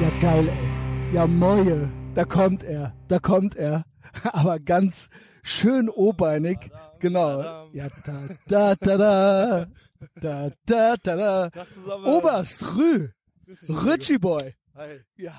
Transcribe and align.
Ja, 0.00 0.10
geil, 0.20 0.48
ey. 0.48 1.14
Ja, 1.14 1.26
Moje. 1.26 1.92
Da 2.14 2.24
kommt 2.24 2.64
er. 2.64 2.94
Da 3.08 3.18
kommt 3.18 3.54
er. 3.56 3.84
Aber 4.32 4.58
ganz 4.58 5.08
schön 5.42 5.88
obeinig. 5.88 6.70
Genau. 7.00 7.68
Ja, 7.72 7.88
da, 8.04 8.28
da, 8.48 8.74
da, 8.76 8.96
da. 8.96 9.66
Da, 10.20 10.50
da, 10.66 10.96
da, 11.02 11.16
da. 11.50 11.50
Oberstrü. 12.04 13.10
Richie 13.68 14.18
Boy. 14.18 14.54
Hi. 14.74 15.00
Ja. 15.16 15.34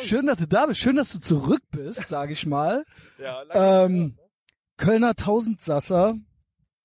Schön, 0.00 0.26
dass 0.26 0.38
du 0.38 0.46
da 0.48 0.66
bist. 0.66 0.80
Schön, 0.80 0.96
dass 0.96 1.12
du 1.12 1.18
zurück 1.20 1.62
bist, 1.70 2.08
sag 2.08 2.30
ich 2.30 2.44
mal. 2.46 2.84
Ja, 3.18 3.42
lange 3.42 3.84
Ähm, 3.94 4.18
Kölner 4.76 5.14
Tausendsasser. 5.14 6.16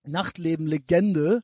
Nachtleben-Legende. 0.04 1.42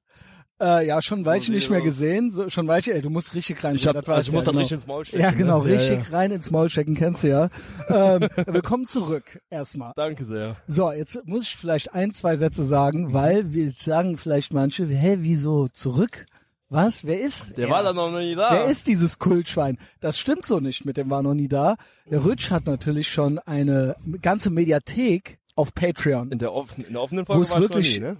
Äh, 0.63 0.87
ja, 0.87 1.01
schon 1.01 1.27
ein 1.27 1.41
So 1.41 1.51
nicht 1.51 1.69
mehr 1.69 1.81
gesehen. 1.81 2.31
So, 2.31 2.47
schon 2.49 2.65
ein 2.65 2.67
Weilchen, 2.69 2.93
ey, 2.93 3.01
du 3.01 3.09
musst 3.09 3.35
richtig 3.35 3.61
rein. 3.63 3.75
Ich, 3.75 3.85
hab, 3.85 3.95
Das 3.95 4.07
also 4.07 4.21
ich 4.21 4.27
du 4.27 4.35
muss 4.35 4.45
ja, 4.45 4.51
dann 4.51 4.55
genau. 4.55 4.61
richtig 4.61 4.77
ins 4.77 4.87
Maul 4.87 5.05
stecken. 5.05 5.23
Ja, 5.23 5.31
genau, 5.31 5.63
ne? 5.63 5.71
richtig 5.73 6.11
rein 6.13 6.31
ins 6.31 6.51
Maul 6.51 6.67
checken, 6.69 6.95
kennst 6.95 7.23
du 7.23 7.29
ja. 7.29 7.49
ähm, 7.89 8.21
willkommen 8.45 8.85
zurück, 8.85 9.41
erstmal. 9.49 9.91
Danke 9.97 10.23
sehr. 10.23 10.55
So, 10.67 10.89
jetzt 10.91 11.19
muss 11.25 11.43
ich 11.43 11.57
vielleicht 11.57 11.93
ein, 11.93 12.11
zwei 12.13 12.37
Sätze 12.37 12.63
sagen, 12.63 13.11
weil 13.11 13.51
wir 13.51 13.71
sagen 13.71 14.17
vielleicht 14.17 14.53
manche, 14.53 14.85
hä, 14.85 15.17
wieso 15.19 15.67
zurück? 15.67 16.27
Was? 16.69 17.03
Wer 17.03 17.19
ist? 17.19 17.57
Der 17.57 17.67
er? 17.67 17.71
war 17.71 17.83
dann 17.83 17.95
noch 17.97 18.11
nie 18.17 18.33
da. 18.33 18.51
Wer 18.51 18.65
ist 18.65 18.87
dieses 18.87 19.19
Kultschwein? 19.19 19.77
Das 19.99 20.17
stimmt 20.17 20.45
so 20.45 20.59
nicht 20.61 20.85
mit 20.85 20.95
dem 20.97 21.09
war 21.09 21.21
noch 21.21 21.33
nie 21.35 21.49
da. 21.49 21.75
Der 22.09 22.23
Rütsch 22.23 22.51
hat 22.51 22.65
natürlich 22.65 23.09
schon 23.09 23.37
eine 23.39 23.95
ganze 24.21 24.49
Mediathek 24.49 25.39
auf 25.55 25.73
Patreon. 25.75 26.31
in 26.31 26.39
der, 26.39 26.53
offen, 26.53 26.83
in 26.85 26.93
der 26.93 27.01
offenen 27.01 27.27
Wo 27.27 27.33
Folge 27.33 27.43
es 27.45 27.51
war 27.51 27.57
ich 27.57 27.63
wirklich- 27.63 27.93
nie, 27.95 28.05
ne? 28.05 28.17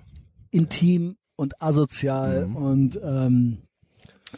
Intim 0.51 1.15
und 1.43 1.61
asozial 1.61 2.45
und 2.55 2.99
ähm, 3.03 3.59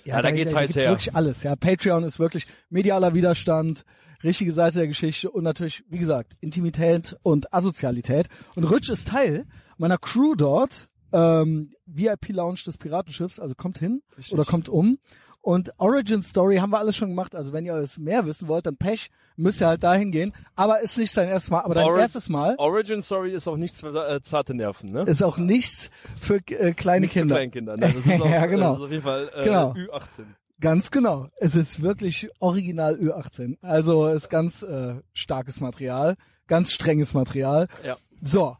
Ja, 0.03 0.21
da 0.21 0.31
geht's 0.31 0.53
heiß 0.53 0.73
gibt's 0.73 0.75
her. 0.75 0.89
wirklich 0.91 1.15
alles. 1.15 1.43
Ja, 1.43 1.55
Patreon 1.55 2.03
ist 2.03 2.19
wirklich 2.19 2.45
medialer 2.69 3.13
Widerstand, 3.13 3.85
richtige 4.23 4.51
Seite 4.51 4.79
der 4.79 4.87
Geschichte 4.87 5.29
und 5.31 5.43
natürlich, 5.43 5.83
wie 5.89 5.99
gesagt, 5.99 6.35
Intimität 6.41 7.15
und 7.21 7.53
Asozialität. 7.53 8.27
Und 8.55 8.63
Rütsch 8.65 8.89
ist 8.89 9.07
Teil 9.07 9.45
meiner 9.77 9.97
Crew 9.97 10.35
dort, 10.35 10.89
ähm, 11.13 11.71
VIP-Lounge 11.85 12.61
des 12.65 12.77
Piratenschiffs, 12.77 13.39
also 13.39 13.55
kommt 13.55 13.77
hin 13.77 14.01
Richtig. 14.17 14.33
oder 14.33 14.43
kommt 14.43 14.67
um. 14.67 14.97
Und 15.45 15.71
Origin 15.77 16.23
Story 16.23 16.55
haben 16.57 16.71
wir 16.71 16.79
alles 16.79 16.95
schon 16.97 17.09
gemacht. 17.09 17.35
Also 17.35 17.53
wenn 17.53 17.67
ihr 17.67 17.75
es 17.75 17.99
mehr 17.99 18.25
wissen 18.25 18.47
wollt, 18.47 18.65
dann 18.65 18.77
Pech, 18.77 19.11
müsst 19.35 19.61
ihr 19.61 19.67
halt 19.67 19.83
dahin 19.83 20.11
gehen. 20.11 20.33
Aber 20.55 20.79
ist 20.81 20.97
nicht 20.97 21.11
sein 21.11 21.27
erstes 21.29 21.51
Mal. 21.51 21.59
Aber 21.61 21.75
dein 21.75 21.85
Ori- 21.85 21.99
erstes 22.01 22.29
Mal 22.29 22.55
Origin 22.57 23.03
Story 23.03 23.31
ist 23.31 23.47
auch 23.47 23.55
nichts 23.55 23.81
für 23.81 23.89
äh, 23.89 24.21
zarte 24.23 24.55
Nerven, 24.55 24.91
ne? 24.91 25.03
ist 25.03 25.21
auch 25.21 25.37
nichts 25.37 25.91
für 26.19 26.37
äh, 26.47 26.73
kleine 26.73 27.01
Nichts 27.01 27.13
für 27.13 27.19
Kinder. 27.19 27.35
Kleinkinder. 27.35 27.77
Ne? 27.77 27.81
Das 27.81 27.93
ist 27.93 28.21
auch, 28.23 28.27
Ja, 28.27 28.47
genau. 28.47 28.69
Das 28.71 28.77
ist 28.79 28.85
auf 28.85 28.91
jeden 28.91 29.03
Fall 29.03 29.29
äh, 29.35 29.43
Genau. 29.43 29.73
Ü18. 29.73 30.23
Ganz 30.61 30.89
genau. 30.89 31.27
Es 31.37 31.53
ist 31.55 31.83
wirklich 31.83 32.27
original 32.39 32.95
Ü18. 32.95 33.57
Also 33.61 34.07
ist 34.07 34.31
ganz 34.31 34.63
äh, 34.63 34.95
starkes 35.13 35.59
Material, 35.61 36.15
ganz 36.47 36.71
strenges 36.71 37.13
Material. 37.13 37.67
Ja. 37.85 37.97
So. 38.23 38.57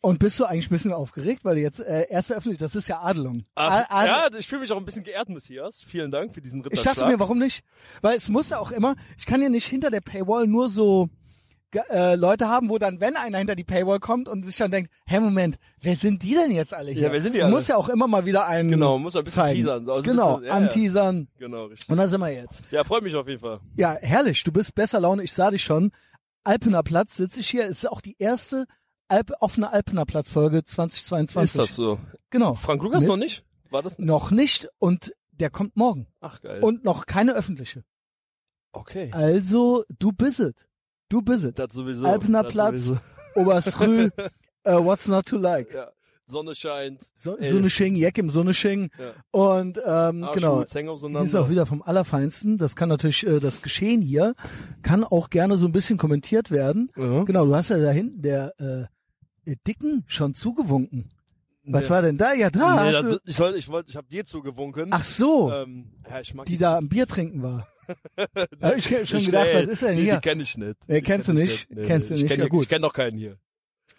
Und 0.00 0.20
bist 0.20 0.38
du 0.38 0.44
eigentlich 0.44 0.66
ein 0.66 0.74
bisschen 0.74 0.92
aufgeregt, 0.92 1.44
weil 1.44 1.56
du 1.56 1.60
jetzt 1.62 1.80
äh, 1.80 2.06
erste 2.08 2.36
öffentlich, 2.36 2.58
das 2.58 2.76
ist 2.76 2.86
ja 2.88 3.00
Adelung. 3.00 3.42
Ach, 3.56 3.84
A- 3.90 4.02
Adel- 4.02 4.32
ja, 4.34 4.38
ich 4.38 4.46
fühle 4.46 4.60
mich 4.60 4.70
auch 4.72 4.76
ein 4.78 4.84
bisschen 4.84 5.02
geehrt, 5.02 5.28
Messias. 5.28 5.82
Vielen 5.82 6.10
Dank 6.12 6.34
für 6.34 6.40
diesen 6.40 6.60
ich 6.60 6.66
Ritterschlag. 6.66 6.94
dachte 6.96 7.08
mir, 7.10 7.18
warum 7.18 7.38
nicht? 7.38 7.64
Weil 8.00 8.16
es 8.16 8.28
muss 8.28 8.50
ja 8.50 8.58
auch 8.60 8.70
immer, 8.70 8.94
ich 9.16 9.26
kann 9.26 9.42
ja 9.42 9.48
nicht 9.48 9.66
hinter 9.66 9.90
der 9.90 10.00
Paywall 10.00 10.46
nur 10.46 10.68
so 10.68 11.08
äh, 11.90 12.14
Leute 12.14 12.48
haben, 12.48 12.70
wo 12.70 12.78
dann, 12.78 13.00
wenn 13.00 13.16
einer 13.16 13.38
hinter 13.38 13.56
die 13.56 13.64
Paywall 13.64 13.98
kommt 13.98 14.28
und 14.28 14.44
sich 14.44 14.56
dann 14.56 14.70
denkt, 14.70 14.90
hä, 15.04 15.18
Moment, 15.20 15.56
wer 15.80 15.96
sind 15.96 16.22
die 16.22 16.32
denn 16.34 16.52
jetzt 16.52 16.72
alle 16.72 16.92
hier? 16.92 17.02
Ja, 17.02 17.12
wer 17.12 17.20
sind 17.20 17.34
die 17.34 17.42
alle? 17.42 17.50
musst 17.52 17.68
ja 17.68 17.76
auch 17.76 17.88
immer 17.88 18.06
mal 18.06 18.24
wieder 18.24 18.46
einen 18.46 18.70
Genau, 18.70 18.98
muss 18.98 19.16
ein 19.16 19.24
bisschen 19.24 19.42
zeigen. 19.42 19.56
teasern. 19.56 19.84
so, 19.84 19.92
Also 19.94 20.04
genau, 20.10 20.36
bisschen, 20.36 20.44
ja, 20.44 20.48
ja. 20.48 20.54
anteasern. 20.64 21.28
Genau, 21.38 21.64
richtig. 21.66 21.88
Und 21.90 21.98
da 21.98 22.06
sind 22.08 22.20
wir 22.20 22.30
jetzt. 22.32 22.62
Ja, 22.70 22.84
freut 22.84 23.02
mich 23.02 23.14
auf 23.16 23.26
jeden 23.28 23.40
Fall. 23.40 23.58
Ja, 23.76 23.96
herrlich. 24.00 24.42
Du 24.44 24.52
bist 24.52 24.74
besser 24.76 25.00
Laune. 25.00 25.24
Ich 25.24 25.32
sah 25.32 25.50
dich 25.50 25.62
schon. 25.64 25.90
Alpener 26.44 26.82
Platz 26.84 27.16
sitze 27.16 27.40
ich 27.40 27.50
hier. 27.50 27.64
Es 27.64 27.78
ist 27.78 27.90
auch 27.90 28.00
die 28.00 28.16
erste 28.18 28.64
Alp 29.08 29.32
offene 29.40 29.72
Alpener 29.72 30.04
Platz 30.04 30.30
Folge 30.30 30.64
2022. 30.64 31.42
Ist 31.44 31.58
das 31.58 31.76
so? 31.76 31.98
Genau. 32.30 32.54
Frank 32.54 32.82
Lukas 32.82 33.02
Mit- 33.02 33.08
noch 33.08 33.16
nicht? 33.16 33.44
War 33.70 33.82
das? 33.82 33.98
Noch 33.98 34.30
nicht 34.30 34.68
und 34.78 35.12
der 35.32 35.50
kommt 35.50 35.76
morgen. 35.76 36.06
Ach, 36.20 36.40
geil. 36.40 36.62
Und 36.62 36.84
noch 36.84 37.06
keine 37.06 37.34
öffentliche. 37.34 37.84
okay. 38.72 39.10
Also, 39.12 39.84
du 39.98 40.12
bist 40.12 40.40
it. 40.40 40.66
Du 41.08 41.22
bist 41.22 41.44
it. 41.44 41.58
Das 41.58 41.72
sowieso. 41.72 42.06
Alpener 42.06 42.42
das 42.42 42.52
Platz. 42.52 42.80
Sowieso. 42.82 43.00
Oberstrü. 43.34 44.08
äh, 44.64 44.72
what's 44.72 45.06
not 45.06 45.26
to 45.26 45.36
like? 45.38 45.72
Ja. 45.72 45.90
Sonne 46.26 46.54
scheint. 46.54 47.00
So, 47.14 47.38
Ey. 47.38 47.50
so 47.50 47.56
eine 47.56 47.70
Sching, 47.70 47.96
Jack 47.96 48.18
im 48.18 48.28
Sonnesching. 48.28 48.90
Ja. 48.98 49.12
Und 49.30 49.78
ähm, 49.78 50.24
Arsch 50.24 50.36
genau. 50.36 50.60
ist 50.60 51.34
auch 51.34 51.48
wieder 51.48 51.64
vom 51.64 51.80
Allerfeinsten. 51.80 52.58
Das 52.58 52.76
kann 52.76 52.90
natürlich, 52.90 53.26
äh, 53.26 53.40
das 53.40 53.62
Geschehen 53.62 54.02
hier 54.02 54.34
kann 54.82 55.04
auch 55.04 55.30
gerne 55.30 55.56
so 55.56 55.66
ein 55.66 55.72
bisschen 55.72 55.96
kommentiert 55.96 56.50
werden. 56.50 56.90
Ja. 56.96 57.24
Genau, 57.24 57.46
du 57.46 57.54
hast 57.54 57.70
ja 57.70 57.78
da 57.78 57.90
hinten 57.90 58.20
der 58.20 58.60
äh, 58.60 58.84
Dicken 59.56 60.04
schon 60.06 60.34
zugewunken. 60.34 61.08
Was 61.64 61.84
Nee. 61.84 61.90
war 61.90 62.02
denn 62.02 62.16
da? 62.16 62.32
Ja, 62.32 62.48
da. 62.50 62.58
nee, 62.84 62.92
hast 62.96 63.04
das, 63.04 63.12
du, 63.12 63.18
ich 63.26 63.38
wollte, 63.38 63.58
ich 63.58 63.68
wollte, 63.68 63.90
ich 63.90 63.96
habe 63.96 64.08
dir 64.08 64.24
zugewunken. 64.24 64.88
ach 64.90 65.04
so, 65.04 65.52
Ähm, 65.52 65.92
ja, 66.08 66.20
ich 66.20 66.32
mag 66.34 66.46
die 66.46 66.56
da 66.56 66.76
am 66.78 66.88
Bier 66.88 67.06
trinken 67.06 67.42
war. 67.42 67.68
Hab 68.60 68.76
ich 68.76 68.92
hab 68.92 69.06
schon 69.06 69.18
Ich- 69.18 69.26
gedacht, 69.26 69.48
nee, 69.52 69.60
was 69.62 69.66
ist 69.68 69.82
denn 69.82 69.96
die, 69.96 70.02
hier? 70.04 70.14
Die 70.16 70.20
kenne 70.20 70.42
ich 70.42 70.56
nicht. 70.58 70.76
Nee, 70.86 71.00
Die 71.00 71.02
kennst 71.06 71.26
kenn 71.26 71.36
du 71.36 71.42
ich 71.42 71.50
nicht? 71.50 71.70
Nee, 71.70 71.82
Kennst 71.86 72.10
du 72.10 72.14
nee, 72.14 72.20
nicht? 72.20 72.24
Ich 72.24 72.30
kenne 72.36 72.42
Ja, 72.44 72.48
gut. 72.48 72.62
ich 72.64 72.68
kenn 72.68 72.82
doch 72.82 72.92
keinen 72.92 73.16
hier. 73.18 73.36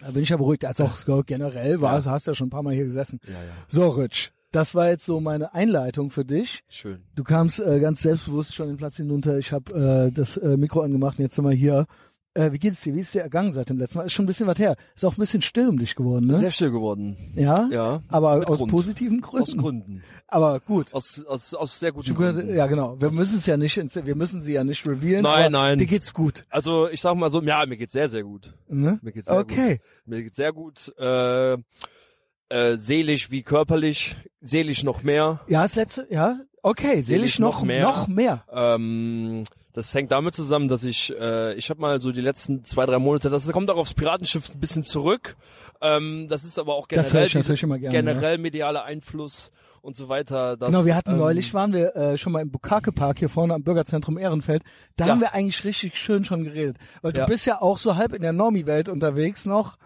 Da 0.00 0.10
bin 0.12 0.22
ich 0.22 0.28
ja 0.28 0.36
beruhigt. 0.36 0.64
Also 0.64 0.84
auch 0.84 1.26
generell 1.26 1.80
war, 1.80 1.98
Ja. 2.00 2.04
hast 2.10 2.26
ja 2.26 2.34
schon 2.34 2.46
ein 2.46 2.50
paar 2.50 2.62
Mal 2.62 2.72
hier 2.74 2.84
gesessen. 2.84 3.18
Ja, 3.26 3.32
ja. 3.32 3.38
So, 3.68 3.88
Rich, 3.88 4.32
das 4.52 4.74
war 4.74 4.88
jetzt 4.88 5.04
so 5.04 5.20
meine 5.20 5.54
Einleitung 5.54 6.10
für 6.10 6.24
dich. 6.24 6.60
Schön. 6.68 7.02
Du 7.16 7.24
kamst 7.24 7.58
äh, 7.60 7.78
ganz 7.80 8.02
selbstbewusst 8.02 8.54
schon 8.54 8.68
den 8.68 8.76
Platz 8.76 8.96
hinunter. 8.96 9.38
Ich 9.38 9.52
habe 9.52 10.08
äh, 10.08 10.12
das 10.12 10.36
äh, 10.36 10.56
Mikro 10.56 10.80
angemacht 10.82 11.18
und 11.18 11.24
jetzt 11.24 11.34
sind 11.34 11.44
wir 11.44 11.52
hier. 11.52 11.86
Äh, 12.34 12.52
wie 12.52 12.58
geht's 12.60 12.80
dir? 12.82 12.94
Wie 12.94 13.00
ist 13.00 13.12
dir 13.12 13.22
ergangen 13.22 13.52
seit 13.52 13.68
dem 13.70 13.78
letzten 13.78 13.98
Mal? 13.98 14.04
Ist 14.04 14.12
schon 14.12 14.24
ein 14.24 14.28
bisschen 14.28 14.46
was 14.46 14.58
her. 14.58 14.76
Ist 14.94 15.04
auch 15.04 15.14
ein 15.16 15.20
bisschen 15.20 15.42
still 15.42 15.68
um 15.68 15.78
dich 15.78 15.96
geworden, 15.96 16.26
ne? 16.28 16.38
Sehr 16.38 16.52
still 16.52 16.70
geworden. 16.70 17.16
ja? 17.34 17.68
Ja. 17.72 18.02
Aber 18.08 18.38
Mit 18.38 18.46
aus 18.48 18.58
Grund. 18.58 18.70
positiven 18.70 19.20
Gründen. 19.20 19.42
Aus 19.50 19.56
Gründen. 19.56 20.02
Aber 20.28 20.60
gut. 20.60 20.94
Aus, 20.94 21.24
aus, 21.26 21.54
aus 21.54 21.80
sehr 21.80 21.90
guten 21.90 22.14
gehört- 22.14 22.36
Gründen. 22.36 22.54
Ja, 22.54 22.68
genau. 22.68 23.00
Wir 23.00 23.10
müssen 23.10 23.36
es 23.38 23.46
ja 23.46 23.56
nicht, 23.56 23.76
wir 24.06 24.14
müssen 24.14 24.40
sie 24.42 24.52
ja 24.52 24.62
nicht 24.62 24.86
revealen. 24.86 25.22
Nein, 25.22 25.50
nein. 25.50 25.78
Dir 25.78 25.86
geht's 25.86 26.14
gut. 26.14 26.44
Also 26.50 26.88
ich 26.88 27.00
sag 27.00 27.16
mal 27.16 27.30
so, 27.32 27.42
ja, 27.42 27.66
mir 27.66 27.76
geht's 27.76 27.94
sehr, 27.94 28.08
sehr 28.08 28.22
gut. 28.22 28.54
Ne? 28.68 29.00
Mir 29.02 29.10
geht's 29.10 29.26
sehr 29.26 29.38
Okay. 29.38 29.78
gut. 29.78 29.80
Mir 30.06 30.22
geht's 30.22 30.36
sehr 30.36 30.52
gut. 30.52 30.94
Äh, 30.98 31.54
äh, 31.54 32.76
seelisch 32.76 33.32
wie 33.32 33.42
körperlich. 33.42 34.14
Seelisch 34.40 34.84
noch 34.84 35.02
mehr. 35.02 35.40
Ja, 35.48 35.62
das 35.62 35.74
letzte, 35.74 36.06
ja. 36.10 36.38
Okay, 36.62 37.00
seelisch 37.00 37.38
noch, 37.40 37.60
noch 37.60 37.64
mehr. 37.64 37.82
noch 37.82 38.06
mehr. 38.06 38.44
Ähm, 38.52 39.42
das 39.72 39.94
hängt 39.94 40.10
damit 40.12 40.34
zusammen, 40.34 40.68
dass 40.68 40.84
ich, 40.84 41.12
äh, 41.18 41.54
ich 41.54 41.70
habe 41.70 41.80
mal 41.80 42.00
so 42.00 42.12
die 42.12 42.20
letzten 42.20 42.64
zwei, 42.64 42.86
drei 42.86 42.98
Monate, 42.98 43.30
das 43.30 43.50
kommt 43.52 43.70
auch 43.70 43.76
aufs 43.76 43.94
Piratenschiff 43.94 44.50
ein 44.54 44.60
bisschen 44.60 44.82
zurück. 44.82 45.36
Ähm, 45.80 46.26
das 46.28 46.44
ist 46.44 46.58
aber 46.58 46.74
auch 46.74 46.88
generell, 46.88 47.26
ich 47.26 47.62
immer 47.62 47.78
gerne. 47.78 47.96
generell 47.96 48.38
medialer 48.38 48.84
Einfluss 48.84 49.50
und 49.82 49.96
so 49.96 50.08
weiter. 50.08 50.56
Das, 50.56 50.68
Genau, 50.70 50.84
wir 50.84 50.94
hatten 50.94 51.12
ähm, 51.12 51.18
neulich, 51.18 51.54
waren 51.54 51.72
wir 51.72 51.96
äh, 51.96 52.18
schon 52.18 52.32
mal 52.32 52.40
im 52.42 52.50
Bukake 52.50 52.92
Park 52.92 53.18
hier 53.20 53.28
vorne 53.28 53.54
am 53.54 53.62
Bürgerzentrum 53.62 54.18
Ehrenfeld. 54.18 54.62
Da 54.96 55.06
Ja. 55.06 55.12
haben 55.12 55.20
wir 55.20 55.32
eigentlich 55.32 55.64
richtig 55.64 55.96
schön 55.96 56.24
schon 56.24 56.44
geredet. 56.44 56.76
Weil 57.02 57.12
du 57.12 57.20
Ja. 57.20 57.26
bist 57.26 57.46
ja 57.46 57.62
auch 57.62 57.78
so 57.78 57.96
halb 57.96 58.12
in 58.12 58.22
der 58.22 58.32
Normie-Welt 58.32 58.88
unterwegs 58.88 59.46
noch 59.46 59.76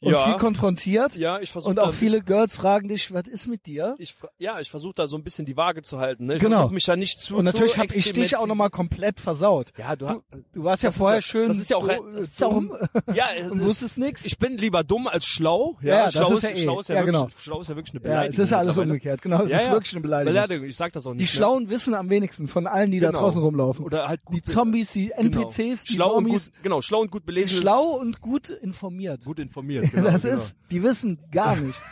und 0.00 0.12
Ja. 0.12 0.24
viel 0.24 0.34
konfrontiert. 0.34 1.16
Ja, 1.16 1.40
ich 1.40 1.50
versuche 1.50 1.70
und 1.70 1.80
auch 1.80 1.92
viele 1.92 2.22
Girls 2.22 2.54
fragen 2.54 2.88
dich, 2.88 3.12
was 3.12 3.26
ist 3.26 3.46
mit 3.48 3.66
dir? 3.66 3.94
Ich, 3.98 4.14
ja, 4.38 4.60
ich 4.60 4.70
versuche 4.70 4.94
da 4.94 5.08
so 5.08 5.16
ein 5.16 5.24
bisschen 5.24 5.44
die 5.44 5.56
Waage 5.56 5.82
zu 5.82 5.98
halten. 5.98 6.26
Ne? 6.26 6.34
Ich 6.36 6.40
Genau. 6.40 6.68
mich 6.68 6.84
da 6.84 6.94
nicht 6.96 7.18
zu 7.18 7.36
Und 7.36 7.44
natürlich 7.44 7.76
habe 7.78 7.88
ich 7.94 8.12
dich 8.12 8.36
auch 8.36 8.46
nochmal 8.46 8.70
komplett 8.70 9.20
versaut. 9.20 9.72
Ja, 9.76 9.96
du, 9.96 10.06
Du, 10.08 10.22
du 10.52 10.64
warst 10.64 10.82
ja 10.84 10.90
Das 10.90 10.98
vorher 10.98 11.18
ja- 11.18 11.22
schön 11.22 11.48
das 11.48 11.56
ist 11.58 11.70
ja 11.70 11.76
auch- 11.78 11.88
das 11.88 12.38
ja 12.38 12.48
dumm 12.48 12.72
ja, 13.14 13.26
und 13.50 13.62
wusstest 13.64 13.98
nix. 13.98 14.24
ich 14.24 14.38
bin 14.38 14.56
lieber 14.56 14.84
dumm 14.84 15.06
als 15.08 15.26
schlau. 15.26 15.76
Ja, 15.82 15.88
ja, 15.88 16.04
das 16.06 16.14
schlau 16.14 16.32
ist 16.36 16.42
ja 16.44 16.50
eh. 16.50 16.62
schlau 16.62 16.80
ist 16.80 16.88
ja, 16.88 16.94
Ja, 16.94 17.00
wirklich, 17.02 17.14
genau. 17.16 17.28
schlau 17.40 17.60
ist 17.60 17.68
ja 17.68 17.76
wirklich 17.76 17.94
eine 17.94 18.04
ja, 18.04 18.08
Beleidigung. 18.10 18.32
es 18.34 18.38
ist 18.38 18.50
ja 18.50 18.58
alles 18.58 18.76
umgekehrt. 18.78 19.22
Genau, 19.22 19.42
es 19.42 19.50
Ja, 19.50 19.56
ist 19.58 19.66
ja. 19.66 19.72
wirklich 19.72 19.92
eine 19.94 20.00
Beleidigung. 20.02 20.34
Beleidigung, 20.34 20.66
ich 20.68 20.76
sag 20.76 20.92
das 20.92 21.06
auch 21.06 21.14
nicht. 21.14 21.22
Die 21.22 21.26
Schlauen 21.26 21.70
wissen 21.70 21.94
am 21.94 22.08
wenigsten 22.08 22.46
von 22.48 22.66
allen, 22.66 22.90
die 22.92 23.00
da 23.00 23.08
Genau. 23.08 23.20
draußen 23.20 23.40
rumlaufen. 23.42 23.84
Oder 23.84 24.06
halt 24.08 24.20
die 24.32 24.42
Zombies, 24.42 24.92
die 24.92 25.10
NPCs, 25.10 25.84
die 25.84 25.94
schlau 25.94 26.14
und 26.14 26.28
gut, 26.28 26.42
genau, 26.62 26.82
schlau 26.82 27.00
und 27.00 27.10
gut 27.10 27.26
belesen. 27.26 27.60
schlau 27.60 27.82
und 27.98 28.20
gut 28.20 28.50
informiert. 28.50 29.24
gut 29.24 29.38
informiert. 29.40 29.87
Genau, 29.92 30.10
das 30.10 30.22
genau. 30.22 30.34
ist, 30.34 30.56
die 30.70 30.82
wissen 30.82 31.18
gar 31.30 31.56
nichts. 31.60 31.82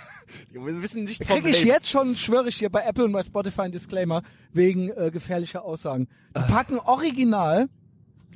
Wir 0.50 0.82
wissen 0.82 1.04
nichts 1.04 1.26
Kriege 1.26 1.50
ich 1.50 1.62
jetzt 1.64 1.88
schon, 1.88 2.16
schwöre 2.16 2.48
ich 2.48 2.56
hier 2.56 2.68
bei 2.70 2.82
Apple 2.82 3.04
und 3.04 3.12
bei 3.12 3.22
Spotify 3.22 3.62
einen 3.62 3.72
Disclaimer 3.72 4.22
wegen 4.52 4.90
äh, 4.90 5.10
gefährlicher 5.12 5.64
Aussagen. 5.64 6.08
Die 6.36 6.40
Ah. 6.40 6.42
packen 6.42 6.78
original 6.80 7.68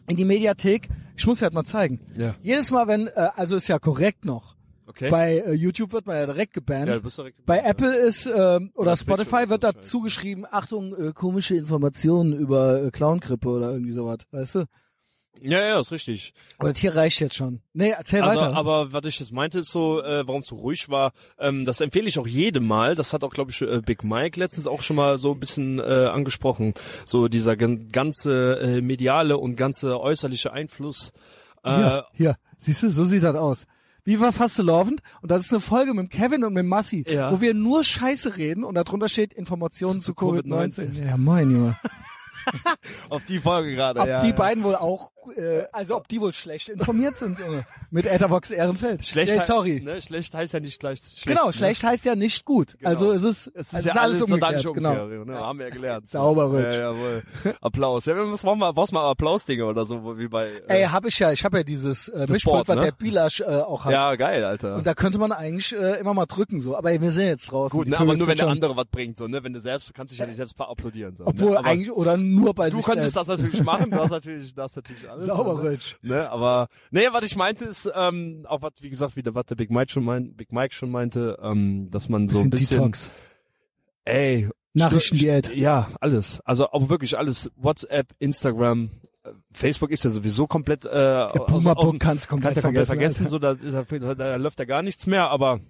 in 0.09 0.17
die 0.17 0.25
Mediathek. 0.25 0.89
Ich 1.17 1.27
muss 1.27 1.41
ja 1.41 1.47
halt 1.47 1.55
mal 1.55 1.65
zeigen. 1.65 2.01
Ja. 2.17 2.35
Jedes 2.43 2.71
Mal, 2.71 2.87
wenn, 2.89 3.09
äh, 3.09 3.29
also 3.37 3.57
ist 3.57 3.69
ja 3.69 3.79
korrekt 3.79 4.25
noch. 4.25 4.55
Okay. 4.87 5.11
Bei 5.11 5.39
äh, 5.39 5.53
YouTube 5.53 5.93
wird 5.93 6.07
man 6.07 6.17
ja 6.17 6.27
direkt 6.27 6.53
gebannt. 6.55 6.89
ja, 6.89 6.95
du 6.95 7.03
bist 7.03 7.19
direkt 7.19 7.45
Bei 7.47 7.59
Apple 7.61 7.95
ist 7.95 8.27
ähm, 8.27 8.71
oder 8.75 8.93
Ja, 8.93 8.97
Spotify 8.97 9.49
wird 9.49 9.65
oder 9.65 9.73
so 9.73 9.79
dazu 9.79 10.01
geschrieben, 10.01 10.45
Achtung, 10.51 10.95
äh, 10.97 11.13
komische 11.13 11.57
Informationen 11.57 12.33
über 12.33 12.83
äh, 12.85 12.91
Clown-Grippe 12.91 13.49
oder 13.49 13.73
irgendwie 13.73 13.93
sowas, 13.93 14.19
weißt 14.31 14.55
du? 14.57 14.65
Ja, 15.43 15.61
ja, 15.63 15.81
ist 15.81 15.91
richtig. 15.93 16.35
Oder 16.59 16.75
hier 16.75 16.95
reicht 16.95 17.21
jetzt 17.21 17.35
schon. 17.35 17.63
Nee, 17.73 17.91
erzähl 17.97 18.21
Also, 18.23 18.41
weiter. 18.43 18.55
aber 18.57 18.93
was 18.93 19.05
ich 19.07 19.21
jetzt 19.21 19.33
meinte, 19.33 19.61
ist 19.61 19.71
so, 19.71 20.03
äh, 20.03 20.27
warum 20.27 20.43
es 20.43 20.49
so 20.49 20.57
ruhig 20.57 20.89
war, 20.91 21.13
ähm, 21.39 21.65
das 21.65 21.81
empfehle 21.81 22.09
ich 22.09 22.19
auch 22.19 22.27
jedem 22.27 22.67
mal. 22.67 22.95
Das 22.95 23.13
hat 23.15 23.25
auch, 23.25 23.31
glaube 23.31 23.51
ich, 23.51 23.63
äh, 23.63 23.81
Big 23.81 24.05
Mike 24.05 24.39
letztens 24.39 24.67
auch 24.67 24.83
schon 24.83 24.97
mal 24.97 25.17
so 25.17 25.33
ein 25.33 25.41
bisschen 25.41 25.79
äh, 25.79 25.83
angesprochen. 26.13 26.75
So 27.07 27.29
dieser 27.29 27.57
gan- 27.57 27.89
ganze 27.91 28.59
äh, 28.61 28.81
mediale 28.83 29.39
und 29.39 29.57
ganze 29.57 29.99
äußerliche 30.01 30.53
Einfluss. 30.53 31.13
Äh, 31.65 31.75
Hier, 31.75 32.07
hier, 32.13 32.37
siehst 32.59 32.83
du, 32.83 32.91
so 32.91 33.05
sieht 33.05 33.23
das 33.23 33.37
aus. 33.37 33.67
Viva 34.05 34.33
Fastelovend 34.33 35.01
und 35.23 35.31
das 35.31 35.43
ist 35.47 35.53
eine 35.53 35.61
Folge 35.61 35.95
mit 35.95 36.11
Kevin 36.11 36.43
und 36.45 36.53
mit 36.55 36.65
Massi, 36.67 37.05
Ja. 37.09 37.33
wo 37.33 37.41
wir 37.41 37.55
nur 37.55 37.85
Scheiße 37.85 38.37
reden 38.37 38.65
und 38.65 38.75
darunter 38.75 39.09
steht 39.09 39.33
Informationen 39.33 40.01
zu, 40.01 40.13
Zu 40.15 40.21
Covid-19. 40.21 40.91
Covid-19. 40.91 41.07
Ja, 41.09 41.17
mein 41.17 41.51
Junge. 41.51 41.79
auf 43.11 43.25
die 43.25 43.39
Folge 43.39 43.75
gerade. 43.75 44.01
Ob 44.01 44.07
ja, 44.09 44.25
die 44.25 44.33
beiden 44.33 44.65
wohl 44.65 44.75
auch, 44.75 45.13
äh, 45.37 45.65
also 45.73 45.97
ob 45.97 46.09
die 46.09 46.21
wohl 46.21 46.33
schlecht 46.33 46.69
informiert 46.69 47.17
sind, 47.17 47.39
Junge. 47.39 47.65
Mit 47.91 48.07
Etherbox 48.07 48.51
Ehrenfeld. 48.51 49.07
Schlecht, 49.07 49.35
nee, 49.35 49.41
sorry. 49.45 49.81
Ne, 49.81 50.01
schlecht 50.01 50.35
heißt 50.35 50.53
ja 50.55 50.61
nicht 50.61 50.79
gleich 50.81 50.99
schlecht. 51.01 51.27
genau, 51.27 51.47
ne? 51.47 51.53
schlecht 51.53 51.83
heißt 51.85 52.05
ja 52.05 52.15
nicht 52.15 52.45
gut. 52.45 52.77
Also 52.83 53.13
es 53.13 53.23
ist, 53.23 53.51
Es 53.55 53.69
ist 53.69 53.75
also 53.75 53.89
ja 53.89 53.95
alles 53.97 54.23
umgekehrt. 54.23 54.63
total 54.63 54.75
Genau. 54.75 55.03
umgekehrt. 55.05 55.27
Ne? 55.27 55.39
Haben 55.39 55.59
wir 55.59 55.69
ja 55.69 55.75
gelernt. 55.75 56.09
Sauber, 56.09 56.53
Rich. 56.53 56.65
Ja, 56.77 56.93
jawohl. 56.93 57.23
Applaus. 57.61 58.07
Ja, 58.07 58.17
wir 58.17 58.25
müssen 58.25 58.47
mal, 58.59 58.73
brauchst 58.73 58.93
mal 58.93 59.09
Applausdinge 59.11 59.65
oder 59.65 59.87
so, 59.87 60.19
wie 60.19 60.29
bei. 60.29 60.49
Äh, 60.69 60.83
Ey, 60.83 60.85
hab 60.85 61.05
ich 61.07 61.19
ja, 61.19 61.33
ich 61.33 61.45
habe 61.45 61.59
ja 61.59 61.63
dieses 61.63 62.09
äh, 62.09 62.27
Mischpult, 62.29 62.69
was 62.69 62.77
ne? 62.77 62.85
der 62.85 62.93
Bilasch 62.93 63.41
äh, 63.41 63.45
auch 63.45 63.85
hat. 63.85 63.93
ja, 63.93 64.15
geil, 64.17 64.45
Alter. 64.45 64.77
Und 64.77 64.87
da 64.87 64.95
könnte 64.95 65.19
man 65.19 65.33
eigentlich 65.33 65.73
äh, 65.75 65.99
immer 66.01 66.15
mal 66.15 66.27
drücken 66.27 66.61
so. 66.61 66.77
Aber 66.77 66.91
wir 66.91 67.11
sind 67.11 67.27
jetzt 67.27 67.51
draußen. 67.51 67.77
Gut, 67.79 67.89
ne, 67.89 67.99
aber 67.99 68.17
nur 68.17 68.27
wenn 68.27 68.37
der 68.37 68.49
andere 68.49 68.77
was 68.77 68.87
bringt, 68.87 69.17
so, 69.19 69.27
ne? 69.27 69.43
Wenn 69.43 69.53
du 69.53 69.61
selbst, 69.61 69.93
kannst 69.95 70.13
dich 70.13 70.19
ja 70.19 70.27
nicht 70.27 70.37
selbst 70.37 70.59
applaudieren. 70.61 71.17
So, 71.17 71.27
Obwohl 71.27 71.53
ne? 71.53 71.65
eigentlich, 71.65 71.91
oder 71.93 72.17
nur 72.17 72.55
bei 72.55 72.71
Du 72.71 72.83
könntest 72.83 73.17
das 73.17 73.27
natürlich 73.27 73.63
machen, 73.63 73.91
du 73.91 73.99
hast 73.99 74.11
natürlich, 74.11 74.55
das 74.55 74.77
natürlich 74.77 75.09
alles. 75.11 75.27
Sauber, 75.27 75.63
ne? 75.63 75.79
Ne, 76.03 76.31
aber, 76.31 76.69
nee, 76.91 77.07
was 77.13 77.25
ich 77.25 77.37
meinte 77.37 77.65
ist, 77.65 77.91
ähm, 77.95 78.45
auch 78.49 78.63
was, 78.63 78.73
wie 78.81 78.91
gesagt, 78.91 79.17
wieder, 79.17 79.35
was 79.35 79.47
der 79.47 79.55
Big 79.57 79.71
Mike 79.71 79.91
schon 79.93 80.05
meint, 80.05 80.37
Big 80.37 80.53
Mike 80.53 80.75
schon 80.75 80.91
meinte, 80.91 81.39
ähm, 81.43 81.91
dass 81.91 82.09
man 82.09 82.29
so 82.29 82.41
ein 82.41 82.51
bisschen, 82.51 82.79
Detox. 82.79 83.11
ey, 84.05 84.49
Nachrichtendiät. 84.73 85.55
Ja, 85.57 85.89
alles. 86.01 86.41
Also 86.43 86.69
auch 86.71 86.89
wirklich 86.89 87.19
alles. 87.19 87.51
WhatsApp, 87.57 88.13
Instagram, 88.21 88.91
Facebook 89.53 89.91
ist 89.91 90.05
ja 90.05 90.11
sowieso 90.11 90.47
komplett, 90.47 90.87
äh, 90.87 90.91
Ja, 90.97 91.31
aus- 91.31 91.47
Puma 91.47 91.73
aus- 91.73 91.85
Book 91.85 92.01
kannst 92.01 92.29
komplett 92.29 92.55
kannst 92.55 92.63
komplett 92.65 92.87
vergessen, 92.87 93.27
vergessen. 93.29 93.29
so, 93.29 93.39
da, 93.99 94.15
da, 94.15 94.15
da 94.15 94.37
läuft 94.37 94.59
ja 94.61 94.65
gar 94.65 94.83
nichts 94.83 95.07
mehr, 95.07 95.29
aber 95.29 95.61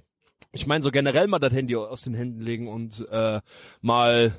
ich 0.52 0.66
meine 0.66 0.82
so 0.82 0.90
generell 0.90 1.26
mal 1.28 1.38
das 1.38 1.52
Handy 1.52 1.74
aus 1.76 2.02
den 2.02 2.14
Händen 2.14 2.40
legen 2.40 2.68
und 2.68 3.06
äh, 3.10 3.40
mal 3.80 4.32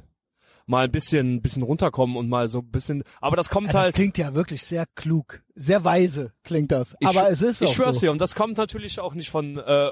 mal 0.71 0.85
ein 0.85 0.91
bisschen 0.91 1.41
bisschen 1.41 1.61
runterkommen 1.61 2.15
und 2.17 2.27
mal 2.29 2.49
so 2.49 2.59
ein 2.59 2.71
bisschen 2.71 3.03
aber 3.19 3.35
das 3.35 3.49
kommt 3.49 3.67
das 3.67 3.75
halt 3.75 3.93
klingt 3.95 4.17
ja 4.17 4.33
wirklich 4.33 4.63
sehr 4.63 4.85
klug, 4.95 5.43
sehr 5.53 5.83
weise 5.83 6.31
klingt 6.43 6.71
das. 6.71 6.95
ich, 6.99 7.07
Aber 7.07 7.29
es 7.29 7.41
ist 7.43 7.61
ich 7.61 7.69
schwör's 7.71 7.95
so. 7.95 8.01
dir 8.01 8.11
und 8.11 8.19
das 8.19 8.33
kommt 8.33 8.57
natürlich 8.57 8.99
auch 8.99 9.13
nicht 9.13 9.29
von 9.29 9.57
äh, 9.59 9.91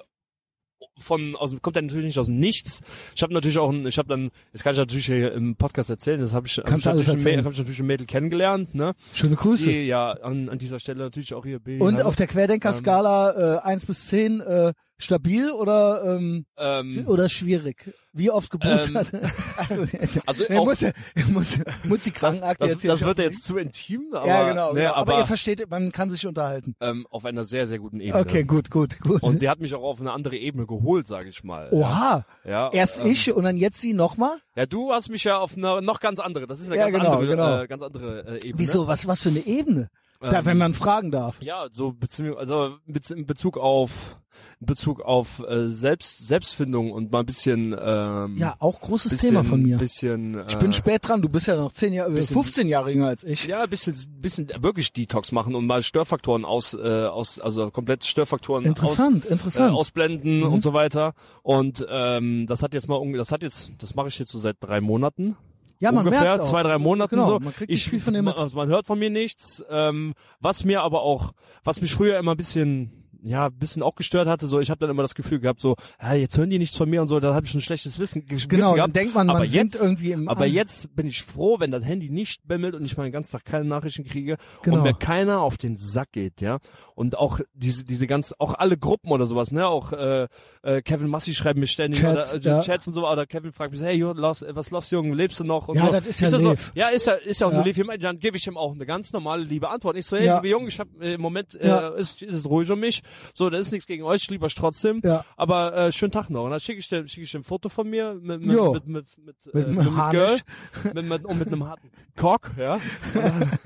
von 0.97 1.35
aus 1.35 1.49
dem- 1.51 1.61
kommt 1.61 1.75
ja 1.75 1.81
natürlich 1.81 2.05
nicht 2.05 2.19
aus 2.19 2.27
dem 2.27 2.39
Nichts. 2.39 2.81
Ich 3.15 3.21
habe 3.21 3.33
natürlich 3.33 3.57
auch 3.57 3.69
ein, 3.69 3.85
ich 3.85 3.97
habe 3.97 4.07
dann 4.07 4.31
das 4.53 4.63
kann 4.63 4.73
ich 4.73 4.79
natürlich 4.79 5.05
hier 5.05 5.31
im 5.33 5.55
Podcast 5.57 5.89
erzählen, 5.89 6.19
das 6.21 6.33
habe 6.33 6.47
ich 6.47 6.57
hab 6.57 6.65
Kannst 6.65 6.79
ich 6.79 6.83
du 6.85 6.89
alles 6.91 7.07
natürlich 7.07 7.37
ein 7.37 7.45
hab 7.45 7.51
ich 7.51 7.57
natürlich 7.59 7.79
ein 7.79 7.85
Mädel 7.87 8.07
kennengelernt, 8.07 8.73
ne? 8.75 8.93
Schöne 9.13 9.35
Grüße. 9.35 9.65
Die 9.65 9.83
ja 9.85 10.11
an, 10.11 10.49
an 10.49 10.57
dieser 10.57 10.79
Stelle 10.79 10.99
natürlich 11.03 11.33
auch 11.33 11.45
hier 11.45 11.59
B. 11.59 11.79
Und 11.79 11.97
hallo. 11.97 12.07
auf 12.07 12.15
der 12.15 12.27
Querdenker-Skala 12.27 13.57
äh, 13.57 13.59
1 13.67 13.85
bis 13.85 14.07
10 14.07 14.39
äh, 14.39 14.73
stabil 14.99 15.49
oder 15.51 16.03
ähm, 16.17 16.45
ähm, 16.57 17.05
oder 17.07 17.29
schwierig? 17.29 17.93
Wie 18.11 18.29
oft 18.31 18.51
geboostert? 18.51 19.11
also, 19.55 19.83
also 20.25 20.43
er 20.45 20.59
auch- 20.59 20.65
muss, 20.65 20.81
muss, 21.29 21.57
muss 21.83 22.03
die 22.03 22.11
das, 22.11 22.19
Krankenakte 22.19 22.61
das, 22.61 22.71
jetzt 22.71 22.81
hier 22.81 22.91
das 22.91 23.01
wird 23.05 23.17
ja 23.19 23.23
jetzt 23.25 23.43
zu 23.43 23.57
intim, 23.57 24.01
aber, 24.13 24.27
ja, 24.27 24.49
genau. 24.49 24.73
ne, 24.73 24.79
genau. 24.81 24.93
Aber, 24.93 25.13
aber, 25.13 25.19
ihr 25.19 25.25
versteht, 25.25 25.69
man 25.69 25.91
kann 25.91 26.11
sich 26.11 26.25
unterhalten. 26.27 26.75
ähm, 26.81 27.07
auf 27.09 27.25
einer 27.25 27.45
sehr, 27.45 27.65
sehr 27.67 27.79
guten 27.79 27.99
Ebene. 27.99 28.19
Okay, 28.21 28.43
gut, 28.43 28.69
gut, 28.69 28.99
gut. 28.99 29.23
Und 29.23 29.39
sie 29.39 29.47
hat 29.49 29.59
mich 29.59 29.73
auch 29.75 29.83
auf 29.83 30.01
eine 30.01 30.11
andere 30.11 30.37
Ebene 30.37 30.65
geholt, 30.65 31.07
sage 31.07 31.29
ich 31.29 31.43
mal. 31.43 31.69
Oha, 31.71 32.25
Ja, 32.43 32.69
erst 32.73 32.99
ähm, 32.99 33.07
ich 33.11 33.31
und 33.31 33.43
dann 33.43 33.57
jetzt 33.57 33.79
sie 33.79 33.93
nochmal? 33.93 34.37
Ja, 34.55 34.65
du 34.65 34.91
hast 34.91 35.09
mich 35.09 35.23
ja 35.23 35.37
auf 35.37 35.55
eine 35.55 35.81
noch 35.81 35.99
ganz 35.99 36.19
andere. 36.19 36.45
Das 36.47 36.59
ist 36.59 36.67
eine 36.67 36.75
Ja, 36.77 36.89
ganz 36.89 36.97
genau, 36.97 37.13
andere, 37.13 37.27
genau. 37.27 37.61
Äh, 37.61 37.67
ganz 37.67 37.83
andere 37.83 38.25
äh, 38.25 38.37
Ebene. 38.37 38.53
Wieso, 38.57 38.87
was, 38.87 39.07
was 39.07 39.21
für 39.21 39.29
eine 39.29 39.45
Ebene? 39.45 39.89
Da, 40.21 40.39
Ähm, 40.39 40.45
wenn 40.45 40.57
man 40.57 40.73
fragen 40.73 41.11
darf. 41.11 41.41
Ja, 41.41 41.67
so 41.71 41.95
also 42.37 42.77
in 43.15 43.25
Bezug 43.25 43.57
auf 43.57 44.17
in 44.61 44.67
Bezug 44.67 45.01
auf 45.01 45.39
äh, 45.47 45.67
Selbst 45.67 46.25
Selbstfindung 46.25 46.91
und 46.91 47.11
mal 47.11 47.19
ein 47.21 47.25
bisschen 47.25 47.75
ähm, 47.77 48.37
Ja, 48.37 48.55
auch 48.59 48.79
großes 48.79 49.11
bisschen, 49.11 49.29
Thema 49.29 49.43
von 49.43 49.61
mir. 49.61 49.77
Bisschen, 49.77 50.35
äh, 50.35 50.45
Ich 50.47 50.57
bin 50.57 50.71
spät 50.71 51.07
dran, 51.07 51.21
du 51.21 51.27
bist 51.29 51.47
ja 51.47 51.55
noch 51.57 51.71
10 51.73 51.91
Jahre, 51.93 52.11
bisschen- 52.11 52.35
15 52.35 52.67
Jahre 52.67 52.91
jünger 52.91 53.07
als 53.07 53.23
ich. 53.25 53.45
ja, 53.47 53.63
ein 53.63 53.69
bisschen, 53.69 53.95
bisschen 54.21 54.49
wirklich 54.59 54.93
Detox 54.93 55.31
machen 55.33 55.55
und 55.55 55.65
mal 55.65 55.83
Störfaktoren 55.83 56.45
aus, 56.45 56.73
äh, 56.73 56.77
aus 57.05 57.39
also 57.39 57.69
komplett 57.71 58.05
Störfaktoren 58.05 58.63
Interessant, 58.65 59.25
aus, 59.25 59.31
interessant. 59.31 59.71
Äh, 59.71 59.75
ausblenden 59.75 60.37
Mhm. 60.39 60.53
und 60.53 60.61
so 60.63 60.73
weiter. 60.73 61.13
Und 61.43 61.85
ähm, 61.89 62.45
das 62.47 62.61
hat 62.63 62.73
jetzt 62.73 62.87
mal, 62.87 63.01
das 63.13 63.31
hat 63.33 63.43
jetzt, 63.43 63.71
das 63.79 63.95
mache 63.95 64.07
ich 64.09 64.19
jetzt 64.19 64.31
so 64.31 64.39
seit 64.39 64.57
drei 64.61 64.79
Monaten. 64.81 65.35
Ja, 65.79 65.91
man 65.91 66.05
ungefähr 66.05 66.41
zwei, 66.41 66.61
drei 66.61 66.77
Monaten 66.77 67.15
genau, 67.15 67.27
so. 67.27 67.39
Man 67.39 67.53
kriegt 67.53 67.71
ich, 67.71 67.89
viel 67.89 68.01
von 68.01 68.13
dem 68.13 68.25
man, 68.25 68.35
also 68.35 68.57
man 68.57 68.67
hört 68.67 68.85
von 68.85 68.99
mir 68.99 69.09
nichts. 69.09 69.63
Ähm, 69.69 70.13
was 70.39 70.65
mir 70.65 70.81
aber 70.81 71.01
auch, 71.01 71.31
was 71.63 71.81
mich 71.81 71.93
früher 71.93 72.19
immer 72.19 72.31
ein 72.31 72.37
bisschen 72.37 72.98
ja, 73.23 73.47
ein 73.47 73.53
bisschen 73.53 73.83
auch 73.83 73.95
gestört 73.95 74.27
hatte, 74.27 74.47
so 74.47 74.59
ich 74.59 74.69
habe 74.69 74.79
dann 74.79 74.89
immer 74.89 75.01
das 75.01 75.15
Gefühl 75.15 75.39
gehabt, 75.39 75.59
so, 75.61 75.75
ja, 76.01 76.13
jetzt 76.13 76.37
hören 76.37 76.49
die 76.49 76.59
nichts 76.59 76.77
von 76.77 76.89
mir 76.89 77.01
und 77.01 77.07
so, 77.07 77.19
da 77.19 77.33
habe 77.33 77.45
ich 77.45 77.53
ein 77.53 77.61
schlechtes 77.61 77.99
Wissen, 77.99 78.25
Genau, 78.25 78.73
gehabt. 78.73 78.95
denkt 78.95 79.15
man, 79.15 79.27
man 79.27 79.35
aber 79.37 79.45
sind 79.47 79.73
jetzt, 79.73 79.81
irgendwie 79.81 80.11
im 80.11 80.29
aber 80.29 80.45
An- 80.45 80.51
jetzt 80.51 80.95
bin 80.95 81.07
ich 81.07 81.23
froh, 81.23 81.59
wenn 81.59 81.71
das 81.71 81.83
Handy 81.85 82.09
nicht 82.09 82.47
bimmelt 82.47 82.75
und 82.75 82.85
ich 82.85 82.95
mal 82.97 83.03
den 83.03 83.11
ganzen 83.11 83.31
Tag 83.33 83.45
keine 83.45 83.65
Nachrichten 83.65 84.03
kriege 84.05 84.37
Genau. 84.61 84.77
und 84.77 84.83
mir 84.83 84.93
keiner 84.93 85.41
auf 85.41 85.57
den 85.57 85.75
Sack 85.75 86.11
geht, 86.13 86.41
ja. 86.41 86.59
Und 86.95 87.17
auch 87.17 87.39
diese 87.53 87.85
diese 87.85 88.07
ganz, 88.07 88.33
auch 88.39 88.53
alle 88.55 88.77
Gruppen 88.77 89.11
oder 89.11 89.25
sowas, 89.25 89.51
ne, 89.51 89.67
auch 89.67 89.93
äh, 89.93 90.27
äh, 90.63 90.81
Kevin 90.81 91.07
Massi 91.07 91.33
schreibt 91.33 91.57
mir 91.59 91.67
ständig 91.67 92.01
Chats, 92.01 92.33
oder 92.35 92.45
äh, 92.45 92.49
ja. 92.57 92.61
Chats 92.61 92.87
und 92.87 92.93
so, 92.93 93.07
oder 93.07 93.25
Kevin 93.25 93.51
fragt 93.53 93.71
mich, 93.71 93.81
hey, 93.81 93.95
jo, 93.95 94.11
los, 94.13 94.43
was 94.49 94.69
los, 94.71 94.89
Jungen, 94.91 95.13
lebst 95.13 95.39
du 95.39 95.43
noch? 95.43 95.67
Und 95.69 95.77
Ja, 95.77 95.85
so. 95.87 95.91
das 95.93 96.07
ist 96.07 96.19
ja 96.21 96.29
so. 96.29 96.55
Ja, 96.75 96.87
ist 96.89 97.05
ja 97.07 97.13
ist 97.13 97.41
ja 97.41 97.47
auch 97.47 97.51
Ja. 97.53 97.83
meine, 97.85 97.99
Dann 97.99 98.19
gebe 98.19 98.35
ich 98.37 98.45
ihm 98.47 98.57
auch 98.57 98.73
eine 98.73 98.85
ganz 98.85 99.13
normale 99.13 99.43
liebe 99.43 99.69
Antwort. 99.69 99.95
Ich 99.97 100.05
so, 100.05 100.17
hey, 100.17 100.25
Ja. 100.25 100.35
liebe 100.37 100.49
Junge, 100.49 100.67
ich 100.67 100.79
habe 100.79 100.89
äh, 101.01 101.13
im 101.13 101.21
Moment 101.21 101.55
äh, 101.55 101.67
Ja. 101.67 101.87
ist, 101.89 102.21
ist 102.21 102.35
es 102.35 102.49
ruhig 102.49 102.69
um 102.69 102.79
mich. 102.79 103.01
So, 103.33 103.49
da 103.49 103.57
ist 103.57 103.71
nichts 103.71 103.87
gegen 103.87 104.03
euch, 104.03 104.29
lieber 104.29 104.49
trotzdem. 104.49 105.01
Ja. 105.03 105.25
Aber 105.37 105.75
äh, 105.75 105.91
schönen 105.91 106.11
Tag 106.11 106.29
noch. 106.29 106.43
Und 106.45 106.51
dann 106.51 106.59
schicke 106.59 106.79
ich 106.79 106.87
dir 106.87 107.07
schicke 107.07 107.23
ich 107.23 107.31
dir 107.31 107.39
ein 107.39 107.43
Foto 107.43 107.69
von 107.69 107.89
mir 107.89 108.15
mit 108.15 108.45
mit 108.45 108.55
Jo. 108.55 108.73
mit 108.73 108.87
mit, 108.87 109.17
mit, 109.17 109.53
Mit 109.53 109.55
äh, 109.55 109.65
einem 109.67 109.75
mit, 109.75 109.85
mit. 109.85 110.11
Girl, 110.11 110.39
mit, 110.93 111.05
mit, 111.05 111.25
und 111.25 111.39
mit 111.39 111.47
einem 111.47 111.65
harten 111.67 111.91
Cock, 112.17 112.51
ja. 112.57 112.79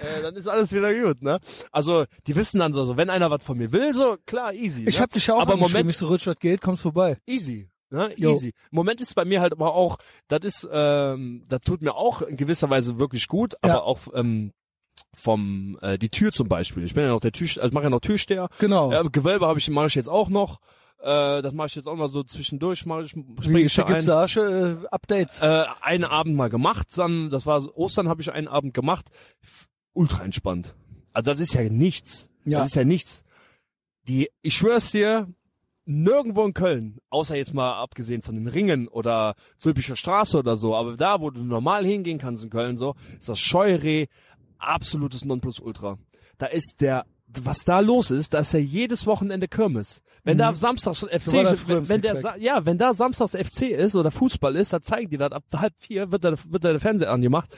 Äh, 0.00 0.22
dann 0.22 0.36
ist 0.36 0.46
alles 0.46 0.72
wieder 0.72 0.94
gut, 0.94 1.24
ne? 1.24 1.40
Also 1.72 2.04
die 2.28 2.36
wissen 2.36 2.60
dann 2.60 2.72
so, 2.72 2.84
so 2.84 2.96
wenn 2.96 3.10
einer 3.10 3.32
was 3.32 3.42
von 3.42 3.58
mir 3.58 3.72
will, 3.72 3.92
so 3.92 4.16
klar, 4.26 4.54
easy. 4.54 4.84
Ich 4.86 4.96
ne? 4.98 5.02
hab 5.02 5.12
dich 5.12 5.26
ja 5.26 5.34
auch 5.34 5.40
aber 5.40 5.56
Moment 5.56 5.90
ich 5.90 5.96
so, 5.96 6.06
Richard 6.06 6.38
geht, 6.38 6.60
kommst 6.60 6.82
vorbei. 6.82 7.18
easy. 7.26 7.68
Ne? 7.90 8.14
Easy. 8.16 8.48
Im 8.70 8.76
Moment 8.76 9.00
ist 9.00 9.14
bei 9.14 9.24
mir 9.24 9.40
halt 9.40 9.52
aber 9.52 9.74
auch, 9.74 9.98
das 10.28 10.40
ist, 10.44 10.68
ähm, 10.70 11.42
das 11.48 11.62
tut 11.62 11.82
mir 11.82 11.94
auch 11.96 12.22
in 12.22 12.36
gewisser 12.36 12.70
Weise 12.70 13.00
wirklich 13.00 13.26
gut, 13.26 13.54
Ja. 13.54 13.70
aber 13.70 13.84
auch 13.84 14.02
ähm, 14.14 14.52
vom 15.18 15.78
äh, 15.82 15.98
die 15.98 16.08
Tür 16.08 16.32
zum 16.32 16.48
Beispiel. 16.48 16.84
Ich 16.84 16.94
bin 16.94 17.04
ja 17.04 17.10
noch 17.10 17.20
der 17.20 17.32
Tür, 17.32 17.48
also 17.60 17.74
mache 17.74 17.84
ja 17.84 17.90
noch 17.90 18.00
Türsteher. 18.00 18.48
Genau. 18.58 18.92
Ja, 18.92 19.02
Gewölbe 19.02 19.46
habe 19.46 19.58
ich, 19.58 19.68
mache 19.70 19.86
ich 19.88 19.94
jetzt 19.94 20.08
auch 20.08 20.28
noch. 20.28 20.60
Äh, 21.00 21.42
das 21.42 21.52
mache 21.52 21.68
ich 21.68 21.74
jetzt 21.74 21.86
auch 21.86 21.96
mal 21.96 22.08
so 22.08 22.22
zwischendurch. 22.24 22.86
Mache 22.86 23.02
ich, 23.04 23.14
Wie 23.14 23.60
ich 23.60 23.74
da 23.74 23.84
ein. 23.84 23.88
Schickitsasche, 23.88 24.80
äh, 24.84 24.86
Updates. 24.88 25.40
Äh, 25.40 25.64
einen 25.80 26.04
Abend 26.04 26.34
mal 26.36 26.48
gemacht, 26.50 26.88
dann, 26.96 27.30
das 27.30 27.46
war 27.46 27.60
so- 27.60 27.74
Ostern 27.74 28.08
habe 28.08 28.22
ich 28.22 28.32
einen 28.32 28.48
Abend 28.48 28.74
gemacht. 28.74 29.06
Ultra 29.92 30.24
entspannt. 30.24 30.74
Also 31.12 31.32
das 31.32 31.40
ist 31.40 31.54
ja 31.54 31.62
nichts. 31.68 32.28
Ja. 32.44 32.60
Das 32.60 32.68
ist 32.68 32.74
ja 32.76 32.84
nichts. 32.84 33.22
Die, 34.08 34.30
ich 34.42 34.56
schwör's 34.56 34.90
dir, 34.90 35.28
nirgendwo 35.84 36.44
in 36.44 36.52
Köln, 36.54 36.98
außer 37.10 37.34
jetzt 37.36 37.54
mal 37.54 37.72
abgesehen 37.74 38.22
von 38.22 38.34
den 38.34 38.46
Ringen 38.46 38.88
oder 38.88 39.34
Zülpicher 39.56 39.96
Straße 39.96 40.38
oder 40.38 40.56
so, 40.56 40.76
aber 40.76 40.96
da, 40.96 41.20
wo 41.20 41.30
du 41.30 41.42
normal 41.42 41.84
hingehen 41.84 42.18
kannst 42.18 42.44
in 42.44 42.50
Köln 42.50 42.76
so, 42.76 42.94
ist 43.18 43.28
das 43.28 43.38
Scheureh 43.38 44.06
absolutes 44.58 45.24
Nonplusultra. 45.24 45.98
Da 46.38 46.46
ist 46.46 46.76
der, 46.80 47.04
was 47.26 47.64
da 47.64 47.80
los 47.80 48.10
ist, 48.10 48.34
da 48.34 48.40
ist 48.40 48.52
ja 48.52 48.58
jedes 48.60 49.06
Wochenende 49.06 49.48
Kirmes. 49.48 50.02
Wenn 50.24 50.36
da 50.38 50.54
samstags 50.54 50.98
FC, 51.00 51.32
Mhm. 51.32 51.56
So 51.56 51.68
wenn, 51.68 51.88
wenn 51.88 52.00
der, 52.02 52.36
ja, 52.38 52.66
wenn 52.66 52.76
da 52.78 52.92
samstags 52.92 53.32
FC 53.32 53.62
ist 53.70 53.94
oder 53.96 54.10
Fußball 54.10 54.56
ist, 54.56 54.72
da 54.72 54.82
zeigen 54.82 55.10
die 55.10 55.16
das 55.16 55.32
ab 55.32 55.44
halb 55.54 55.74
vier, 55.78 56.12
wird 56.12 56.24
da, 56.24 56.32
wird 56.32 56.64
da 56.64 56.70
der 56.70 56.80
Fernseher 56.80 57.10
angemacht. 57.10 57.48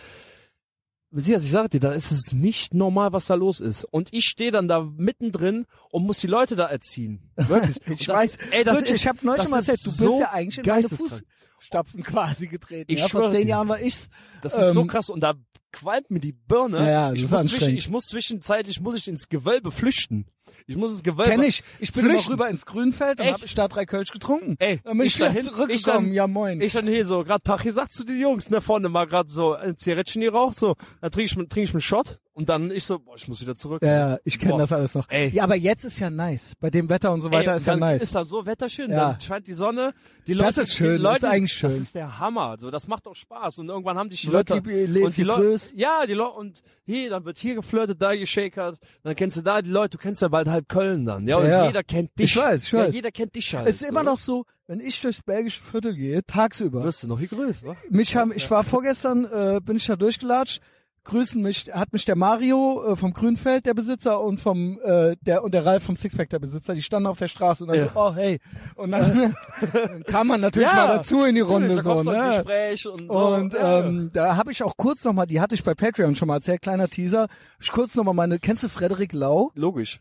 Siehst, 1.13 1.45
ich 1.45 1.51
sag 1.51 1.71
dir, 1.71 1.81
da 1.81 1.91
ist 1.93 2.13
es 2.13 2.33
nicht 2.33 2.73
normal, 2.73 3.13
was 3.13 3.27
da 3.27 3.35
los 3.35 3.59
ist. 3.59 3.83
Und 3.83 4.13
ich 4.13 4.27
stehe 4.27 4.53
dann 4.53 4.69
da 4.69 4.81
mittendrin 4.83 5.67
und 5.91 6.05
muss 6.07 6.21
die 6.21 6.29
Leute 6.29 6.55
da 6.55 6.67
erziehen. 6.67 7.33
Wirklich. 7.35 7.81
Ich 7.89 8.07
das 8.07 8.17
weiß, 8.17 8.39
ey, 8.53 8.63
das 8.63 8.83
Rich, 8.83 8.91
ist, 8.91 8.97
ich 8.99 9.09
habe 9.09 9.19
neulich 9.23 9.49
mal 9.49 9.57
erzählt, 9.59 9.81
du 9.81 9.91
bist 9.91 9.99
so 9.99 10.21
ja 10.21 10.31
eigentlich 10.31 10.59
in 10.59 10.67
meine. 10.67 10.89
Fußstapfen 10.89 12.03
quasi 12.05 12.47
getreten. 12.47 12.93
Ich 12.93 13.01
ja, 13.01 13.09
vor 13.09 13.29
zehn 13.29 13.41
dir. 13.43 13.49
Jahren 13.49 13.69
war 13.69 13.81
ich's. 13.81 14.09
Das 14.43 14.55
ist 14.55 14.73
so 14.75 14.83
Ähm, 14.83 14.87
krass 14.87 15.11
und 15.11 15.21
da 15.21 15.35
qualmt 15.73 16.11
mir 16.11 16.21
die 16.21 16.33
Birne. 16.33 16.79
Ja, 16.79 16.87
ja, 17.09 17.13
ich, 17.13 17.29
muss 17.31 17.47
zwischen, 17.47 17.77
ich 17.77 17.89
muss 17.89 18.07
zwischenzeitlich 18.07 18.81
muss 18.81 18.97
ich 18.97 19.09
ins 19.09 19.29
Gewölbe 19.29 19.71
flüchten. 19.71 20.27
Ich 20.67 20.77
muss 20.77 20.93
ins 20.93 21.03
Gewölbe. 21.03 21.31
Kenn 21.31 21.43
ich. 21.43 21.63
Ich 21.81 21.93
bin 21.93 22.05
Flüchten. 22.07 22.31
rüber 22.33 22.49
ins 22.49 22.65
Grünfeld 22.67 23.19
und 23.19 23.27
Echt? 23.27 23.35
habe 23.35 23.49
Stadt 23.49 23.75
drei 23.75 23.87
Kölsch 23.87 24.11
getrunken. 24.13 24.57
Ey, 24.59 24.81
dann 24.85 24.99
bin 24.99 25.07
ich, 25.07 25.15
ich 25.15 25.21
dahin- 25.21 25.43
zurückgekommen. 25.43 25.71
ich 25.71 25.83
dann- 25.83 26.13
ja, 26.13 26.27
moin. 26.27 26.61
Ich 26.61 26.73
dann 26.73 26.87
hier 26.87 27.07
so, 27.07 27.25
grad 27.25 27.43
Tag 27.45 27.63
gesagt 27.63 27.93
zu 27.93 28.05
den 28.05 28.21
Jungs, 28.21 28.51
ne, 28.51 28.61
vorne 28.61 28.89
mal 28.89 29.07
grad 29.07 29.29
so 29.31 29.55
ein 29.55 29.77
Zigarettchen 29.77 30.23
geraucht, 30.23 30.57
so, 30.57 30.77
dann 31.01 31.11
trinke 31.11 31.27
ich, 31.27 31.49
trinke 31.49 31.63
ich 31.63 31.73
einen 31.73 31.81
Shot 31.81 32.19
und 32.41 32.49
dann 32.49 32.71
ich 32.71 32.85
so, 32.85 32.99
boah, 32.99 33.15
ich 33.17 33.29
muss 33.29 33.41
wieder 33.41 33.55
zurück. 33.55 33.83
Ja, 33.83 34.11
ja, 34.13 34.19
ich 34.25 34.39
kenne 34.39 34.57
das 34.59 34.73
alles 34.73 34.95
noch. 34.95 35.07
Ey. 35.11 35.29
Ja, 35.29 35.45
aber 35.45 35.57
jetzt 35.57 35.85
ist 35.85 35.99
ja 35.99 36.09
nice. 36.11 36.55
Bei 36.59 36.71
dem 36.71 36.89
Wetter 36.89 37.13
und 37.13 37.21
so 37.23 37.31
weiter 37.31 37.53
Ey, 37.53 37.57
ist 37.59 37.67
ja 37.67 37.77
nice. 37.77 38.03
Ist 38.03 38.15
da 38.15 38.25
so 38.25 38.47
wetterschön, 38.47 38.91
Ja. 38.91 39.13
dann 39.13 39.21
scheint 39.21 39.47
die 39.47 39.53
Sonne, 39.53 39.93
die 40.27 40.35
Das 40.35 40.57
Leute, 40.57 40.61
ist 40.63 40.75
schön, 40.75 40.97
die 40.97 41.03
das 41.03 41.13
Leute, 41.13 41.27
ist 41.27 41.33
eigentlich 41.33 41.53
schön. 41.53 41.71
Das 41.71 41.79
ist 41.79 41.95
der 41.95 42.19
Hammer, 42.19 42.57
so, 42.59 42.71
das 42.71 42.89
macht 42.89 43.07
auch 43.07 43.15
Spaß 43.15 43.59
und 43.59 43.69
irgendwann 43.69 43.97
haben 43.99 44.09
dich 44.11 44.23
die 44.23 44.27
Die 44.29 44.33
Leute, 44.33 44.55
und 44.55 45.17
die 45.17 45.23
Leute, 45.23 45.61
ja, 45.77 46.07
die 46.07 46.15
Leute, 46.15 46.33
und 46.33 46.63
hier, 46.87 47.11
dann 47.11 47.25
wird 47.25 47.39
hier 47.39 47.55
geflirtet, 47.55 48.01
da 48.03 48.17
geschakert, 48.17 48.79
dann 49.03 49.15
kennst 49.15 49.37
du 49.37 49.43
da 49.43 49.61
die 49.63 49.71
Leute, 49.71 49.97
du 49.97 50.03
kennst 50.03 50.23
ja 50.23 50.29
bald 50.29 50.49
halb 50.49 50.69
Köln 50.69 51.05
dann, 51.05 51.29
ja, 51.29 51.37
und 51.37 51.47
Ja. 51.47 51.67
jeder 51.67 51.85
kennt 51.85 52.19
dich. 52.19 52.31
Ich 52.31 52.37
weiß, 52.37 52.63
ich 52.65 52.73
Ja, 52.73 52.79
weiß. 52.87 52.95
jeder 52.95 53.11
kennt 53.13 53.35
dich 53.35 53.55
halt. 53.55 53.69
Es 53.69 53.83
ist 53.83 53.89
immer 53.89 54.03
noch 54.03 54.19
so, 54.19 54.45
wenn 54.67 54.81
ich 54.81 55.01
durchs 55.01 55.23
belgische 55.23 55.61
Viertel 55.63 55.95
gehe, 55.95 56.25
tagsüber, 56.25 56.85
Wirst 56.85 57.03
du 57.03 57.09
noch 57.09 57.21
gegrüßt, 57.21 57.65
wa? 57.67 57.77
mich 57.91 58.17
haben, 58.17 58.33
ich 58.35 58.51
war 58.51 58.65
vorgestern, 58.65 59.25
äh, 59.27 59.61
bin 59.63 59.77
ich 59.77 59.87
da 59.87 59.97
durchgelatscht, 59.97 60.61
grüßen 61.05 61.41
mich, 61.43 61.71
hat 61.73 61.93
mich 61.93 62.05
der 62.05 62.17
Mario 62.17 62.93
äh, 62.93 62.97
vom 62.97 63.13
Grünfeld, 63.13 63.67
der 63.67 63.75
Besitzer, 63.75 64.21
und 64.21 64.41
vom, 64.41 64.79
äh, 64.85 65.17
der, 65.21 65.43
und 65.43 65.53
der 65.53 65.65
Ralf 65.65 65.83
vom 65.85 65.97
Sixpack, 65.97 66.29
der 66.31 66.39
Besitzer, 66.39 66.75
die 66.75 66.83
standen 66.83 67.07
auf 67.07 67.17
der 67.19 67.29
Straße 67.29 67.65
und 67.65 67.69
dann 67.69 67.79
Ja. 67.79 67.85
so, 67.87 67.91
oh 67.95 68.15
hey. 68.15 68.39
Und 68.75 68.93
dann 68.93 69.35
kam 70.07 70.27
man 70.29 70.41
natürlich 70.41 70.69
Ja, 70.69 70.75
mal 70.87 70.97
dazu 70.99 71.25
in 71.25 71.35
die 71.35 71.41
Runde 71.41 71.75
da 71.77 71.83
so, 71.83 72.03
ne? 72.03 72.29
Gespräch 72.37 72.87
und 72.87 73.11
so. 73.11 73.27
Und 73.35 73.55
ja. 73.55 73.81
ähm, 73.81 74.11
da 74.13 74.37
habe 74.37 74.53
ich 74.53 74.63
auch 74.63 74.77
kurz 74.77 75.05
nochmal, 75.05 75.27
die 75.27 75.41
hatte 75.41 75.55
ich 75.55 75.65
bei 75.65 75.75
Patreon 75.75 76.15
schon 76.15 76.29
mal 76.29 76.37
erzählt, 76.37 76.63
kleiner 76.63 76.89
Teaser, 76.89 77.29
ich 77.61 77.73
kurz 77.73 77.95
nochmal 77.95 78.15
meine, 78.15 78.39
kennst 78.39 78.63
du 78.63 78.69
Frederik 78.69 79.13
Lau? 79.13 79.51
Logisch. 79.55 80.01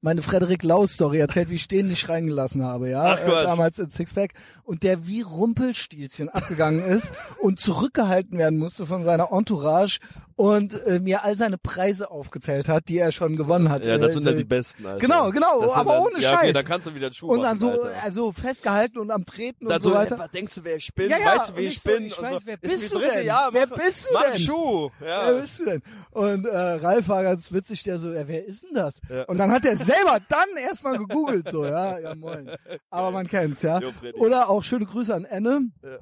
meine 0.00 0.22
Frederik 0.22 0.62
Lau 0.64 0.86
Story 0.88 1.18
erzählt, 1.18 1.50
wie 1.50 1.54
ich 1.54 1.68
den 1.68 1.86
nicht 1.88 2.08
reingelassen 2.08 2.64
habe, 2.64 2.90
ja, 2.90 3.02
Ach, 3.04 3.20
äh, 3.20 3.44
damals 3.44 3.78
in 3.78 3.90
Sixpack 3.90 4.32
und 4.64 4.82
der 4.82 5.06
wie 5.06 5.20
Rumpelstilzchen 5.22 6.28
abgegangen 6.30 6.84
ist 6.84 7.12
und 7.38 7.60
zurückgehalten 7.60 8.36
werden 8.38 8.58
musste 8.58 8.86
von 8.86 9.04
seiner 9.04 9.30
Entourage 9.30 10.00
und 10.36 10.74
äh, 10.86 10.98
mir 11.00 11.22
all 11.24 11.36
seine 11.36 11.58
Preise 11.58 12.10
aufgezählt 12.10 12.68
hat, 12.68 12.88
die 12.88 12.98
er 12.98 13.12
schon 13.12 13.36
gewonnen 13.36 13.68
hat. 13.68 13.84
Ja, 13.84 13.98
das 13.98 14.14
sind 14.14 14.24
ja 14.26 14.32
Äh, 14.32 14.36
die 14.36 14.44
Besten, 14.44 14.84
Alter. 14.84 14.98
Genau, 14.98 15.30
genau, 15.30 15.60
Das 15.62 15.72
aber 15.72 15.92
dann, 15.92 16.02
ohne 16.02 16.20
ja, 16.20 16.30
Okay, 16.34 16.46
Scheiß. 16.46 16.54
dann 16.54 16.64
kannst 16.64 16.86
du 16.88 16.94
wieder 16.94 17.12
Schuh 17.12 17.28
und 17.28 17.42
dann 17.42 17.58
so, 17.58 17.68
waschen, 17.68 17.82
Alter. 17.82 18.02
also 18.02 18.32
festgehalten 18.32 18.98
und 18.98 19.10
am 19.10 19.24
Treten 19.26 19.64
und 19.66 19.70
Dann 19.70 19.80
so 19.80 19.90
so, 19.90 19.94
weiter. 19.94 20.28
denkst 20.34 20.54
du, 20.56 20.64
wer 20.64 20.76
ich 20.76 20.92
bin? 20.94 21.08
Ja, 21.10 21.18
ja, 21.18 21.26
weißt 21.34 21.48
du, 21.48 21.52
und 21.52 21.58
wie 21.58 21.62
ich 21.66 21.74
ich 21.74 21.80
so, 21.82 21.88
bin? 21.90 22.06
ich 22.06 22.18
und 22.18 22.24
weiß, 22.24 22.32
so. 22.32 22.46
wer 22.46 22.54
Ist 22.62 22.70
bist 22.80 22.94
du 22.94 22.98
denn? 22.98 23.26
Jahr, 23.26 23.48
Wer 23.52 23.66
bist 23.68 24.06
du 24.10 24.18
denn? 24.18 24.22
einen 24.32 24.38
Schuh. 24.38 24.90
Ja. 25.00 25.26
Wer 25.26 25.40
bist 25.40 25.58
du 25.60 25.64
denn? 25.66 25.82
Und 26.10 26.44
äh, 26.46 26.56
Ralf 26.58 27.08
war 27.08 27.22
ganz 27.22 27.52
witzig, 27.52 27.82
der 27.84 27.98
so, 27.98 28.12
ja, 28.12 28.26
wer 28.26 28.44
ist 28.44 28.64
denn 28.64 28.74
das? 28.74 29.00
Ja. 29.08 29.22
Und 29.24 29.38
dann 29.38 29.50
hat 29.52 29.64
er 29.64 29.76
selber 29.76 30.18
dann 30.28 30.48
erstmal 30.60 30.98
gegoogelt, 30.98 31.48
so, 31.50 31.64
ja, 31.64 31.98
ja, 31.98 32.14
moin. 32.14 32.50
Aber 32.90 33.10
man 33.12 33.26
kennt's, 33.28 33.62
ja. 33.62 33.78
Jo. 33.80 33.90
Oder 34.14 34.48
auch 34.48 34.62
schöne 34.64 34.84
Grüße 34.84 35.14
an 35.14 35.24
Enne. 35.24 35.68
Ja. 35.82 35.98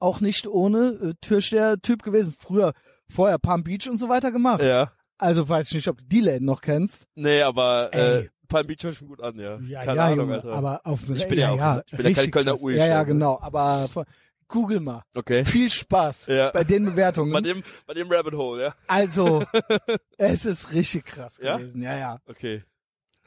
Auch 0.00 0.20
nicht 0.20 0.46
ohne 0.46 0.88
äh, 0.88 1.14
Türsteher-Typ 1.22 2.02
gewesen. 2.02 2.34
Früher, 2.38 2.74
vorher 3.08 3.38
Palm 3.38 3.62
Beach 3.64 3.88
und 3.88 3.98
so 3.98 4.08
weiter 4.08 4.30
gemacht. 4.32 4.62
Ja. 4.62 4.92
Also 5.18 5.48
weiß 5.48 5.68
ich 5.68 5.74
nicht, 5.74 5.88
ob 5.88 5.98
du 5.98 6.04
die 6.04 6.20
Läden 6.20 6.44
noch 6.44 6.60
kennst. 6.60 7.06
Nee, 7.14 7.42
aber 7.42 7.92
äh. 7.94 8.28
Palm 8.48 8.66
Beach 8.66 8.82
hört 8.82 8.94
schon 8.96 9.08
gut 9.08 9.22
an, 9.22 9.38
ja. 9.38 9.58
Ja, 9.60 9.84
Keine 9.84 9.96
ja, 9.96 10.04
Ahnung, 10.06 10.18
Junge, 10.20 10.34
Alter. 10.34 10.52
aber 10.52 10.80
auf 10.84 11.00
Ich 11.08 11.26
bin 11.26 11.38
ja 11.38 11.50
auch- 11.50 11.82
ich 11.90 11.96
bin 11.96 12.06
ja 12.06 12.12
kein 12.12 12.30
Kölner. 12.30 12.60
Uri, 12.60 12.76
Ja, 12.76 12.86
ja, 12.86 12.98
schon. 13.00 13.06
genau. 13.08 13.38
Aber 13.40 13.88
von, 13.88 14.04
google 14.48 14.80
mal. 14.80 15.02
okay. 15.14 15.44
Viel 15.44 15.70
Spaß 15.70 16.26
Ja. 16.26 16.50
bei 16.50 16.62
den 16.62 16.84
Bewertungen. 16.94 17.32
Bei 17.32 17.40
dem, 17.40 17.62
bei 17.86 17.94
dem 17.94 18.10
Rabbit 18.12 18.34
Hole, 18.34 18.62
ja. 18.64 18.74
Also, 18.86 19.44
es 20.18 20.44
ist 20.44 20.72
richtig 20.72 21.06
krass 21.06 21.40
Ja? 21.42 21.56
gewesen. 21.56 21.82
Ja, 21.82 21.96
ja. 21.96 22.18
Okay. 22.26 22.62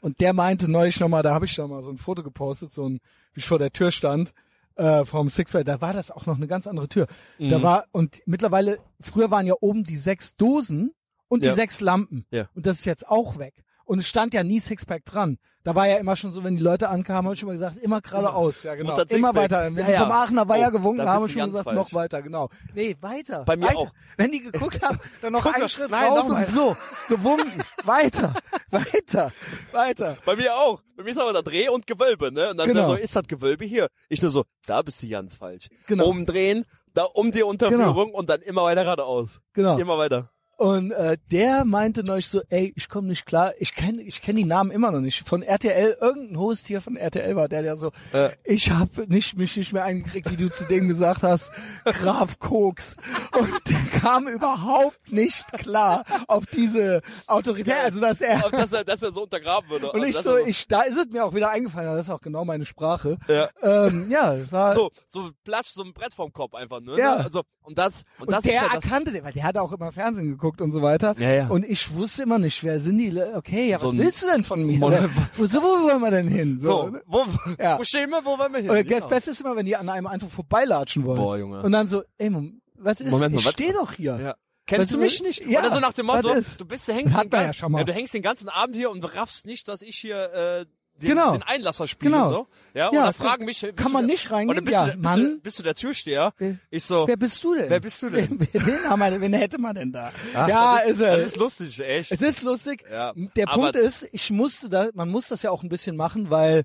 Und 0.00 0.20
der 0.20 0.32
meinte 0.32 0.70
neulich 0.70 1.00
nochmal, 1.00 1.24
da 1.24 1.34
habe 1.34 1.44
ich 1.46 1.58
noch 1.58 1.66
mal 1.68 1.82
so 1.82 1.90
ein 1.90 1.98
Foto 1.98 2.22
gepostet, 2.22 2.72
so 2.72 2.88
ein, 2.88 3.00
wie 3.34 3.40
ich 3.40 3.46
vor 3.46 3.58
der 3.58 3.72
Tür 3.72 3.90
stand, 3.90 4.32
äh, 4.78 5.04
vom 5.04 5.28
Sixpack, 5.28 5.64
da 5.64 5.80
war 5.80 5.92
das 5.92 6.10
auch 6.10 6.26
noch 6.26 6.36
eine 6.36 6.46
ganz 6.46 6.66
andere 6.66 6.88
Tür. 6.88 7.06
Da 7.38 7.58
Mhm. 7.58 7.62
war, 7.62 7.84
und 7.92 8.22
mittlerweile, 8.26 8.78
früher 9.00 9.30
waren 9.30 9.46
ja 9.46 9.54
oben 9.60 9.84
die 9.84 9.96
sechs 9.98 10.36
Dosen 10.36 10.92
und 11.28 11.42
die 11.44 11.48
Ja. 11.48 11.54
sechs 11.54 11.80
Lampen. 11.80 12.24
Ja. 12.30 12.48
Und 12.54 12.64
das 12.66 12.78
ist 12.78 12.84
jetzt 12.86 13.08
auch 13.08 13.38
weg. 13.38 13.64
Und 13.88 14.00
es 14.00 14.06
stand 14.06 14.34
ja 14.34 14.44
nie 14.44 14.60
Sixpack 14.60 15.06
dran. 15.06 15.38
Da 15.64 15.74
war 15.74 15.88
ja 15.88 15.96
immer 15.96 16.14
schon 16.14 16.30
so, 16.32 16.44
wenn 16.44 16.56
die 16.56 16.62
Leute 16.62 16.90
ankamen, 16.90 17.24
habe 17.24 17.32
ich 17.34 17.40
schon 17.40 17.46
mal 17.46 17.54
gesagt, 17.54 17.78
immer 17.78 18.02
geradeaus. 18.02 18.62
Ja, 18.62 18.74
genau. 18.74 18.94
Immer 19.08 19.34
weiter. 19.34 19.74
Wenn 19.74 19.86
Ja, 19.86 19.92
ja. 19.92 20.00
vom 20.02 20.12
Aachener 20.12 20.46
Weiher 20.46 20.68
Oh, 20.68 20.72
gewunken 20.72 21.06
da 21.06 21.14
haben, 21.14 21.24
ich 21.26 21.32
schon 21.32 21.50
gesagt, 21.50 21.72
noch 21.72 21.88
falsch. 21.88 21.94
weiter, 21.94 22.20
genau. 22.22 22.50
Nee, 22.74 22.96
weiter. 23.00 23.44
Bei 23.46 23.56
mir 23.56 23.66
weiter. 23.68 23.78
auch. 23.78 23.90
Wenn 24.18 24.30
die 24.30 24.40
geguckt 24.40 24.82
haben, 24.82 25.00
dann 25.22 25.32
noch 25.32 25.42
Guck 25.42 25.54
einen. 25.56 25.68
Schritt 25.70 25.90
Nein, 25.90 26.10
raus 26.10 26.28
noch 26.28 26.36
und 26.36 26.46
so. 26.48 26.76
Gewunken. 27.08 27.62
weiter. 27.84 28.34
Weiter. 28.70 29.32
Weiter. 29.72 30.16
Bei 30.26 30.36
mir 30.36 30.54
auch. 30.54 30.82
Bei 30.94 31.02
mir 31.04 31.10
ist 31.10 31.18
aber 31.18 31.32
da 31.32 31.40
Dreh 31.40 31.70
und 31.70 31.86
Gewölbe, 31.86 32.30
ne? 32.30 32.50
Und 32.50 32.58
dann 32.58 32.68
Genau. 32.68 32.88
so, 32.88 32.94
ist 32.94 33.16
das 33.16 33.26
Gewölbe 33.26 33.64
hier? 33.64 33.88
Ich 34.10 34.20
nur 34.20 34.30
so, 34.30 34.44
da 34.66 34.82
bist 34.82 35.02
du 35.02 35.08
ganz 35.08 35.36
falsch. 35.36 35.68
Genau. 35.86 36.08
Umdrehen, 36.08 36.66
da 36.92 37.04
um 37.04 37.32
die 37.32 37.42
Unterführung 37.42 38.12
und 38.12 38.28
dann 38.28 38.42
immer 38.42 38.64
weiter 38.64 38.84
geradeaus. 38.84 39.40
Genau. 39.54 39.78
Immer 39.78 39.96
weiter. 39.96 40.30
Und 40.58 40.90
äh, 40.90 41.16
der 41.30 41.64
meinte 41.64 42.02
neulich 42.02 42.26
so, 42.26 42.42
ey, 42.48 42.72
ich 42.74 42.88
komme 42.88 43.06
nicht 43.06 43.26
klar, 43.26 43.52
ich 43.60 43.76
kenne 43.76 44.02
ich 44.02 44.20
kenn 44.20 44.34
die 44.34 44.44
Namen 44.44 44.72
immer 44.72 44.90
noch 44.90 44.98
nicht. 44.98 45.26
Von 45.26 45.42
RTL, 45.42 45.96
irgendein 46.00 46.36
Host 46.36 46.66
hier 46.66 46.82
von 46.82 46.96
RTL 46.96 47.36
war 47.36 47.48
der, 47.48 47.62
der 47.62 47.76
so, 47.76 47.92
Äh. 48.12 48.30
ich 48.42 48.72
habe 48.72 49.06
nicht, 49.06 49.38
mich 49.38 49.56
nicht 49.56 49.72
mehr 49.72 49.84
eingekriegt, 49.84 50.28
wie 50.32 50.36
du 50.36 50.50
zu 50.50 50.64
dem 50.64 50.88
gesagt 50.88 51.22
hast, 51.22 51.52
Graf 51.84 52.40
Koks. 52.40 52.96
Und 53.38 53.52
der 53.68 54.00
kam 54.00 54.26
überhaupt 54.26 55.12
nicht 55.12 55.46
klar 55.52 56.04
auf 56.26 56.44
diese 56.46 57.02
Autorität, 57.28 57.76
also 57.76 58.00
dass 58.00 58.20
er... 58.20 58.40
Dass 58.50 58.72
er, 58.72 58.82
dass 58.82 59.00
er 59.00 59.12
so 59.12 59.22
untergraben 59.22 59.70
würde. 59.70 59.92
Und 59.92 60.02
ich 60.02 60.16
so, 60.16 60.36
ich, 60.38 60.66
da 60.66 60.82
ist 60.82 60.96
es 60.96 61.06
mir 61.12 61.24
auch 61.24 61.34
wieder 61.36 61.50
eingefallen, 61.50 61.88
das 61.94 62.06
ist 62.08 62.10
auch 62.12 62.20
genau 62.20 62.44
meine 62.44 62.66
Sprache. 62.66 63.16
Ja. 63.28 63.48
Ähm, 63.62 64.10
ja, 64.10 64.36
war, 64.50 64.74
so, 64.74 64.90
so 65.06 65.30
platsch, 65.44 65.70
so 65.70 65.84
ein 65.84 65.92
Brett 65.92 66.14
vom 66.14 66.32
Kopf 66.32 66.54
einfach, 66.54 66.80
ne? 66.80 66.98
Ja. 66.98 67.14
Also, 67.14 67.42
und 67.62 67.78
das, 67.78 68.02
und, 68.18 68.26
und 68.26 68.32
das 68.32 68.42
der 68.42 68.54
ist 68.54 68.62
ja 68.62 68.74
erkannte 68.74 69.12
den, 69.12 69.22
weil 69.22 69.32
der 69.32 69.44
hat 69.44 69.56
auch 69.56 69.70
immer 69.72 69.92
Fernsehen 69.92 70.28
geguckt 70.30 70.47
und 70.60 70.72
so 70.72 70.82
weiter. 70.82 71.14
Ja, 71.18 71.30
ja. 71.32 71.46
Und 71.48 71.64
ich 71.68 71.94
wusste 71.94 72.22
immer 72.22 72.38
nicht, 72.38 72.62
wer 72.64 72.80
sind 72.80 72.98
die? 72.98 73.20
Okay, 73.34 73.68
ja, 73.70 73.78
So 73.78 73.90
was 73.92 73.98
willst 73.98 74.22
du 74.22 74.26
denn 74.26 74.44
von 74.44 74.64
mir? 74.64 74.78
Mon- 74.78 74.92
wo, 75.36 75.46
so, 75.46 75.60
wo 75.62 75.88
wollen 75.88 76.00
wir 76.00 76.10
denn 76.10 76.28
hin? 76.28 76.58
so, 76.60 76.88
ne? 76.88 77.02
wo, 77.06 77.24
Ja. 77.58 77.78
wo 77.78 77.84
stehen 77.84 78.10
wir, 78.10 78.24
wo 78.24 78.38
wollen 78.38 78.52
wir 78.52 78.60
hin? 78.60 78.70
Oder 78.70 78.82
Genau. 78.84 79.00
das 79.00 79.08
Beste 79.08 79.30
ist 79.32 79.40
immer, 79.40 79.54
wenn 79.56 79.66
die 79.66 79.76
an 79.76 79.88
einem 79.88 80.06
einfach 80.06 80.28
vorbeilatschen 80.28 81.04
wollen. 81.04 81.18
Boah, 81.18 81.36
Junge. 81.38 81.62
Und 81.62 81.72
dann 81.72 81.88
so, 81.88 82.02
ey, 82.18 82.30
was 82.76 83.00
ist? 83.00 83.10
Moment 83.10 83.34
mal, 83.34 83.40
ich 83.40 83.48
stehe 83.48 83.72
doch 83.72 83.92
hier. 83.92 84.18
Ja. 84.20 84.34
Kennst 84.66 84.92
du 84.92 84.98
mich 84.98 85.22
nicht? 85.22 85.46
ja, 85.46 85.60
Oder 85.60 85.70
so 85.70 85.80
nach 85.80 85.94
dem 85.94 86.06
Motto, 86.06 86.28
du 86.58 86.64
bist, 86.66 86.88
du 86.88 86.92
hängst, 86.92 87.16
den, 87.16 87.30
ja 87.32 87.68
mal. 87.70 87.84
du 87.84 87.92
hängst 87.94 88.12
den 88.12 88.20
ganzen 88.22 88.50
Abend 88.50 88.76
hier 88.76 88.90
und 88.90 89.02
raffst 89.02 89.46
nicht, 89.46 89.66
dass 89.66 89.80
ich 89.80 89.96
hier 89.96 90.30
äh, 90.32 90.66
den, 91.00 91.10
Genau. 91.10 91.32
den 91.32 91.42
Einlasser 91.42 91.86
spiele. 91.86 92.10
Genau. 92.12 92.30
So. 92.30 92.46
Ja, 92.74 92.90
Ja, 92.92 93.02
oder 93.04 93.12
fragen 93.12 93.44
mich, 93.44 93.66
kann 93.76 93.92
man 93.92 94.06
der- 94.06 94.14
nicht 94.14 94.30
reingehen? 94.30 94.64
Bist, 94.64 94.74
Ja, 94.74 94.80
du, 94.82 94.86
der- 94.88 94.96
bist, 94.96 95.04
Mann. 95.04 95.20
du, 95.24 95.40
bist 95.40 95.58
du 95.58 95.62
der 95.62 95.74
Türsteher? 95.74 96.32
Wer- 96.38 96.58
Ich 96.70 96.84
so, 96.84 97.06
Wer 97.08 97.16
bist 97.16 97.42
du 97.44 97.54
denn? 97.54 97.70
Wer 97.70 97.80
bist 97.80 98.02
du 98.02 98.10
denn? 98.10 98.40
Wen, 98.52 98.84
haben 98.88 99.00
wir, 99.00 99.20
wen 99.20 99.32
hätte 99.32 99.58
man 99.58 99.74
denn 99.74 99.92
da? 99.92 100.12
Ach, 100.34 100.48
ja, 100.48 100.76
das 100.78 100.84
ist, 100.86 100.90
ist 100.92 101.00
das 101.00 101.26
ist 101.28 101.36
lustig, 101.36 101.80
echt. 101.80 102.12
Es 102.12 102.20
ist 102.22 102.42
lustig. 102.42 102.84
Ja, 102.90 103.12
Der 103.36 103.46
Punkt 103.46 103.76
ist, 103.76 104.08
ich 104.12 104.30
musste 104.30 104.68
da, 104.68 104.88
man 104.94 105.08
muss 105.10 105.28
das 105.28 105.42
ja 105.42 105.50
auch 105.50 105.62
ein 105.62 105.68
bisschen 105.68 105.96
machen, 105.96 106.30
weil 106.30 106.64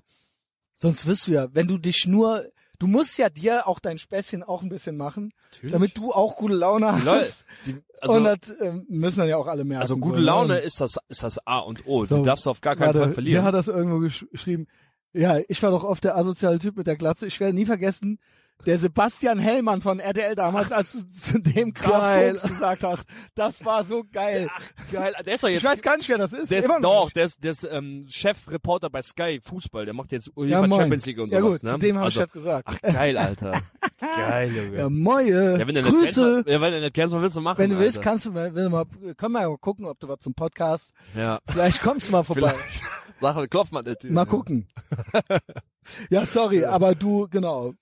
sonst 0.74 1.06
wirst 1.06 1.28
du 1.28 1.32
ja, 1.32 1.46
wenn 1.54 1.68
du 1.68 1.78
dich 1.78 2.06
nur, 2.06 2.44
du 2.84 2.90
musst 2.90 3.16
ja 3.18 3.30
dir 3.30 3.66
auch 3.66 3.80
dein 3.80 3.98
Späßchen 3.98 4.42
auch 4.42 4.62
ein 4.62 4.68
bisschen 4.68 4.96
machen, 4.96 5.32
Natürlich. 5.52 5.72
damit 5.72 5.96
du 5.96 6.12
auch 6.12 6.36
gute 6.36 6.54
Laune 6.54 6.92
Die 7.02 7.08
hast. 7.08 7.44
die, 7.66 7.76
also, 8.00 8.16
und 8.16 8.24
das 8.24 8.38
ähm, 8.60 8.84
müssen 8.88 9.20
dann 9.20 9.28
ja 9.28 9.36
auch 9.38 9.46
alle 9.46 9.64
merken. 9.64 9.80
also 9.82 9.96
gute 9.96 10.16
so, 10.16 10.20
ne? 10.20 10.26
Laune 10.26 10.58
ist 10.58 10.80
das, 10.80 10.98
ist 11.08 11.22
das 11.22 11.38
A 11.46 11.58
und 11.60 11.86
O. 11.86 12.04
So, 12.04 12.18
die 12.18 12.22
darfst 12.24 12.44
du 12.46 12.50
auf 12.50 12.60
gar 12.60 12.76
keinen 12.76 12.88
Warte, 12.88 12.98
Fall 13.00 13.12
verlieren. 13.12 13.44
hat 13.44 13.54
das 13.54 13.68
irgendwo 13.68 13.98
gesch 14.00 14.26
geschrieben. 14.30 14.66
Ja, 15.14 15.38
ich 15.48 15.62
war 15.62 15.70
doch 15.70 15.84
oft 15.84 16.04
der 16.04 16.16
asoziale 16.16 16.58
Typ 16.58 16.76
mit 16.76 16.86
der 16.86 16.96
Glatze. 16.96 17.26
Ich 17.26 17.38
werde 17.40 17.54
nie 17.54 17.66
vergessen, 17.66 18.18
der 18.66 18.78
Sebastian 18.78 19.38
Hellmann 19.38 19.82
von 19.82 20.00
RTL 20.00 20.34
damals, 20.34 20.72
als 20.72 20.92
du 20.92 21.08
zu 21.10 21.38
dem. 21.38 21.74
Koks 21.74 22.42
gesagt 22.42 22.82
hast. 22.82 23.04
Das 23.34 23.64
war 23.64 23.84
so 23.84 24.04
geil. 24.10 24.48
Geil, 24.90 25.12
der 25.26 25.34
ist 25.34 25.44
doch 25.44 25.48
jetzt, 25.48 25.62
Ich 25.62 25.68
weiß 25.68 25.82
gar 25.82 25.96
nicht, 25.96 26.08
wer 26.08 26.18
das 26.18 26.32
ist. 26.32 26.50
der 26.50 26.60
ist 26.60 26.70
doch, 26.80 27.10
der 27.10 27.24
ist, 27.26 27.42
der 27.44 27.50
ist 27.50 27.64
ähm, 27.70 28.06
Chefreporter 28.08 28.88
bei 28.90 29.02
Sky 29.02 29.40
Fußball. 29.42 29.84
Der 29.84 29.94
macht 29.94 30.12
jetzt 30.12 30.28
Ja, 30.28 30.32
UEFA 30.36 30.66
moin. 30.66 30.80
Champions 30.80 31.06
League 31.06 31.18
und 31.18 31.32
ja 31.32 31.40
sowas. 31.40 31.60
gut, 31.60 31.62
ne? 31.64 31.72
zu 31.72 31.78
dem 31.78 31.96
habe 31.96 32.06
also, 32.06 32.20
ich 32.20 32.26
das 32.26 32.32
gesagt. 32.32 32.68
Ach 32.68 32.80
geil, 32.92 33.18
Alter. 33.18 33.62
geil, 33.98 34.52
Junge. 34.54 34.78
Ja, 34.78 34.88
moje. 34.88 35.58
Ja, 35.58 35.66
wenn 35.66 35.74
du 35.74 35.82
Grüße. 35.82 36.42
kennst, 36.44 36.48
ja, 36.48 36.60
wenn 36.60 36.72
du 36.72 36.80
nicht 36.80 36.94
kennst, 36.94 37.14
was 37.14 37.22
willst 37.22 37.36
du 37.36 37.40
machen? 37.40 37.58
Wenn 37.58 37.70
du 37.70 37.78
willst, 37.78 37.98
Alter? 37.98 38.10
kannst 38.10 38.26
du 38.26 38.32
mal, 38.32 38.54
wenn 38.54 38.64
du 38.64 38.70
mal, 38.70 38.84
können 39.16 39.32
wir 39.32 39.42
ja 39.42 39.48
mal 39.48 39.58
gucken, 39.58 39.84
ob 39.86 40.00
du 40.00 40.08
was 40.08 40.20
zum 40.20 40.34
Podcast. 40.34 40.92
Ja. 41.14 41.38
Vielleicht 41.48 41.82
kommst 41.82 42.08
du 42.08 42.12
mal 42.12 42.22
vorbei. 42.22 42.54
Vielleicht. 42.54 42.82
Sag, 43.20 43.50
klopf 43.50 43.70
mal 43.70 43.82
der 43.82 43.96
Tür. 43.96 44.12
Mal 44.12 44.26
gucken. 44.26 44.68
ja, 46.10 46.26
sorry, 46.26 46.64
aber 46.64 46.94
du, 46.94 47.26
genau. 47.28 47.72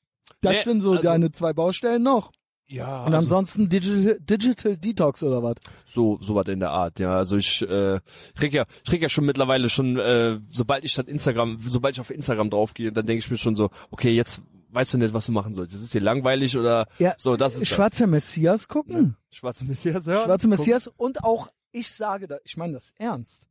Das 0.41 0.53
Nee, 0.55 0.63
sind 0.65 0.81
so 0.83 0.93
also- 0.93 1.03
deine 1.03 1.33
zwei 1.33 1.53
Baustellen 1.53 2.03
noch. 2.03 2.33
Ja, 2.67 3.05
Und 3.05 3.13
also, 3.13 3.19
ansonsten 3.37 3.69
Digital, 3.69 4.19
Digital 4.21 4.77
Detox 4.79 5.23
oder 5.23 5.43
was? 5.43 5.57
so, 5.85 6.17
so 6.23 6.35
was 6.35 6.47
in 6.49 6.59
der 6.61 6.71
Art, 6.71 6.99
ja. 7.01 7.15
Also 7.15 7.37
ich, 7.37 7.61
äh, 7.69 7.97
ich 7.97 8.35
krieg 8.35 8.55
ja, 8.55 8.65
ich 8.83 8.89
krieg 8.91 9.03
ja 9.03 9.11
schon 9.11 9.27
mittlerweile 9.27 9.69
schon, 9.69 9.99
äh, 9.99 10.39
sobald 10.51 10.83
ich 10.85 10.93
statt 10.93 11.07
Instagram, 11.09 11.59
sobald 11.69 11.97
ich 11.97 12.01
auf 12.01 12.11
Instagram 12.11 12.49
draufgehe, 12.49 12.91
dann 12.91 13.05
denke 13.05 13.19
ich 13.23 13.31
mir 13.31 13.37
schon 13.37 13.55
so, 13.57 13.69
okay, 13.91 14.15
jetzt 14.15 14.41
weißt 14.71 14.95
du 14.95 14.99
nicht, 14.99 15.13
was 15.13 15.27
du 15.27 15.33
machen 15.33 15.53
sollst. 15.53 15.75
Das 15.75 15.83
ist 15.83 15.93
dir 15.93 16.01
langweilig 16.01 16.57
oder 16.57 16.87
Ja, 16.99 17.13
so, 17.19 17.37
das 17.37 17.57
ist 17.57 17.69
Schwarzer 17.69 18.07
Messias 18.07 18.69
gucken. 18.69 19.17
das. 19.29 19.37
Schwarze 19.39 19.65
Messias, 19.67 20.07
ja. 20.07 20.25
Schwarze 20.25 20.49
Messias 20.49 20.89
und 20.97 21.25
auch, 21.25 21.49
ich 21.73 21.91
sage 21.91 22.27
da, 22.27 22.39
ich 22.43 22.57
meine 22.57 22.73
das 22.73 22.95
ernst. 22.97 23.49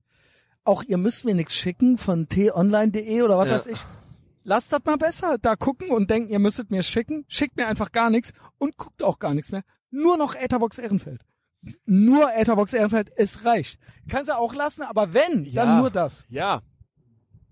Auch 0.64 0.82
ihr 0.84 0.98
müsst 0.98 1.26
mir 1.26 1.36
nichts 1.36 1.54
schicken 1.54 2.00
von 2.00 2.28
t-online.de 2.28 3.22
oder 3.22 3.38
was 3.38 3.50
Ja. 3.50 3.56
weiß 3.56 3.68
ich. 3.68 3.78
Lasst 4.44 4.72
das 4.74 4.82
mal 4.86 4.98
besser 4.98 5.38
da 5.40 5.56
gucken 5.56 5.90
und 5.92 6.10
denken, 6.10 6.30
ihr 6.32 6.40
müsstet 6.40 6.72
mir 6.72 6.84
schicken. 6.84 7.26
Schickt 7.28 7.58
mir 7.58 7.68
einfach 7.68 7.92
gar 7.92 8.10
nichts 8.10 8.34
und 8.58 8.76
guckt 8.78 9.04
auch 9.04 9.20
gar 9.20 9.34
nichts 9.34 9.52
mehr. 9.52 9.64
Nur 9.92 10.18
noch 10.18 10.36
Etherbox 10.36 10.78
Ehrenfeld. 10.80 11.22
nur 11.86 12.34
Etherbox 12.34 12.74
Ehrenfeld, 12.74 13.12
es 13.18 13.46
reicht. 13.46 13.78
Kannst 14.10 14.30
du 14.32 14.38
auch 14.38 14.56
lassen, 14.56 14.82
aber 14.84 15.14
wenn, 15.14 15.44
dann 15.54 15.68
Ja. 15.68 15.80
nur 15.80 15.92
das. 15.92 16.26
Ja. 16.30 16.62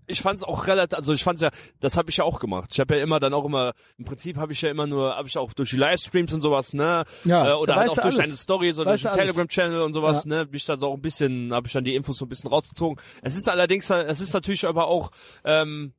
Ich 0.08 0.22
fand's 0.22 0.42
auch 0.42 0.66
relativ, 0.66 0.98
also 0.98 1.12
ich 1.12 1.22
fand's 1.22 1.40
ja, 1.40 1.50
das 1.78 1.96
habe 1.96 2.10
ich 2.10 2.16
ja 2.16 2.24
auch 2.24 2.40
gemacht. 2.40 2.70
Ich 2.72 2.80
habe 2.80 2.96
ja 2.96 3.02
immer 3.04 3.20
dann 3.20 3.32
auch 3.32 3.44
immer, 3.44 3.74
im 3.96 4.04
Prinzip 4.04 4.36
habe 4.38 4.52
ich 4.52 4.60
ja 4.60 4.68
immer 4.68 4.88
nur, 4.88 5.14
habe 5.14 5.28
ich 5.28 5.38
auch 5.38 5.52
durch 5.52 5.70
die 5.70 5.76
Livestreams 5.76 6.32
und 6.32 6.40
sowas, 6.40 6.72
ne? 6.72 7.04
Ja, 7.24 7.50
äh, 7.50 7.52
oder 7.52 7.76
halt 7.76 7.90
auch 7.90 7.94
du 7.94 8.00
durch 8.02 8.14
alles. 8.16 8.24
deine 8.26 8.36
Stories 8.36 8.78
oder 8.80 8.90
Weißt 8.90 9.04
durch 9.04 9.12
du 9.12 9.16
den. 9.16 9.26
Telegram-Channel 9.28 9.80
und 9.82 9.92
sowas, 9.92 10.26
ne? 10.26 10.46
Bin 10.46 10.56
ich 10.56 10.64
da 10.64 10.76
so 10.76 10.88
auch 10.88 10.94
ein 10.94 11.00
bisschen, 11.02 11.54
habe 11.54 11.68
ich 11.68 11.72
dann 11.72 11.84
die 11.84 11.94
Infos 11.94 12.16
so 12.18 12.24
ein 12.24 12.28
bisschen 12.28 12.50
rausgezogen. 12.50 13.00
Es 13.22 13.36
ist 13.36 13.48
allerdings, 13.48 13.88
es 13.88 14.18
ist 14.20 14.34
natürlich 14.34 14.66
aber 14.66 14.88
auch, 14.88 15.12
ähm, 15.44 15.92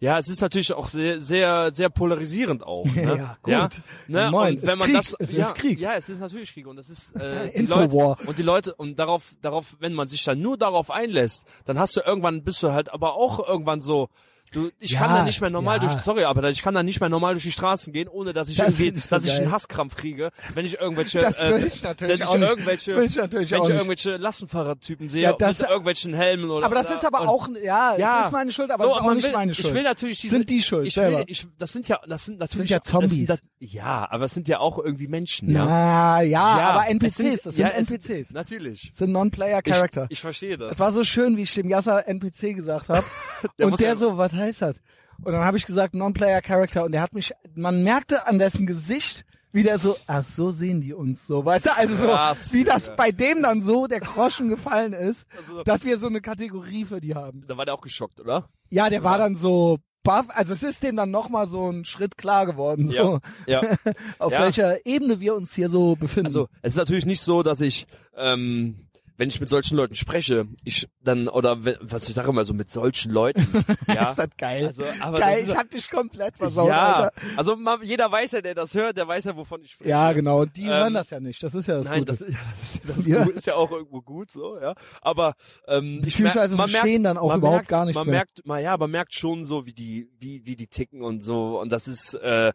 ja, 0.00 0.16
es 0.18 0.28
ist 0.28 0.40
natürlich 0.40 0.72
auch 0.72 0.88
sehr, 0.88 1.20
sehr, 1.20 1.72
sehr 1.72 1.90
polarisierend 1.90 2.62
auch. 2.62 2.86
Ne? 2.98 3.16
Ja, 3.16 3.36
gut. 3.42 3.52
Ja, 3.52 3.68
ne? 4.08 4.30
Moin, 4.30 4.56
und 4.56 4.62
wenn 4.62 4.70
ist 4.70 4.76
man 4.78 4.86
Krieg, 4.88 4.96
das, 4.96 5.16
es 5.18 5.32
ja, 5.32 5.46
ist 5.46 5.54
Krieg. 5.54 5.78
Ja, 5.78 5.94
es 5.94 6.08
ist 6.08 6.20
natürlich 6.20 6.52
Krieg 6.52 6.66
und 6.66 6.78
es 6.78 6.88
ist 6.88 7.14
äh, 7.16 7.50
die. 7.56 7.66
Leute, 7.66 7.96
und 7.96 8.38
die 8.38 8.42
Leute 8.42 8.74
und 8.74 8.98
darauf, 8.98 9.34
darauf, 9.40 9.76
wenn 9.78 9.94
man 9.94 10.08
sich 10.08 10.24
dann 10.24 10.40
nur 10.40 10.56
darauf 10.56 10.90
einlässt, 10.90 11.46
dann 11.64 11.78
hast 11.78 11.96
du 11.96 12.00
irgendwann 12.00 12.42
bist 12.42 12.62
du 12.62 12.72
halt 12.72 12.92
aber 12.92 13.14
auch 13.14 13.46
irgendwann 13.48 13.80
so. 13.80 14.08
Du, 14.50 14.70
ich 14.80 14.92
Ja, 14.92 15.00
kann 15.00 15.14
da 15.14 15.22
nicht 15.24 15.40
mehr 15.40 15.50
normal 15.50 15.76
ja. 15.82 15.88
durch, 15.88 16.00
sorry, 16.00 16.24
aber 16.24 16.48
ich 16.48 16.62
kann 16.62 16.72
da 16.74 16.82
nicht 16.82 17.00
mehr 17.00 17.08
normal 17.08 17.34
durch 17.34 17.44
die 17.44 17.52
Straßen 17.52 17.92
gehen, 17.92 18.08
ohne 18.08 18.32
dass 18.32 18.48
ich 18.48 18.56
Das 18.56 18.80
irgendwie, 18.80 18.98
ich 18.98 19.06
dass 19.08 19.24
ich 19.24 19.30
geil. 19.32 19.42
einen 19.42 19.52
Hasskrampf 19.52 19.94
kriege, 19.96 20.30
wenn 20.54 20.64
ich 20.64 20.80
irgendwelche, 20.80 21.18
Das 21.20 21.38
äh, 21.40 21.66
ich 21.66 21.82
natürlich 21.82 22.20
wenn 22.20 22.26
ich 22.42 22.48
irgendwelche, 22.48 23.02
ich 23.04 23.16
natürlich 23.16 23.50
wenn 23.50 23.62
ich 23.62 23.68
irgendwelche 23.68 24.16
Lastenfahrertypen 24.16 25.10
sehe 25.10 25.22
Ja, 25.22 25.32
das- 25.34 25.58
mit 25.58 25.68
irgendwelchen 25.68 26.14
Helmen 26.14 26.50
oder. 26.50 26.64
Aber 26.66 26.74
das 26.74 26.90
ist 26.90 27.04
aber 27.04 27.20
auch, 27.28 27.48
ja, 27.62 27.96
ja, 27.96 28.20
es 28.20 28.26
ist 28.26 28.32
meine 28.32 28.52
Schuld, 28.52 28.70
aber 28.70 28.82
so, 28.84 28.90
es 28.90 28.96
ist 28.96 29.02
auch 29.02 29.14
nicht 29.14 29.24
will, 29.26 29.32
meine 29.32 29.54
Schuld. 29.54 29.68
Ich 29.68 29.74
will 29.74 29.82
natürlich 29.82 30.20
diese, 30.20 30.36
Sind 30.36 30.48
die 30.50 30.62
schuld, 30.62 30.86
ich 30.86 30.96
will, 30.96 31.24
ich, 31.26 31.46
das 31.58 31.72
sind 31.72 31.88
ja, 31.88 32.00
das 32.06 32.24
sind 32.24 32.38
natürlich, 32.38 32.70
ja 32.70 32.78
das 32.78 32.88
Zombies. 32.88 33.26
das, 33.28 33.40
ja, 33.60 34.06
aber 34.10 34.24
es 34.24 34.32
sind 34.34 34.48
ja 34.48 34.60
auch 34.60 34.78
irgendwie 34.78 35.08
Menschen, 35.08 35.50
ja. 35.50 35.64
Na, 35.64 36.22
ja, 36.22 36.40
aber 36.42 36.84
es 36.84 36.90
NPCs, 36.92 37.42
das 37.42 37.54
sind 37.56 37.66
ja, 37.66 37.68
es- 37.76 37.90
NPCs. 37.90 38.32
Natürlich. 38.32 38.88
Das 38.90 38.98
sind 38.98 39.12
Non-Player 39.12 39.60
Ich, 39.64 39.72
Character. 39.72 40.06
ich 40.08 40.20
verstehe 40.20 40.56
das. 40.56 40.70
Das 40.70 40.78
war 40.78 40.92
so 40.92 41.04
schön, 41.04 41.36
wie 41.36 41.42
ich 41.42 41.54
dem 41.54 41.68
Yasser 41.68 42.06
NPC 42.08 42.54
gesagt 42.54 42.88
habe. 42.88 43.04
Und 43.60 43.78
der 43.80 43.88
ja- 43.90 43.96
so, 43.96 44.16
was 44.16 44.32
heißt 44.38 44.62
das? 44.62 44.76
Und 45.22 45.32
dann 45.32 45.44
habe 45.44 45.56
ich 45.56 45.66
gesagt, 45.66 45.94
Non-Player 45.94 46.40
Character. 46.42 46.84
Und 46.84 46.92
der 46.92 47.02
hat 47.02 47.12
mich, 47.12 47.32
man 47.54 47.82
merkte 47.82 48.26
an 48.26 48.38
dessen 48.38 48.66
Gesicht, 48.66 49.24
wie 49.50 49.62
der 49.62 49.78
so, 49.78 49.96
ach, 50.06 50.22
so 50.22 50.50
sehen 50.52 50.80
die 50.80 50.92
uns 50.94 51.26
so, 51.26 51.44
weißt 51.44 51.66
du? 51.66 51.76
Also 51.76 51.94
so, 51.94 52.06
Krass, 52.06 52.52
wie 52.52 52.64
das 52.64 52.88
ja. 52.88 52.94
bei 52.94 53.10
dem 53.10 53.42
dann 53.42 53.62
so 53.62 53.86
der 53.86 54.00
Groschen 54.00 54.48
gefallen 54.50 54.92
ist, 54.92 55.26
Also- 55.48 55.64
dass 55.64 55.84
wir 55.84 55.98
so 55.98 56.06
eine 56.06 56.20
Kategorie 56.20 56.84
für 56.84 57.00
die 57.00 57.14
haben. 57.14 57.44
Da 57.48 57.56
war 57.56 57.64
der 57.64 57.74
auch 57.74 57.80
geschockt, 57.80 58.20
oder? 58.20 58.48
Ja, 58.70 58.90
der 58.90 59.02
war 59.02 59.18
dann 59.18 59.34
so 59.36 59.78
baff, 60.04 60.26
also 60.28 60.54
es 60.54 60.62
ist 60.62 60.82
dem 60.82 60.96
dann 60.96 61.10
nochmal 61.10 61.48
so 61.48 61.70
ein 61.70 61.84
Schritt 61.84 62.16
klar 62.16 62.46
geworden, 62.46 62.88
so, 62.90 63.20
Ja. 63.46 63.62
ja. 63.62 63.76
auf 64.18 64.32
Ja. 64.32 64.40
welcher 64.42 64.86
Ebene 64.86 65.18
wir 65.20 65.34
uns 65.34 65.54
hier 65.54 65.68
so 65.70 65.96
befinden. 65.96 66.26
Also, 66.28 66.48
es 66.62 66.74
ist 66.74 66.78
natürlich 66.78 67.06
nicht 67.06 67.22
so, 67.22 67.42
dass 67.42 67.60
ich, 67.60 67.86
ähm, 68.16 68.76
wenn 69.18 69.28
ich 69.28 69.38
mit 69.40 69.50
solchen 69.50 69.76
Leuten 69.76 69.94
spreche, 69.94 70.46
ich 70.64 70.88
dann, 71.02 71.28
oder 71.28 71.64
wenn, 71.64 71.76
was 71.82 72.08
ich 72.08 72.14
sage 72.14 72.30
immer 72.30 72.44
so, 72.46 72.54
mit 72.54 72.70
solchen 72.70 73.12
Leuten, 73.12 73.46
ja. 73.86 74.10
ist 74.10 74.18
das 74.18 74.28
geil. 74.38 74.68
Also, 74.68 74.84
aber 75.00 75.18
geil, 75.18 75.40
ist- 75.40 75.48
ich 75.50 75.56
hab 75.56 75.68
dich 75.68 75.90
komplett 75.90 76.36
versaut, 76.36 76.68
ja, 76.68 76.94
Alter. 76.94 77.12
also 77.36 77.56
man, 77.56 77.82
jeder 77.82 78.10
weiß 78.10 78.32
ja, 78.32 78.40
der 78.40 78.54
das 78.54 78.74
hört, 78.74 78.96
der 78.96 79.06
weiß 79.06 79.24
ja, 79.24 79.36
wovon 79.36 79.60
ich 79.62 79.72
spreche. 79.72 79.90
Ja, 79.90 80.12
genau. 80.12 80.40
Und 80.42 80.56
die 80.56 80.62
Ähm, 80.62 80.68
hören 80.70 80.94
das 80.94 81.10
ja 81.10 81.20
nicht. 81.20 81.42
Das 81.42 81.54
ist 81.54 81.66
ja 81.68 81.76
das 81.78 81.86
Nein, 81.88 82.00
Gute. 82.06 82.12
das, 82.12 82.20
ja, 82.20 82.26
das, 82.50 82.62
ist- 82.74 82.80
das 82.96 83.06
Ja. 83.06 83.22
ist 83.24 83.46
ja 83.46 83.54
auch 83.56 83.70
irgendwo 83.70 84.00
gut 84.00 84.30
so, 84.30 84.58
ja. 84.58 84.74
Aber 85.02 85.34
ähm, 85.66 85.98
ich 85.98 86.14
Beziehungsweise 86.16 86.54
mer- 86.54 86.62
man 86.62 86.70
verstehen 86.70 87.02
merkt, 87.02 87.16
dann 87.16 87.18
auch 87.18 87.36
überhaupt 87.36 87.56
merkt, 87.56 87.68
gar 87.68 87.84
nichts 87.84 87.98
Man 87.98 88.06
mehr. 88.06 88.16
merkt, 88.20 88.46
man, 88.46 88.62
ja, 88.62 88.76
man 88.76 88.90
merkt 88.90 89.14
schon 89.14 89.44
so, 89.44 89.66
wie 89.66 89.72
die, 89.74 90.08
wie 90.18 90.46
wie 90.46 90.56
die 90.56 90.68
ticken 90.68 91.02
und 91.02 91.22
so. 91.22 91.60
Und 91.60 91.70
das 91.72 91.88
ist 91.88 92.14
äh, 92.14 92.52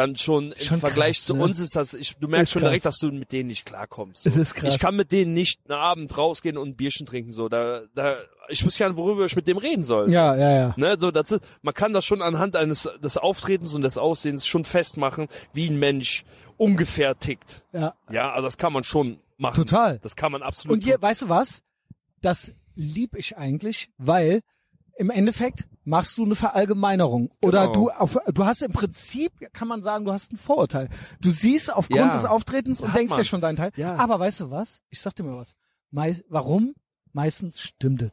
dann 0.00 0.16
schon 0.16 0.52
im 0.52 0.58
Schon 0.58 0.80
Vergleich 0.80 1.18
krass, 1.18 1.26
zu 1.26 1.34
ne? 1.36 1.42
uns 1.44 1.60
ist 1.60 1.76
das. 1.76 1.92
Ich, 1.94 2.16
du 2.16 2.26
merkst 2.26 2.44
Ist 2.44 2.52
schon 2.52 2.62
krass. 2.62 2.70
direkt, 2.70 2.84
dass 2.86 2.98
du 2.98 3.12
mit 3.12 3.32
denen 3.32 3.48
nicht 3.48 3.66
klarkommst. 3.66 4.22
So. 4.22 4.30
Es 4.30 4.36
ist 4.36 4.54
krass. 4.54 4.74
Ich 4.74 4.80
kann 4.80 4.96
mit 4.96 5.12
denen 5.12 5.34
nicht 5.34 5.60
einen 5.68 5.78
Abend 5.78 6.16
rausgehen 6.16 6.56
und 6.56 6.70
ein 6.70 6.76
Bierchen 6.76 7.06
trinken. 7.06 7.32
So, 7.32 7.48
da, 7.48 7.82
da, 7.94 8.16
ich 8.48 8.64
wüsste 8.64 8.80
gar 8.80 8.88
nicht, 8.88 8.96
worüber 8.96 9.26
ich 9.26 9.36
mit 9.36 9.46
dem 9.46 9.58
reden 9.58 9.84
soll. 9.84 10.10
Ja, 10.10 10.34
ja, 10.34 10.50
ja. 10.50 10.74
Ne, 10.76 10.96
so, 10.98 11.10
das 11.10 11.32
ist, 11.32 11.42
man 11.62 11.74
kann 11.74 11.92
das 11.92 12.04
schon 12.04 12.22
anhand 12.22 12.56
eines 12.56 12.88
des 13.02 13.18
Auftretens 13.18 13.74
und 13.74 13.82
des 13.82 13.98
Aussehens 13.98 14.46
schon 14.46 14.64
festmachen, 14.64 15.28
wie 15.52 15.68
ein 15.68 15.78
Mensch 15.78 16.24
ungefähr 16.56 17.18
tickt. 17.18 17.64
ja. 17.72 17.94
Ja, 18.10 18.32
also 18.32 18.46
das 18.46 18.56
kann 18.56 18.72
man 18.72 18.84
schon 18.84 19.18
machen. 19.36 19.56
Total. 19.56 19.98
Das 20.00 20.16
kann 20.16 20.32
man 20.32 20.42
absolut. 20.42 20.76
Und 20.76 20.84
hier, 20.84 21.00
weißt 21.00 21.22
du 21.22 21.28
was? 21.28 21.62
Das 22.22 22.52
lieb 22.74 23.16
ich 23.16 23.36
eigentlich, 23.36 23.90
weil 23.98 24.40
im 24.96 25.10
Endeffekt 25.10 25.66
machst 25.84 26.16
du 26.18 26.24
eine 26.24 26.34
Verallgemeinerung. 26.34 27.30
Oder 27.42 27.68
Genau. 27.68 27.72
du 27.72 27.90
auf, 27.90 28.18
du 28.32 28.44
hast 28.44 28.62
im 28.62 28.72
Prinzip, 28.72 29.32
kann 29.52 29.68
man 29.68 29.82
sagen, 29.82 30.04
du 30.04 30.12
hast 30.12 30.32
ein 30.32 30.36
Vorurteil. 30.36 30.88
Du 31.20 31.30
siehst 31.30 31.72
aufgrund 31.72 32.00
Ja. 32.00 32.14
des 32.14 32.24
Auftretens 32.24 32.80
und 32.80 32.94
denkst 32.94 33.10
man. 33.10 33.18
dir 33.18 33.24
schon 33.24 33.40
deinen 33.40 33.56
Teil. 33.56 33.72
Ja. 33.76 33.96
Aber 33.96 34.18
weißt 34.18 34.40
du 34.40 34.50
was? 34.50 34.82
Ich 34.90 35.00
sag 35.00 35.14
dir 35.16 35.22
mal 35.24 35.36
was. 35.36 35.54
Mei 35.90 36.16
warum? 36.28 36.74
Meistens 37.12 37.60
stimmt 37.60 38.02
es. 38.02 38.12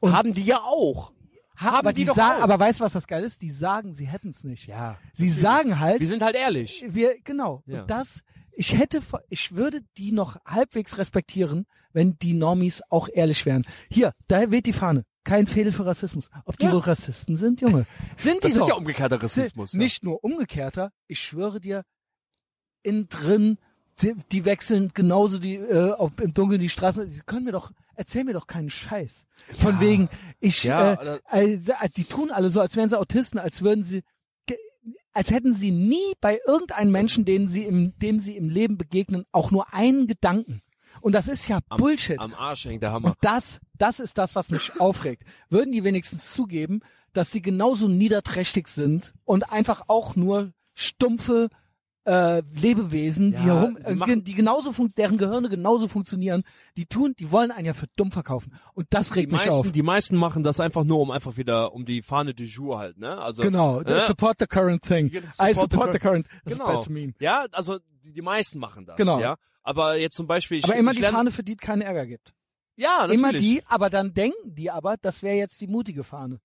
Und 0.00 0.12
haben 0.16 0.32
die 0.32 0.44
ja 0.44 0.58
auch. 0.58 1.12
Haben 1.56 1.76
aber 1.76 1.92
die, 1.94 2.04
die 2.04 2.12
sagen, 2.12 2.38
auch. 2.40 2.44
aber 2.44 2.60
weißt 2.60 2.80
du, 2.80 2.84
was 2.84 2.92
das 2.92 3.06
geil 3.06 3.24
ist? 3.24 3.40
Die 3.40 3.50
sagen, 3.50 3.94
sie 3.94 4.06
hätten 4.06 4.28
es 4.30 4.44
nicht. 4.44 4.66
ja. 4.66 4.98
Sie 5.14 5.30
sagen 5.30 5.80
halt, 5.80 6.00
Wir 6.00 6.06
sind 6.08 6.22
halt 6.22 6.36
ehrlich. 6.36 6.84
wir 6.88 7.18
genau 7.24 7.62
Ja. 7.66 7.80
und 7.82 7.90
das 7.90 8.20
ich 8.58 8.76
hätte 8.76 9.00
ich 9.28 9.54
würde 9.54 9.80
die 9.98 10.12
noch 10.12 10.36
halbwegs 10.46 10.96
respektieren 10.96 11.66
wenn 11.92 12.16
die 12.18 12.32
Normis 12.34 12.82
auch 12.88 13.08
ehrlich 13.12 13.44
wären 13.44 13.64
hier 13.90 14.12
da 14.28 14.50
weht 14.50 14.64
die 14.66 14.72
Fahne 14.72 15.04
kein 15.26 15.46
Fehler 15.46 15.72
für 15.72 15.84
Rassismus 15.84 16.30
ob 16.46 16.56
die 16.56 16.64
Ja. 16.66 16.72
wohl 16.72 16.80
Rassisten 16.80 17.36
sind 17.36 17.60
Junge 17.60 17.84
sind 18.16 18.36
die 18.44 18.48
Das 18.48 18.52
ist 18.52 18.60
doch 18.60 18.68
ja 18.68 18.74
umgekehrter 18.76 19.22
Rassismus. 19.22 19.72
Sind 19.72 19.80
nicht 19.80 20.02
nur 20.04 20.24
umgekehrter 20.24 20.92
ich 21.08 21.20
schwöre 21.20 21.60
dir 21.60 21.82
innen 22.82 23.08
drin 23.08 23.58
die, 24.02 24.14
die 24.32 24.44
wechseln 24.44 24.92
genauso 24.94 25.38
die 25.38 25.56
äh, 25.56 25.92
auf, 25.92 26.12
im 26.20 26.32
Dunkeln 26.34 26.60
die 26.60 26.68
Straßen 26.68 27.10
sie 27.10 27.20
können 27.26 27.44
mir 27.44 27.52
doch 27.52 27.72
erzähl 27.94 28.24
mir 28.24 28.32
doch 28.34 28.46
keinen 28.46 28.70
Scheiß 28.70 29.26
von 29.58 29.74
Ja. 29.74 29.80
wegen 29.80 30.08
ich 30.40 30.64
Ja, 30.64 30.94
äh, 30.94 30.98
oder- 31.00 31.20
äh, 31.32 31.58
die 31.96 32.04
tun 32.04 32.30
alle 32.30 32.50
so 32.50 32.60
als 32.60 32.76
wären 32.76 32.88
sie 32.88 32.98
Autisten 32.98 33.38
als 33.38 33.62
würden 33.62 33.84
sie 33.84 34.02
als 35.12 35.30
hätten 35.30 35.54
sie 35.54 35.70
nie 35.70 36.12
bei 36.20 36.38
irgendeinem 36.46 36.92
Menschen, 36.92 37.24
denen 37.24 37.48
sie 37.48 37.64
im, 37.64 37.98
dem 37.98 38.20
sie 38.20 38.36
im 38.36 38.50
Leben 38.50 38.76
begegnen, 38.76 39.24
auch 39.32 39.50
nur 39.50 39.72
einen 39.72 40.06
Gedanken. 40.06 40.60
Und 41.00 41.14
das 41.14 41.26
ist 41.26 41.48
ja 41.48 41.60
Am- 41.70 41.78
Bullshit. 41.78 42.18
Am 42.20 42.34
Arsch 42.34 42.66
hängt 42.66 42.82
der 42.82 42.92
Hammer. 42.92 43.08
Und 43.08 43.16
das, 43.22 43.58
das 43.80 44.00
ist 44.00 44.18
das, 44.18 44.34
was 44.34 44.50
mich 44.50 44.80
aufregt. 44.80 45.24
Würden 45.48 45.72
die 45.72 45.84
wenigstens 45.84 46.32
zugeben, 46.32 46.80
dass 47.12 47.30
sie 47.32 47.42
genauso 47.42 47.88
niederträchtig 47.88 48.68
sind 48.68 49.14
und 49.24 49.52
einfach 49.52 49.84
auch 49.88 50.16
nur 50.16 50.52
stumpfe 50.74 51.48
äh, 52.06 52.42
Lebewesen, 52.54 53.32
die, 53.32 53.38
Ja, 53.38 53.44
herum, 53.44 53.78
sie 53.80 53.94
äh, 53.94 54.20
die 54.22 54.34
genauso 54.34 54.72
deren 54.96 55.18
Gehirne 55.18 55.48
genauso 55.48 55.88
funktionieren, 55.88 56.44
die 56.76 56.86
tun, 56.86 57.14
die 57.18 57.32
wollen 57.32 57.50
einen 57.50 57.66
ja 57.66 57.74
für 57.74 57.86
dumm 57.96 58.12
verkaufen. 58.12 58.54
Und 58.74 58.86
das 58.90 59.08
Die 59.08 59.14
regt 59.20 59.32
mich 59.32 59.44
meisten, 59.46 59.60
auf. 59.66 59.72
die 59.72 59.82
meisten 59.82 60.16
machen 60.16 60.44
das 60.44 60.60
einfach 60.60 60.84
nur, 60.84 61.00
um 61.00 61.10
einfach 61.10 61.36
wieder, 61.36 61.72
um 61.72 61.84
die 61.84 62.02
Fahne 62.02 62.32
du 62.32 62.44
jour 62.44 62.78
halt, 62.78 62.98
ne? 62.98 63.18
Also, 63.18 63.42
Genau, 63.42 63.80
ne? 63.80 64.00
support 64.06 64.36
the 64.38 64.46
current 64.46 64.82
thing. 64.82 65.10
Genau, 65.10 65.26
I 65.40 65.52
support 65.52 65.54
the 65.54 65.58
support 65.58 65.92
the 65.94 65.98
current. 65.98 66.26
Das 66.44 66.52
ist 66.52 66.58
Genau. 66.58 67.12
Ja, 67.18 67.46
also 67.50 67.78
die, 68.04 68.12
die 68.12 68.22
meisten 68.22 68.58
machen 68.60 68.86
das. 68.86 68.96
Genau. 68.96 69.18
Ja. 69.18 69.36
Aber 69.64 69.96
jetzt 69.96 70.16
zum 70.16 70.28
Beispiel, 70.28 70.58
ich, 70.58 70.64
Aber 70.64 70.76
immer 70.76 70.92
ich 70.92 70.98
die 70.98 71.02
lerne, 71.02 71.16
Fahne, 71.16 71.30
für 71.32 71.42
die 71.42 71.54
es 71.54 71.58
keinen 71.58 71.82
Ärger 71.82 72.06
gibt. 72.06 72.34
Ja, 72.76 73.06
natürlich. 73.06 73.18
Immer 73.18 73.32
die, 73.32 73.62
aber 73.66 73.90
dann 73.90 74.14
denken 74.14 74.54
die 74.54 74.70
aber, 74.70 74.96
das 74.96 75.22
wäre 75.22 75.36
jetzt 75.36 75.60
die 75.60 75.66
mutige 75.66 76.04
Fahne. 76.04 76.40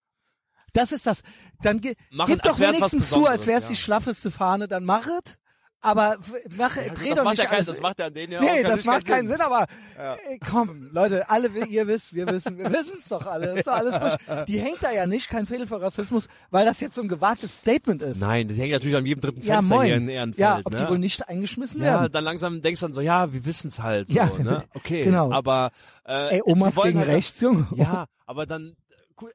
Das 0.74 0.91
ist 0.91 1.06
das. 1.06 1.24
Dann 1.62 1.82
ge 1.82 1.96
Machen, 2.10 2.34
gib 2.34 2.44
doch 2.44 2.60
wenigstens 2.60 3.10
zu, 3.10 3.26
als 3.26 3.46
wäre 3.46 3.58
es 3.58 3.65
ja. 3.65 3.70
die 3.72 3.76
schlaffeste 3.76 4.32
Fahne, 4.32 4.67
dann 4.67 4.86
mach 4.86 5.08
es. 5.08 5.38
Aber 5.84 6.17
mach, 6.58 6.76
Ja, 6.78 6.94
dreh 6.94 7.10
das 7.10 7.17
doch 7.17 7.24
macht 7.24 7.32
nicht 7.34 7.39
ja 7.39 7.46
keinen, 7.46 7.56
alles. 7.56 7.67
das 7.67 7.82
macht 7.82 7.98
ja 8.00 8.06
an 8.06 8.13
denen 8.13 8.34
ja 8.34 8.39
auch 8.39 8.44
nee, 8.44 8.50
keinen- 8.50 8.63
das 8.65 8.86
macht 8.86 9.06
keinen 9.08 9.28
Sinn, 9.28 9.41
aber 9.41 9.65
Ja. 9.98 10.13
äh, 10.15 10.38
komm, 10.39 10.89
Leute, 10.91 11.28
alle, 11.30 11.48
ihr 11.65 11.88
wisst, 11.88 12.13
wir 12.13 12.28
wissen, 12.28 12.58
wir 12.60 12.72
wissen 12.72 12.98
es 13.00 13.08
doch 13.10 13.26
alle. 13.26 13.48
Das 13.48 13.58
ist 13.58 13.67
doch 13.67 13.74
alles 13.74 14.00
Bullshit. 14.00 14.48
Die 14.48 14.60
hängt 14.60 14.84
da 14.84 14.91
ja 14.91 15.08
nicht, 15.08 15.28
kein 15.28 15.48
Fehler 15.48 15.65
für 15.65 15.82
Rassismus, 15.82 16.28
weil 16.52 16.65
das 16.65 16.80
jetzt 16.82 16.94
so 16.94 17.02
ein 17.02 17.08
gewagtes 17.08 17.58
Statement 17.58 18.04
ist. 18.04 18.20
Nein, 18.22 18.48
das 18.48 18.58
hängt 18.58 18.72
natürlich 18.74 18.96
an 18.96 19.06
jedem 19.08 19.22
dritten 19.22 19.41
ja, 19.41 19.56
Fenster 19.56 19.76
moin. 19.76 19.86
hier 19.88 19.96
in 19.96 20.08
Ehrenfeld. 20.10 20.39
ja, 20.39 20.60
ob 20.63 20.72
ne? 20.72 20.78
die 20.84 20.89
wohl 20.89 21.00
nicht 21.00 21.28
eingeschmissen 21.28 21.80
Ja, 21.82 22.02
werden. 22.02 22.12
dann 22.12 22.24
langsam 22.26 22.62
denkst 22.62 22.80
du 22.82 22.86
dann 22.86 22.94
so, 22.94 23.02
ja, 23.02 23.34
wir 23.34 23.44
wissen's 23.44 23.80
halt. 23.80 24.08
So, 24.10 24.13
Ja, 24.13 24.26
ne? 24.38 24.63
Okay, 24.76 25.06
genau. 25.06 25.32
aber 25.32 25.72
äh, 26.06 26.36
Ey, 26.36 26.41
Omas 26.46 26.76
gegen 26.76 27.00
halt, 27.00 27.08
rechts, 27.10 27.41
Junge. 27.41 27.67
Ja, 27.76 28.06
aber 28.28 28.46
dann, 28.46 28.76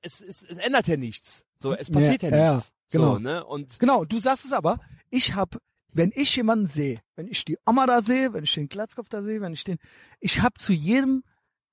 es, 0.02 0.20
es, 0.20 0.42
es 0.42 0.59
ändert 0.59 0.87
ja 0.87 0.96
nichts. 0.96 1.44
So, 1.59 1.74
es 1.74 1.90
passiert 1.90 2.22
ja, 2.22 2.28
Ja, 2.30 2.37
ja, 2.37 2.52
nichts. 2.54 2.72
genau. 2.90 3.14
So, 3.14 3.18
ne? 3.18 3.44
Und 3.44 3.78
Genau, 3.80 4.04
du 4.04 4.20
sagst 4.20 4.44
es 4.44 4.52
aber, 4.52 4.78
ich 5.11 5.35
hab, 5.35 5.56
wenn 5.96 6.12
ich 6.14 6.37
jemanden 6.37 6.66
sehe, 6.66 6.98
wenn 7.16 7.26
ich 7.26 7.44
die 7.44 7.59
Oma 7.66 7.87
da 7.87 8.02
sehe, 8.02 8.32
wenn 8.32 8.44
ich 8.44 8.54
den 8.54 8.68
Glatzkopf 8.68 9.09
da 9.09 9.22
sehe, 9.22 9.40
wenn 9.40 9.52
ich 9.52 9.64
den, 9.64 9.78
ich 10.20 10.42
hab 10.42 10.61
zu 10.61 10.72
jedem, 10.72 11.24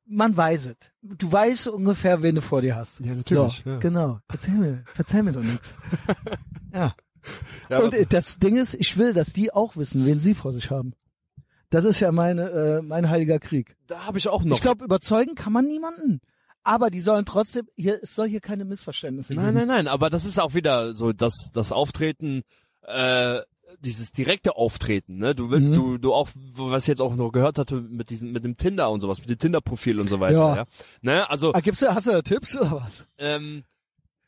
man 0.05 0.35
weiß 0.35 0.67
es. 0.67 0.75
Du 1.01 1.31
weißt 1.31 1.67
ungefähr, 1.67 2.21
wen 2.23 2.35
du 2.35 2.41
vor 2.41 2.61
dir 2.61 2.75
hast. 2.75 2.99
Ja, 3.01 3.13
natürlich, 3.15 3.61
So, 3.63 3.69
ja. 3.69 3.77
genau. 3.79 4.19
Erzähl 4.27 4.53
mir, 4.53 4.83
erzähl 4.97 5.23
mir 5.23 5.33
doch 5.33 5.43
nichts. 5.43 5.73
ja. 6.73 6.95
ja, 7.69 7.79
Und 7.79 8.13
das 8.13 8.39
Ding 8.39 8.57
ist, 8.57 8.73
ich 8.75 8.97
will, 8.97 9.13
dass 9.13 9.33
die 9.33 9.53
auch 9.53 9.75
wissen, 9.77 10.05
wen 10.05 10.19
sie 10.19 10.33
vor 10.35 10.53
sich 10.53 10.71
haben. 10.71 10.93
Das 11.69 11.85
ist 11.85 11.99
ja 11.99 12.11
meine, 12.11 12.49
äh, 12.49 12.81
mein 12.81 13.09
heiliger 13.09 13.39
Krieg. 13.39 13.75
da 13.87 14.05
habe 14.05 14.17
ich 14.17 14.27
auch 14.27 14.43
noch. 14.43 14.55
Ich 14.55 14.61
glaube, 14.61 14.85
überzeugen 14.85 15.35
kann 15.35 15.53
man 15.53 15.65
niemanden. 15.65 16.19
Aber 16.63 16.89
die 16.89 17.01
sollen 17.01 17.25
trotzdem, 17.25 17.67
hier, 17.75 17.99
es 18.01 18.15
soll 18.15 18.29
hier 18.29 18.39
keine 18.39 18.63
Missverständnisse 18.63 19.33
nein, 19.33 19.47
geben. 19.47 19.57
nein, 19.57 19.67
nein, 19.67 19.87
aber 19.89 20.09
das 20.09 20.23
ist 20.23 20.39
auch 20.39 20.53
wieder 20.53 20.93
so, 20.93 21.11
dass 21.11 21.49
das 21.53 21.73
Auftreten 21.73 22.43
äh, 22.83 23.41
dieses 23.79 24.11
direkte 24.11 24.55
Auftreten, 24.55 25.17
ne? 25.17 25.35
Du 25.35 25.49
willst, 25.49 25.65
Mhm. 25.67 25.73
du, 25.73 25.97
du 25.97 26.13
auch, 26.13 26.29
was 26.55 26.83
ich 26.83 26.87
jetzt 26.89 27.01
auch 27.01 27.15
noch 27.15 27.31
gehört 27.31 27.57
hatte 27.57 27.75
mit 27.81 28.09
diesem, 28.09 28.31
mit 28.31 28.43
dem 28.43 28.57
Tinder 28.57 28.89
und 28.89 29.01
sowas, 29.01 29.19
mit 29.19 29.29
dem 29.29 29.37
Tinder-Profil 29.37 29.99
und 29.99 30.07
so 30.07 30.19
weiter, 30.19 30.37
ja. 30.37 30.55
Ja. 30.55 30.65
Ne? 31.01 31.29
Also, 31.29 31.53
Ah, 31.53 31.59
gibt's 31.59 31.79
da, 31.81 31.95
hast 31.95 32.07
du 32.07 32.11
da 32.11 32.21
Tipps 32.21 32.55
oder 32.55 32.71
was? 32.71 33.05
ähm, 33.17 33.63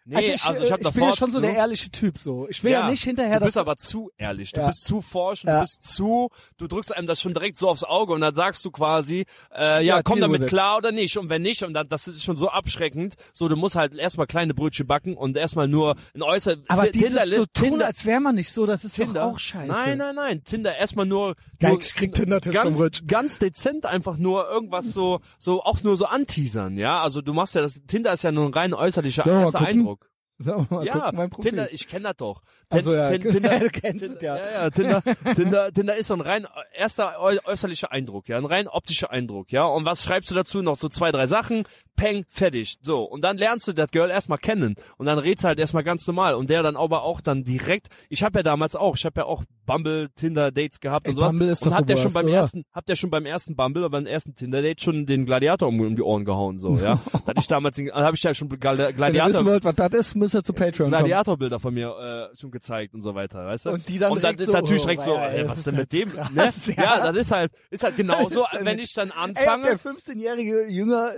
nee, 0.05 0.33
ich, 0.35 0.43
also 0.43 0.63
ich, 0.63 0.71
hab 0.71 0.81
ich 0.81 0.91
bin 0.91 1.03
ja 1.03 1.15
schon 1.15 1.31
so 1.31 1.41
der 1.41 1.55
ehrliche 1.55 1.89
Typ 1.89 2.19
so. 2.19 2.47
Ich 2.47 2.63
will 2.63 2.71
ja, 2.71 2.89
nicht 2.89 3.03
hinterher 3.03 3.39
Du 3.39 3.45
bist 3.45 3.57
aber 3.57 3.75
zu 3.77 4.11
ehrlich, 4.17 4.51
du 4.51 4.61
Ja. 4.61 4.67
bist 4.67 4.85
zu 4.85 5.01
forsch 5.01 5.43
und 5.43 5.49
Ja. 5.49 5.55
du 5.57 5.61
bist 5.61 5.83
zu, 5.95 6.29
du 6.57 6.67
drückst 6.67 6.95
einem 6.95 7.07
das 7.07 7.19
schon 7.21 7.33
direkt 7.33 7.57
so 7.57 7.67
aufs 7.69 7.83
Auge 7.83 8.13
und 8.13 8.21
dann 8.21 8.35
sagst 8.35 8.63
du 8.65 8.71
quasi, 8.71 9.25
äh, 9.55 9.83
ja, 9.85 9.97
Ja, 9.97 10.03
komm 10.03 10.21
damit 10.21 10.47
klar 10.47 10.77
oder 10.77 10.91
nicht 10.91 11.17
und 11.17 11.29
wenn 11.29 11.41
nicht 11.41 11.63
und 11.63 11.73
dann, 11.73 11.87
das 11.89 12.07
ist 12.07 12.23
schon 12.23 12.37
so 12.37 12.49
abschreckend, 12.49 13.15
so 13.33 13.47
du 13.49 13.55
musst 13.55 13.75
halt 13.75 13.95
erstmal 13.95 14.27
kleine 14.27 14.53
Brötchen 14.53 14.85
backen 14.87 15.15
und 15.17 15.35
erstmal 15.37 15.67
nur 15.67 15.95
ein 16.13 16.21
äußer 16.21 16.55
aber 16.67 16.91
Tinder, 16.91 17.23
dieses 17.23 17.35
so 17.35 17.45
tun, 17.47 17.69
Tinder, 17.71 17.85
als 17.87 18.05
wäre 18.05 18.19
man 18.21 18.35
nicht 18.35 18.51
so, 18.51 18.65
das 18.65 18.85
ist 18.85 18.95
Tinder. 18.95 19.21
doch 19.21 19.33
auch 19.33 19.39
scheiße. 19.39 19.71
Nein, 19.71 19.97
nein, 19.97 20.15
nein, 20.15 20.43
Tinder 20.43 20.75
erstmal 20.77 21.05
nur, 21.05 21.35
Geil, 21.59 21.71
nur 21.71 21.79
ich 21.81 21.93
krieg 21.93 22.13
Tinder-Tipps 22.13 22.53
ganz, 22.55 23.01
ganz 23.07 23.39
dezent 23.39 23.85
einfach 23.85 24.17
nur 24.17 24.47
irgendwas 24.49 24.91
so, 24.93 25.19
so 25.39 25.63
auch 25.63 25.81
nur 25.83 25.97
so 25.97 26.05
anteasern, 26.05 26.77
ja, 26.77 27.01
also 27.01 27.21
du 27.21 27.33
machst 27.33 27.55
ja 27.55 27.61
das, 27.61 27.81
Tinder 27.87 28.13
ist 28.13 28.23
ja 28.23 28.31
nur 28.31 28.45
ein 28.45 28.53
rein 28.53 28.73
äußerlicher 28.73 29.25
mal 29.25 29.41
erster 29.41 29.59
gucken? 29.59 29.94
Sag 30.37 30.69
mal, 30.69 30.85
Ja, 30.85 30.93
guck 31.05 31.13
mein 31.13 31.29
Profil. 31.29 31.51
Tinder, 31.51 31.71
ich 31.71 31.87
kenne 31.87 32.03
das 32.09 32.17
doch. 32.17 32.41
Ach 32.69 32.81
so, 32.81 32.93
ja, 32.93 33.07
Tin- 33.09 33.21
du 33.23 33.29
Tinder, 33.31 33.59
kennst 33.69 34.03
es, 34.03 34.21
ja. 34.21 34.35
ja, 34.37 34.51
ja, 34.51 34.69
Tinder, 34.69 35.01
Tinder, 35.35 35.71
Tinder 35.71 35.95
ist 35.95 36.07
so 36.07 36.13
ein 36.15 36.21
rein 36.21 36.45
erster 36.73 37.21
äu- 37.21 37.39
äußerlicher 37.45 37.91
Eindruck, 37.91 38.27
ja, 38.27 38.37
ein 38.37 38.45
rein 38.45 38.67
optischer 38.67 39.11
Eindruck, 39.11 39.51
ja. 39.51 39.63
Und 39.63 39.85
was 39.85 40.03
schreibst 40.03 40.29
du 40.31 40.35
dazu? 40.35 40.61
Noch 40.61 40.75
so 40.75 40.89
zwei, 40.89 41.11
drei 41.11 41.27
Sachen, 41.27 41.63
peng, 41.95 42.25
fertig. 42.29 42.77
So. 42.81 43.03
Und 43.03 43.23
dann 43.23 43.37
lernst 43.37 43.67
du 43.67 43.73
das 43.73 43.91
Girl 43.91 44.09
erstmal 44.09 44.37
kennen. 44.37 44.75
Und 44.97 45.05
dann 45.05 45.19
redst 45.19 45.43
du 45.43 45.47
halt 45.47 45.59
erstmal 45.59 45.83
ganz 45.83 46.05
normal. 46.07 46.35
Und 46.35 46.49
der 46.49 46.63
dann 46.63 46.75
aber 46.75 47.03
auch 47.03 47.21
dann 47.21 47.43
direkt, 47.43 47.87
ich 48.09 48.23
habe 48.23 48.39
ja 48.39 48.43
damals 48.43 48.75
auch, 48.75 48.95
ich 48.95 49.05
habe 49.05 49.21
ja 49.21 49.25
auch 49.25 49.43
Bumble, 49.65 50.09
Tinder 50.15 50.51
Dates 50.51 50.79
gehabt 50.79 51.07
Ey, 51.07 51.11
und 51.11 51.15
so. 51.15 51.21
Bumble 51.23 51.49
ist 51.49 51.65
und 51.65 51.71
ja 51.71 51.81
the 51.87 51.97
schon 51.97 52.13
beim 52.13 52.25
oder? 52.25 52.35
ersten, 52.35 52.65
habt 52.71 52.89
ja 52.89 52.95
schon 52.95 53.09
beim 53.09 53.25
ersten 53.25 53.55
Bumble 53.55 53.83
oder 53.83 53.89
beim 53.89 54.05
ersten 54.05 54.35
Tinder 54.35 54.61
Date 54.61 54.81
schon 54.81 55.05
den 55.05 55.25
Gladiator 55.25 55.67
um, 55.67 55.79
um 55.79 55.95
die 55.95 56.01
Ohren 56.01 56.25
gehauen, 56.25 56.59
so, 56.59 56.77
ja. 56.77 57.01
da 57.11 57.19
hatte 57.27 57.39
ich 57.39 57.47
damals, 57.47 57.75
den- 57.75 57.91
habe 57.91 58.15
ich 58.15 58.23
ja 58.23 58.33
schon 58.33 58.47
Gladi- 58.49 58.59
Wenn 58.77 58.77
ihr 58.77 58.87
wissen 58.87 58.95
Gladiator, 58.97 59.45
wollt, 59.45 59.63
was 59.63 59.75
das 59.75 59.93
ist, 59.93 60.15
müsst 60.15 60.35
ihr 60.35 60.43
zu 60.43 60.53
Patreon 60.53 60.91
kommen. 60.91 60.91
Gladiatorbilder 60.91 61.59
von 61.59 61.73
mir 61.73 62.29
äh, 62.31 62.37
schon 62.37 62.51
gezeigt 62.51 62.93
und 62.93 63.01
so 63.01 63.15
weiter, 63.15 63.45
weißt 63.45 63.65
du? 63.65 63.69
Und 63.71 63.89
die 63.89 63.97
dann 63.97 64.11
und 64.11 64.23
dann 64.23 64.35
direkt 64.35 64.51
so, 64.51 64.53
natürlich 64.53 64.83
oh, 64.83 64.85
direkt 64.85 65.01
so, 65.01 65.11
weia, 65.15 65.27
ey, 65.29 65.41
ey, 65.41 65.49
was 65.49 65.57
ist 65.59 65.67
denn 65.67 65.75
mit 65.75 65.93
dem? 65.93 66.09
krass, 66.11 66.67
ne? 66.67 66.75
ja. 66.77 66.83
ja. 66.83 67.11
das 67.11 67.15
ist 67.15 67.31
halt, 67.31 67.51
ist 67.71 67.83
halt 67.83 67.97
genauso, 67.97 68.45
wenn 68.61 68.79
ich 68.79 68.93
dann 68.93 69.09
Ey, 69.09 69.15
anfange. 69.17 69.63
der 69.63 69.79
15-jährige 69.79 70.67
Jünger, 70.67 71.11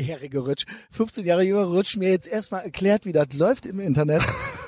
15-jährige 0.00 0.38
Rutsch, 0.40 0.64
15 0.90 1.24
Jahre 1.24 1.42
jünger 1.42 1.64
Rutsch 1.64 1.96
mir 1.96 2.10
jetzt 2.10 2.26
erstmal 2.26 2.62
erklärt, 2.64 3.04
wie 3.06 3.12
das 3.12 3.32
läuft 3.34 3.66
im 3.66 3.80
Internet. 3.80 4.22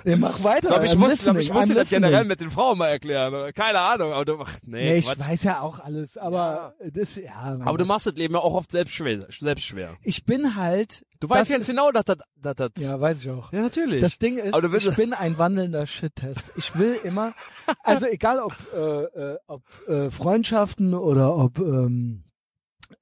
Der 0.05 0.17
mach 0.17 0.43
weiter. 0.43 0.69
Ich 0.69 0.69
glaube, 0.69 0.87
ich 0.87 0.97
muss, 0.97 1.23
glaub, 1.23 1.37
ich 1.37 1.53
muss 1.53 1.67
dir 1.69 1.75
das 1.75 1.91
generell 1.91 2.25
mit 2.25 2.41
den 2.41 2.51
Frauen 2.51 2.77
mal 2.79 2.89
erklären. 2.89 3.53
Keine 3.55 3.79
Ahnung, 3.79 4.13
aber 4.13 4.25
du, 4.25 4.41
ach, 4.41 4.53
nee, 4.67 4.83
Nee, 4.91 4.97
ich 4.97 5.07
Quatsch. 5.07 5.19
weiß 5.21 5.43
ja 5.45 5.61
auch 5.61 5.79
alles, 5.79 6.17
aber 6.17 6.75
das, 6.93 7.15
ja. 7.17 7.59
Aber 7.65 7.79
du 7.79 7.85
machst 7.85 8.07
das 8.07 8.15
Leben 8.15 8.35
ja 8.35 8.41
auch 8.41 8.55
oft 8.55 8.73
selbst 8.73 8.95
schwer. 8.95 9.27
Selbst 9.31 9.65
schwer. 9.65 9.97
ich 10.03 10.25
bin 10.25 10.57
halt. 10.57 11.05
Du 11.21 11.31
weißt 11.31 11.51
jetzt 11.51 11.69
genau, 11.69 11.93
dass 11.93 12.05
das, 12.05 12.17
dass 12.37 12.57
das, 12.57 12.71
Ja, 12.79 13.01
weiß 13.01 13.21
ich 13.21 13.31
auch. 13.31 13.53
ja, 13.53 13.61
natürlich. 13.63 14.01
Das 14.01 14.19
Ding 14.19 14.39
ist, 14.39 14.53
Aber 14.55 14.63
du 14.63 14.73
willst- 14.73 14.89
ich 14.89 14.97
bin 14.97 15.13
ein 15.13 15.39
wandelnder 15.39 15.87
Shit-Test. 15.87 16.51
Ich 16.57 16.77
will 16.77 16.99
immer, 17.05 17.33
also 17.85 18.07
egal 18.07 18.41
ob, 18.41 18.57
äh, 18.75 18.79
äh, 19.05 19.39
ob 19.47 19.63
äh, 19.89 20.11
Freundschaften 20.11 20.95
oder 20.95 21.37
ob, 21.37 21.61
ähm, 21.61 22.25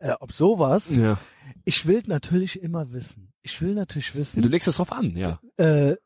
äh, 0.01 0.12
ob 0.21 0.35
sowas, 0.35 0.90
ja. 0.95 1.16
Ich 1.64 1.87
will 1.87 2.03
natürlich 2.07 2.62
immer 2.62 2.92
wissen. 2.92 3.33
Ich 3.42 3.61
will 3.62 3.74
natürlich 3.74 4.12
Du 4.12 4.18
wissen, 4.18 4.42
legst 4.44 4.68
es 4.68 4.76
drauf 4.76 4.92
an, 4.92 5.16
ja. 5.16 5.40
äh, 5.57 5.96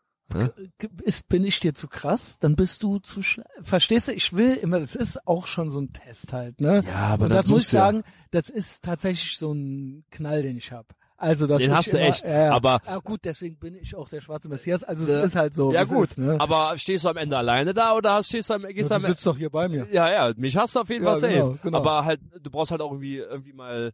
ist, 1.03 1.29
bin 1.29 1.45
ich 1.45 1.61
dir 1.61 1.75
zu 1.75 1.87
krass, 1.89 2.37
dann 2.41 2.57
bist 2.57 2.83
du 2.83 2.99
zu 2.99 3.23
schnell. 3.23 3.47
Verstehst 3.63 4.09
du? 4.09 4.13
Ich 4.13 4.33
will 4.33 4.55
immer, 4.55 4.81
das 4.81 4.95
ist 4.95 5.27
auch 5.27 5.47
schon 5.47 5.71
so 5.71 5.81
ein 5.81 5.93
Test 5.93 6.33
halt, 6.33 6.61
ne? 6.61 6.83
Ja, 6.87 6.95
aber 7.09 7.25
Und 7.25 7.31
dann 7.31 7.37
das 7.39 7.49
muss 7.49 7.65
ich 7.67 7.71
du 7.71 7.77
ja. 7.77 7.85
sagen, 7.85 8.03
das 8.31 8.49
ist 8.49 8.83
tatsächlich 8.83 9.37
so 9.37 9.53
ein 9.53 10.05
Knall, 10.11 10.43
den 10.43 10.57
ich 10.57 10.73
hab. 10.73 10.87
Also 11.17 11.47
das 11.47 11.59
Den 11.59 11.75
hast 11.75 11.93
du 11.93 11.97
immer, 11.99 12.07
echt, 12.09 12.25
Ja, 12.25 12.45
ja. 12.47 12.53
aber- 12.53 12.81
ah, 12.87 12.99
gut, 12.99 13.21
deswegen 13.25 13.59
bin 13.59 13.75
ich 13.77 13.95
auch 13.95 14.09
der 14.09 14.21
schwarze 14.21 14.49
Messias. 14.49 14.83
Also 14.83 15.07
Ja. 15.07 15.21
es 15.21 15.27
ist 15.27 15.37
halt 15.37 15.55
so. 15.55 15.73
ja 15.73 15.85
gut, 15.85 16.11
ist, 16.11 16.19
ne? 16.19 16.37
aber 16.41 16.77
stehst 16.79 17.05
du 17.05 17.09
am 17.09 17.17
Ende 17.17 17.37
alleine 17.39 17.73
da 17.73 17.95
oder 17.95 18.15
hast, 18.15 18.27
stehst 18.29 18.51
du 18.51 18.55
am, 18.55 18.63
gehst 18.63 18.91
Ja, 18.91 18.97
du 18.97 19.03
du 19.03 19.07
am, 19.09 19.13
sitzt 19.15 19.27
doch 19.27 19.37
hier 19.37 19.51
bei 19.51 19.69
mir. 19.69 19.87
ja, 19.93 20.11
ja, 20.11 20.33
mich 20.37 20.57
hast 20.57 20.75
du 20.75 20.81
auf 20.81 20.89
jeden 20.89 21.05
Ja, 21.05 21.11
Fall 21.13 21.21
safe. 21.21 21.33
genau, 21.35 21.59
genau. 21.63 21.79
Aber 21.79 22.05
halt, 22.05 22.21
du 22.41 22.51
brauchst 22.51 22.73
halt 22.73 22.81
auch 22.81 22.91
irgendwie, 22.91 23.19
irgendwie 23.19 23.53
mal, 23.53 23.93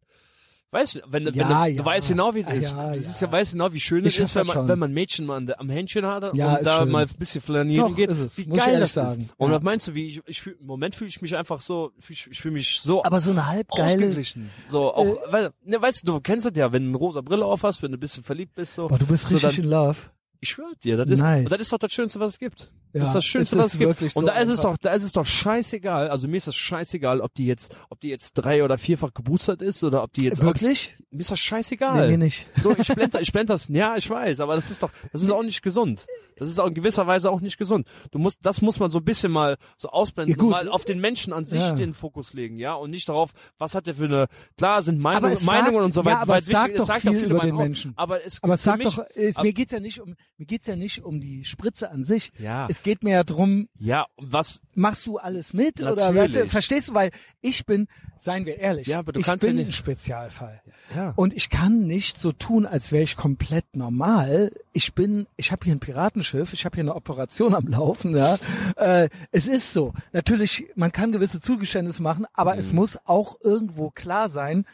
weißt 0.73 0.95
du, 0.97 1.01
wenn, 1.09 1.25
du- 1.25 1.31
wenn 1.33 1.39
Ja, 1.41 1.65
du, 1.65 1.71
ja. 1.73 1.77
du 1.79 1.85
weißt 1.85 2.09
genau, 2.09 2.35
wie 2.35 2.41
Ja, 2.43 2.49
ist. 2.51 2.73
ja, 2.73 2.93
du 2.93 2.99
siehst 3.01 3.21
ja. 3.21 3.27
ja, 3.27 3.33
weißt 3.33 3.53
genau, 3.53 3.73
wie 3.73 3.81
schön 3.81 4.05
es 4.07 4.19
ist, 4.19 4.35
wenn 4.35 4.47
das 4.47 4.55
man, 4.55 4.63
schon. 4.63 4.69
wenn 4.69 4.79
man 4.79 4.93
Mädchen 4.93 5.27
mal 5.27 5.55
am 5.59 5.69
Händchen 5.71 6.07
hat 6.07 6.35
Ja, 6.35 6.53
und 6.53 6.57
ist 6.61 6.67
da 6.67 6.79
schön. 6.81 6.91
mal 6.91 7.03
ein 7.05 7.09
bisschen 7.19 7.41
flanieren 7.41 7.89
Doch, 7.91 7.97
geht. 7.97 8.11
ist 8.11 8.21
es. 8.21 8.39
Wie 8.39 8.47
Muss 8.47 8.59
geil 8.59 8.81
das 8.81 8.95
sagen. 8.95 9.23
ist. 9.23 9.31
Und 9.37 9.51
Ja. 9.51 9.57
was 9.57 9.63
meinst 9.63 9.89
du, 9.89 9.95
wie 9.95 10.07
ich, 10.07 10.21
ich 10.27 10.41
fühl, 10.41 10.57
im 10.61 10.67
Moment 10.67 10.95
fühle 10.95 11.09
ich 11.09 11.21
mich 11.23 11.37
einfach 11.37 11.61
so, 11.61 11.93
ich, 12.09 12.27
ich 12.31 12.41
fühle 12.41 12.55
mich 12.55 12.81
so 12.83 13.05
Aber 13.05 13.21
so 13.21 13.31
eine 13.33 13.45
ausgeglichen. 13.69 14.51
So, 14.69 14.95
auch, 14.95 15.17
weil, 15.31 15.51
ne, 15.65 15.81
weißt 15.81 16.07
du, 16.07 16.13
du 16.13 16.21
kennst 16.21 16.47
das 16.47 16.53
ja, 16.55 16.73
wenn 16.73 16.85
du 16.85 16.89
eine 16.91 16.99
rosa 16.99 17.21
Brille 17.21 17.45
auf 17.45 17.63
hast, 17.63 17.83
wenn 17.83 17.91
du 17.93 17.97
ein 17.97 18.01
bisschen 18.01 18.23
verliebt 18.23 18.55
bist, 18.55 18.75
so. 18.75 18.89
Boah, 18.89 18.99
du 18.99 19.07
bist 19.07 19.29
so 19.29 19.35
richtig 19.37 19.57
dann, 19.57 19.65
in 19.65 19.71
Love. 19.71 19.97
Ich 20.41 20.49
schwöre 20.51 20.75
dir, 20.83 20.97
das 20.97 21.09
ist, 21.09 21.21
Nice. 21.21 21.49
das 21.51 21.61
ist 21.61 21.73
doch 21.73 21.79
das 21.79 21.93
Schönste, 21.93 22.19
was 22.21 22.35
es 22.35 22.39
gibt. 22.39 22.71
Ja, 22.93 23.01
das 23.01 23.11
ist 23.11 23.15
das 23.15 23.25
Schönste, 23.25 23.57
es 23.57 23.59
was 23.63 23.67
ist 23.75 23.81
es 23.81 23.99
gibt. 23.99 24.17
Und 24.17 24.25
so 24.25 24.27
da 24.27 24.39
ist 24.41 24.49
es 24.49 24.63
doch, 24.63 24.77
da 24.79 24.93
ist 24.95 25.05
es 25.05 25.13
doch 25.13 25.25
scheißegal. 25.27 26.09
Also 26.11 26.27
mir 26.27 26.39
ist 26.39 26.49
das 26.49 26.57
scheißegal, 26.57 27.21
ob 27.21 27.35
die 27.35 27.47
jetzt, 27.47 27.73
ob 27.89 28.01
die 28.01 28.09
jetzt 28.09 28.33
drei 28.35 28.65
oder 28.65 28.79
vierfach 28.79 29.15
geboostert 29.15 29.63
ist 29.63 29.85
oder 29.85 30.03
ob 30.03 30.13
die 30.13 30.25
jetzt, 30.25 30.41
ob, 30.41 30.47
Wirklich? 30.47 30.97
mir 31.11 31.21
ist 31.21 31.31
das 31.31 31.39
Nee, 31.39 31.43
scheißegal. 31.45 32.09
mir 32.09 32.19
nicht. 32.19 32.47
So, 32.57 32.75
ich 32.77 32.89
blend, 32.89 33.15
ich 33.21 33.33
blend 33.33 33.49
das, 33.51 33.69
ja, 33.69 33.97
ich 33.97 34.11
weiß, 34.11 34.41
aber 34.41 34.57
das 34.57 34.71
ist 34.73 34.83
doch, 34.83 34.91
das 35.13 35.23
ist 35.23 35.31
auch 35.31 35.43
nicht 35.45 35.63
gesund. 35.63 36.07
Das 36.37 36.49
ist 36.49 36.59
auch 36.59 36.67
in 36.67 36.75
gewisser 36.75 37.07
Weise 37.07 37.31
auch 37.31 37.41
nicht 37.41 37.59
gesund. 37.59 37.87
Du 38.11 38.19
musst, 38.19 38.39
das 38.43 38.61
muss 38.63 38.81
man 38.81 38.91
so 38.91 38.99
ein 38.99 39.05
bisschen 39.05 39.31
mal 39.31 39.57
so 39.77 39.91
ausblenden 39.91 40.37
Ja, 40.37 40.45
mal 40.45 40.69
auf 40.69 40.85
den 40.85 41.01
Menschen 41.01 41.33
an 41.33 41.47
sich 41.47 41.61
Ja. 41.61 41.73
den 41.73 41.95
Fokus 41.95 42.33
legen, 42.33 42.57
ja, 42.59 42.75
und 42.75 42.91
nicht 42.91 43.09
darauf, 43.09 43.31
was 43.59 43.75
hat 43.75 43.87
der 43.87 43.95
für 43.95 44.07
eine, 44.07 44.27
klar 44.57 44.83
sind 44.83 45.01
Meinung, 45.01 45.31
Aber 45.31 45.41
Meinungen 45.43 45.75
sagt- 45.75 45.85
und 45.85 45.95
so 45.95 46.01
ja, 46.01 46.07
weiter, 46.07 46.19
aber 46.23 46.33
weit 46.35 46.43
es 46.43 46.49
sagt 46.49 46.65
wichtig, 46.73 46.77
doch 46.79 46.83
es 46.85 46.89
sagt 46.89 47.01
viel 47.03 47.11
auch 47.11 47.15
viele 47.15 47.35
über 47.35 47.41
den 47.45 47.55
aus. 47.55 47.59
Menschen. 47.63 47.93
Aber 47.97 48.25
es, 48.25 48.43
Aber 48.43 48.55
es 48.55 48.63
sagt 48.65 48.79
mich, 48.79 48.95
doch, 48.97 49.05
es, 49.15 49.37
mir 49.39 49.53
geht's 49.53 49.73
ja 49.73 49.79
nicht 49.81 50.01
um, 50.01 50.17
mir 50.41 50.47
geht's 50.47 50.67
ja 50.67 50.75
nicht 50.75 51.05
um 51.05 51.21
die 51.21 51.45
Spritze 51.45 51.91
an 51.91 52.03
sich. 52.03 52.33
Ja. 52.39 52.67
Es 52.71 52.83
geht 52.83 53.05
mir 53.05 53.11
ja 53.13 53.25
drum, 53.25 53.69
ja, 53.79 54.07
was, 54.17 54.63
machst 54.75 55.07
du 55.07 55.19
alles 55.19 55.53
mit 55.53 55.81
oder 55.83 55.95
Natürlich. 55.97 56.17
weißt 56.17 56.35
du, 56.37 56.49
verstehst 56.49 56.89
du, 56.89 56.95
weil 56.95 57.11
ich 57.43 57.67
bin, 57.67 57.89
seien 58.17 58.47
wir 58.47 58.57
ehrlich, 58.59 58.87
Ja, 58.87 59.01
aber 59.01 59.13
du 59.13 59.21
ich 59.21 59.27
kannst 59.27 59.45
ja 59.45 59.51
bin 59.51 59.59
nicht- 59.59 59.67
ein 59.69 59.73
Spezialfall. 59.73 60.63
ja. 60.97 61.13
Und 61.17 61.35
ich 61.35 61.51
kann 61.51 61.83
nicht 61.87 62.19
so 62.19 62.33
tun, 62.33 62.65
als 62.65 62.91
wäre 62.91 63.03
ich 63.03 63.17
komplett 63.17 63.77
normal. 63.77 64.51
Ich 64.73 64.95
bin, 64.95 65.27
ich 65.37 65.53
habe 65.53 65.63
hier 65.67 65.75
ein 65.75 65.81
Piratenschiff, 65.81 66.55
ich 66.55 66.65
habe 66.65 66.75
hier 66.77 66.85
eine 66.85 66.95
Operation 66.97 67.55
am 67.55 67.67
Laufen. 67.69 68.17
Ja, 68.17 68.39
äh, 68.77 69.11
es 69.33 69.47
ist 69.47 69.75
so. 69.75 69.93
Natürlich, 70.13 70.69
man 70.75 70.91
kann 70.91 71.13
gewisse 71.13 71.41
Zugeständnisse 71.43 72.03
machen, 72.03 72.25
aber 72.33 72.55
Mhm. 72.55 72.61
es 72.61 72.73
muss 72.73 72.99
auch 73.05 73.37
irgendwo 73.43 73.91
klar 73.91 74.31
sein. 74.31 74.65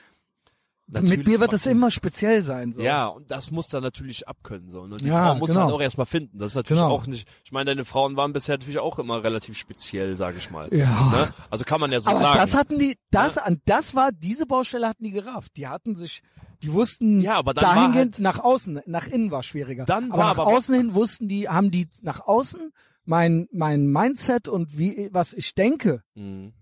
Natürlich 0.88 1.18
mit 1.18 1.26
mir 1.26 1.40
wird 1.40 1.52
es 1.52 1.66
immer 1.66 1.90
speziell 1.90 2.42
sein. 2.42 2.72
So. 2.72 2.80
Ja, 2.80 3.06
und 3.08 3.28
das 3.30 3.50
muss 3.50 3.66
dann 3.68 3.82
natürlich 3.82 4.28
abkönnen, 4.28 4.68
so. 4.70 4.82
Und 4.82 5.00
die 5.00 5.06
Ja, 5.08 5.30
Frau 5.32 5.34
muss 5.34 5.48
genau. 5.48 5.62
dann 5.66 5.72
auch 5.72 5.80
erstmal 5.80 6.06
finden. 6.06 6.38
Das 6.38 6.52
ist 6.52 6.56
natürlich 6.56 6.80
Genau. 6.82 6.94
auch 6.94 7.06
nicht, 7.08 7.26
ich 7.44 7.50
meine, 7.50 7.64
deine 7.64 7.84
Frauen 7.84 8.16
waren 8.16 8.32
bisher 8.32 8.56
natürlich 8.56 8.78
auch 8.78 8.98
immer 9.00 9.24
relativ 9.24 9.56
speziell, 9.58 10.16
sage 10.16 10.38
ich 10.38 10.48
mal. 10.50 10.72
Ja. 10.72 11.10
Ne? 11.10 11.28
Also 11.50 11.64
kann 11.64 11.80
man 11.80 11.90
ja 11.90 11.98
so 11.98 12.10
aber 12.10 12.20
sagen. 12.20 12.38
das 12.38 12.54
hatten 12.54 12.78
die, 12.78 12.96
das 13.10 13.36
an, 13.36 13.60
das 13.64 13.96
war 13.96 14.10
diese 14.12 14.46
Baustelle 14.46 14.86
hatten 14.88 15.02
die 15.02 15.10
gerafft. 15.10 15.56
Die 15.56 15.66
hatten 15.66 15.96
sich, 15.96 16.22
die 16.62 16.72
wussten 16.72 17.20
Ja, 17.20 17.34
aber 17.34 17.52
dann 17.52 17.64
dahingehend 17.64 18.14
halt- 18.16 18.20
nach 18.20 18.38
außen, 18.38 18.80
nach 18.86 19.08
innen 19.08 19.32
war 19.32 19.42
schwieriger. 19.42 19.86
Dann 19.86 20.12
aber 20.12 20.18
war 20.18 20.24
nach 20.34 20.38
aber- 20.38 20.46
außen 20.56 20.72
hin 20.76 20.94
wussten 20.94 21.26
die, 21.26 21.48
haben 21.48 21.72
die 21.72 21.88
nach 22.00 22.20
außen 22.20 22.72
mein 23.04 23.48
mein 23.52 23.86
Mindset 23.88 24.46
und 24.46 24.78
wie 24.78 25.08
was 25.12 25.32
ich 25.32 25.54
denke 25.56 26.02
Mhm. 26.14 26.52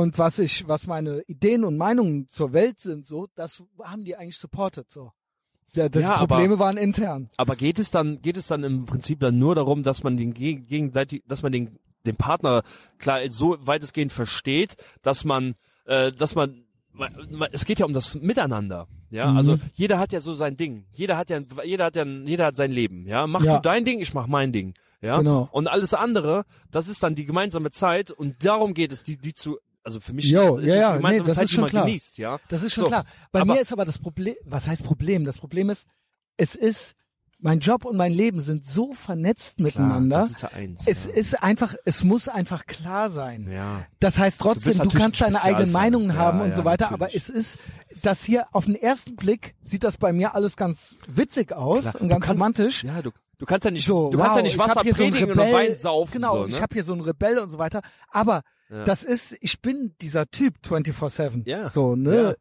Und 0.00 0.18
was 0.18 0.38
ich 0.38 0.66
was 0.68 0.86
meine 0.86 1.20
Ideen 1.26 1.64
und 1.64 1.76
Meinungen 1.76 2.26
zur 2.28 2.52
Welt 2.54 2.78
sind 2.80 3.06
so, 3.06 3.26
das 3.34 3.62
haben 3.82 4.04
die 4.04 4.16
eigentlich 4.16 4.38
supported 4.38 4.90
so. 4.90 5.12
Ja, 5.74 5.88
die 5.88 6.00
Ja, 6.00 6.14
aber- 6.16 6.26
Probleme 6.36 6.58
waren 6.58 6.76
intern. 6.76 7.28
Aber 7.36 7.56
geht 7.56 7.78
es 7.78 7.90
dann, 7.90 8.20
geht 8.22 8.36
es 8.36 8.46
dann 8.46 8.62
im 8.64 8.86
Prinzip 8.86 9.20
dann 9.20 9.38
nur 9.38 9.54
darum, 9.54 9.82
dass 9.82 10.02
man 10.02 10.16
den 10.16 10.32
geg- 10.34 10.66
gegenseitig, 10.66 11.22
dass 11.26 11.42
man 11.42 11.52
den, 11.52 11.78
den 12.06 12.16
Partner 12.16 12.62
klar 12.98 13.20
so 13.30 13.56
weitestgehend 13.60 14.12
versteht, 14.12 14.76
dass 15.02 15.24
man, 15.24 15.54
äh, 15.86 16.10
dass 16.12 16.34
man, 16.34 16.64
es 17.52 17.64
geht 17.64 17.78
ja 17.78 17.86
um 17.86 17.92
das 17.92 18.14
Miteinander. 18.14 18.86
Ja, 19.10 19.30
Mhm. 19.30 19.36
also 19.36 19.58
jeder 19.74 19.98
hat 19.98 20.12
ja 20.12 20.20
so 20.20 20.34
sein 20.34 20.56
Ding. 20.56 20.84
Jeder 20.94 21.16
hat 21.18 21.30
ja, 21.30 21.40
jeder 21.64 21.84
hat 21.86 21.96
ja, 21.96 22.04
jeder 22.04 22.46
hat 22.46 22.54
sein 22.56 22.70
Leben. 22.72 23.06
Ja, 23.06 23.26
mach 23.26 23.42
Ja. 23.44 23.56
du 23.56 23.62
dein 23.62 23.84
Ding, 23.84 24.00
ich 24.00 24.12
mach 24.14 24.26
mein 24.26 24.52
Ding. 24.52 24.74
Ja, 25.02 25.18
Genau. 25.18 25.48
und 25.52 25.68
alles 25.68 25.94
andere, 25.94 26.44
das 26.70 26.88
ist 26.88 27.02
dann 27.02 27.14
die 27.14 27.24
gemeinsame 27.24 27.70
Zeit 27.70 28.10
und 28.10 28.44
darum 28.44 28.72
geht 28.72 28.92
es, 28.92 29.02
die, 29.04 29.16
die 29.18 29.34
zu, 29.34 29.58
also 29.84 30.00
für 30.00 30.12
mich 30.12 30.26
Jo, 30.30 30.58
ist, 30.58 30.68
ja, 30.68 30.74
ja, 30.76 30.98
nee, 30.98 31.20
das 31.20 31.36
Zeit, 31.36 31.44
ist 31.46 31.52
schon 31.52 31.66
klar. 31.66 31.84
genießt. 31.86 32.18
Ja, 32.18 32.38
Das 32.48 32.62
ist 32.62 32.74
schon 32.74 32.84
So, 32.84 32.88
klar. 32.88 33.04
Bei 33.32 33.40
aber- 33.40 33.54
mir 33.54 33.60
ist 33.60 33.72
aber 33.72 33.84
das 33.84 33.98
Problem, 33.98 34.34
was 34.44 34.66
heißt 34.66 34.82
Problem? 34.84 35.24
Das 35.24 35.38
Problem 35.38 35.70
ist, 35.70 35.86
es 36.36 36.54
ist, 36.54 36.94
mein 37.44 37.58
Job 37.58 37.84
und 37.84 37.96
mein 37.96 38.12
Leben 38.12 38.40
sind 38.40 38.64
so 38.64 38.92
vernetzt 38.92 39.56
klar, 39.56 39.64
miteinander. 39.66 40.18
das 40.18 40.30
ist 40.30 40.42
ja 40.42 40.48
eins. 40.50 40.86
es 40.86 41.06
ja. 41.06 41.12
ist 41.12 41.42
einfach, 41.42 41.74
es 41.84 42.04
muss 42.04 42.28
einfach 42.28 42.66
klar 42.66 43.10
sein. 43.10 43.50
ja. 43.50 43.84
Das 43.98 44.16
heißt 44.18 44.40
trotzdem, 44.40 44.72
du, 44.74 44.78
natürlich 44.78 44.98
kannst 45.02 45.22
ein 45.24 45.32
deine 45.32 45.44
eigenen. 45.44 45.72
Meinungen 45.72 46.08
Ja, 46.10 46.14
haben 46.16 46.40
und 46.40 46.50
ja, 46.50 46.54
so 46.54 46.64
weiter, 46.64 46.86
aber 46.92 47.06
natürlich. 47.06 47.28
es 47.28 47.30
ist, 47.30 47.58
das 48.02 48.22
hier 48.22 48.46
auf 48.52 48.66
den 48.66 48.76
ersten 48.76 49.16
Blick 49.16 49.56
sieht 49.60 49.82
das 49.82 49.96
bei 49.96 50.12
mir 50.12 50.36
alles 50.36 50.56
ganz 50.56 50.96
witzig 51.08 51.52
aus 51.52 51.80
Klar, 51.80 51.94
und 51.96 52.02
du 52.02 52.08
ganz 52.08 52.24
kannst- 52.26 52.40
romantisch. 52.40 52.84
Ja, 52.84 53.02
du, 53.02 53.10
Du 53.38 53.46
kannst 53.46 53.64
ja 53.64 53.72
nicht, 53.72 53.84
so, 53.86 54.08
du 54.10 54.18
wow, 54.18 54.26
kannst 54.26 54.36
ja 54.36 54.42
nicht 54.44 54.58
Wasser 54.58 54.82
hier 54.82 54.92
so 54.94 55.02
predigen 55.02 55.30
und 55.32 55.36
Wein 55.36 55.74
saufen. 55.74 56.12
Genau, 56.12 56.32
so, 56.36 56.42
ne? 56.44 56.48
ich 56.50 56.62
habe 56.62 56.72
hier 56.74 56.84
so 56.84 56.92
einen 56.92 57.00
Rebell 57.00 57.40
und 57.40 57.50
so 57.50 57.58
weiter. 57.58 57.82
Aber 58.12 58.42
Ja. 58.72 58.84
das 58.84 59.02
ist, 59.04 59.36
ich 59.40 59.60
bin 59.60 59.94
dieser 60.00 60.30
Typ 60.30 60.54
24/7. 60.66 61.42
Ja. 61.46 61.68
So, 61.70 61.94
ne? 61.94 62.16
Ja. 62.16 62.34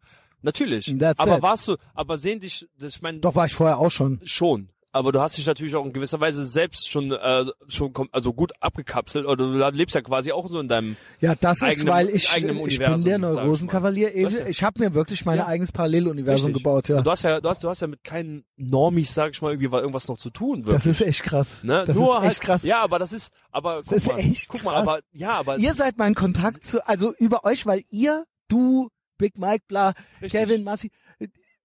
Natürlich. 0.44 0.96
That's 0.98 1.20
aber 1.20 1.38
it. 1.38 1.42
warst 1.44 1.68
du, 1.68 1.76
aber 1.94 2.18
sehen 2.18 2.40
dich, 2.40 2.68
das- 2.80 2.96
ich 2.96 3.02
meine, 3.04 3.20
Doch 3.20 3.36
war 3.36 3.46
ich 3.46 3.54
vorher 3.54 3.78
auch 3.78 3.92
schon. 3.92 4.20
schon. 4.24 4.70
Aber 4.94 5.12
du 5.14 5.22
hast 5.22 5.38
dich 5.38 5.46
natürlich 5.48 5.74
auch 5.76 5.86
in 5.86 5.94
gewisser 5.94 6.20
Weise 6.20 6.44
selbst 6.44 6.90
schon, 6.90 7.12
äh, 7.14 7.46
schon, 7.70 7.94
also 8.12 8.34
gut 8.34 8.52
abgekapselt 8.60 9.26
oder 9.26 9.46
du 9.46 9.70
lebst 9.78 9.96
ja 9.96 10.02
quasi 10.02 10.32
auch 10.34 10.48
so 10.50 10.60
in 10.60 10.68
deinem, 10.68 10.98
Ja, 11.22 11.34
das 11.36 11.58
ist, 11.58 11.64
Eigenem- 11.64 11.88
weil 11.88 12.10
ich, 12.10 12.26
ich 12.26 12.34
bin 12.46 12.58
der 12.58 12.66
ich 12.68 12.80
mal. 12.80 13.18
Neurosenkavalier. 13.18 14.12
Hast 14.26 14.40
ja- 14.40 14.48
Ich 14.48 14.64
habe 14.64 14.80
mir 14.84 14.94
wirklich 14.94 15.26
mein 15.26 15.38
Ja. 15.38 15.48
eigenes 15.48 15.72
Paralleluniversum 15.72 16.48
Richtig. 16.48 16.64
gebaut, 16.64 16.90
ja. 16.90 16.98
Und 16.98 17.08
du 17.08 17.12
hast 17.12 17.24
ja, 17.24 17.40
du 17.40 17.48
hast, 17.50 17.64
du 17.64 17.70
hast 17.70 17.80
ja 17.82 17.88
mit 17.88 18.04
keinen 18.04 18.44
Normis, 18.58 19.14
sag 19.14 19.32
ich 19.32 19.42
mal, 19.42 19.52
irgendwie 19.54 19.74
irgendwas 19.76 20.08
noch 20.10 20.18
zu 20.18 20.30
tun, 20.30 20.66
wirklich. 20.66 20.76
Das 20.84 20.86
ist 20.86 21.02
echt 21.02 21.24
krass. 21.24 21.64
ne? 21.64 21.84
Das 21.86 21.96
Nur 21.96 22.16
ist 22.16 22.22
halt, 22.22 22.32
echt 22.32 22.42
krass. 22.42 22.64
Ja, 22.64 22.80
aber 22.82 23.00
das 23.00 23.14
ist, 23.14 23.32
aber 23.52 23.82
guck 23.84 23.94
ist 23.98 24.08
mal, 24.08 24.20
echt 24.20 24.48
guck 24.50 24.64
mal, 24.64 24.72
krass. 24.72 24.82
aber, 24.88 25.00
ja, 25.14 25.32
aber, 25.32 25.58
Ihr 25.58 25.74
seid 25.74 25.98
mein 25.98 26.16
Kontakt 26.16 26.66
zu, 26.66 26.86
also 26.88 27.14
über 27.18 27.46
euch, 27.46 27.66
weil 27.66 27.84
ihr, 27.90 28.26
du, 28.50 28.90
Big 29.18 29.38
Mike, 29.38 29.64
bla, 29.68 29.94
Richtig. 30.22 30.32
Kevin, 30.32 30.64
Massi, 30.64 30.92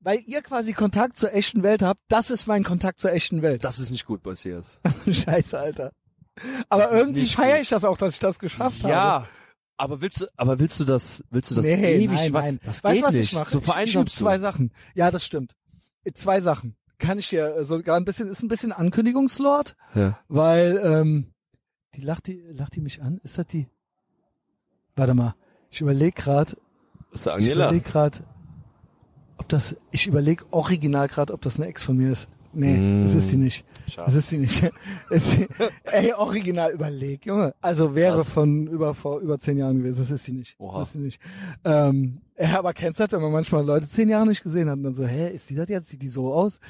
weil 0.07 0.21
ihr 0.25 0.41
quasi 0.41 0.73
Kontakt 0.73 1.17
zur 1.17 1.35
echten 1.35 1.65
Welt 1.65 1.83
habt, 1.83 2.01
das 2.07 2.31
ist 2.31 2.47
mein 2.47 2.63
Kontakt 2.63 3.01
zur 3.01 3.13
echten 3.13 3.43
Welt. 3.43 3.65
das 3.65 3.81
ist 3.81 3.91
nicht 3.91 4.07
gut, 4.07 4.25
Matthias. 4.25 4.79
Scheiße, 5.11 5.59
Alter. 5.59 5.91
Aber 6.69 6.85
Das 6.85 6.93
irgendwie 6.93 7.27
feiere 7.27 7.61
ich 7.61 7.69
das 7.71 7.83
auch, 7.83 7.97
dass 7.97 8.15
ich 8.15 8.21
das 8.21 8.39
geschafft 8.39 8.85
habe. 8.85 8.93
Ja. 8.93 9.27
Aber 9.79 10.01
willst 10.01 10.21
du, 10.21 10.27
aber 10.37 10.61
willst 10.61 10.79
du 10.79 10.85
das, 10.85 11.25
willst 11.31 11.51
du 11.51 11.57
das 11.57 11.65
nee, 11.67 11.97
ewig? 11.97 12.11
nein, 12.13 12.33
nein. 12.33 12.61
Das 12.65 12.85
weißt 12.85 12.95
geht 12.95 13.03
du, 13.03 13.07
was 13.09 13.15
nicht. 13.15 13.25
ich 13.25 13.33
mache? 13.35 13.51
So 13.51 13.59
ich, 13.59 13.97
ich 13.97 14.15
zwei. 14.15 14.39
Sachen. 14.39 14.73
Ja, 14.95 15.11
das 15.11 15.25
stimmt. 15.25 15.57
Zwei 16.15 16.41
Sachen. 16.41 16.77
Kann 16.99 17.19
ich 17.19 17.29
dir 17.31 17.57
äh, 17.57 17.65
sogar 17.65 17.97
ein 17.97 18.05
bisschen, 18.05 18.29
ist 18.29 18.43
ein 18.43 18.49
bisschen 18.49 18.71
Ankündigungslord, 18.73 19.75
Ja. 19.97 20.19
weil, 20.29 20.81
ähm, 20.85 21.35
die 21.97 22.01
lacht 22.03 22.29
die, 22.29 22.41
lacht 22.53 22.77
die 22.77 22.81
mich 22.81 23.03
an? 23.03 23.19
Ist 23.25 23.39
das 23.39 23.47
die? 23.49 23.67
Warte 24.95 25.15
mal. 25.15 25.35
Ich 25.71 25.81
überlege 25.81 26.13
gerade, 26.13 26.53
Das 27.11 27.21
ist 27.21 27.27
der 27.27 27.33
ich 27.33 27.39
Angela. 27.45 27.65
überlege 27.67 27.91
gerade, 27.91 28.19
ob 29.39 29.49
das, 29.49 29.77
ich 29.91 30.07
überlege 30.07 30.45
original 30.51 31.09
gerade, 31.09 31.33
ob 31.33 31.41
das 31.43 31.57
eine 31.59 31.67
Ex 31.69 31.83
von 31.83 31.97
mir 31.97 32.13
ist. 32.13 32.29
Nee, 32.59 32.73
Mm. 32.79 33.03
das 33.03 33.15
ist 33.15 33.31
die 33.33 33.37
nicht. 33.37 33.65
Schade. 33.87 34.07
Das 34.07 34.15
ist 34.15 34.31
die 34.33 34.39
nicht. 34.39 34.63
Ey, 35.85 36.13
original 36.15 36.73
überleg, 36.73 37.27
Junge. 37.27 37.55
Also 37.61 37.95
wäre 37.95 38.17
Krass. 38.19 38.31
von 38.31 38.67
über 38.67 38.95
vor 38.95 39.21
über 39.21 39.39
zehn 39.39 39.59
Jahren 39.59 39.79
gewesen. 39.79 39.99
Das 39.99 40.11
ist 40.11 40.25
sie 40.25 40.33
nicht. 40.33 40.57
Oha. 40.59 40.79
Das 40.79 40.89
ist 40.89 40.93
sie 40.95 40.99
nicht. 41.01 41.21
Ähm, 41.65 42.19
ja, 42.39 42.59
aber 42.59 42.73
kennst 42.73 42.99
du 42.99 43.05
das, 43.05 43.13
wenn 43.13 43.21
man 43.23 43.33
manchmal 43.33 43.65
Leute 43.65 43.89
zehn 43.89 44.09
Jahre 44.09 44.27
nicht 44.27 44.43
gesehen 44.43 44.69
hat 44.71 44.77
und 44.79 44.85
dann 44.85 44.95
so, 44.95 45.05
hä, 45.07 45.29
ist 45.35 45.51
die 45.51 45.55
das 45.55 45.69
jetzt? 45.69 45.89
Sieht 45.91 46.03
die 46.03 46.09
so 46.09 46.33
aus? 46.33 46.61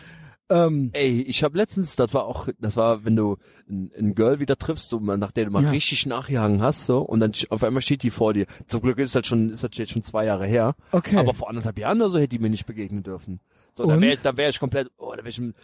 Ähm, 0.49 0.91
Ey, 0.93 1.23
ich 1.23 1.43
habe 1.43 1.57
letztens, 1.59 1.97
das 1.97 2.15
war 2.15 2.25
auch, 2.25 2.49
das 2.61 2.77
war, 2.77 3.05
wenn 3.05 3.17
du 3.17 3.37
ein, 3.69 3.91
ein 3.99 4.15
Girl 4.15 4.39
wieder 4.39 4.57
triffst, 4.57 4.89
so 4.89 5.01
mal, 5.01 5.19
nach 5.19 5.33
der 5.33 5.47
du 5.47 5.51
mal 5.51 5.65
Ja. 5.65 5.71
richtig 5.71 6.07
nachgehangen 6.07 6.63
hast, 6.63 6.87
so, 6.87 7.01
und 7.01 7.19
dann 7.21 7.33
auf 7.51 7.65
einmal 7.65 7.83
steht 7.83 8.03
die 8.05 8.11
vor 8.11 8.33
dir. 8.33 8.47
Zum 8.69 8.81
Glück 8.81 8.99
ist 8.99 9.15
das 9.17 9.27
schon, 9.27 9.51
ist 9.51 9.65
das 9.65 9.71
jetzt 9.75 9.93
schon 9.93 10.03
zwei 10.05 10.25
Jahre 10.25 10.47
her. 10.47 10.77
okay. 10.93 11.17
Aber 11.17 11.35
vor 11.35 11.49
anderthalb 11.49 11.79
Jahren 11.79 12.01
oder 12.01 12.11
so 12.11 12.19
hätte 12.19 12.29
die 12.29 12.39
mir 12.39 12.51
nicht 12.51 12.67
begegnen 12.67 13.03
dürfen. 13.03 13.41
So, 13.75 13.87
da 13.87 13.95
Und? 13.95 14.01
wäre 14.03 14.15
ich, 14.15 14.21
da 14.23 14.37
wäre 14.37 14.51
ich 14.51 14.61
komplett, 14.61 14.89
oh, 14.99 15.11
da 15.11 15.19
wäre 15.19 15.29
ich 15.29 15.39
im 15.39 15.55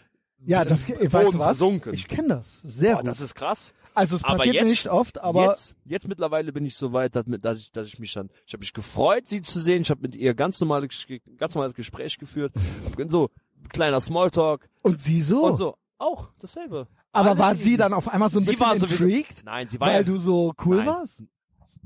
ja, 0.44 0.62
im 0.62 0.68
das, 0.68 0.88
weißt 0.88 1.12
Boden 1.12 1.32
du 1.32 1.38
was? 1.38 1.44
versunken. 1.58 1.94
Ich 1.94 2.08
kenne 2.08 2.28
das. 2.28 2.60
Sehr 2.62 2.94
Boah, 2.94 2.98
gut. 3.02 3.06
das 3.06 3.20
ist 3.20 3.36
krass. 3.36 3.72
also 3.94 4.16
es 4.16 4.24
aber 4.24 4.38
passiert 4.38 4.56
jetzt- 4.56 4.64
mir 4.64 4.70
nicht 4.70 4.88
oft, 4.88 5.20
aber 5.20 5.46
jetzt, 5.46 5.76
jetzt 5.84 6.08
mittlerweile 6.08 6.52
bin 6.52 6.64
ich 6.66 6.74
so 6.74 6.92
weit, 6.92 7.14
dass 7.14 7.24
ich, 7.58 7.70
dass 7.70 7.86
ich 7.86 8.00
mich 8.00 8.12
dann, 8.12 8.28
ich 8.44 8.52
habe 8.52 8.62
mich 8.62 8.72
gefreut, 8.72 9.28
sie 9.28 9.42
zu 9.42 9.60
sehen. 9.60 9.82
Ich 9.82 9.90
habe 9.90 10.00
mit 10.02 10.16
ihr 10.16 10.34
ganz 10.34 10.58
normales, 10.60 11.06
ganz 11.38 11.54
normales 11.54 11.74
Gespräch 11.74 12.18
geführt. 12.18 12.52
Hab 12.98 13.08
so 13.08 13.30
kleiner 13.68 14.00
Smalltalk 14.00 14.68
und 14.82 15.00
sie 15.00 15.20
so. 15.20 15.44
und 15.44 15.56
so. 15.56 15.76
Auch 15.98 16.28
dasselbe. 16.40 16.88
aber 17.12 17.30
Alles 17.30 17.38
war 17.40 17.54
sie 17.54 17.76
dann 17.76 17.92
auf 17.94 18.08
einmal 18.08 18.28
so 18.30 18.38
ein 18.40 18.44
bisschen 18.44 18.60
war 18.60 18.74
sowieso- 18.76 19.04
intrigued, 19.04 19.44
Nein, 19.44 19.68
sie 19.68 19.78
war 19.80 19.88
weil 19.88 19.96
ja, 19.98 20.02
du 20.02 20.16
so 20.18 20.52
cool 20.64 20.78
Nein. 20.78 20.86
warst? 20.86 21.22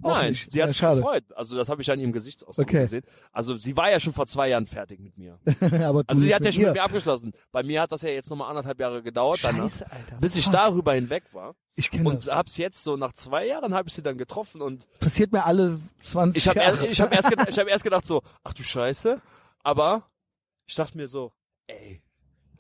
Auch 0.02 0.10
Nein, 0.10 0.30
nicht. 0.32 0.50
sie 0.50 0.60
hat 0.62 0.68
Ja, 0.68 0.72
sich 0.72 0.76
schade. 0.76 1.00
gefreut. 1.00 1.24
Also 1.34 1.56
das 1.56 1.70
habe 1.70 1.80
ich 1.80 1.90
an 1.90 1.98
ihrem 1.98 2.12
Gesichtsausdruck 2.12 2.66
Okay. 2.66 2.80
gesehen. 2.80 3.02
Also 3.32 3.56
sie 3.56 3.74
war 3.78 3.90
ja 3.90 3.98
schon 3.98 4.12
vor 4.12 4.26
zwei 4.26 4.48
Jahren 4.50 4.66
fertig 4.66 5.00
mit 5.00 5.16
mir. 5.16 5.38
aber 5.60 6.02
Also 6.06 6.20
sie 6.22 6.34
hat 6.34 6.44
ja 6.44 6.52
schon 6.52 6.64
mit 6.64 6.74
mir 6.74 6.82
abgeschlossen. 6.82 7.32
Bei 7.50 7.62
mir 7.62 7.80
hat 7.80 7.92
das 7.92 8.02
ja 8.02 8.10
jetzt 8.10 8.28
nochmal 8.28 8.50
anderthalb 8.50 8.78
Jahre 8.78 9.02
gedauert, 9.02 9.38
Scheiße, 9.38 9.90
Alter. 9.90 10.16
bis 10.20 10.36
ich 10.36 10.48
darüber 10.50 10.92
hinweg 10.92 11.24
war. 11.32 11.54
Ich 11.76 11.90
kenne 11.90 12.08
Und 12.10 12.26
das. 12.26 12.34
hab's 12.34 12.56
jetzt 12.58 12.82
so 12.82 12.96
nach 12.98 13.12
zwei 13.14 13.46
Jahren 13.46 13.72
habe 13.74 13.88
ich 13.88 13.94
sie 13.94 14.02
dann 14.02 14.18
getroffen 14.18 14.60
und 14.62 14.86
Passiert 15.00 15.32
mir 15.32 15.44
alle 15.46 15.78
20 16.02 16.42
ich 16.42 16.48
habe 16.48 16.58
Jahre. 16.60 16.76
erst, 16.78 16.90
ich 16.92 17.00
hab 17.00 17.12
erst, 17.14 17.28
gedacht, 17.30 17.48
ich 17.50 17.58
hab 17.58 17.66
erst 17.66 17.84
gedacht 17.84 18.04
so, 18.06 18.22
ach 18.44 18.52
du 18.52 18.62
Scheiße, 18.62 19.20
aber 19.62 20.04
ich 20.66 20.74
dachte 20.74 20.96
mir 20.98 21.08
so, 21.08 21.32
ey, 21.68 22.02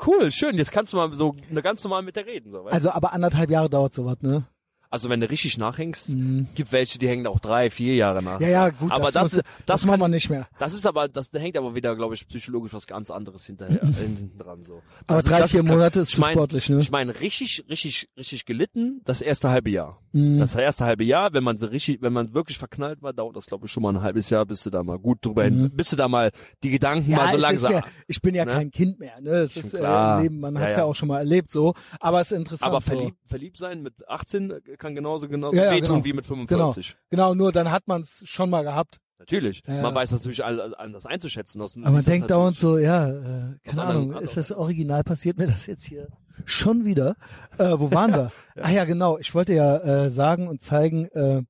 cool, 0.06 0.30
schön, 0.30 0.56
jetzt 0.56 0.72
kannst 0.72 0.92
du 0.92 0.96
mal 0.96 1.12
so 1.14 1.34
eine 1.50 1.62
ganz 1.62 1.82
normal 1.84 2.02
mit 2.02 2.16
der 2.16 2.26
reden, 2.26 2.50
so, 2.50 2.64
weißt? 2.64 2.74
Also 2.74 2.90
aber 2.90 3.12
anderthalb 3.12 3.50
Jahre 3.50 3.70
dauert 3.70 3.94
sowas, 3.94 4.18
ne? 4.20 4.46
Also 4.90 5.08
wenn 5.08 5.20
du 5.20 5.28
richtig 5.30 5.58
nachhängst, 5.58 6.10
Mhm. 6.10 6.46
gibt 6.54 6.72
welche, 6.72 6.98
die 6.98 7.08
hängen 7.08 7.26
auch 7.26 7.40
drei, 7.40 7.70
vier 7.70 7.94
Jahre 7.96 8.22
nach. 8.22 8.40
Ja, 8.40 8.48
ja, 8.48 8.68
gut. 8.70 8.90
Aber 8.92 9.10
das, 9.10 9.22
muss, 9.22 9.32
das, 9.32 9.42
das 9.66 9.84
machen 9.86 10.00
wir 10.00 10.08
nicht 10.08 10.30
mehr. 10.30 10.46
das 10.58 10.74
ist 10.74 10.86
aber, 10.86 11.08
das 11.08 11.32
hängt 11.32 11.56
aber 11.56 11.74
wieder, 11.74 11.94
glaube 11.96 12.14
ich, 12.14 12.26
psychologisch 12.28 12.72
was 12.72 12.86
ganz 12.86 13.10
anderes 13.10 13.44
hinterher, 13.46 13.80
hinten 13.82 14.38
dran, 14.38 14.62
so. 14.64 14.82
Aber 15.06 15.18
Das- 15.18 15.24
drei, 15.26 15.38
das 15.40 15.50
vier 15.50 15.64
Monate 15.64 16.00
ist 16.00 16.10
ich 16.10 16.18
mein- 16.18 16.32
sportlich, 16.32 16.68
ne? 16.68 16.80
Ich 16.80 16.90
meine, 16.90 17.18
richtig, 17.20 17.64
richtig, 17.68 18.08
richtig 18.16 18.44
gelitten, 18.46 19.00
das 19.04 19.20
erste 19.22 19.50
halbe 19.50 19.70
Jahr. 19.70 20.00
Mhm. 20.12 20.38
Das 20.38 20.54
erste 20.54 20.84
halbe 20.84 21.04
Jahr, 21.04 21.32
wenn 21.32 21.44
man 21.44 21.58
so 21.58 21.66
richtig, 21.66 22.00
wenn 22.02 22.12
man 22.12 22.32
wirklich 22.34 22.58
verknallt 22.58 23.02
war, 23.02 23.12
dauert 23.12 23.36
das, 23.36 23.46
glaube 23.46 23.66
ich, 23.66 23.72
schon 23.72 23.82
mal 23.82 23.94
ein 23.94 24.02
halbes 24.02 24.30
Jahr, 24.30 24.46
bis 24.46 24.62
du 24.62 24.70
da 24.70 24.82
mal 24.82 24.98
gut 24.98 25.24
drüber 25.24 25.44
hin, 25.44 25.70
bis 25.74 25.90
du 25.90 25.96
da 25.96 26.08
mal 26.08 26.30
die 26.62 26.70
Gedanken 26.70 27.10
mal 27.10 27.30
so 27.30 27.36
Mhm. 27.36 27.42
langsam. 27.42 27.72
Ja, 27.72 27.82
ich 28.06 28.22
bin 28.22 28.34
ja 28.34 28.44
ne? 28.44 28.52
kein 28.52 28.70
Kind 28.70 28.98
mehr, 29.00 29.20
ne? 29.20 29.48
Schon 29.48 29.62
ist 29.64 29.74
äh, 29.74 30.22
Leben, 30.22 30.40
man 30.40 30.54
Ja, 30.54 30.60
hat's 30.60 30.72
ja. 30.76 30.78
ja. 30.78 30.84
auch 30.84 30.94
schon 30.94 31.08
mal 31.08 31.18
erlebt, 31.18 31.50
so. 31.50 31.74
Aber 32.00 32.20
es 32.20 32.30
ist 32.32 32.38
interessant. 32.38 32.70
aber 32.70 32.80
so. 32.80 32.86
verliebt, 32.92 33.16
verliebt 33.26 33.58
sein 33.58 33.82
mit 33.82 34.08
18 34.08 34.52
kann 34.76 34.94
genauso 34.94 35.28
genauso 35.28 35.56
Ja, 35.56 35.64
ja, 35.66 35.70
wehtun 35.72 36.02
genau. 36.02 36.04
wie 36.04 36.12
mit 36.12 36.24
Genau, 36.26 36.46
45. 36.72 36.96
genau, 37.10 37.34
nur 37.34 37.52
dann 37.52 37.70
hat 37.70 37.86
man 37.86 38.02
es 38.02 38.22
schon 38.26 38.50
mal 38.50 38.62
gehabt. 38.62 38.98
Natürlich. 39.18 39.62
Ja, 39.66 39.76
ja. 39.76 39.82
Man 39.82 39.94
weiß 39.94 40.10
das 40.10 40.20
natürlich 40.20 40.44
anders 40.44 41.06
einzuschätzen. 41.06 41.58
Das, 41.58 41.74
Aber 41.76 41.90
man 41.90 42.04
denkt 42.04 42.30
dauernd 42.30 42.56
so, 42.56 42.76
ja, 42.78 43.08
äh, 43.08 43.12
keine 43.12 43.58
Aus 43.68 43.78
anderen- 43.78 44.10
Ahnung, 44.10 44.22
ist 44.22 44.36
das 44.36 44.52
original, 44.52 45.04
passiert 45.04 45.38
mir 45.38 45.46
das 45.46 45.66
jetzt 45.66 45.84
hier 45.84 46.08
schon 46.44 46.84
wieder? 46.84 47.16
Äh, 47.56 47.72
wo 47.78 47.90
waren 47.92 48.12
wir? 48.12 48.30
Ah 48.60 48.70
ja, 48.70 48.84
genau, 48.84 49.16
ich 49.18 49.34
wollte 49.34 49.54
ja 49.54 49.76
äh, 49.78 50.10
sagen 50.10 50.48
und 50.48 50.60
zeigen, 50.62 51.06
äh, 51.12 51.42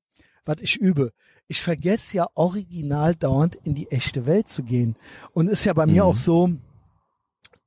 was 0.45 0.57
ich 0.61 0.77
übe. 0.77 1.11
Ich 1.49 1.61
vergesse 1.61 2.15
ja 2.17 2.27
original 2.35 3.15
dauernd 3.15 3.55
in 3.55 3.75
die 3.75 3.91
echte 3.91 4.25
Welt 4.25 4.47
zu 4.47 4.63
gehen. 4.63 4.95
Und 5.33 5.47
ist 5.49 5.65
ja 5.65 5.73
bei 5.73 5.85
mir 5.85 6.03
Mhm. 6.03 6.09
auch 6.09 6.15
so, 6.15 6.49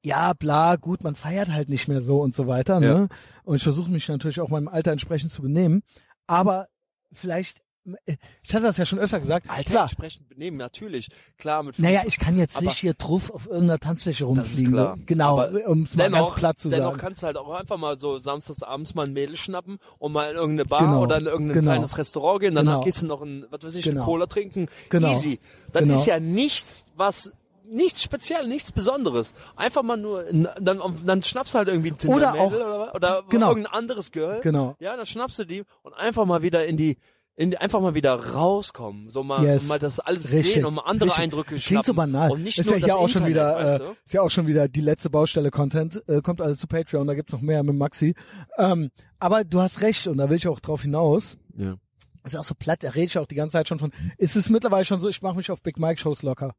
ja, 0.05 0.33
bla, 0.33 0.77
gut, 0.77 1.05
man 1.05 1.15
feiert 1.15 1.51
halt 1.51 1.69
nicht 1.69 1.87
mehr 1.89 2.01
so 2.01 2.21
und 2.21 2.35
so 2.35 2.47
weiter. 2.47 2.81
Ne? 2.81 3.09
Und 3.45 3.57
ich 3.57 3.63
versuche 3.63 3.91
mich 3.91 4.09
natürlich 4.09 4.41
auch 4.41 4.49
meinem 4.49 4.69
Alter 4.69 4.93
entsprechend 4.93 5.31
zu 5.33 5.43
benehmen. 5.43 5.83
Aber 6.27 6.69
vielleicht, 7.13 7.61
äh, 8.07 8.17
ich 8.43 8.55
hatte 8.55 8.65
das 8.65 8.77
ja 8.79 8.87
schon 8.87 8.99
öfter 8.99 9.21
gesagt, 9.21 9.51
Alter, 9.51 9.71
klar, 9.71 9.83
entsprechend 9.83 10.29
benehmen, 10.29 10.57
natürlich. 10.57 11.09
Klar, 11.37 11.63
mit 11.65 11.79
naja, 11.79 12.03
ich 12.07 12.19
kann 12.19 12.39
jetzt 12.39 12.61
nicht 12.63 12.77
hier 12.79 12.95
drauf 12.95 13.31
auf 13.31 13.47
irgendeiner 13.47 13.79
Tanzfläche 13.79 14.25
Das 14.25 14.31
ist 14.33 14.39
rumfliegen. 14.39 14.73
klar. 14.73 14.97
so. 14.97 15.03
Genau, 15.07 15.45
um 15.67 15.83
es 15.83 15.95
mal 15.97 16.05
ganz 16.05 16.15
dennoch, 16.15 16.37
platt 16.37 16.59
zu 16.59 16.69
dennoch 16.71 16.87
sagen. 16.93 16.99
kannst 16.99 17.23
du 17.23 17.27
halt 17.27 17.37
auch 17.37 17.51
einfach 17.51 17.77
mal 17.77 17.99
so 17.99 18.17
samstags 18.19 18.63
abends 18.63 18.95
mal 18.95 19.07
ein 19.07 19.13
Mädel 19.13 19.37
schnappen 19.37 19.79
und 19.99 20.13
mal 20.13 20.31
in 20.31 20.37
irgendeine 20.37 20.67
Bar 20.69 20.81
Genau, 20.81 21.03
oder 21.03 21.19
in 21.19 21.27
irgendein 21.27 21.55
genau. 21.61 21.73
kleines 21.73 21.99
Restaurant 21.99 22.41
gehen, 22.41 22.55
danach 22.55 22.73
Genau. 22.75 22.85
gehst 22.85 23.03
du 23.03 23.07
noch 23.07 23.21
ein, 23.23 23.45
was 23.51 23.63
weiß 23.65 23.75
ich, 23.75 23.85
Genau. 23.85 24.01
eine 24.03 24.05
Cola 24.07 24.27
trinken. 24.27 24.69
Genau. 24.89 25.11
Easy. 25.11 25.41
Dann 25.73 25.85
Genau. 25.85 25.97
ist 25.99 26.07
ja 26.07 26.21
nichts, 26.21 26.85
was 26.97 27.33
nichts 27.71 28.03
speziell, 28.03 28.47
nichts 28.47 28.73
Besonderes. 28.73 29.33
Einfach 29.57 29.83
mal 29.83 29.97
nur, 29.97 30.25
dann, 30.61 30.81
dann 31.05 31.23
schnappst 31.23 31.55
du 31.55 31.59
halt 31.59 31.69
irgendwie 31.69 31.91
ein 31.93 31.99
Tinder 31.99 32.17
Oder 32.17 32.35
auch- 32.35 32.53
oder, 32.53 32.95
oder 32.95 33.23
genau. 33.29 33.49
irgendein 33.51 33.73
anderes 33.73 34.11
Girl. 34.13 34.41
Genau. 34.43 34.77
Ja, 34.81 34.97
dann 34.97 35.07
schnappst 35.07 35.39
du 35.39 35.45
die 35.45 35.65
und 35.83 35.95
einfach 35.95 36.25
mal 36.27 36.43
wieder 36.43 36.67
in 36.67 36.77
die, 36.77 36.99
in 37.37 37.51
die, 37.53 37.57
einfach 37.59 37.81
mal 37.81 37.95
wieder 37.95 38.15
rauskommen, 38.35 39.09
so 39.09 39.23
mal, 39.23 39.43
Yes. 39.45 39.67
mal 39.67 39.79
das 39.79 39.99
alles 40.01 40.31
Richtig, 40.33 40.55
sehen 40.55 40.67
und 40.67 40.75
mal 40.75 40.83
andere 40.83 41.07
richtig. 41.09 41.23
Eindrücke 41.25 41.55
Das 41.55 41.65
Klingt 41.65 41.85
so 41.85 41.93
schnappen. 41.95 42.13
banal. 42.13 42.31
Und 42.33 42.43
nicht 42.45 42.59
ist 42.59 42.67
nur 42.67 42.75
ja 42.75 42.79
hier 42.79 42.89
das 42.89 42.97
auch 42.97 43.09
schon 43.09 43.27
Internet, 43.27 43.31
wieder, 43.31 43.55
weißt 43.57 43.81
äh, 43.81 43.85
du? 43.85 43.97
ist 44.05 44.13
ja 44.13 44.21
auch 44.23 44.31
schon 44.31 44.47
wieder 44.47 44.69
die 44.69 44.81
letzte 44.83 45.09
Baustelle 45.11 45.51
Content, 45.51 46.03
äh, 46.09 46.21
kommt 46.21 46.43
alle 46.43 46.57
zu 46.57 46.67
Patreon, 46.67 47.07
da 47.07 47.15
gibt's 47.15 47.33
noch 47.33 47.41
mehr 47.41 47.63
mit 47.63 47.77
Maxi. 47.77 48.15
Ähm, 48.59 48.91
aber 49.19 49.45
du 49.45 49.61
hast 49.61 49.81
recht 49.81 50.07
und 50.07 50.19
da 50.19 50.29
will 50.29 50.37
ich 50.37 50.49
auch 50.49 50.61
drauf 50.61 50.83
hinaus. 50.83 51.39
Ja. 51.57 51.77
ist 52.25 52.37
auch 52.37 52.45
so 52.45 52.55
platt, 52.55 52.83
da 52.83 52.91
rede 52.91 53.07
ich 53.07 53.19
auch 53.19 53.27
die 53.27 53.35
ganze 53.37 53.53
Zeit 53.55 53.69
schon 53.69 53.79
von. 53.79 53.93
Ist 54.19 54.37
es 54.37 54.51
mittlerweile 54.51 54.85
schon 54.85 55.01
so, 55.01 55.09
ich 55.09 55.23
mache 55.23 55.37
mich 55.37 55.51
auf 55.51 55.63
Big 55.63 55.79
Mike 55.79 55.99
Shows 55.99 56.23
locker. 56.23 56.55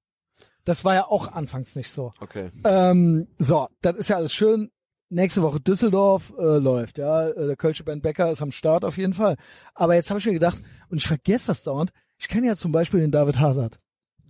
Das 0.63 0.86
war 0.86 0.93
ja 0.93 1.08
auch 1.08 1.28
anfangs 1.28 1.76
nicht 1.76 1.91
so. 1.91 2.13
Okay. 2.19 2.52
Ähm, 2.63 3.28
so, 3.38 3.67
das 3.82 3.95
ist 3.95 4.10
ja 4.10 4.17
alles 4.17 4.34
schön. 4.34 4.71
Nächste 5.10 5.41
Woche 5.41 5.60
Düsseldorf 5.60 6.34
äh, 6.38 6.58
läuft, 6.58 6.97
ja. 6.97 7.28
Äh, 7.28 7.47
Der 7.47 7.56
Kölsche 7.58 7.84
Band 7.84 8.02
Becker 8.02 8.32
ist 8.32 8.41
am 8.41 8.52
Start 8.52 8.86
auf 8.86 8.97
jeden 8.97 9.13
Fall. 9.13 9.36
Aber 9.74 9.95
jetzt 9.95 10.10
habe 10.10 10.19
ich 10.19 10.26
mir 10.26 10.34
gedacht, 10.34 10.62
und 10.89 10.97
ich 10.97 11.08
vergesse 11.08 11.47
das 11.47 11.63
dauernd, 11.63 11.91
ich 12.17 12.28
kenne 12.28 12.47
ja 12.47 12.56
zum 12.56 12.71
Beispiel 12.71 13.02
den 13.02 13.12
David 13.12 13.39
Hazard. 13.39 13.80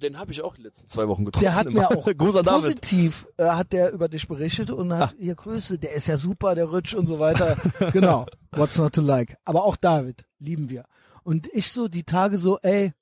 Den 0.01 0.17
habe 0.17 0.31
ich 0.31 0.41
auch 0.41 0.55
die 0.55 0.63
letzten 0.63 0.87
zwei 0.87 1.07
Wochen 1.07 1.25
getroffen. 1.25 1.43
Der 1.43 1.53
hat 1.53 1.69
mir 1.69 1.91
auch 1.91 2.05
Großer 2.17 2.41
positiv 2.41 3.27
äh, 3.37 3.45
hat 3.49 3.71
der 3.71 3.91
über 3.91 4.09
dich 4.09 4.27
berichtet 4.27 4.71
und 4.71 4.91
hat 4.93 5.13
hier 5.19 5.35
Grüße, 5.35 5.77
der 5.77 5.93
ist 5.93 6.07
ja 6.07 6.17
super, 6.17 6.55
der 6.55 6.65
Rutsch 6.65 6.95
und 6.95 7.05
so 7.05 7.19
weiter. 7.19 7.57
genau. 7.93 8.25
What's 8.51 8.79
not 8.79 8.93
to 8.93 9.01
like. 9.01 9.37
Aber 9.45 9.63
auch 9.63 9.75
David 9.75 10.25
lieben 10.39 10.71
wir. 10.71 10.85
Und 11.23 11.47
ich 11.53 11.71
so 11.71 11.87
die 11.87 12.03
Tage 12.03 12.39
so, 12.39 12.57
ey, 12.61 12.93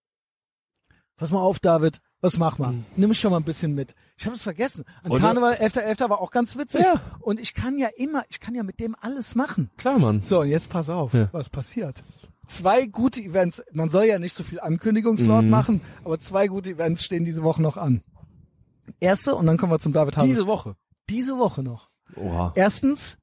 pass 1.16 1.30
mal 1.30 1.40
auf, 1.40 1.60
David, 1.60 2.00
was 2.22 2.38
mach 2.38 2.58
mal? 2.58 2.74
Mhm. 2.74 2.86
Nimm 2.98 3.14
schon 3.14 3.32
mal 3.32 3.38
ein 3.38 3.44
bisschen 3.44 3.74
mit. 3.76 3.96
Ich 4.18 4.26
habe 4.26 4.36
es 4.36 4.42
vergessen. 4.42 4.84
An 5.04 5.12
Oder? 5.12 5.22
Karneval 5.22 5.54
11.11. 5.56 6.10
war 6.10 6.20
auch 6.22 6.32
ganz 6.32 6.58
witzig. 6.58 6.82
Ja. 6.82 7.02
Und 7.22 7.40
ich 7.40 7.54
kann 7.54 7.78
ja 7.78 7.88
immer, 7.96 8.24
ich 8.30 8.40
kann 8.40 8.56
ja 8.56 8.64
mit 8.64 8.80
dem 8.80 8.96
alles 9.00 9.36
machen. 9.36 9.70
Klar, 9.78 10.00
Mann. 10.00 10.22
So, 10.24 10.42
und 10.42 10.50
jetzt 10.50 10.70
pass 10.70 10.90
auf, 10.90 11.14
Ja. 11.14 11.30
was 11.32 11.50
passiert. 11.50 12.04
Zwei 12.48 12.88
gute 12.88 13.22
Events, 13.22 13.62
man 13.72 13.90
soll 13.90 14.06
ja 14.06 14.18
nicht 14.20 14.34
so 14.36 14.44
viel 14.44 14.60
Ankündigungslord 14.60 15.44
Mhm. 15.46 15.50
machen, 15.50 15.82
aber 16.04 16.20
zwei 16.20 16.48
gute 16.48 16.72
Events 16.72 17.04
stehen 17.04 17.24
diese 17.24 17.44
Woche 17.44 17.62
noch 17.62 17.78
an. 17.78 18.02
Erste, 19.00 19.36
und 19.36 19.46
dann 19.46 19.58
kommen 19.58 19.72
wir 19.72 19.80
zum 19.80 19.94
David 19.94 20.18
Hase. 20.18 20.26
Diese 20.28 20.48
Woche. 20.48 20.76
diese 21.10 21.38
Woche 21.38 21.62
noch. 21.64 21.90
Oha. 22.16 22.52
Erstens, 22.56 23.18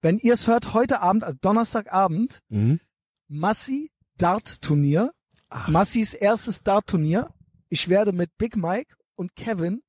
wenn 0.00 0.18
ihr 0.18 0.32
es 0.34 0.46
hört, 0.46 0.72
heute 0.74 1.02
Abend, 1.02 1.24
also 1.24 1.36
Donnerstagabend, 1.40 2.40
Mhm. 2.48 2.80
Massi 3.28 3.90
Dart 4.18 4.60
Turnier. 4.62 5.12
Massis 5.68 6.14
erstes 6.14 6.62
Dart 6.62 6.86
Turnier. 6.86 7.30
Ich 7.70 7.88
werde 7.88 8.12
mit 8.12 8.36
Big 8.36 8.56
Mike 8.56 8.96
und 9.14 9.36
Kevin 9.36 9.80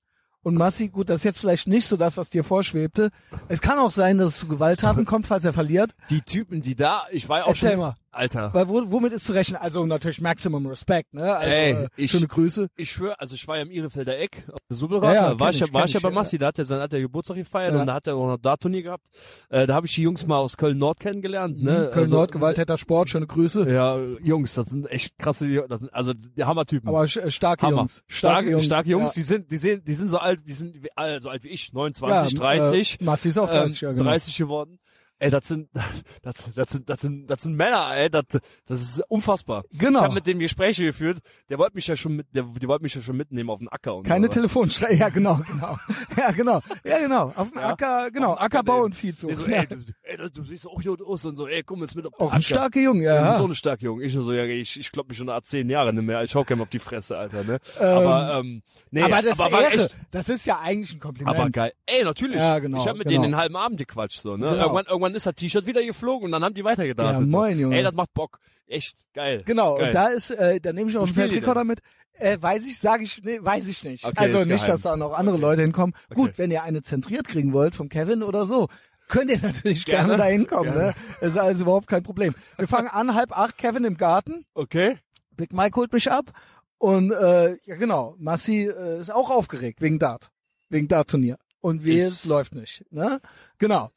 und 0.43 0.55
Massi, 0.55 0.89
gut, 0.89 1.09
das 1.09 1.17
ist 1.17 1.23
jetzt 1.23 1.39
vielleicht 1.39 1.67
nicht 1.67 1.87
so 1.87 1.97
das, 1.97 2.15
was 2.15 2.29
dir 2.29 2.43
vorschwebte. 2.43 3.09
Es 3.47 3.61
kann 3.61 3.77
auch 3.79 3.91
sein, 3.91 4.17
dass 4.17 4.29
es 4.29 4.39
zu 4.39 4.47
Gewalttaten 4.47 5.05
kommt, 5.05 5.27
falls 5.27 5.45
er 5.45 5.53
verliert. 5.53 5.91
Die 6.09 6.21
Typen, 6.21 6.61
die 6.61 6.75
da, 6.75 7.03
ich 7.11 7.27
war 7.27 7.39
ja 7.39 7.43
auch 7.45 7.49
Erzähl 7.49 7.71
schon, 7.71 7.79
mal. 7.79 7.95
Alter. 8.11 8.53
Weil 8.53 8.67
wo, 8.67 8.83
womit 8.91 9.13
ist 9.13 9.25
zu 9.25 9.31
rechnen? 9.33 9.55
Also 9.61 9.85
natürlich 9.85 10.19
Maximum 10.21 10.65
Respect, 10.67 11.13
ne? 11.13 11.33
Also, 11.35 11.49
Ey, 11.49 11.71
äh, 11.71 11.87
ich- 11.95 12.11
schöne 12.11 12.27
Grüße. 12.27 12.67
Ich 12.75 12.91
schwöre, 12.91 13.19
also 13.19 13.35
ich 13.35 13.47
war 13.47 13.55
ja 13.55 13.61
im 13.63 13.71
Ihrefelder 13.71 14.17
Eck 14.19 14.43
auf 14.51 14.59
der 14.69 14.75
Subelrad, 14.77 15.13
Ja, 15.15 15.21
ja, 15.21 15.29
da 15.31 15.39
war 15.39 15.49
ich, 15.49 15.59
ja, 15.59 15.65
ich, 15.67 15.73
war 15.73 15.85
ich 15.85 15.93
ja 15.93 15.99
bei. 16.01 16.09
Massi, 16.09 16.37
da 16.37 16.47
hat 16.47 16.59
er 16.59 16.65
sein, 16.65 16.81
hat 16.81 16.93
er 16.93 16.99
Geburtstag 16.99 17.37
gefeiert 17.37 17.73
Ja. 17.73 17.79
und 17.81 17.87
da 17.87 17.93
hat 17.93 18.07
er 18.07 18.15
auch 18.15 18.27
noch 18.27 18.37
Dart-Turnier 18.37 18.83
gehabt. 18.83 19.03
Äh, 19.49 19.65
da 19.65 19.75
habe 19.75 19.87
ich 19.87 19.95
die 19.95 20.01
Jungs 20.01 20.27
mal 20.27 20.37
aus 20.37 20.57
Köln-Nord 20.57 20.99
kennengelernt, 20.99 21.63
ne? 21.63 21.89
Köln 21.93 22.03
Also, 22.05 22.15
Nord, 22.17 22.31
Gewalttäter 22.33 22.77
Sport, 22.77 23.09
schöne 23.09 23.27
Grüße. 23.27 23.71
Ja, 23.71 23.97
Jungs, 24.21 24.53
das 24.55 24.65
sind 24.67 24.91
echt 24.91 25.17
krasse, 25.17 25.65
das 25.69 25.79
sind, 25.79 25.93
also 25.93 26.13
die 26.13 26.43
Hammertypen. 26.43 26.89
Aber 26.89 27.03
äh, 27.05 27.31
starke 27.31 27.65
Hammer. 27.65 27.77
Jungs. 27.77 28.03
Starke, 28.07 28.59
starke 28.61 28.89
Jungs, 28.89 29.15
Ja. 29.15 29.21
die 29.21 29.25
sind, 29.25 29.51
die 29.51 29.57
sind, 29.57 29.87
die 29.87 29.93
sind 29.93 30.09
so 30.09 30.17
alt, 30.17 30.41
die 30.45 30.53
sind 30.53 30.75
so 31.19 31.29
alt 31.29 31.43
wie 31.43 31.49
ich, 31.49 31.71
29, 31.71 32.33
Ja, 32.33 32.39
30. 32.39 32.99
Äh, 32.99 33.03
Massi 33.05 33.29
ist 33.29 33.37
auch 33.37 33.49
30, 33.49 33.81
ähm, 33.83 33.87
ja, 33.89 33.93
genau. 33.93 34.03
30 34.09 34.37
geworden. 34.37 34.79
Ey, 35.21 35.29
das 35.29 35.47
sind, 35.47 35.69
das, 36.23 36.51
das 36.55 36.69
sind, 36.71 36.89
das 36.89 37.01
sind, 37.01 37.29
das 37.29 37.41
sind 37.43 37.55
Männer, 37.55 37.91
ey, 37.95 38.09
das, 38.09 38.23
das 38.65 38.81
ist 38.81 39.03
unfassbar. 39.07 39.63
Genau. 39.71 39.99
Ich 39.99 40.03
habe 40.05 40.15
mit 40.15 40.25
dem 40.25 40.39
Gespräche 40.39 40.83
geführt, 40.83 41.19
der 41.47 41.59
wollte 41.59 41.75
mich 41.75 41.85
ja 41.85 41.95
schon 41.95 42.15
mit, 42.15 42.27
der, 42.35 42.41
die 42.41 42.67
wollten 42.67 42.81
mich 42.81 42.95
ja 42.95 43.01
schon 43.01 43.17
mitnehmen 43.17 43.51
auf 43.51 43.59
den 43.59 43.69
Acker 43.69 43.97
und 43.97 44.07
Keine 44.07 44.25
so. 44.25 44.33
Telefonstrecke, 44.33 44.95
ja 44.95 45.09
genau, 45.09 45.39
genau. 45.47 45.77
Ja, 46.17 46.31
genau. 46.31 46.61
Ja, 46.83 46.97
genau. 46.97 47.31
Auf 47.35 47.51
dem 47.51 47.59
Ja. 47.59 47.69
Acker, 47.69 48.09
genau, 48.09 48.31
Acker 48.33 48.41
Ackerbau 48.45 48.73
nehmen. 48.73 48.85
und 48.85 48.95
Viehzucht. 48.95 49.35
So, 49.37 49.45
ja. 49.45 49.57
ey, 49.61 49.67
du, 49.67 49.75
ey, 50.01 50.17
du, 50.33 50.43
siehst 50.43 50.65
auch 50.65 50.81
gut 50.81 51.01
aus 51.03 51.23
und 51.23 51.35
so, 51.35 51.47
ey, 51.47 51.61
komm 51.61 51.81
jetzt 51.81 51.95
mit 51.95 52.07
auf 52.07 52.13
den 52.17 52.25
Auch 52.25 52.31
ein 52.31 52.37
Acker. 52.37 52.41
starker 52.43 52.79
Junge, 52.79 53.03
ja. 53.03 53.37
So 53.37 53.45
eine 53.45 53.53
starke 53.53 53.85
Junge. 53.85 54.03
Ich 54.03 54.13
so, 54.13 54.33
ja, 54.33 54.43
ich, 54.45 54.79
ich 54.79 54.91
glaube 54.91 55.09
mich 55.09 55.19
schon 55.19 55.27
nach 55.27 55.43
zehn 55.43 55.69
Jahren 55.69 55.95
nicht 55.95 56.03
mehr. 56.03 56.23
Ich 56.23 56.33
hau 56.33 56.43
keinem 56.43 56.61
auf 56.61 56.69
die 56.69 56.79
Fresse, 56.79 57.15
Alter, 57.15 57.43
ne? 57.43 57.59
aber, 57.79 58.39
ähm, 58.39 58.63
nee, 58.89 59.03
aber 59.03 59.21
das 59.21 59.39
aber 59.39 59.51
war 59.51 59.61
Ehre, 59.61 59.83
echt, 59.83 59.95
das 60.09 60.29
ist 60.29 60.47
ja 60.47 60.59
eigentlich 60.59 60.93
ein 60.95 60.99
Kompliment. 60.99 61.37
aber 61.37 61.51
geil. 61.51 61.73
Ey, 61.85 62.03
natürlich. 62.03 62.37
Ja, 62.37 62.57
genau, 62.57 62.79
Ich 62.79 62.87
habe 62.87 62.97
mit 62.97 63.07
genau. 63.07 63.21
denen 63.21 63.33
den 63.33 63.39
halben 63.39 63.55
Abend 63.55 63.77
gequatscht, 63.77 64.21
so, 64.21 64.35
ne? 64.35 64.47
Genau. 64.47 64.61
Irgendwann, 64.63 64.85
irgendwann 64.87 65.10
ist 65.15 65.25
das 65.25 65.35
T-Shirt 65.35 65.65
wieder 65.65 65.83
geflogen 65.83 66.25
und 66.25 66.31
dann 66.31 66.43
haben 66.43 66.53
die 66.55 66.63
weitergedacht. 66.63 67.13
Ja, 67.13 67.19
moin, 67.19 67.59
Junge. 67.59 67.75
Ey, 67.77 67.83
das 67.83 67.93
macht 67.93 68.13
Bock. 68.13 68.39
Echt 68.67 68.97
geil. 69.13 69.43
Genau, 69.45 69.75
geil. 69.75 69.87
und 69.87 69.93
da 69.95 70.07
ist, 70.07 70.31
äh, 70.31 70.59
da 70.61 70.71
nehme 70.73 70.89
ich 70.89 70.97
auch 70.97 71.03
einen 71.05 71.13
Feldrekorder 71.13 71.63
mit. 71.63 71.79
Äh, 72.13 72.37
weiß 72.39 72.65
ich, 72.67 72.77
sage 72.79 73.03
ich, 73.03 73.21
nee, 73.23 73.39
weiß 73.41 73.67
ich 73.67 73.83
nicht. 73.83 74.05
Okay, 74.05 74.17
also 74.17 74.37
nicht, 74.39 74.49
geheim. 74.49 74.67
dass 74.67 74.81
da 74.83 74.95
noch 74.95 75.13
andere 75.13 75.35
Okay. 75.35 75.41
Leute 75.41 75.61
hinkommen. 75.63 75.93
Gut, 76.13 76.29
Okay. 76.29 76.37
wenn 76.37 76.51
ihr 76.51 76.63
eine 76.63 76.81
zentriert 76.81 77.27
kriegen 77.27 77.51
wollt 77.53 77.75
vom 77.75 77.89
Kevin 77.89 78.21
oder 78.23 78.45
so, 78.45 78.67
könnt 79.07 79.31
ihr 79.31 79.39
natürlich 79.41 79.85
gerne, 79.85 80.09
Gerne. 80.09 80.23
da 80.23 80.29
hinkommen. 80.29 80.73
Ne? 80.73 80.93
Das 81.19 81.31
ist 81.31 81.37
also 81.37 81.63
überhaupt 81.63 81.87
kein 81.87 82.03
Problem. 82.03 82.33
Wir 82.57 82.67
fangen 82.67 82.87
an, 82.87 83.15
halb 83.15 83.37
acht, 83.37 83.57
Kevin 83.57 83.83
im 83.83 83.97
Garten. 83.97 84.45
Okay. 84.53 84.97
Big 85.35 85.51
Mike 85.51 85.75
holt 85.79 85.91
mich 85.91 86.11
ab. 86.11 86.31
Und 86.77 87.11
äh, 87.11 87.57
ja 87.65 87.75
genau, 87.75 88.15
Massi 88.19 88.67
äh, 88.67 88.99
ist 88.99 89.11
auch 89.11 89.29
aufgeregt 89.29 89.81
wegen 89.81 89.99
Dart. 89.99 90.29
Wegen 90.69 90.87
Dart-Turnier. 90.87 91.37
Und 91.59 91.83
wie 91.83 91.99
es 91.99 92.25
läuft 92.25 92.55
nicht. 92.55 92.85
Ne? 92.91 93.19
Genau. 93.59 93.91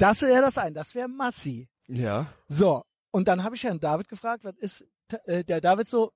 Das 0.00 0.22
wäre 0.22 0.40
das 0.40 0.58
ein, 0.58 0.74
das 0.74 0.94
wäre 0.94 1.08
Massi. 1.08 1.68
Ja. 1.88 2.26
So, 2.48 2.82
und 3.10 3.28
dann 3.28 3.44
habe 3.44 3.54
ich 3.56 3.64
Herrn 3.64 3.80
David 3.80 4.08
gefragt, 4.08 4.44
was 4.44 4.56
ist 4.56 4.86
äh, 5.26 5.44
der 5.44 5.60
David 5.60 5.88
so, 5.88 6.12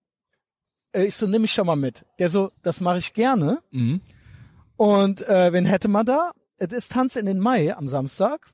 äh, 0.92 1.04
ich 1.04 1.16
so, 1.16 1.26
nimm 1.26 1.42
mich 1.42 1.52
schon 1.52 1.66
mal 1.66 1.76
mit. 1.76 2.04
Der 2.18 2.30
so, 2.30 2.50
das 2.62 2.80
mache 2.80 2.98
ich 2.98 3.12
gerne. 3.12 3.62
Mhm. 3.70 4.00
Und 4.76 5.26
äh, 5.28 5.52
wen 5.52 5.66
hätte 5.66 5.88
man 5.88 6.06
da? 6.06 6.32
Es 6.56 6.72
ist 6.72 6.92
Tanz 6.92 7.16
in 7.16 7.26
den 7.26 7.38
Mai 7.38 7.76
am 7.76 7.88
Samstag. 7.88 8.50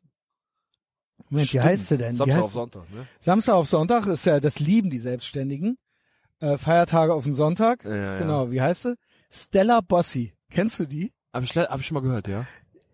Moment, 1.29 1.53
wie 1.53 1.61
heißt 1.61 1.89
sie 1.89 1.99
denn? 1.99 2.13
Samstag 2.13 2.37
heißt 2.37 2.45
auf 2.45 2.53
Sonntag, 2.53 2.91
ne? 2.91 3.07
Samstag 3.21 3.55
auf 3.55 3.69
Sonntag 3.69 4.07
ist 4.07 4.25
ja, 4.27 4.41
das 4.41 4.59
lieben 4.59 4.91
die 4.91 4.99
Selbstständigen. 4.99 5.79
Äh, 6.41 6.57
Feiertage 6.59 7.15
auf 7.15 7.25
den 7.25 7.35
Sonntag. 7.35 7.85
Ja, 7.85 7.95
ja. 7.95 8.19
Genau, 8.19 8.51
wie 8.51 8.61
heißt 8.61 8.83
sie? 8.83 8.97
Stella 9.31 9.81
Bossi. 9.81 10.33
Kennst 10.51 10.81
du 10.81 10.87
die? 10.87 11.13
Hab 11.33 11.45
ich, 11.45 11.57
hab 11.57 11.79
ich 11.79 11.87
schon 11.87 11.95
mal 11.95 12.01
gehört, 12.01 12.27
ja. 12.27 12.47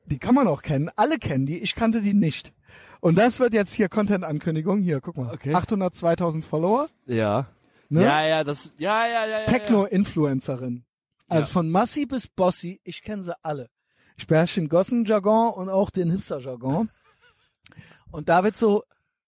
Die 0.07 0.19
kann 0.19 0.35
man 0.35 0.47
auch 0.49 0.63
kennen. 0.63 0.91
Alle 0.97 1.19
kennen 1.19 1.47
die. 1.47 1.59
Ich 1.59 1.75
kannte 1.75 2.01
die 2.01 2.15
nicht. 2.15 2.53
Und 3.01 3.17
das 3.17 3.39
wird 3.39 3.55
jetzt 3.55 3.73
hier 3.75 3.89
Content-Ankündigung. 3.89 4.79
Hier, 4.79 5.01
guck 5.01 5.17
mal. 5.17 5.33
Okay. 5.33 5.55
800, 5.55 5.95
2000 5.95 6.45
Follower. 6.45 6.89
Ja. 7.07 7.47
Ne? 7.89 8.03
Ja, 8.03 8.25
ja, 8.27 8.45
das, 8.45 8.73
ja, 8.79 9.07
ja, 9.07 9.27
ja, 9.27 9.41
ja. 9.41 9.47
Techno-Influencerin. 9.47 10.85
Also 11.29 11.43
Ja. 11.43 11.47
von 11.47 11.71
Massi 11.71 12.07
bis 12.07 12.29
Bossi, 12.29 12.81
ich 12.85 13.03
kenne 13.03 13.23
sie 13.23 13.35
alle. 13.45 13.69
Ich 14.17 14.27
beherrsche 14.27 14.61
den 14.61 14.69
Gossen-Jargon 14.69 15.53
und 15.55 15.69
auch 15.69 15.91
den 15.91 16.11
Hipster-Jargon. 16.11 16.89
Und 18.13 18.29
da 18.29 18.45
wird 18.45 18.57
so, 18.57 18.85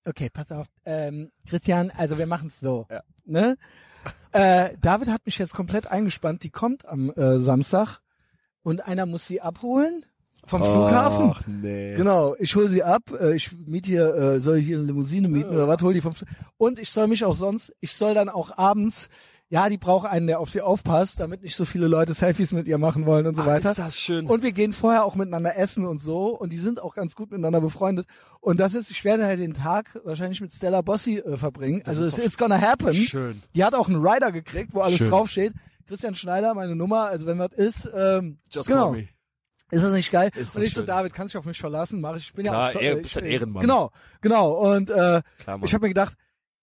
okay, 0.06 0.30
pass 0.32 0.50
auf, 0.50 0.66
ähm, 0.86 1.30
Christian, 1.48 1.90
also 1.90 2.16
wir 2.16 2.26
machen 2.26 2.48
es 2.48 2.60
so. 2.60 2.86
Ja. 2.88 3.02
Ne? 3.24 3.58
Äh, 4.32 4.76
David 4.80 5.08
hat 5.08 5.26
mich 5.26 5.36
jetzt 5.38 5.52
komplett 5.52 5.88
eingespannt. 5.88 6.42
Die 6.44 6.50
kommt 6.50 6.86
am 6.86 7.10
äh, 7.10 7.38
Samstag 7.38 7.98
und 8.62 8.86
einer 8.86 9.04
muss 9.04 9.26
sie 9.26 9.40
abholen 9.40 10.06
vom 10.48 10.62
Flughafen. 10.62 11.32
Ach, 11.34 11.42
nee. 11.46 11.94
Genau, 11.96 12.34
ich 12.38 12.54
hole 12.56 12.68
sie 12.68 12.82
ab, 12.82 13.02
äh, 13.20 13.34
ich 13.36 13.50
miete 13.66 13.88
hier, 13.90 14.14
äh, 14.14 14.40
soll 14.40 14.58
ich 14.58 14.66
hier 14.66 14.78
eine 14.78 14.86
Limousine 14.86 15.28
mieten 15.28 15.50
oder 15.50 15.68
was, 15.68 15.82
hol 15.82 15.92
die 15.94 16.00
vom 16.00 16.12
Fl- 16.12 16.26
Und 16.56 16.78
ich 16.78 16.90
soll 16.90 17.06
mich 17.08 17.24
auch 17.24 17.34
sonst, 17.34 17.74
ich 17.80 17.92
soll 17.92 18.14
dann 18.14 18.28
auch 18.28 18.56
abends, 18.58 19.08
ja, 19.50 19.70
die 19.70 19.78
braucht 19.78 20.06
einen, 20.06 20.26
der 20.26 20.40
auf 20.40 20.50
sie 20.50 20.60
aufpasst, 20.60 21.20
damit 21.20 21.42
nicht 21.42 21.56
so 21.56 21.64
viele 21.64 21.86
Leute 21.86 22.12
Selfies 22.12 22.52
mit 22.52 22.68
ihr 22.68 22.76
machen 22.76 23.06
wollen 23.06 23.26
und 23.26 23.34
so 23.34 23.40
Ach, 23.42 23.46
weiter. 23.46 23.70
ist 23.70 23.78
das 23.78 23.98
schön. 23.98 24.26
Und 24.26 24.42
wir 24.42 24.52
gehen 24.52 24.74
vorher 24.74 25.04
auch 25.06 25.14
miteinander 25.14 25.56
essen 25.56 25.86
und 25.86 26.02
so 26.02 26.36
und 26.38 26.52
die 26.52 26.58
sind 26.58 26.82
auch 26.82 26.94
ganz 26.94 27.14
gut 27.14 27.30
miteinander 27.30 27.62
befreundet. 27.62 28.06
Und 28.40 28.60
das 28.60 28.74
ist, 28.74 28.90
ich 28.90 29.04
werde 29.04 29.24
halt 29.24 29.40
den 29.40 29.54
Tag 29.54 29.98
wahrscheinlich 30.04 30.42
mit 30.42 30.52
Stella 30.52 30.82
Bossi 30.82 31.16
äh, 31.18 31.38
verbringen. 31.38 31.80
also 31.86 32.02
es 32.04 32.10
doch 32.16 32.18
it's 32.24 32.36
gonna 32.36 32.60
happen. 32.60 32.92
schön. 32.92 33.40
Die 33.56 33.64
hat 33.64 33.74
auch 33.74 33.88
einen 33.88 34.06
Rider 34.06 34.32
gekriegt, 34.32 34.74
wo 34.74 34.80
alles 34.80 34.98
Schön. 34.98 35.08
draufsteht. 35.08 35.54
Christian 35.86 36.14
Schneider, 36.14 36.52
meine 36.52 36.76
Nummer, 36.76 37.04
also 37.06 37.26
wenn 37.26 37.38
was 37.38 37.54
ist, 37.54 37.90
ähm, 37.96 38.36
Just 38.50 38.68
genau. 38.68 38.90
call 38.90 39.00
me. 39.00 39.08
Ist 39.70 39.82
das 39.84 39.92
nicht 39.92 40.10
geil? 40.10 40.30
Ist 40.34 40.56
und 40.56 40.62
ich 40.62 40.72
so, 40.72 40.80
schön. 40.80 40.86
David, 40.86 41.12
kannst 41.12 41.34
du 41.34 41.38
dich 41.38 41.40
auf 41.40 41.46
mich 41.46 41.58
verlassen? 41.58 42.00
Mach 42.00 42.16
ich. 42.16 42.24
Ich 42.28 42.32
bin 42.32 42.44
ja 42.46 42.52
Klar, 42.52 42.68
auch 42.68 42.72
so, 42.72 42.78
Ehr- 42.78 42.98
ich, 43.04 43.16
Ehrenmann. 43.16 43.60
Genau, 43.60 43.90
genau. 44.20 44.74
Und 44.74 44.90
äh, 44.90 45.22
Klar, 45.38 45.60
ich 45.62 45.74
habe 45.74 45.82
mir 45.84 45.88
gedacht, 45.88 46.14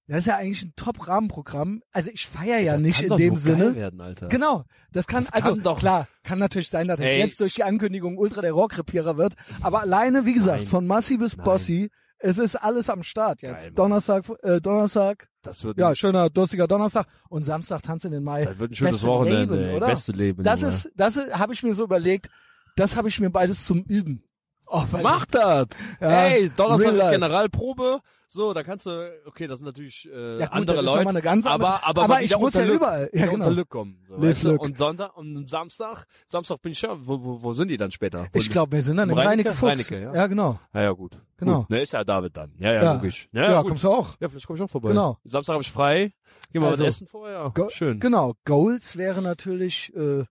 das 0.08 0.20
ist 0.20 0.26
ja 0.28 0.38
eigentlich 0.38 0.62
ein 0.64 0.74
Top-Rahmenprogramm. 0.76 1.82
Also 1.92 2.12
ich 2.14 2.28
feiere 2.28 2.60
ja 2.60 2.74
Das 2.74 2.82
nicht 2.82 3.02
in 3.02 3.16
dem 3.18 3.38
Sinne. 3.38 3.76
werden, 3.76 4.02
Alter. 4.02 4.28
Genau, 4.28 4.64
das 4.92 5.08
kann, 5.08 5.24
Das 5.24 5.34
also 5.34 5.50
kann 5.52 5.64
doch- 5.64 5.80
klar, 5.80 6.08
kann 6.24 6.40
natürlich 6.40 6.70
sein, 6.70 6.88
dass 6.88 7.00
er 7.00 7.08
Ey. 7.12 7.20
jetzt 7.20 7.40
durch 7.40 7.54
die 7.56 7.64
Ankündigung 7.64 8.18
Ultra 8.18 8.42
der 8.42 8.52
Rockrepierer 8.54 9.18
wird. 9.18 9.34
Aber 9.62 9.82
alleine, 9.82 10.26
wie 10.26 10.34
gesagt, 10.34 10.60
Nein. 10.60 10.68
von 10.68 10.86
Massi 10.88 11.18
bis 11.18 11.38
Nein. 11.38 11.44
Bossi, 11.44 11.90
es 12.20 12.38
ist 12.38 12.56
alles 12.56 12.90
am 12.90 13.04
Start 13.04 13.42
jetzt. 13.42 13.66
Geil. 13.66 13.72
Donnerstag, 13.74 14.24
äh, 14.44 14.62
Donnerstag, 14.62 15.28
Das 15.42 15.64
wird, 15.64 15.78
ja, 15.78 15.94
schöner, 15.96 16.30
durstiger 16.30 16.68
Donnerstag 16.68 17.08
und 17.30 17.44
Samstag 17.44 17.82
Tanz 17.84 18.06
in 18.06 18.12
den 18.12 18.24
Mai. 18.24 18.46
das 18.46 18.58
wird 18.58 18.72
ein 18.72 18.76
schönes 18.76 18.94
Beste 18.94 19.08
Wochenende, 19.08 19.56
Leben, 19.56 19.70
ey. 19.70 19.76
oder? 19.76 19.88
Beste 19.88 20.12
Leben. 20.12 20.44
Das 20.44 20.62
Junge. 20.62 20.74
ist, 20.74 20.92
das 20.96 21.18
habe 21.18 21.54
ich 21.54 21.62
mir 21.64 21.74
so 21.76 21.84
überlegt, 21.84 22.30
das 22.76 22.96
habe 22.96 23.08
ich 23.08 23.20
mir 23.20 23.30
beides 23.30 23.66
zum 23.66 23.84
Üben. 23.84 24.24
Oh, 24.68 24.84
Mach 25.04 25.26
das! 25.28 25.68
Ja, 26.02 26.24
Ey, 26.26 26.50
Donnerstag 26.50 26.94
ist. 26.96 27.12
Generalprobe. 27.12 28.00
So, 28.28 28.52
da 28.54 28.64
kannst 28.64 28.88
du, 28.88 29.14
okay, 29.28 29.46
das 29.46 29.60
sind 29.60 29.68
natürlich 29.68 30.10
äh, 30.12 30.40
Ja, 30.40 30.48
gut, 30.48 30.56
andere 30.56 30.82
Leute. 30.82 31.08
aber, 31.48 31.84
aber, 31.84 31.84
aber 31.84 32.08
mal 32.08 32.24
ich 32.24 32.36
muss 32.38 32.56
ja 32.56 32.64
Glück- 32.64 32.78
überall. 32.78 33.10
Ja, 33.14 33.26
genau. 33.28 33.36
unter 33.36 33.52
Glück 33.52 33.70
kommen. 33.70 34.04
So, 34.10 34.20
weißt 34.20 34.44
du? 34.46 34.56
Und 34.60 34.78
Sonntag, 34.80 35.16
und 35.16 35.48
Samstag, 35.50 36.06
Samstag 36.26 36.60
bin 36.64 36.72
ich 36.72 36.82
ja, 36.82 36.98
wo, 37.00 37.24
wo, 37.24 37.44
wo 37.44 37.54
sind 37.54 37.68
die 37.68 37.78
dann 37.78 37.92
später? 37.92 38.28
Ich 38.34 38.50
glaube, 38.50 38.72
wir 38.76 38.82
sind 38.82 38.98
dann 38.98 39.10
im 39.12 39.16
Reinecke? 39.16 39.30
Reinecke 39.30 39.50
Fuchs. 39.54 39.72
Reinecke, 39.72 40.02
ja. 40.02 40.16
ja, 40.16 40.28
genau. 40.28 40.60
Ja, 40.74 40.82
ja, 40.82 40.92
gut. 40.94 41.20
Genau. 41.38 41.60
Gut, 41.62 41.70
ne, 41.70 41.82
ist 41.84 41.94
ja 41.94 42.04
David 42.04 42.36
dann. 42.36 42.52
Ja, 42.58 42.74
ja, 42.74 42.84
Ja. 42.84 42.94
logisch. 42.94 43.30
Ja, 43.32 43.52
Ja, 43.52 43.62
kommst 43.64 43.84
du 43.84 43.92
auch. 43.92 44.16
Ja, 44.20 44.28
vielleicht 44.28 44.48
komme 44.48 44.58
ich 44.58 44.64
auch 44.64 44.70
vorbei. 44.70 44.90
Genau. 44.90 45.20
Samstag 45.26 45.54
habe 45.54 45.62
ich 45.64 45.72
frei. 45.72 46.12
Gehen 46.52 46.64
wir 46.64 46.70
Also, 46.70 46.84
was 46.84 46.96
essen 46.96 47.08
vorher. 47.08 47.54
Schön. 47.70 48.00
Genau. 48.00 48.34
Goals 48.46 48.98
wäre 48.98 49.22
natürlich, 49.22 49.96
äh, 49.96 50.26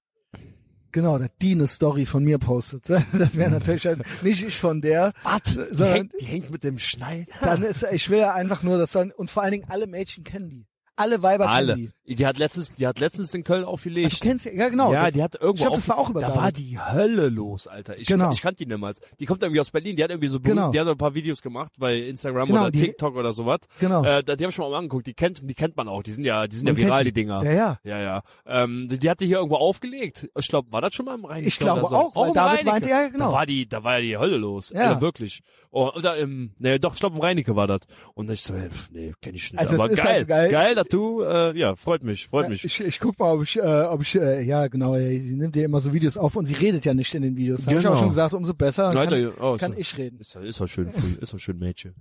genau, 0.94 1.18
dass 1.18 1.28
die 1.42 1.52
eine 1.52 1.66
Story 1.66 2.06
von 2.06 2.24
mir 2.24 2.38
postet. 2.38 2.84
Das 3.12 3.36
wäre 3.36 3.50
natürlich 3.50 3.84
halt 3.84 4.00
nicht 4.22 4.42
ich 4.42 4.56
von 4.56 4.80
der. 4.80 5.12
Warte, 5.22 5.68
die, 5.70 5.84
hängt, 5.84 6.12
die 6.20 6.24
hängt 6.24 6.50
mit 6.50 6.64
dem 6.64 6.78
Schneider. 6.78 7.30
Dann 7.42 7.62
ist, 7.62 7.84
ich 7.92 8.08
will 8.08 8.20
ja 8.20 8.32
einfach 8.32 8.62
nur, 8.62 8.78
dass 8.78 8.92
dann, 8.92 9.10
und 9.10 9.30
vor 9.30 9.42
allen 9.42 9.52
Dingen 9.52 9.66
alle 9.68 9.86
Mädchen 9.86 10.24
kennen 10.24 10.48
die. 10.48 10.66
Alle 10.96 11.22
Weiber 11.22 11.50
Alle. 11.50 11.74
kennen 11.74 11.92
die. 12.03 12.03
Die 12.06 12.26
hat 12.26 12.36
letztens, 12.38 12.74
die 12.76 12.86
hat 12.86 13.00
letztens 13.00 13.32
in 13.32 13.44
Köln 13.44 13.62
Du 13.62 13.68
aufgelegt. 13.68 14.20
kennst 14.20 14.44
ja, 14.44 14.52
ja 14.52 14.68
genau. 14.68 14.92
ja, 14.92 15.04
Das- 15.06 15.14
die 15.14 15.22
hat 15.22 15.34
irgendwo 15.36 15.52
ich 15.54 15.60
glaub, 15.62 15.74
das 15.76 15.88
war 15.88 15.98
auch 15.98 16.04
Da 16.06 16.10
übergabelt. 16.10 16.36
war 16.42 16.52
die 16.52 16.78
Hölle 16.78 17.28
los, 17.30 17.66
Alter. 17.66 17.98
Ich, 17.98 18.06
Genau. 18.06 18.30
ich 18.30 18.42
kannte 18.42 18.64
die 18.64 18.70
niemals. 18.70 19.00
Die 19.20 19.24
kommt 19.24 19.42
irgendwie 19.42 19.60
aus 19.60 19.70
Berlin. 19.70 19.96
Die 19.96 20.04
hat 20.04 20.10
irgendwie 20.10 20.28
so, 20.28 20.38
Genau. 20.38 20.70
die 20.70 20.78
hat 20.78 20.86
ein 20.86 20.98
paar 20.98 21.14
Videos 21.14 21.40
gemacht 21.40 21.72
bei 21.78 21.96
Instagram 21.96 22.48
Genau, 22.48 22.60
oder 22.62 22.70
die- 22.70 22.80
TikTok 22.80 23.16
oder 23.16 23.32
sowas. 23.32 23.60
Genau. 23.80 24.04
Äh, 24.04 24.22
da- 24.22 24.36
die 24.36 24.44
habe 24.44 24.50
ich 24.50 24.54
schon 24.54 24.70
mal 24.70 24.76
angeguckt. 24.76 25.06
Die 25.06 25.14
kennt, 25.14 25.40
die 25.48 25.54
kennt 25.54 25.76
man 25.76 25.88
auch. 25.88 26.02
Die 26.02 26.12
sind 26.12 26.24
ja, 26.24 26.46
die 26.46 26.56
sind 26.56 26.66
Man 26.66 26.76
ja 26.76 26.84
viral, 26.86 27.04
die 27.04 27.12
Dinger. 27.12 27.42
Ja, 27.42 27.52
ja. 27.52 27.78
Ja, 27.84 27.98
ja. 28.00 28.22
Ähm, 28.46 28.86
die, 28.90 28.98
die 28.98 29.08
hatte 29.08 29.24
hier 29.24 29.38
irgendwo 29.38 29.56
aufgelegt. 29.56 30.28
Ich 30.38 30.48
glaube, 30.48 30.70
war 30.72 30.82
das 30.82 30.94
schon 30.94 31.06
mal 31.06 31.14
im 31.14 31.24
Rhein? 31.24 31.44
Ich 31.46 31.58
glaube 31.58 31.80
so. 31.88 31.96
auch, 31.96 32.14
weil 32.14 32.28
im 32.28 32.34
David 32.34 32.64
meinte, 32.66 32.90
ja, 32.90 33.08
genau. 33.08 33.28
Da 33.30 33.32
war 33.32 33.46
die, 33.46 33.66
da 33.68 33.82
war 33.82 33.94
ja 33.96 34.00
die 34.02 34.18
Hölle 34.18 34.36
los. 34.36 34.70
Ja. 34.70 34.82
Ja. 34.92 35.00
wirklich. 35.00 35.40
Oh, 35.70 35.90
oder 35.96 36.16
im, 36.18 36.52
nee, 36.58 36.78
doch, 36.78 36.94
ich 36.94 37.00
glaube 37.00 37.16
im 37.16 37.22
Rheinecke 37.22 37.56
war 37.56 37.66
das. 37.66 37.80
Und 38.14 38.30
ich 38.30 38.42
so, 38.42 38.54
nee, 38.92 39.12
kenn 39.20 39.34
ich 39.34 39.50
nicht. 39.52 39.58
Also, 39.58 39.74
Aber 39.74 39.90
ist 39.90 39.96
geil, 40.02 40.06
halt 40.18 40.28
geil. 40.28 40.50
geil, 40.50 40.74
dass 40.76 40.86
du, 40.86 41.22
äh, 41.22 41.58
ja, 41.58 41.74
freut 41.94 42.02
mich, 42.04 42.26
freut 42.28 42.44
Ja, 42.44 42.48
mich. 42.50 42.64
Ich, 42.64 42.80
ich 42.80 42.98
guck 42.98 43.18
mal, 43.18 43.32
ob 43.34 43.42
ich, 43.44 43.56
äh, 43.56 43.82
ob 43.82 44.02
ich, 44.02 44.16
äh, 44.16 44.42
ja 44.42 44.66
genau, 44.66 44.94
sie 44.94 45.34
nimmt 45.36 45.54
ja 45.54 45.64
immer 45.64 45.80
so 45.80 45.92
Videos 45.92 46.16
auf 46.16 46.34
und 46.36 46.46
sie 46.46 46.54
redet 46.54 46.84
ja 46.84 46.92
nicht 46.94 47.14
in 47.14 47.22
den 47.22 47.36
Videos. 47.36 47.66
Hab 47.66 47.72
ich 47.72 47.78
Genau. 47.78 47.92
auch 47.92 47.98
schon 47.98 48.08
gesagt, 48.08 48.34
umso 48.34 48.52
besser 48.54 48.88
dann 48.88 48.96
Alter, 48.96 49.30
kann, 49.32 49.32
oh, 49.40 49.56
kann 49.56 49.72
doch- 49.72 49.78
ich 49.78 49.96
reden. 49.96 50.18
Ist 50.18 50.34
ja, 50.34 50.40
ist 50.40 50.60
doch 50.60 50.66
schön, 50.66 50.90
früh, 50.90 51.14
ist 51.20 51.32
doch 51.32 51.38
schön 51.38 51.58
Mädchen. 51.58 51.94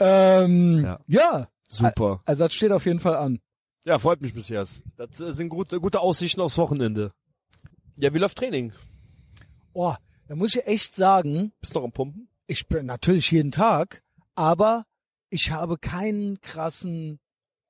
Ja. 0.00 0.42
Ähm, 0.44 0.82
Ja. 0.84 1.00
ja. 1.06 1.48
Super. 1.68 2.20
also 2.26 2.44
das 2.44 2.52
steht 2.52 2.72
auf 2.72 2.84
jeden 2.84 2.98
Fall 2.98 3.14
an. 3.16 3.38
Ja, 3.84 3.98
freut 3.98 4.20
mich 4.20 4.34
bisher. 4.34 4.64
Das 4.96 5.20
äh, 5.20 5.32
sind 5.32 5.48
gute, 5.48 5.80
gute 5.80 6.00
Aussichten 6.00 6.40
aufs 6.40 6.58
Wochenende. 6.58 7.12
Ja, 7.96 8.12
wie 8.12 8.18
läuft 8.18 8.38
Training? 8.38 8.72
Oh, 9.72 9.94
da 10.28 10.34
muss 10.36 10.54
ich 10.56 10.66
echt 10.66 10.94
sagen, 10.94 11.52
Bist 11.60 11.74
du 11.74 11.78
noch 11.78 11.84
am 11.86 11.92
Pumpen? 11.92 12.28
ich 12.46 12.66
bin 12.68 12.86
natürlich 12.86 13.30
jeden 13.30 13.52
Tag, 13.52 14.02
aber 14.34 14.84
ich 15.30 15.50
habe 15.52 15.78
keinen 15.78 16.40
krassen 16.40 17.18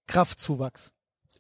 Kraftzuwachs. 0.07 0.91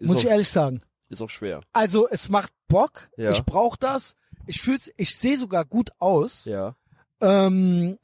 Ist 0.02 0.08
muss 0.08 0.18
auch, 0.18 0.24
ich 0.24 0.28
ehrlich 0.30 0.48
sagen. 0.48 0.78
ist 1.08 1.20
auch 1.22 1.30
schwer. 1.30 1.60
Also 1.72 2.08
es 2.08 2.28
macht 2.28 2.52
Bock, 2.68 3.10
Ja. 3.16 3.30
ich 3.30 3.44
brauche 3.44 3.76
das, 3.78 4.14
ich 4.46 4.60
fühl's, 4.60 4.90
ich 4.96 5.16
sehe 5.16 5.36
sogar 5.36 5.64
gut 5.64 5.90
aus. 5.98 6.44
Ja. 6.44 6.74
Ähm, 7.20 7.98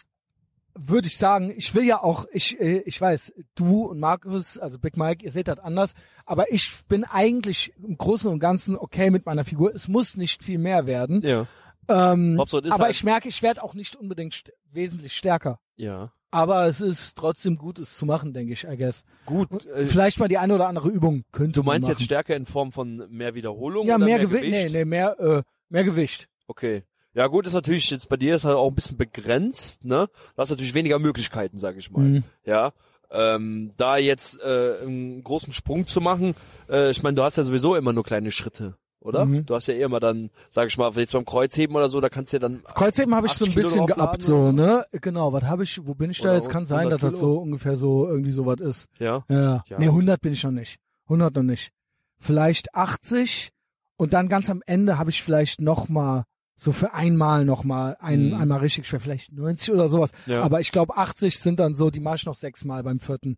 würde 0.81 1.09
ich 1.09 1.17
sagen, 1.19 1.53
ich 1.57 1.75
will 1.75 1.85
ja 1.85 2.01
auch, 2.03 2.27
ich, 2.33 2.61
äh, 2.61 2.79
ich 2.87 3.01
weiß, 3.01 3.33
du 3.57 3.87
und 3.87 3.99
Markus, 3.99 4.59
also 4.59 4.79
Big 4.79 4.97
Mike, 4.97 5.25
ihr 5.25 5.33
seht 5.33 5.49
das 5.49 5.59
anders, 5.59 5.95
aber 6.25 6.53
ich 6.53 6.83
bin 6.89 7.03
eigentlich 7.05 7.73
im 7.83 7.99
Großen 7.99 8.31
und 8.31 8.39
Ganzen 8.39 8.77
okay 8.77 9.11
mit 9.11 9.27
meiner 9.27 9.45
Figur. 9.45 9.75
Es 9.75 9.89
muss 9.89 10.17
nicht 10.17 10.45
viel 10.45 10.59
mehr 10.59 10.87
werden. 10.87 11.21
Ja. 11.23 11.47
Ähm, 11.89 12.37
Hauptsache, 12.39 12.63
aber 12.71 12.85
halt- 12.85 12.95
ich 12.95 13.03
merke, 13.03 13.29
ich 13.29 13.43
werde 13.43 13.63
auch 13.65 13.75
nicht 13.75 13.97
unbedingt 13.97 14.35
st 14.35 14.53
wesentlich 14.71 15.17
stärker. 15.17 15.59
Ja. 15.77 16.13
Aber 16.31 16.66
es 16.66 16.81
ist 16.81 17.16
trotzdem 17.16 17.57
gut, 17.57 17.79
es 17.79 17.97
zu 17.97 18.05
machen, 18.05 18.35
denke 18.35 18.53
ich, 18.53 18.64
I 18.64 18.76
guess. 18.76 19.05
Gut. 19.24 19.64
Äh, 19.64 19.87
Vielleicht 19.87 20.18
mal 20.18 20.29
die 20.29 20.37
eine 20.39 20.55
oder 20.55 20.68
andere 20.68 20.89
Übung 20.91 21.24
könnte 21.33 21.53
du 21.53 21.62
meinst 21.62 21.89
man 21.89 21.97
jetzt 21.97 22.05
stärker 22.05 22.37
in 22.37 22.45
Form 22.45 22.70
von 22.72 23.07
mehr 23.09 23.35
Wiederholung 23.35 23.87
Ja, 23.87 23.97
oder 23.97 24.05
mehr, 24.05 24.18
mehr 24.18 24.26
Gewicht. 24.26 24.51
Nee, 24.51 24.68
nee, 24.68 24.85
mehr, 24.85 25.18
äh, 25.18 25.43
mehr 25.70 25.85
Gewicht. 25.85 26.29
Okay. 26.47 26.83
Ja, 27.14 27.26
gut, 27.26 27.47
ist 27.47 27.55
natürlich 27.55 27.91
jetzt 27.91 28.09
bei 28.09 28.16
dir 28.16 28.37
ist 28.37 28.45
halt 28.45 28.57
auch 28.57 28.68
ein 28.68 28.74
bisschen 28.74 28.99
begrenzt, 28.99 29.85
ne? 29.85 30.09
Du 30.37 30.41
hast 30.43 30.51
natürlich 30.51 30.74
weniger 30.74 30.99
Möglichkeiten, 30.99 31.59
sag 31.59 31.76
ich 31.76 31.91
mal. 31.91 32.03
Mhm. 32.03 32.24
Ja. 32.45 32.72
Ähm, 33.11 33.72
da 33.79 33.97
jetzt 33.97 34.39
äh, 34.43 34.81
einen 34.83 35.24
großen 35.24 35.55
Sprung 35.55 35.87
zu 35.87 36.03
machen, 36.03 36.35
äh, 36.68 36.91
ich 36.91 37.03
meine, 37.03 37.14
du 37.14 37.22
hast 37.22 37.37
ja 37.37 37.45
sowieso 37.45 37.74
immer 37.74 37.95
nur 37.95 38.05
kleine 38.05 38.31
Schritte, 38.31 38.76
oder? 39.01 39.25
Mhm. 39.25 39.47
Du 39.47 39.55
hast 39.55 39.67
ja 39.69 39.75
eh 39.75 39.83
immer 39.83 40.01
dann, 40.01 40.31
sag 40.51 40.67
ich 40.69 40.77
mal, 40.79 40.91
jetzt 40.97 41.13
beim 41.13 41.25
Kreuzheben 41.25 41.75
oder 41.77 41.89
so, 41.89 42.01
da 42.01 42.09
kannst 42.09 42.33
du 42.33 42.37
ja 42.37 42.41
dann 42.41 42.63
Kreuzheben 42.65 43.15
habe 43.15 43.27
ich 43.27 43.33
so 43.33 43.45
80 43.45 43.49
ein 43.49 43.55
Kilo 43.55 43.69
bisschen 43.69 43.87
geabt, 43.87 44.23
so, 44.23 44.53
ne? 44.53 44.85
Genau, 44.93 45.33
was 45.33 45.45
habe 45.45 45.63
ich, 45.65 45.87
wo 45.87 45.95
bin 45.95 46.11
ich 46.11 46.21
da 46.21 46.31
Oder 46.31 46.39
jetzt? 46.39 46.49
Kann 46.51 46.67
sein, 46.67 46.91
dass 46.91 47.01
100 47.01 47.03
das 47.03 47.19
Kilo. 47.21 47.33
so 47.35 47.39
ungefähr 47.41 47.77
so 47.77 48.07
irgendwie 48.09 48.33
so 48.33 48.47
was 48.47 48.61
ist. 48.61 48.87
ja. 48.99 49.25
Ja. 49.29 49.63
Ja. 49.69 49.79
Nee, 49.79 49.87
100 49.89 50.21
bin 50.21 50.33
ich 50.33 50.43
noch 50.45 50.51
nicht. 50.51 50.79
100 51.05 51.35
noch 51.37 51.43
nicht. 51.43 51.71
Vielleicht 52.19 52.75
80 52.75 53.51
und 53.97 54.13
dann 54.13 54.29
ganz 54.29 54.51
am 54.51 54.63
Ende 54.67 54.99
habe 54.99 55.11
ich 55.11 55.23
vielleicht 55.23 55.61
noch 55.61 55.89
mal 55.89 56.25
so 56.57 56.73
für 56.73 56.93
einmal 56.93 57.45
noch 57.45 57.63
mal 57.63 57.97
ein, 58.01 58.31
Mhm. 58.31 58.35
einmal 58.35 58.59
richtig 58.59 58.87
schwer, 58.89 58.99
vielleicht 58.99 59.33
90 59.33 59.73
oder 59.73 59.89
sowas. 59.89 60.11
Ja. 60.27 60.43
Aber 60.43 60.61
ich 60.61 60.73
glaube 60.73 60.97
80 60.97 61.39
sind 61.39 61.61
dann 61.61 61.77
so, 61.77 61.91
die 61.91 62.01
mache 62.01 62.17
ich 62.17 62.27
noch 62.27 62.35
sechsmal 62.35 62.83
beim 62.83 62.99
vierten 62.99 63.37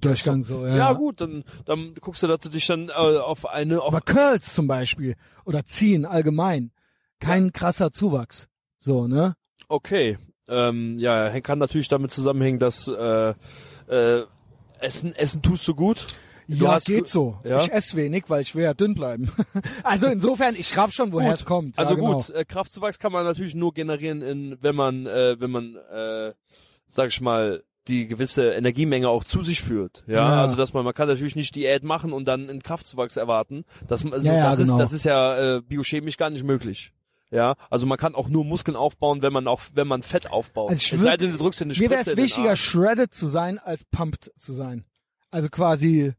Durchgang 0.00 0.44
so. 0.44 0.66
Ja, 0.66 0.76
Ja, 0.76 0.92
gut, 0.92 1.20
dann, 1.20 1.44
dann 1.64 1.94
guckst 2.00 2.22
du, 2.22 2.26
dass 2.26 2.40
du 2.40 2.48
dich 2.48 2.66
dann 2.66 2.88
äh, 2.88 2.92
auf 2.92 3.46
eine, 3.46 3.80
auf 3.80 3.88
Aber 3.94 4.00
Curls 4.00 4.54
zum 4.54 4.66
Beispiel 4.66 5.16
oder 5.44 5.64
ziehen 5.64 6.04
allgemein, 6.04 6.72
kein 7.20 7.52
krasser 7.52 7.92
Zuwachs. 7.92 8.48
So, 8.78 9.06
ne? 9.06 9.34
Okay. 9.68 10.18
Ähm, 10.48 10.98
ja, 10.98 11.40
kann 11.40 11.58
natürlich 11.58 11.88
damit 11.88 12.10
zusammenhängen, 12.10 12.58
dass 12.58 12.88
äh, 12.88 13.34
äh, 13.88 14.24
Essen, 14.80 15.14
Essen 15.14 15.42
tust 15.42 15.66
du 15.68 15.74
gut. 15.74 16.06
Du 16.48 16.64
ja, 16.64 16.78
geht 16.78 17.04
ge- 17.04 17.06
so. 17.06 17.38
Ja? 17.44 17.60
Ich 17.62 17.72
esse 17.72 17.96
wenig, 17.96 18.24
weil 18.28 18.42
ich 18.42 18.54
will 18.54 18.64
ja 18.64 18.74
dünn 18.74 18.94
bleiben. 18.94 19.30
also 19.84 20.08
insofern, 20.08 20.56
ich 20.56 20.76
raff 20.76 20.92
schon, 20.92 21.12
woher 21.12 21.30
Gut. 21.30 21.38
es 21.38 21.44
kommt. 21.44 21.78
Also 21.78 21.94
ja, 21.94 22.00
genau. 22.00 22.14
gut, 22.14 22.30
äh, 22.30 22.44
Kraftzuwachs 22.44 22.98
kann 22.98 23.12
man 23.12 23.24
natürlich 23.24 23.54
nur 23.54 23.72
generieren, 23.72 24.22
in, 24.22 24.58
wenn 24.60 24.74
man, 24.74 25.06
äh, 25.06 25.36
wenn 25.38 25.50
man, 25.50 25.76
äh, 25.76 26.32
sag 26.88 27.08
ich 27.08 27.20
mal, 27.20 27.62
die 27.88 28.06
gewisse 28.06 28.52
Energiemenge 28.52 29.08
auch 29.08 29.24
zu 29.24 29.42
sich 29.42 29.60
führt. 29.62 30.04
Ja, 30.06 30.14
Ja. 30.16 30.42
also 30.42 30.56
dass 30.56 30.72
man, 30.72 30.84
man 30.84 30.94
kann 30.94 31.08
natürlich 31.08 31.34
nicht 31.36 31.54
Diät 31.56 31.82
machen 31.82 32.12
und 32.12 32.26
dann 32.28 32.48
einen 32.48 32.62
Kraftzuwachs 32.62 33.16
erwarten. 33.16 33.64
Das, 33.88 34.04
also, 34.04 34.26
Ja, 34.28 34.36
ja, 34.36 34.50
das 34.50 34.60
genau. 34.60 34.74
ist, 34.74 34.78
das 34.80 34.92
ist 34.92 35.04
ja 35.04 35.56
äh, 35.56 35.62
biochemisch 35.62 36.16
gar 36.16 36.30
nicht 36.30 36.44
möglich. 36.44 36.92
Ja, 37.30 37.56
also 37.70 37.86
man 37.86 37.96
kann 37.98 38.14
auch 38.14 38.28
nur 38.28 38.44
Muskeln 38.44 38.76
aufbauen, 38.76 39.22
wenn 39.22 39.32
man 39.32 39.48
auch, 39.48 39.62
wenn 39.74 39.88
man 39.88 40.02
Fett 40.02 40.30
aufbaut. 40.30 40.70
Also 40.70 40.80
es 40.94 41.00
würd- 41.00 41.02
sei 41.02 41.16
denn, 41.16 41.32
du 41.32 41.38
drückst 41.38 41.62
eine 41.62 41.72
Mir 41.72 41.90
wäre 41.90 42.02
es 42.02 42.14
wichtiger, 42.16 42.56
shredded 42.56 43.14
zu 43.14 43.26
sein, 43.26 43.58
als 43.58 43.84
pumped 43.86 44.30
zu 44.36 44.52
sein. 44.52 44.84
Also 45.30 45.48
quasi, 45.48 46.12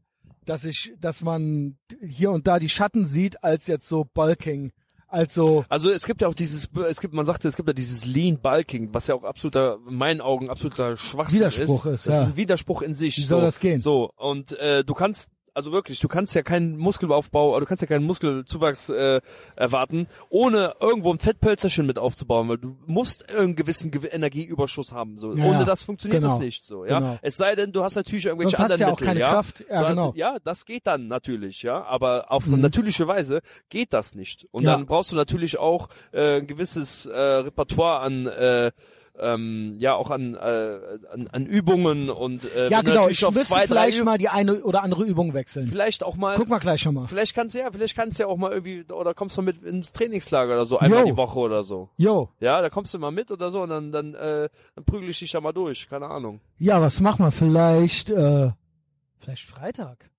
dass 0.44 0.64
ich, 0.64 0.92
dass 0.98 1.22
man 1.22 1.78
hier 2.00 2.32
und 2.32 2.48
da 2.48 2.58
die 2.58 2.68
Schatten 2.68 3.06
sieht, 3.06 3.44
als 3.44 3.68
jetzt 3.68 3.88
so 3.88 4.04
bulking. 4.12 4.72
Also, 5.14 5.64
Also 5.68 5.90
es 5.90 6.04
gibt 6.06 6.22
ja 6.22 6.28
auch 6.28 6.34
dieses, 6.34 6.68
es 6.88 7.00
gibt, 7.00 7.14
man 7.14 7.24
sagte, 7.24 7.46
es 7.46 7.56
gibt 7.56 7.68
ja 7.68 7.72
dieses 7.72 8.04
Lean 8.04 8.38
Bulking, 8.38 8.88
was 8.92 9.06
ja 9.06 9.14
auch 9.14 9.22
absoluter, 9.24 9.78
in 9.88 9.94
meinen 9.96 10.20
Augen 10.20 10.50
absoluter 10.50 10.96
Schwachsinn 10.96 11.38
Widerspruch 11.38 11.86
ist. 11.86 11.92
ist, 11.92 12.06
Das 12.06 12.14
ja. 12.14 12.20
ist 12.22 12.26
ein 12.28 12.36
Widerspruch 12.36 12.82
in 12.82 12.94
sich. 12.94 13.16
Wie 13.16 13.22
so. 13.22 13.36
soll 13.36 13.42
das 13.42 13.60
gehen? 13.60 13.78
So 13.78 14.10
und 14.16 14.58
äh, 14.58 14.82
du 14.84 14.92
kannst, 14.94 15.30
also 15.54 15.72
wirklich, 15.72 16.00
du 16.00 16.08
kannst 16.08 16.34
ja 16.34 16.42
keinen 16.42 16.76
Muskelaufbau, 16.76 17.58
du 17.60 17.64
kannst 17.66 17.80
ja 17.80 17.86
keinen 17.86 18.04
Muskelzuwachs 18.04 18.88
äh, 18.88 19.20
erwarten, 19.56 20.08
ohne 20.28 20.74
irgendwo 20.80 21.12
ein 21.12 21.18
Fettpölzerchen 21.18 21.86
mit 21.86 21.98
aufzubauen, 21.98 22.48
weil 22.48 22.58
du 22.58 22.76
musst 22.86 23.28
einen 23.34 23.54
gewissen 23.56 23.90
Gew 23.90 24.04
Energieüberschuss 24.06 24.92
haben. 24.92 25.16
So, 25.16 25.32
Ja, 25.34 25.44
ohne 25.44 25.64
das 25.64 25.84
funktioniert 25.84 26.22
genau. 26.22 26.34
das 26.34 26.42
nicht. 26.42 26.64
So, 26.64 26.84
ja. 26.84 26.98
Genau. 26.98 27.18
Es 27.22 27.36
sei 27.36 27.54
denn, 27.54 27.72
du 27.72 27.82
hast 27.84 27.94
natürlich 27.94 28.26
irgendwelche 28.26 28.56
sonst 28.56 28.64
anderen 28.72 28.80
ja 28.80 28.90
Mittel, 28.90 29.06
keine 29.06 29.20
ja. 29.20 29.30
Kraft. 29.30 29.60
Ja, 29.60 29.66
Du 29.66 29.74
hast- 29.84 29.88
genau. 29.90 30.12
Ja, 30.16 30.36
das 30.42 30.64
geht 30.66 30.86
dann 30.86 31.08
natürlich, 31.08 31.62
ja, 31.62 31.82
aber 31.84 32.30
auf 32.32 32.46
Mhm. 32.46 32.60
natürliche 32.60 33.06
Weise 33.06 33.40
geht 33.68 33.92
das 33.92 34.14
nicht. 34.14 34.46
Und 34.50 34.64
Ja. 34.64 34.72
dann 34.72 34.86
brauchst 34.86 35.12
du 35.12 35.16
natürlich 35.16 35.58
auch 35.58 35.88
äh, 36.12 36.38
ein 36.40 36.46
gewisses 36.46 37.06
äh, 37.06 37.16
Repertoire 37.18 38.00
an 38.00 38.26
äh, 38.26 38.72
ähm, 39.18 39.76
ja 39.78 39.94
auch 39.94 40.10
an, 40.10 40.34
äh, 40.34 40.38
an, 41.12 41.28
an 41.30 41.46
Übungen 41.46 42.10
und 42.10 42.52
äh, 42.52 42.68
Ja, 42.68 42.82
genau. 42.82 43.08
Ich 43.08 43.24
auf 43.24 43.34
müsste 43.34 43.54
zwei, 43.54 43.66
vielleicht 43.66 44.02
mal 44.04 44.18
die 44.18 44.28
eine 44.28 44.62
oder 44.64 44.82
andere 44.82 45.04
Übung 45.04 45.34
wechseln. 45.34 45.66
vielleicht 45.68 46.02
auch 46.02 46.16
mal 46.16 46.34
Guck 46.36 46.48
mal 46.48 46.58
gleich 46.58 46.80
schon 46.82 46.94
mal. 46.94 47.06
vielleicht 47.06 47.34
kannst 47.34 47.54
du 47.54 47.60
ja 47.60 47.70
vielleicht 47.70 47.94
kannst 47.94 48.18
du 48.18 48.24
ja 48.24 48.28
auch 48.28 48.36
mal 48.36 48.50
irgendwie 48.52 48.84
oder 48.92 49.14
kommst 49.14 49.36
du 49.38 49.42
mit 49.42 49.62
ins 49.62 49.92
Trainingslager 49.92 50.54
oder 50.54 50.66
so 50.66 50.78
einmal 50.78 51.00
Jo. 51.00 51.06
die 51.06 51.16
Woche 51.16 51.38
oder 51.38 51.62
so 51.62 51.90
Jo. 51.96 52.28
ja 52.40 52.60
da 52.60 52.70
kommst 52.70 52.92
du 52.92 52.98
mal 52.98 53.12
mit 53.12 53.30
oder 53.30 53.50
so 53.52 53.62
und 53.62 53.70
dann 53.70 53.92
dann 53.92 54.14
äh, 54.14 54.48
dann 54.74 54.84
prügel 54.84 55.08
ich 55.10 55.18
dich 55.20 55.30
da 55.30 55.40
mal 55.40 55.52
durch 55.52 55.88
keine 55.88 56.06
Ahnung 56.06 56.40
Ja, 56.58 56.80
was 56.82 56.98
machen 57.00 57.24
wir? 57.24 57.30
Vielleicht, 57.30 58.10
äh, 58.10 58.50
vielleicht 59.20 59.44
Freitag. 59.44 60.10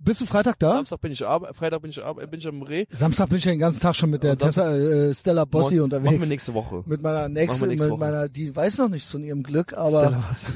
Ja. 0.00 0.04
Bist 0.04 0.20
du 0.22 0.26
Freitag 0.26 0.58
da? 0.58 0.72
Samstag 0.76 1.00
bin 1.02 1.12
ich 1.12 1.18
Freitag 1.18 1.82
bin 1.82 1.90
ich 1.90 2.00
bin 2.30 2.40
ich 2.40 2.48
am 2.48 2.62
Reh 2.62 2.86
Samstag 2.90 3.28
bin 3.28 3.38
ich 3.38 3.44
den 3.44 3.58
ganzen 3.58 3.80
Tag 3.80 3.94
schon 3.94 4.10
mit 4.10 4.22
der 4.22 4.36
Tessa, 4.36 4.74
äh, 4.74 5.12
Stella 5.12 5.44
Bossi 5.44 5.74
Machen 5.76 5.84
unterwegs. 5.84 6.20
wir 6.20 6.26
nächste 6.26 6.54
Woche 6.54 6.82
Mit 6.86 7.02
meiner 7.02 7.20
Machen 7.22 7.32
nächsten, 7.34 7.68
mit 7.68 7.80
Woche. 7.80 7.98
meiner, 7.98 8.28
die 8.28 8.54
weiß 8.56 8.78
noch 8.78 8.88
nichts 8.88 9.10
von 9.10 9.22
ihrem 9.22 9.42
Glück, 9.42 9.74
aber 9.74 10.00
Stella 10.00 10.24
Wassi 10.28 10.46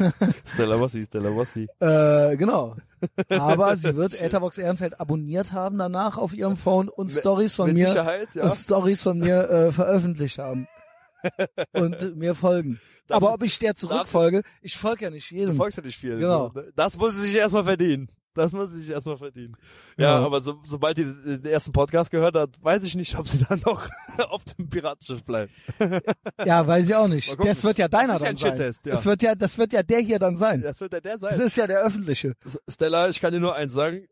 Stella 0.47 0.81
Wassi 0.81 1.05
Stella 1.05 1.37
Wassi 1.37 1.69
äh, 1.81 2.37
genau. 2.37 2.77
Aber 3.29 3.77
sie 3.77 3.95
wird 3.97 4.19
Etherbox 4.19 4.57
Ehrenfeld 4.57 4.99
abonniert 4.99 5.53
haben 5.53 5.77
danach 5.77 6.17
auf 6.17 6.33
ihrem 6.35 6.57
Phone 6.57 6.89
und 6.89 7.11
Stories 7.11 7.55
von 7.55 7.67
mit 7.67 7.75
mir 7.77 7.89
Sicherheit 7.89 8.29
ja 8.35 8.45
und 8.45 8.55
Stories 8.55 9.03
von 9.03 9.19
mir 9.19 9.51
äh, 9.51 9.73
veröffentlicht 9.73 10.39
haben 10.39 10.67
und 11.75 12.17
mir 12.17 12.35
folgen. 12.35 12.81
Das- 13.07 13.17
aber 13.17 13.35
ob 13.35 13.43
ich 13.43 13.59
der 13.59 13.75
zurückfolge, 13.75 14.43
ich 14.63 14.75
folge 14.79 15.05
ja 15.05 15.11
nicht 15.11 15.31
Du 15.31 15.35
jedem. 15.35 15.57
folgst 15.57 15.77
ja 15.77 15.85
nicht 15.85 15.99
viel. 15.99 16.19
Genau. 16.19 16.51
Ne? 16.55 16.73
Das 16.77 16.97
muss 16.97 17.15
sie 17.15 17.21
sich 17.27 17.35
erstmal 17.37 17.65
verdienen. 17.65 18.09
Das 18.45 18.53
muss 18.53 18.71
sie 18.73 18.79
sich 18.79 18.91
erstmal 18.91 19.17
verdienen. 19.17 19.57
Ja, 19.97 20.19
Ja. 20.21 20.27
aber 20.27 20.41
so, 20.41 20.61
sobald 20.65 20.97
die 20.99 21.05
den 21.05 21.45
ersten 21.45 21.73
Podcast 21.73 22.11
gehört 22.11 22.35
hat, 22.37 22.51
weiß 22.63 22.83
ich 22.85 22.95
nicht, 22.97 23.17
ob 23.19 23.29
sie 23.29 23.45
dann 23.49 23.61
noch 23.65 23.89
auf 24.31 24.45
dem 24.45 24.69
Piratenschiff 24.69 25.23
bleibt. 25.25 25.53
Ja, 26.45 26.67
weiß 26.67 26.89
ich 26.89 26.95
auch 26.95 27.09
nicht. 27.09 27.37
Das 27.45 27.63
wird 27.65 27.79
ja 27.79 27.89
deiner 27.89 28.19
Das 28.19 28.23
ist 28.23 28.43
ja 28.43 28.51
dann 28.51 28.61
ein 28.61 28.73
sein. 28.73 28.75
Ja. 28.85 28.93
Das 28.93 29.07
wird 29.07 29.23
ja, 29.23 29.35
das 29.35 29.57
wird 29.59 29.73
ja 29.73 29.83
der 29.83 30.01
hier 30.01 30.19
dann 30.19 30.37
sein. 30.37 30.63
Das 30.63 30.81
wird 30.81 30.93
ja 30.93 31.01
der 31.01 31.13
Das 31.19 31.21
sein. 31.37 31.41
ist 31.47 31.57
ja 31.57 31.67
der 31.67 31.81
öffentliche. 31.81 32.35
Stella, 32.69 33.09
ich 33.09 33.21
kann 33.21 33.33
dir 33.33 33.41
nur 33.41 33.55
eins 33.55 33.73
sagen. 33.73 34.07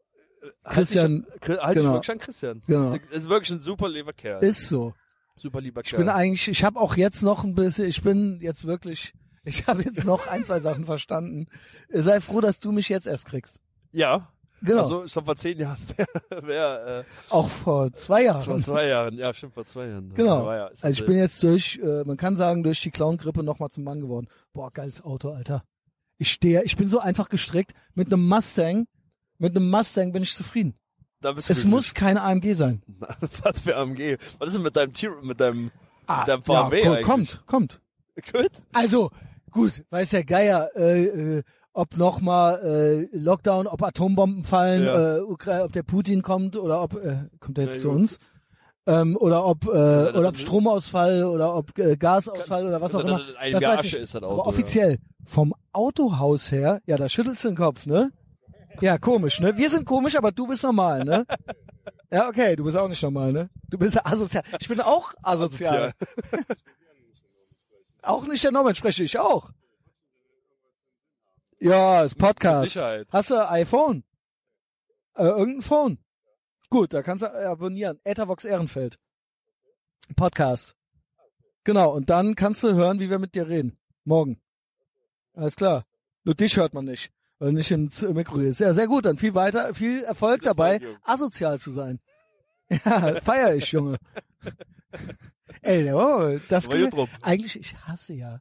Halt 0.64 0.74
Christian, 0.74 1.24
dich, 1.46 1.58
halt 1.58 1.76
dich 1.76 1.82
genau. 1.82 1.94
wirklich 1.94 2.10
an 2.10 2.18
Christian. 2.18 2.62
Genau. 2.66 2.96
Ist 3.10 3.28
wirklich 3.28 3.50
ein 3.50 3.60
super 3.60 3.88
lieber 3.88 4.12
Kerl. 4.12 4.42
Ist 4.42 4.68
so. 4.68 4.92
super 5.36 5.60
lieber 5.60 5.82
Ich 5.84 5.90
Kerl. 5.90 6.00
bin 6.00 6.08
eigentlich, 6.08 6.48
ich 6.48 6.64
habe 6.64 6.80
auch 6.80 6.96
jetzt 6.96 7.22
noch 7.22 7.44
ein 7.44 7.54
bisschen, 7.54 7.86
ich 7.86 8.02
bin 8.02 8.38
jetzt 8.40 8.64
wirklich, 8.66 9.12
ich 9.44 9.66
habe 9.66 9.82
jetzt 9.82 10.04
noch 10.04 10.26
ein, 10.28 10.44
zwei 10.44 10.60
Sachen 10.60 10.84
verstanden. 10.84 11.46
Sei 11.90 12.20
froh, 12.20 12.40
dass 12.40 12.58
du 12.60 12.72
mich 12.72 12.88
jetzt 12.88 13.06
erst 13.06 13.26
kriegst. 13.26 13.58
Ja. 13.92 14.28
Genau. 14.64 14.82
Also, 14.82 15.04
ich 15.04 15.12
glaube, 15.12 15.26
vor 15.26 15.34
zehn 15.36 15.58
Jahren 15.58 15.78
wäre 15.96 16.46
wär, 16.46 16.86
äh, 17.00 17.04
Auch 17.30 17.48
vor 17.48 17.92
zwei 17.94 18.22
Jahren. 18.24 18.42
vor 18.42 18.60
zwei 18.62 18.86
Jahren. 18.86 19.18
Ja, 19.18 19.34
stimmt, 19.34 19.54
vor 19.54 19.64
zwei 19.64 19.86
Jahren. 19.88 20.14
Genau. 20.14 20.52
Ja, 20.52 20.66
Also 20.66 20.88
ich 20.88 21.04
bin 21.04 21.16
jetzt 21.16 21.42
durch, 21.42 21.80
äh, 21.82 22.04
man 22.04 22.16
kann 22.16 22.36
sagen, 22.36 22.62
durch 22.62 22.80
die 22.80 22.92
Clown-Grippe 22.92 23.42
nochmal 23.42 23.70
zum 23.70 23.82
Mann 23.82 24.00
geworden. 24.00 24.28
Boah, 24.52 24.70
geiles 24.70 25.02
Auto, 25.02 25.30
Alter. 25.30 25.64
Ich 26.18 26.30
stehe, 26.30 26.62
ich 26.62 26.76
bin 26.76 26.88
so 26.88 27.00
einfach 27.00 27.28
gestrickt. 27.28 27.72
Mit 27.94 28.12
einem 28.12 28.28
Mustang, 28.28 28.86
mit 29.38 29.56
einem 29.56 29.68
Mustang 29.68 30.12
bin 30.12 30.22
ich 30.22 30.32
zufrieden. 30.32 30.74
da 31.20 31.32
bist 31.32 31.48
du 31.48 31.52
Es 31.54 31.62
glücklich. 31.62 31.74
muss 31.74 31.94
kein 31.94 32.16
AMG 32.16 32.54
sein. 32.54 32.82
Was 33.42 33.58
für 33.58 33.74
AMG? 33.76 34.16
Was 34.38 34.46
ist 34.50 34.54
denn 34.54 34.62
mit 34.62 34.76
deinem 34.76 34.92
Tier, 34.92 35.10
mit 35.22 35.40
deinem, 35.40 35.72
Ah, 36.06 36.20
mit 36.20 36.28
deinem 36.28 36.42
ja, 36.46 36.64
VW 36.66 36.82
ko- 36.82 36.90
eigentlich? 36.90 37.06
kommt, 37.06 37.42
kommt. 37.46 37.80
Gut. 38.32 38.50
Also, 38.72 39.10
gut, 39.50 39.82
weiß 39.90 40.10
der 40.10 40.24
Geier, 40.24 40.70
äh, 40.76 41.04
äh, 41.38 41.42
ob 41.74 41.96
nochmal 41.96 43.08
äh, 43.12 43.16
Lockdown, 43.16 43.66
ob 43.66 43.82
Atombomben 43.82 44.44
fallen, 44.44 44.84
Ja. 44.84 45.16
äh, 45.16 45.20
Ukra 45.22 45.64
ob 45.64 45.72
der 45.72 45.82
Putin 45.82 46.22
kommt 46.22 46.56
oder 46.56 46.82
ob, 46.82 46.94
äh, 46.94 47.16
kommt 47.40 47.58
er 47.58 47.64
jetzt 47.64 47.76
Na 47.76 47.82
zu 47.82 47.88
gut. 47.88 47.96
uns? 47.98 48.18
Ähm, 48.84 49.16
oder 49.16 49.44
ob, 49.46 49.64
äh, 49.66 49.68
oder 49.68 50.28
ob 50.28 50.36
Stromausfall 50.36 51.24
oder 51.24 51.54
ob 51.54 51.78
äh, 51.78 51.96
Gasausfall 51.96 52.66
oder 52.66 52.80
was 52.80 52.94
auch 52.94 53.04
immer. 53.04 53.20
das 53.52 53.62
weiß 53.62 53.84
ich. 53.84 53.94
ist, 53.94 54.14
das 54.14 54.22
Aber 54.22 54.32
Auto, 54.32 54.48
offiziell, 54.48 54.98
vom 55.24 55.54
Autohaus 55.72 56.50
her, 56.50 56.80
ja, 56.86 56.96
da 56.96 57.08
schüttelst 57.08 57.44
du 57.44 57.48
den 57.48 57.56
Kopf, 57.56 57.86
ne? 57.86 58.10
Ja, 58.80 58.98
komisch, 58.98 59.38
ne? 59.40 59.56
Wir 59.56 59.70
sind 59.70 59.84
komisch, 59.84 60.16
aber 60.16 60.32
du 60.32 60.46
bist 60.48 60.64
normal, 60.64 61.04
ne? 61.04 61.24
Ja, 62.10 62.28
okay, 62.28 62.56
du 62.56 62.64
bist 62.64 62.76
auch 62.76 62.88
nicht 62.88 63.02
normal, 63.02 63.32
ne? 63.32 63.50
Du 63.70 63.78
bist 63.78 64.04
asozial. 64.04 64.42
Ich 64.60 64.68
bin 64.68 64.80
auch 64.80 65.14
asozial. 65.22 65.92
Auch 68.02 68.26
nicht 68.26 68.42
der 68.42 68.50
Norman, 68.50 68.74
spreche 68.74 69.04
ich 69.04 69.16
auch. 69.18 69.50
Ja, 71.62 72.02
ist 72.02 72.18
Podcast. 72.18 72.62
Mit 72.62 72.72
Sicherheit. 72.72 73.06
Hast 73.12 73.30
du 73.30 73.48
iPhone? 73.48 74.02
Äh, 75.14 75.26
irgendein 75.26 75.62
Phone? 75.62 75.98
Gut, 76.70 76.92
da 76.92 77.02
kannst 77.02 77.22
du 77.22 77.32
abonnieren. 77.32 78.00
Ethervox 78.02 78.44
Ehrenfeld. 78.44 78.98
Podcast. 80.16 80.74
Genau, 81.62 81.92
und 81.94 82.10
dann 82.10 82.34
kannst 82.34 82.64
du 82.64 82.74
hören, 82.74 82.98
wie 82.98 83.10
wir 83.10 83.20
mit 83.20 83.36
dir 83.36 83.48
reden. 83.48 83.78
Morgen. 84.02 84.42
Alles 85.34 85.54
klar. 85.54 85.84
Nur 86.24 86.34
dich 86.34 86.56
hört 86.56 86.74
man 86.74 86.84
nicht, 86.84 87.12
weil 87.38 87.52
nicht 87.52 87.70
ins 87.70 88.02
Mikro 88.02 88.38
redest. 88.38 88.58
Ja, 88.58 88.72
sehr 88.72 88.88
gut, 88.88 89.04
dann 89.04 89.16
viel 89.16 89.36
weiter, 89.36 89.72
viel 89.72 90.02
Erfolg 90.02 90.42
dabei, 90.42 90.78
Junge. 90.78 90.98
asozial 91.04 91.60
zu 91.60 91.70
sein. 91.70 92.00
Ja, 92.84 93.20
feier 93.20 93.54
ich, 93.54 93.70
Junge. 93.70 93.98
Ey, 95.62 95.92
oh, 95.92 96.40
das 96.48 96.68
drum. 96.68 97.08
eigentlich, 97.20 97.60
ich 97.60 97.76
hasse 97.86 98.14
ja, 98.14 98.40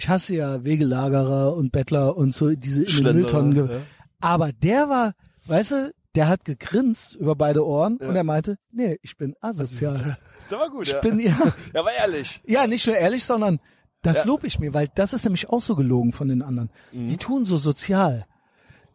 ich 0.00 0.08
hasse 0.08 0.34
ja 0.34 0.64
Wegelagerer 0.64 1.54
und 1.54 1.72
Bettler 1.72 2.16
und 2.16 2.34
so 2.34 2.48
diese 2.50 2.84
in 2.84 3.04
den 3.04 3.16
Mülltonnen. 3.16 3.56
ja. 3.68 3.76
Aber 4.20 4.50
der 4.52 4.88
war, 4.88 5.12
weißt 5.46 5.70
du, 5.72 5.94
der 6.14 6.26
hat 6.28 6.44
gegrinst 6.46 7.14
über 7.16 7.34
beide 7.36 7.66
Ohren 7.66 7.98
Ja. 8.00 8.08
und 8.08 8.16
er 8.16 8.24
meinte, 8.24 8.56
nee, 8.72 8.98
ich 9.02 9.16
bin 9.18 9.34
asozial. 9.40 10.16
Der 10.50 10.58
war 10.58 10.68
gut, 10.70 10.88
Ich 10.88 10.92
ja. 10.94 11.00
bin 11.00 11.20
ja, 11.20 11.36
Ja, 11.74 11.84
war 11.84 11.92
ehrlich. 11.92 12.40
ja 12.46 12.66
nicht 12.66 12.84
nur 12.86 12.96
ehrlich, 12.96 13.24
sondern 13.24 13.60
das 14.02 14.16
Ja. 14.16 14.24
lob 14.24 14.42
ich 14.44 14.58
mir, 14.58 14.72
weil 14.74 14.88
das 14.94 15.12
ist 15.12 15.24
nämlich 15.24 15.48
auch 15.50 15.60
so 15.62 15.76
gelogen 15.76 16.12
von 16.12 16.26
den 16.28 16.42
anderen. 16.42 16.70
Mhm. 16.92 17.06
Die 17.06 17.16
tun 17.18 17.44
so 17.44 17.56
sozial. 17.58 18.24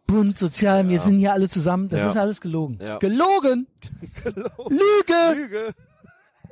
Bunt, 0.06 0.36
sozial, 0.38 0.88
wir 0.88 1.00
sind 1.00 1.18
hier 1.18 1.32
alle 1.32 1.48
zusammen. 1.48 1.88
Das 1.88 2.00
Ja. 2.00 2.10
ist 2.10 2.16
alles 2.16 2.40
gelogen. 2.40 2.78
Ja. 2.82 2.98
Gelogen! 2.98 3.66
Lüge! 4.24 5.34
Lüge. 5.34 5.74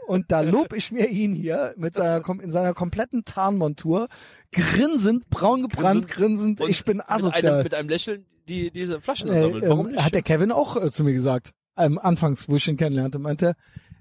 Und 0.07 0.31
da 0.33 0.41
lob 0.43 0.73
ich 0.75 0.93
mir 0.93 1.09
ihn 1.09 1.33
hier 1.35 1.75
mit 1.77 1.95
seiner, 1.95 2.23
in 2.41 2.53
seiner 2.53 2.75
kompletten 2.75 3.25
Tarnmontur, 3.25 4.09
grinsend, 4.53 5.29
braun 5.31 5.63
gebrannt, 5.63 6.09
grinsend, 6.09 6.61
Und 6.61 6.69
ich 6.71 6.85
bin 6.85 6.99
Mit 6.99 7.09
einem, 7.09 7.25
asozial. 7.27 7.63
mit 7.63 7.75
einem 7.75 7.89
Lächeln 7.89 8.27
die 8.49 8.71
diese 8.71 9.01
Flaschen 9.01 9.31
Äh, 9.31 9.41
sammeln. 9.41 9.63
Warum 9.67 9.87
ähm, 9.87 9.93
nicht? 9.93 10.05
hat 10.05 10.15
der 10.15 10.21
Kevin 10.23 10.53
auch 10.53 10.77
äh, 10.77 10.91
zu 10.91 11.03
mir 11.05 11.15
gesagt, 11.15 11.53
ähm, 11.79 11.99
anfangs, 11.99 12.49
wo 12.49 12.57
ich 12.57 12.69
ihn 12.69 12.77
kennenlernte, 12.77 13.19
meinte 13.19 13.57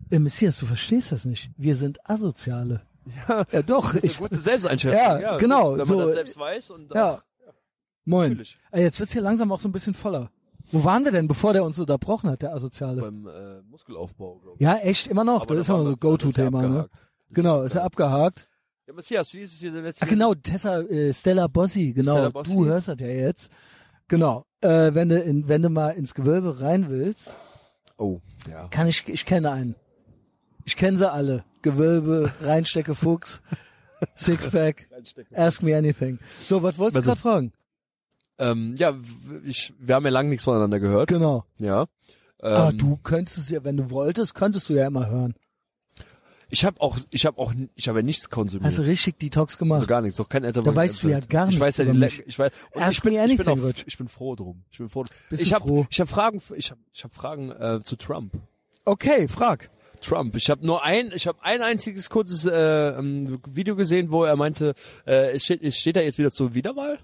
er, 0.09 0.15
äh, 0.17 0.19
Messias, 0.19 0.59
du 0.59 0.65
verstehst 0.65 1.11
das 1.13 1.23
nicht. 1.25 1.49
Wir 1.57 1.75
sind 1.75 1.99
Asoziale. 2.09 2.81
Ja, 3.27 3.45
Ja, 3.51 3.61
doch. 3.61 3.93
das 3.93 3.95
ist 3.95 4.03
Ich, 4.03 4.17
eine 4.19 4.27
gute 4.29 4.39
Selbsteinschätzung. 4.41 4.97
Ja, 5.21 5.37
genau, 5.37 5.71
Wenn 5.71 5.77
man 5.79 5.87
so, 5.87 6.05
das 6.05 6.15
selbst 6.15 6.37
weiß 6.37 6.69
und 6.71 6.93
ja. 6.93 7.21
Moin. 8.05 8.31
Natürlich. 8.31 8.57
Äh, 8.71 8.81
jetzt 8.83 8.99
wird's 8.99 9.13
hier 9.13 9.21
langsam 9.21 9.51
auch 9.53 9.59
so 9.61 9.69
ein 9.69 9.71
bisschen 9.71 9.93
voller. 9.93 10.29
Wo 10.73 10.83
waren 10.83 11.05
wir 11.05 11.11
denn, 11.11 11.27
bevor 11.27 11.53
der 11.53 11.63
uns 11.63 11.77
unterbrochen 11.79 12.29
hat, 12.29 12.41
der 12.41 12.53
Asoziale? 12.53 12.99
beim 13.01 13.27
äh, 13.27 13.61
Muskelaufbau, 13.69 14.39
glaube 14.39 14.57
ich. 14.59 14.63
Ja, 14.65 14.77
echt, 14.77 15.07
immer 15.07 15.23
noch. 15.23 15.43
Aber 15.43 15.55
das 15.55 15.65
ist 15.65 15.69
immer 15.69 15.83
so 15.83 15.89
ja 15.91 15.95
Go-To-Thema, 15.99 16.67
ne? 16.67 16.89
Genau, 17.29 17.61
ist 17.61 17.75
ja 17.75 17.83
abgehakt. 17.83 18.47
Ja, 18.87 18.93
Matthias, 18.93 19.33
wie 19.33 19.39
ist 19.39 19.53
es 19.53 19.59
hier 19.59 19.71
der 19.71 19.83
letzte 19.83 20.03
Ach 20.03 20.09
genau, 20.09 20.33
Tessa, 20.33 20.79
äh, 20.81 21.13
Stella 21.13 21.47
Bossi, 21.47 21.93
genau. 21.93 22.13
Stella 22.13 22.29
Bossi. 22.29 22.53
Du 22.53 22.65
hörst 22.65 22.87
das 22.87 22.99
ja 22.99 23.07
jetzt. 23.07 23.51
Genau. 24.07 24.45
Äh, 24.61 24.93
wenn 24.93 25.09
du 25.09 25.19
in, 25.21 25.47
wenn 25.47 25.61
du 25.61 25.69
mal 25.69 25.91
ins 25.91 26.13
Gewölbe 26.15 26.59
rein 26.59 26.89
willst, 26.89 27.37
Oh, 27.97 28.19
ja. 28.49 28.67
kann 28.69 28.87
ich, 28.87 29.07
ich 29.07 29.25
kenne 29.25 29.51
einen. 29.51 29.75
Ich 30.65 30.75
kenne 30.75 30.97
sie 30.97 31.09
alle. 31.11 31.43
Gewölbe, 31.61 32.31
Reinstecke 32.41 32.95
Fuchs, 32.95 33.41
Sixpack, 34.15 34.87
ask 35.33 35.61
me 35.63 35.75
anything. 35.77 36.19
So, 36.45 36.61
was 36.63 36.77
wolltest 36.77 36.95
du 36.95 36.99
Also- 36.99 37.09
gerade 37.11 37.21
fragen? 37.21 37.53
Ähm, 38.39 38.75
ja, 38.77 38.95
ich, 39.45 39.73
wir 39.79 39.95
haben 39.95 40.05
ja 40.05 40.11
lange 40.11 40.29
nichts 40.29 40.43
voneinander 40.43 40.79
gehört. 40.79 41.09
Genau. 41.09 41.45
Ja. 41.59 41.87
Ähm, 42.41 42.53
Aber 42.53 42.73
du 42.73 42.97
könntest 42.97 43.37
es 43.37 43.49
ja, 43.49 43.63
wenn 43.63 43.77
du 43.77 43.89
wolltest, 43.89 44.35
könntest 44.35 44.69
du 44.69 44.73
ja 44.73 44.87
immer 44.87 45.07
hören. 45.07 45.35
Ich 46.49 46.65
habe 46.65 46.79
auch, 46.81 46.99
ich 47.09 47.25
habe 47.25 47.39
auch, 47.39 47.51
ich 47.73 47.87
habe 47.87 47.99
ja 47.99 48.05
nichts 48.05 48.29
konsumiert. 48.29 48.65
Hast 48.65 48.77
du 48.77 48.83
richtig 48.83 49.17
Detox 49.17 49.57
gemacht? 49.57 49.77
also 49.77 49.87
gar 49.87 50.01
nichts, 50.01 50.17
doch 50.17 50.29
kein 50.29 50.43
Etherbox. 50.43 50.75
Da 50.75 50.81
weißt 50.81 51.03
du 51.03 51.07
ja 51.07 51.19
gar 51.19 51.45
Ich 51.45 51.55
nichts 51.55 51.61
weiß 51.61 51.77
ja 51.77 51.85
die 51.85 51.91
Le 51.97 52.07
ich 52.27 52.37
weiß, 52.37 52.51
ich 52.91 53.01
bin, 53.01 53.13
ich 53.13 53.37
bin, 53.37 53.47
auch, 53.47 53.57
ich 53.87 53.97
bin 53.97 54.07
froh 54.07 54.35
drum. 54.35 54.63
Ich 54.69 54.77
bin 54.77 54.87
froh. 54.87 55.03
Bist 55.31 55.41
ich 55.41 55.51
habe, 55.51 55.87
ich 55.89 55.99
habe 55.99 56.07
Fragen, 56.07 56.41
ich 56.55 56.69
habe, 56.69 56.81
ich 56.91 57.03
habe 57.03 57.13
Fragen 57.13 57.49
äh, 57.49 57.79
zu 57.81 57.95
Trump. 57.95 58.33
Okay, 58.85 59.27
frag. 59.27 59.71
Trump. 60.01 60.35
Ich 60.35 60.49
habe 60.51 60.63
nur 60.63 60.83
ein, 60.83 61.11
ich 61.15 61.25
habe 61.25 61.39
ein 61.41 61.63
einziges 61.63 62.09
kurzes 62.09 62.45
äh, 62.45 62.89
ähm, 62.99 63.39
Video 63.49 63.75
gesehen, 63.75 64.11
wo 64.11 64.23
er 64.23 64.35
meinte, 64.35 64.75
äh, 65.07 65.31
es 65.31 65.45
steht, 65.45 65.63
es 65.63 65.77
steht 65.77 65.95
er 65.95 66.03
jetzt 66.03 66.19
wieder 66.19 66.29
zur 66.29 66.53
Wiederwahl? 66.53 66.99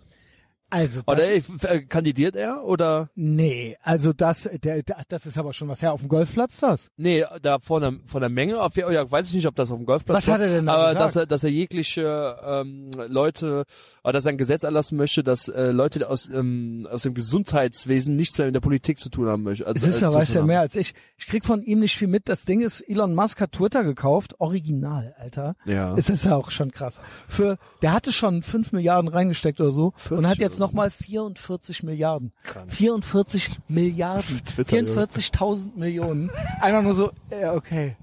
Also, 0.72 1.02
das, 1.06 1.16
Oder 1.16 1.72
äh, 1.74 1.82
kandidiert 1.82 2.36
er? 2.36 2.64
Oder 2.64 3.10
nee, 3.16 3.76
also 3.82 4.14
das, 4.14 4.50
der, 4.64 4.84
der, 4.84 5.04
das 5.08 5.26
ist 5.26 5.38
aber 5.38 5.54
schon 5.54 5.68
was 5.68 5.82
her 5.82 5.94
auf 5.94 6.02
dem 6.02 6.10
Golfplatz, 6.10 6.60
das. 6.60 6.92
nee, 6.96 7.26
da 7.42 7.60
von 7.60 7.82
der 7.82 7.94
von 8.06 8.22
der 8.22 8.30
Menge, 8.30 8.62
auf, 8.62 8.76
ja, 8.76 9.10
weiß 9.10 9.30
ich 9.30 9.34
nicht, 9.36 9.48
ob 9.48 9.56
das 9.56 9.72
auf 9.72 9.78
dem 9.78 9.86
Golfplatz 9.86 10.18
Was 10.18 10.28
war, 10.28 10.36
hat 10.36 10.42
er 10.42 10.50
denn 10.50 10.66
da 10.68 10.74
aber 10.74 10.88
gesagt? 10.90 11.06
dass 11.06 11.16
er, 11.16 11.26
dass 11.26 11.44
er 11.44 11.50
jegliche 11.50 12.38
ähm, 12.46 12.92
Leute, 13.08 13.64
oder 14.04 14.14
dass 14.14 14.26
er 14.26 14.34
ein 14.34 14.38
Gesetz 14.38 14.64
erlassen 14.64 14.98
möchte, 14.98 15.24
dass 15.24 15.48
äh, 15.48 15.72
Leute 15.72 16.08
aus 16.08 16.30
ähm, 16.30 16.88
aus 16.92 17.02
dem 17.02 17.16
Gesundheitswesen 17.16 18.16
nichts 18.16 18.38
mehr 18.38 18.48
mit 18.48 18.56
der 18.56 18.62
Politik 18.62 19.00
zu 19.00 19.10
tun 19.10 19.28
haben 19.28 19.44
möchten. 19.44 19.66
Also, 19.66 19.88
Es 19.88 19.96
ist 19.96 20.02
äh, 20.02 20.06
ja, 20.06 20.14
weißt 20.14 20.34
tun 20.34 20.42
ja 20.42 20.46
mehr 20.46 20.60
als 20.60 20.76
ich. 20.76 20.94
Ich 21.18 21.26
krieg 21.26 21.46
von 21.46 21.64
ihm 21.64 21.80
nicht 21.80 21.98
viel 21.98 22.08
mit. 22.08 22.30
Das 22.30 22.46
Ding 22.46 22.62
ist, 22.62 22.82
Elon 22.82 23.16
Musk 23.16 23.42
hat 23.42 23.54
Twitter 23.54 23.84
gekauft. 23.84 24.36
Original, 24.40 25.16
Alter. 25.18 25.56
Ja. 25.66 25.96
Es 25.98 26.10
ist 26.10 26.26
ja 26.26 26.36
auch 26.36 26.52
schon 26.52 26.72
krass. 26.72 27.02
Für, 27.28 27.58
der 27.82 27.94
hatte 27.94 28.12
schon 28.14 28.44
5 28.44 28.72
Milliarden 28.72 29.10
reingesteckt 29.10 29.60
oder 29.60 29.72
so 29.72 29.94
40 29.98 30.18
und 30.18 30.28
hat 30.28 30.38
jetzt 30.38 30.59
nochmal 30.60 30.90
44 30.90 31.84
Milliarden. 31.84 32.32
Krank. 32.44 32.72
44 32.72 33.50
Milliarden. 33.68 34.42
Twitter, 34.46 34.78
44.000 34.78 35.76
Millionen. 35.76 36.30
Einfach 36.62 36.84
nur 36.84 36.94
so, 36.94 37.12
äh, 37.30 37.48
okay. 37.48 37.96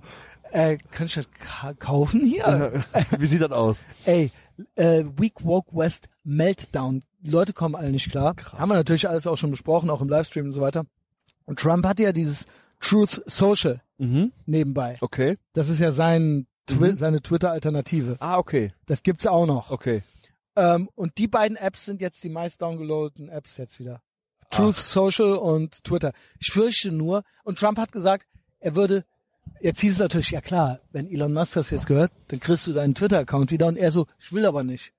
Äh, 0.52 0.76
kann 0.90 1.06
ich 1.06 1.14
das 1.14 1.26
ka 1.30 1.74
kaufen 1.74 2.24
hier? 2.24 2.84
Wie 3.18 3.26
sieht 3.26 3.42
das 3.42 3.50
aus? 3.52 3.84
Ey, 4.04 4.30
äh, 4.76 5.04
Week 5.16 5.44
Walk 5.44 5.66
West 5.72 6.08
Meltdown. 6.24 7.02
Die 7.20 7.30
Leute 7.30 7.52
kommen 7.52 7.74
alle 7.74 7.90
nicht 7.90 8.10
klar. 8.10 8.34
Haben 8.52 8.70
wir 8.70 8.74
natürlich 8.76 9.08
alles 9.08 9.26
auch 9.26 9.36
schon 9.36 9.50
besprochen, 9.50 9.90
auch 9.90 10.00
im 10.00 10.08
Livestream 10.08 10.46
und 10.46 10.52
so 10.52 10.60
weiter. 10.60 10.84
Und 11.44 11.58
Trump 11.58 11.84
hatte 11.86 12.04
ja 12.04 12.12
dieses 12.12 12.46
Truth 12.80 13.22
Social 13.26 13.80
Mhm. 13.98 14.32
nebenbei. 14.44 14.98
Okay. 15.00 15.38
Das 15.54 15.68
ist 15.70 15.80
ja 15.80 15.90
sein 15.90 16.46
Twi 16.66 16.92
Mhm. 16.92 16.96
seine 16.98 17.22
Twitter-Alternative. 17.22 18.16
Ah, 18.20 18.36
okay. 18.38 18.72
Das 18.86 19.02
gibt's 19.02 19.26
auch 19.26 19.46
noch. 19.46 19.70
Okay. 19.70 20.02
Ähm, 20.56 20.88
und 20.94 21.18
die 21.18 21.28
beiden 21.28 21.56
Apps 21.56 21.84
sind 21.84 22.00
jetzt 22.00 22.24
die 22.24 22.28
meist 22.30 22.62
downgeloadeten 22.62 23.28
Apps 23.28 23.56
jetzt 23.58 23.78
wieder. 23.78 24.02
Truth 24.50 24.76
Social 24.76 25.34
und 25.34 25.84
Twitter. 25.84 26.12
Ich 26.38 26.52
fürchte 26.52 26.92
nur, 26.92 27.22
und 27.44 27.58
Trump 27.58 27.78
hat 27.78 27.92
gesagt, 27.92 28.26
er 28.60 28.74
würde, 28.74 29.04
jetzt 29.60 29.80
hieß 29.80 29.94
es 29.94 29.98
natürlich, 29.98 30.30
ja 30.30 30.40
klar, 30.40 30.80
wenn 30.92 31.10
Elon 31.10 31.32
Musk 31.32 31.54
das 31.54 31.70
jetzt 31.70 31.86
gehört, 31.86 32.12
dann 32.28 32.40
kriegst 32.40 32.66
du 32.66 32.72
deinen 32.72 32.94
Twitter-Account 32.94 33.50
wieder 33.50 33.66
und 33.66 33.76
er 33.76 33.90
so, 33.90 34.06
ich 34.18 34.32
will 34.32 34.46
aber 34.46 34.62
nicht. 34.64 34.92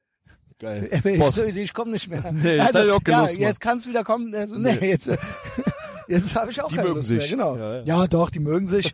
Geil. 0.60 0.90
Ich, 1.06 1.38
ich, 1.38 1.56
ich 1.58 1.74
komme 1.74 1.92
nicht 1.92 2.08
mehr. 2.10 2.22
Nee, 2.32 2.60
also, 2.60 2.84
ich 2.84 2.92
auch 2.92 3.04
keine 3.04 3.32
ja, 3.32 3.48
jetzt 3.48 3.62
kannst 3.62 3.86
du 3.86 3.90
wieder 3.90 4.04
kommen. 4.04 4.34
Er 4.34 4.48
so, 4.48 4.56
nee, 4.58 4.78
Nee. 4.80 4.90
jetzt, 4.90 5.08
jetzt 6.08 6.36
habe 6.36 6.52
ich 6.52 6.62
auch 6.62 6.68
Die 6.68 6.76
keine 6.76 6.88
mögen 6.90 7.00
Lust 7.00 7.08
sich. 7.10 7.20
mehr. 7.20 7.30
Genau. 7.30 7.56
Ja, 7.58 7.76
Ja, 7.78 7.84
ja. 8.02 8.08
doch, 8.08 8.30
die 8.30 8.40
mögen 8.40 8.68
sich. 8.68 8.94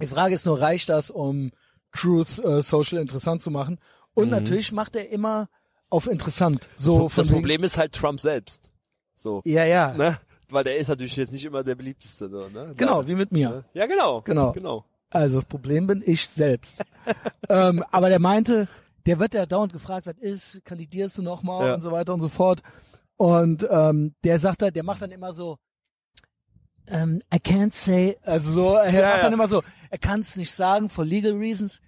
die 0.00 0.06
Frage 0.06 0.34
ist 0.34 0.46
nur, 0.46 0.60
reicht 0.60 0.88
das, 0.88 1.10
um 1.10 1.52
Truth 1.92 2.38
äh, 2.44 2.62
Social 2.62 2.98
interessant 2.98 3.42
zu 3.42 3.50
machen? 3.50 3.78
Und 4.14 4.30
natürlich 4.30 4.72
macht 4.72 4.96
er 4.96 5.08
immer 5.10 5.48
auf 5.90 6.06
interessant. 6.08 6.68
So 6.76 7.08
das 7.08 7.16
wegen- 7.26 7.34
Problem 7.34 7.64
ist 7.64 7.76
halt 7.78 7.92
Trump 7.92 8.20
selbst. 8.20 8.70
So. 9.14 9.42
Ja, 9.44 9.64
ja. 9.64 9.92
Ne? 9.94 10.18
Weil 10.48 10.64
der 10.64 10.78
ist 10.78 10.88
natürlich 10.88 11.16
jetzt 11.16 11.32
nicht 11.32 11.44
immer 11.44 11.62
der 11.62 11.74
beliebteste. 11.74 12.28
So, 12.28 12.48
ne? 12.48 12.72
Genau, 12.76 13.02
Da- 13.02 13.08
wie 13.08 13.14
mit 13.14 13.30
mir. 13.32 13.64
Ja, 13.74 13.86
genau. 13.86 14.22
Genau. 14.22 14.52
Genau. 14.52 14.84
Also 15.10 15.36
das 15.40 15.44
Problem 15.44 15.86
bin 15.86 16.02
ich 16.06 16.26
selbst. 16.28 16.82
ähm, 17.48 17.84
aber 17.90 18.08
der 18.08 18.20
meinte, 18.20 18.68
der 19.06 19.18
wird 19.18 19.34
ja 19.34 19.44
dauernd 19.46 19.72
gefragt, 19.72 20.06
was 20.06 20.16
ist, 20.18 20.64
kandidierst 20.64 21.18
du 21.18 21.22
nochmal 21.22 21.66
Ja. 21.66 21.74
und 21.74 21.80
so 21.80 21.90
weiter 21.92 22.14
und 22.14 22.20
so 22.20 22.28
fort. 22.28 22.62
Und 23.16 23.66
ähm, 23.70 24.14
der 24.24 24.38
sagt 24.38 24.62
halt, 24.62 24.76
der 24.76 24.84
macht 24.84 25.02
dann 25.02 25.10
immer 25.10 25.32
so, 25.32 25.58
um, 26.90 27.20
I 27.32 27.38
can't 27.38 27.72
say, 27.74 28.16
also 28.22 28.50
so, 28.52 28.74
er 28.74 28.92
Ja, 28.92 29.06
macht 29.08 29.16
ja. 29.18 29.22
dann 29.22 29.32
immer 29.32 29.48
so, 29.48 29.62
er 29.90 29.98
kann 29.98 30.20
es 30.20 30.36
nicht 30.36 30.52
sagen 30.52 30.88
for 30.88 31.04
legal 31.04 31.32
reasons, 31.32 31.80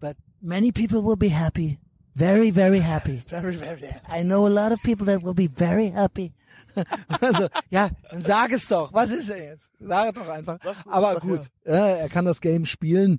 but 0.00 0.16
many 0.40 0.72
people 0.72 1.02
will 1.04 1.16
be 1.16 1.28
happy. 1.30 1.78
Very, 2.14 2.50
very 2.50 2.80
happy. 2.80 3.22
Very, 3.30 3.56
very. 3.56 3.82
I 4.08 4.22
know 4.22 4.46
a 4.46 4.50
lot 4.50 4.72
of 4.72 4.80
people 4.82 5.06
that 5.06 5.22
will 5.22 5.34
be 5.34 5.46
very 5.48 5.90
happy. 5.90 6.32
also, 7.20 7.48
ja, 7.70 7.88
dann 8.10 8.22
sag 8.22 8.52
es 8.52 8.68
doch. 8.68 8.92
Was 8.92 9.10
ist 9.10 9.28
er 9.30 9.42
jetzt? 9.42 9.70
Sag 9.80 10.08
es 10.08 10.14
doch 10.14 10.28
einfach. 10.28 10.58
Aber 10.86 11.20
gut, 11.20 11.46
ja, 11.64 11.86
er 11.86 12.08
kann 12.08 12.24
das 12.24 12.40
Game 12.40 12.64
spielen. 12.64 13.18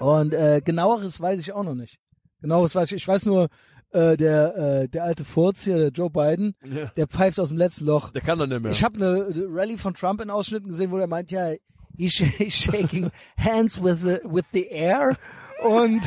Und 0.00 0.32
äh, 0.34 0.60
genaueres 0.64 1.20
weiß 1.20 1.40
ich 1.40 1.52
auch 1.52 1.64
noch 1.64 1.74
nicht. 1.74 1.98
Genaueres 2.40 2.74
weiß 2.74 2.92
ich. 2.92 2.96
Ich 3.02 3.08
weiß 3.08 3.26
nur, 3.26 3.48
äh, 3.92 4.16
der 4.16 4.56
äh, 4.56 4.88
der 4.88 5.04
alte 5.04 5.24
Furz 5.24 5.62
hier, 5.64 5.78
der 5.78 5.88
Joe 5.90 6.10
Biden, 6.10 6.54
Ja. 6.64 6.86
der 6.96 7.06
pfeift 7.08 7.38
aus 7.40 7.48
dem 7.48 7.58
letzten 7.58 7.86
Loch. 7.86 8.10
Der 8.10 8.22
kann 8.22 8.38
doch 8.38 8.46
nicht 8.46 8.62
mehr. 8.62 8.70
Ich 8.72 8.84
habe 8.84 8.96
eine 8.96 9.34
Rallye 9.50 9.76
von 9.78 9.94
Trump 9.94 10.20
in 10.20 10.30
Ausschnitten 10.30 10.68
gesehen, 10.70 10.90
wo 10.90 10.98
er 10.98 11.06
meint, 11.08 11.30
ja, 11.30 11.52
he's 11.96 12.12
shaking 12.50 13.10
hands 13.38 13.82
with 13.82 14.00
the 14.00 14.18
with 14.24 14.44
the 14.52 14.66
air 14.68 15.16
und 15.64 16.00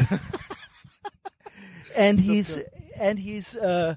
and 1.96 2.20
he's 2.20 2.60
and 3.00 3.20
he's 3.20 3.56
uh, 3.56 3.96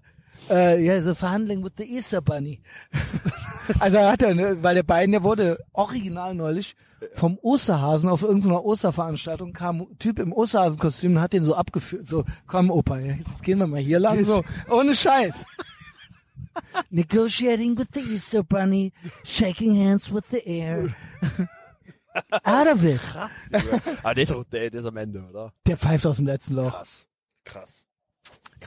uh, 0.51 0.77
yeah, 0.79 1.01
so 1.01 1.15
verhandling 1.15 1.63
with 1.63 1.77
the 1.77 1.85
Easter 1.85 2.21
Bunny. 2.21 2.61
also 3.81 3.99
er 3.99 4.13
hat 4.13 4.23
er, 4.23 4.35
ne, 4.35 4.63
weil 4.63 4.75
der 4.75 4.83
beiden, 4.83 5.13
der 5.13 5.23
wurde 5.23 5.59
original 5.73 6.35
neulich 6.35 6.77
vom 7.13 7.39
Osterhasen 7.43 8.09
auf 8.09 8.23
irgendeiner 8.23 8.65
Osterveranstaltung 8.65 9.53
kam 9.53 9.83
ein 9.83 9.99
Typ 9.99 10.19
im 10.19 10.33
Osterhasenkostüm 10.33 11.17
und 11.17 11.21
hat 11.21 11.33
den 11.33 11.45
so 11.45 11.55
abgeführt, 11.55 12.07
so 12.07 12.25
komm 12.47 12.71
Opa, 12.71 12.99
jetzt 12.99 13.43
gehen 13.43 13.59
wir 13.59 13.67
mal 13.67 13.81
hier 13.81 13.99
lang, 13.99 14.25
so 14.25 14.43
ohne 14.71 14.95
Scheiß. 14.95 15.45
Negotiating 16.91 17.77
with 17.77 17.89
the 17.95 18.01
Easter 18.01 18.43
Bunny, 18.43 18.93
shaking 19.25 19.75
hands 19.77 20.13
with 20.13 20.25
the 20.31 20.47
air. 20.47 20.95
Out 22.45 22.69
of 22.69 22.85
it. 22.85 23.01
ah, 24.05 24.15
der 24.15 24.23
ist 24.23 24.33
auch, 24.33 24.45
der, 24.45 24.71
der 24.71 24.81
ist 24.81 24.87
am 24.87 24.97
Ende, 24.97 25.25
oder? 25.29 25.53
Der 25.67 25.77
pfeift 25.77 26.07
aus 26.07 26.17
dem 26.17 26.27
letzten 26.27 26.55
Loch. 26.55 26.73
Krass. 26.73 27.07
Krass. 27.45 27.84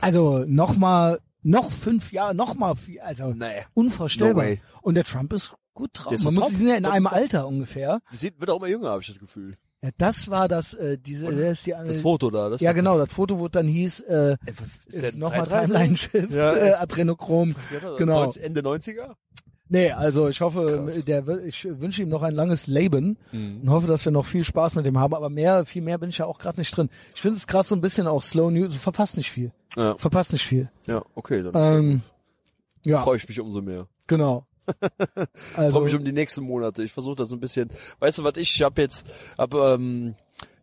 Also 0.02 0.46
nochmal, 0.48 1.20
noch 1.44 1.72
fünf 1.72 2.12
Jahre, 2.12 2.36
nochmal 2.36 2.76
vier, 2.76 3.06
also 3.06 3.34
Nee. 3.34 3.66
unvorstellbar. 3.74 4.46
No. 4.46 4.56
Und 4.82 4.96
der 4.96 5.04
Trump 5.04 5.34
ist 5.34 5.54
gut 5.74 5.92
drauf. 5.94 6.12
Ist 6.14 6.24
Man 6.24 6.34
muss, 6.36 6.50
die 6.50 6.56
sind 6.56 6.68
ja 6.68 6.76
in 6.76 6.86
einem. 6.86 7.08
Alter 7.08 7.48
ungefähr. 7.48 8.00
Das 8.12 8.24
wird 8.24 8.50
auch 8.50 8.58
immer 8.58 8.68
jünger, 8.68 8.90
habe 8.90 9.02
ich 9.02 9.08
das 9.08 9.20
Gefühl. 9.20 9.56
Ja, 9.84 9.90
das 10.00 10.30
war 10.32 10.48
das, 10.48 10.74
äh, 10.74 10.98
diese, 10.98 11.28
das 11.28 11.60
ist 11.60 11.68
die, 11.68 11.72
Das 11.72 12.02
Foto 12.02 12.32
da, 12.32 12.50
das 12.50 12.62
ja 12.62 12.74
genau, 12.74 12.98
das 12.98 13.14
Foto, 13.14 13.38
wo 13.38 13.48
dann 13.48 13.68
hieß, 13.68 14.00
äh, 14.02 14.38
der 14.92 15.16
nochmal 15.16 15.46
33? 15.46 15.68
Timeline 15.68 15.98
Shift, 15.98 16.32
Ja, 16.34 16.56
äh? 16.56 16.74
Adrenochrom. 16.74 17.56
Genau. 18.00 18.24
90 18.26 18.44
Ende 18.44 18.62
90er? 18.62 19.14
Nee, 19.70 19.92
also 19.92 20.30
ich 20.30 20.40
hoffe, 20.42 20.84
Krass. 20.86 21.04
der 21.06 21.28
ich 21.46 21.66
wünsche 21.66 22.02
ihm 22.02 22.10
noch 22.10 22.24
ein 22.24 22.34
langes 22.34 22.68
Leben 22.68 23.18
Mhm. 23.32 23.62
und 23.64 23.70
hoffe, 23.70 23.88
dass 23.88 24.06
wir 24.06 24.12
noch 24.14 24.26
viel 24.26 24.44
Spaß 24.44 24.76
mit 24.76 24.86
dem 24.86 24.98
haben. 24.98 25.14
Aber 25.14 25.30
mehr, 25.30 25.66
viel 25.66 25.82
mehr 25.82 25.98
bin 25.98 26.10
ich 26.10 26.20
ja 26.20 26.26
auch 26.26 26.40
gerade 26.40 26.60
nicht 26.60 26.76
drin. 26.76 26.90
Ich 27.14 27.22
finde 27.22 27.38
es 27.38 27.48
gerade 27.48 27.68
so 27.68 27.76
ein 27.76 27.82
bisschen 27.82 28.08
auch 28.08 28.22
Slow 28.22 28.50
News. 28.52 28.74
Du 28.74 28.80
verpasst 28.80 29.18
nicht 29.18 29.30
viel. 29.30 29.52
Ja, 29.76 29.96
Verpasst 29.98 30.32
nicht 30.34 30.46
viel. 30.46 30.70
ja 30.86 31.04
okay, 31.16 31.44
dann 31.44 31.80
Ähm, 31.80 32.02
ja, 32.86 33.02
freue 33.04 33.18
ich 33.18 33.28
mich 33.28 33.40
umso 33.40 33.62
mehr. 33.62 33.88
genau. 34.08 34.46
freue 35.06 35.28
Also, 35.56 35.80
mich 35.82 35.96
um 35.96 36.04
die 36.04 36.12
nächsten 36.12 36.44
Monate. 36.44 36.84
Ich 36.84 36.92
versuche 36.92 37.16
das 37.16 37.30
so 37.30 37.36
ein 37.36 37.40
bisschen. 37.40 37.70
Weißt 38.00 38.18
du, 38.18 38.24
was 38.24 38.34
ich, 38.38 38.54
ich 38.56 38.62
habe 38.64 38.82
jetzt, 38.82 39.08
hab, 39.38 39.54
ähm, 39.54 40.16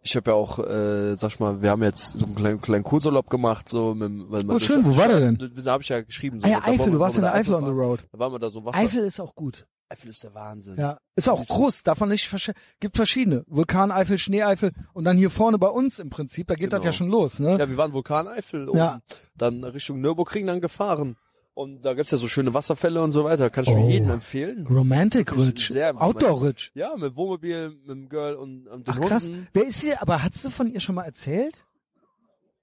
ich 0.07 0.15
habe 0.17 0.31
ja 0.31 0.37
auch, 0.37 0.59
äh, 0.59 1.17
sag 1.17 1.31
ich 1.33 1.41
mal, 1.41 1.63
wir 1.63 1.71
haben 1.71 1.83
jetzt 1.83 2.19
so 2.19 2.27
einen 2.27 2.35
kleinen, 2.35 2.61
kleinen 2.61 2.85
Kurzurlaub 2.85 3.31
gemacht, 3.31 3.69
so 3.69 3.95
mit, 3.95 4.13
weil 4.31 4.45
man 4.45 4.57
Oh, 4.57 4.59
schön, 4.61 4.85
wo 4.85 4.97
war 4.97 5.09
der 5.09 5.19
denn? 5.21 5.39
Da 5.65 5.73
habe 5.73 5.83
ich 5.83 5.89
ja 5.89 6.03
geschrieben. 6.03 6.41
So, 6.41 6.47
ah 6.47 6.51
ja, 6.51 6.59
Eifel, 6.63 6.93
du 6.93 6.99
warst 6.99 7.17
in 7.17 7.23
der 7.23 7.35
Eifel 7.35 7.55
on 7.55 7.65
the 7.65 7.71
road. 7.71 8.01
Da 8.13 8.19
waren 8.19 8.31
wir 8.33 8.39
da 8.39 8.51
so 8.51 8.65
Wasser. 8.65 8.79
Eifel 8.79 9.03
ist 9.03 9.19
auch 9.19 9.35
gut. 9.35 9.67
Eifel 9.89 10.11
ist 10.11 10.23
der 10.23 10.35
Wahnsinn. 10.35 10.75
Ja, 10.77 10.99
ist 11.17 11.29
auch 11.29 11.47
groß, 11.47 11.83
davon 11.85 12.09
nicht 12.11 12.29
versch 12.29 12.51
gibt 12.81 12.97
verschiedene. 12.97 13.45
Vulkaneifel, 13.47 14.19
Schneeeifel 14.19 14.73
und 14.93 15.05
dann 15.05 15.17
hier 15.17 15.31
vorne 15.31 15.59
bei 15.59 15.69
uns 15.69 15.99
im 15.99 16.11
Prinzip, 16.11 16.49
da 16.49 16.55
geht 16.55 16.73
das 16.73 16.81
Genau. 16.81 16.87
ja 16.89 16.93
schon 16.93 17.09
los, 17.09 17.39
ne? 17.39 17.59
Ja, 17.59 17.69
wir 17.69 17.77
waren 17.77 17.93
Vulkaneifel 17.93 18.69
und 18.69 18.77
Ja. 18.79 19.01
dann 19.37 19.63
Richtung 19.65 20.01
Nürburgring 20.01 20.47
dann 20.47 20.61
gefahren. 20.61 21.17
Und 21.55 21.83
da 21.83 21.95
gibt's 21.95 22.11
ja 22.11 22.19
so 22.19 22.27
schöne 22.27 22.53
Wasserfälle 22.53 23.01
und 23.01 23.13
so 23.13 23.23
weiter. 23.25 23.49
Kann 23.49 23.63
ich 23.65 23.71
Oh. 23.71 23.75
für 23.87 23.91
jeden 23.93 24.11
empfehlen. 24.11 24.67
Romantic 24.67 25.37
Ridge, 25.37 25.95
Outdoor 25.97 26.43
Ridge. 26.43 26.71
Ja, 26.75 26.97
mit 26.97 27.15
Wohnmobil, 27.15 27.71
mit 27.71 27.89
dem 27.89 28.09
Girl 28.09 28.35
und, 28.35 28.67
und 28.67 28.89
den 28.89 28.95
Ach 28.95 29.01
krass. 29.01 29.27
Hunden. 29.29 29.47
Wer 29.53 29.65
ist 29.65 29.81
hier, 29.81 30.03
aber 30.03 30.23
hast 30.25 30.45
du 30.45 30.51
von 30.51 30.67
ihr 30.73 30.81
schon 30.81 30.97
mal 30.97 31.05
erzählt? 31.05 31.65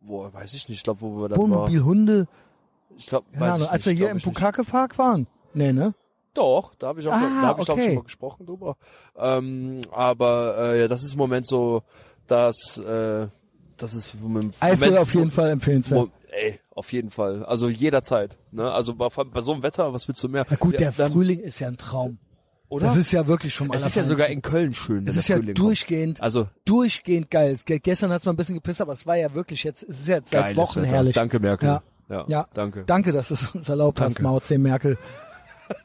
Boah, 0.01 0.33
weiß 0.33 0.53
ich 0.55 0.67
nicht. 0.67 0.79
Ich 0.79 0.83
glaube, 0.83 0.99
wo 1.01 1.21
wir 1.21 1.29
dann 1.29 1.39
Wohnmobil, 1.39 1.83
Hunde, 1.83 2.17
waren. 2.17 2.27
Ich 2.97 3.05
glaube, 3.07 3.27
keine 3.31 3.45
weiß 3.45 3.59
ich 3.61 3.69
als 3.69 3.85
nicht, 3.85 3.99
wir 3.99 4.05
hier 4.07 4.11
im. 4.15 4.19
Pukake 4.21 4.63
Park 4.65 4.97
waren. 4.97 5.27
Nee, 5.53 5.71
ne? 5.71 5.93
Doch, 6.33 6.75
da 6.75 6.87
habe 6.87 6.99
ich 7.01 7.07
auch, 7.07 7.13
Ah, 7.13 7.19
da 7.41 7.47
habe 7.47 7.61
ich 7.61 7.69
okay. 7.69 7.83
schon 7.85 7.95
mal 7.95 8.03
gesprochen 8.03 8.45
drüber. 8.45 8.75
Ähm, 9.17 9.81
aber 9.91 10.55
äh, 10.57 10.81
ja, 10.81 10.87
das 10.87 11.03
ist 11.03 11.13
im 11.13 11.17
Moment 11.17 11.45
so, 11.45 11.83
dass 12.27 12.77
äh, 12.77 13.27
das 13.77 13.93
ist 13.93 14.13
im 14.15 14.21
Moment, 14.21 14.55
Eifel 14.59 14.97
auf 14.97 15.13
jeden 15.13 15.31
Fall 15.31 15.49
empfehlenswert. 15.49 16.09
Ey, 16.33 16.59
auf 16.73 16.91
jeden 16.93 17.09
Fall. 17.11 17.43
Also 17.45 17.67
jederzeit. 17.69 18.37
Ne? 18.51 18.71
Also 18.71 18.95
bei, 18.95 19.09
bei 19.09 19.41
so 19.41 19.51
einem 19.53 19.63
Wetter, 19.63 19.93
was 19.93 20.07
willst 20.07 20.23
du 20.23 20.29
mehr? 20.29 20.45
Na 20.49 20.55
gut, 20.55 20.79
der 20.79 20.91
dann, 20.91 21.11
Frühling 21.11 21.39
ist 21.39 21.59
ja 21.59 21.67
ein 21.67 21.77
Traum. 21.77 22.19
oder? 22.69 22.85
Das 22.87 22.95
ist 22.95 23.11
ja 23.11 23.27
wirklich 23.27 23.53
schon 23.53 23.71
es 23.73 23.85
ist 23.85 23.95
ja 23.95 24.03
sogar 24.05 24.27
in 24.27 24.41
Köln 24.41 24.73
schön. 24.73 25.05
Es 25.05 25.17
ist 25.17 25.27
ja 25.27 25.35
Frühling 25.35 25.55
kommt. 25.55 25.67
durchgehend, 25.67 26.21
Also 26.21 26.47
durchgehend 26.63 27.29
geil. 27.29 27.57
Ge 27.65 27.79
gestern 27.79 28.11
hat 28.11 28.19
es 28.21 28.25
mal 28.25 28.31
ein 28.31 28.37
bisschen 28.37 28.55
gepisst, 28.55 28.79
aber 28.81 28.93
es 28.93 29.05
war 29.05 29.17
ja 29.17 29.33
wirklich 29.35 29.63
jetzt, 29.65 29.83
es 29.83 29.99
ist 30.01 30.07
jetzt 30.07 30.31
seit 30.31 30.55
Wochen 30.55 30.81
Wetter. 30.83 30.91
herrlich. 30.95 31.15
Danke 31.15 31.39
Merkel. 31.41 31.67
Ja. 31.67 31.83
ja, 32.09 32.25
Ja. 32.29 32.47
danke. 32.53 32.83
Danke, 32.85 33.11
dass 33.11 33.29
es 33.29 33.49
uns 33.53 33.67
erlaubt 33.67 33.99
hast, 33.99 34.13
Danke. 34.15 34.23
Mao 34.23 34.39
C. 34.39 34.57
Merkel. 34.57 34.97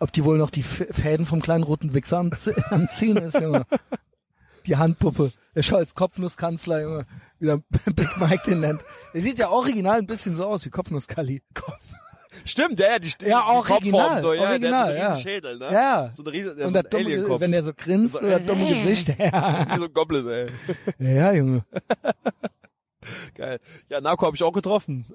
Ob 0.00 0.12
die 0.12 0.24
wohl 0.24 0.38
noch 0.38 0.50
die 0.50 0.62
Fäden 0.62 1.26
vom 1.26 1.40
kleinen 1.42 1.64
roten 1.64 1.92
Wichser 1.94 2.18
am 2.18 2.30
Ziehen 2.94 3.16
ist, 3.16 3.40
Junge. 3.40 3.66
Die 4.66 4.76
Handpuppe. 4.76 5.32
Der 5.54 5.62
Scholz 5.62 5.94
Kopfnusskanzler, 5.94 6.82
Junge. 6.82 7.06
Wieder 7.38 7.58
Big 7.94 8.16
Mike 8.18 8.42
den 8.46 8.60
nennt. 8.60 8.80
Der 9.14 9.22
sieht 9.22 9.38
ja 9.38 9.48
original 9.50 9.98
ein 9.98 10.06
bisschen 10.06 10.34
so 10.36 10.44
aus 10.44 10.64
wie 10.64 10.70
Kopfnusskali. 10.70 11.42
Stimmt, 12.44 12.78
ja, 12.78 12.92
ja, 12.92 12.98
die, 12.98 13.12
die, 13.18 13.26
Ja, 13.26 13.46
original, 13.48 13.80
Kopfform 13.80 14.20
so, 14.20 14.32
ja, 14.34 14.42
original, 14.48 14.60
der 14.60 14.68
hat 14.68 14.88
so 14.88 14.92
einen 14.92 14.98
ja. 14.98 15.12
riesen 15.14 15.22
Schädel, 15.28 15.58
ne? 15.58 15.72
Ja. 15.72 16.10
So 16.14 16.22
ein 16.22 16.26
riesen, 16.28 16.58
ja, 16.58 16.66
Und 16.66 16.72
so 16.74 16.78
ein 16.78 16.86
dumme, 16.90 17.40
wenn 17.40 17.52
der 17.52 17.62
so 17.64 17.72
grinst, 17.74 18.12
So, 18.14 18.20
so, 18.20 18.26
das 18.26 18.44
dumme 18.44 18.68
Gesicht. 18.68 19.08
Ja, 19.18 19.66
Wie 19.72 19.78
so 19.78 19.84
ein 19.86 19.92
Goblin, 19.92 20.28
ey. 20.28 20.46
ja 20.98 21.32
Junge. 21.32 21.64
Geil. 23.34 23.58
Ja, 23.88 24.00
Narco 24.00 24.26
habe 24.26 24.36
ich 24.36 24.42
auch 24.42 24.52
getroffen. 24.52 25.06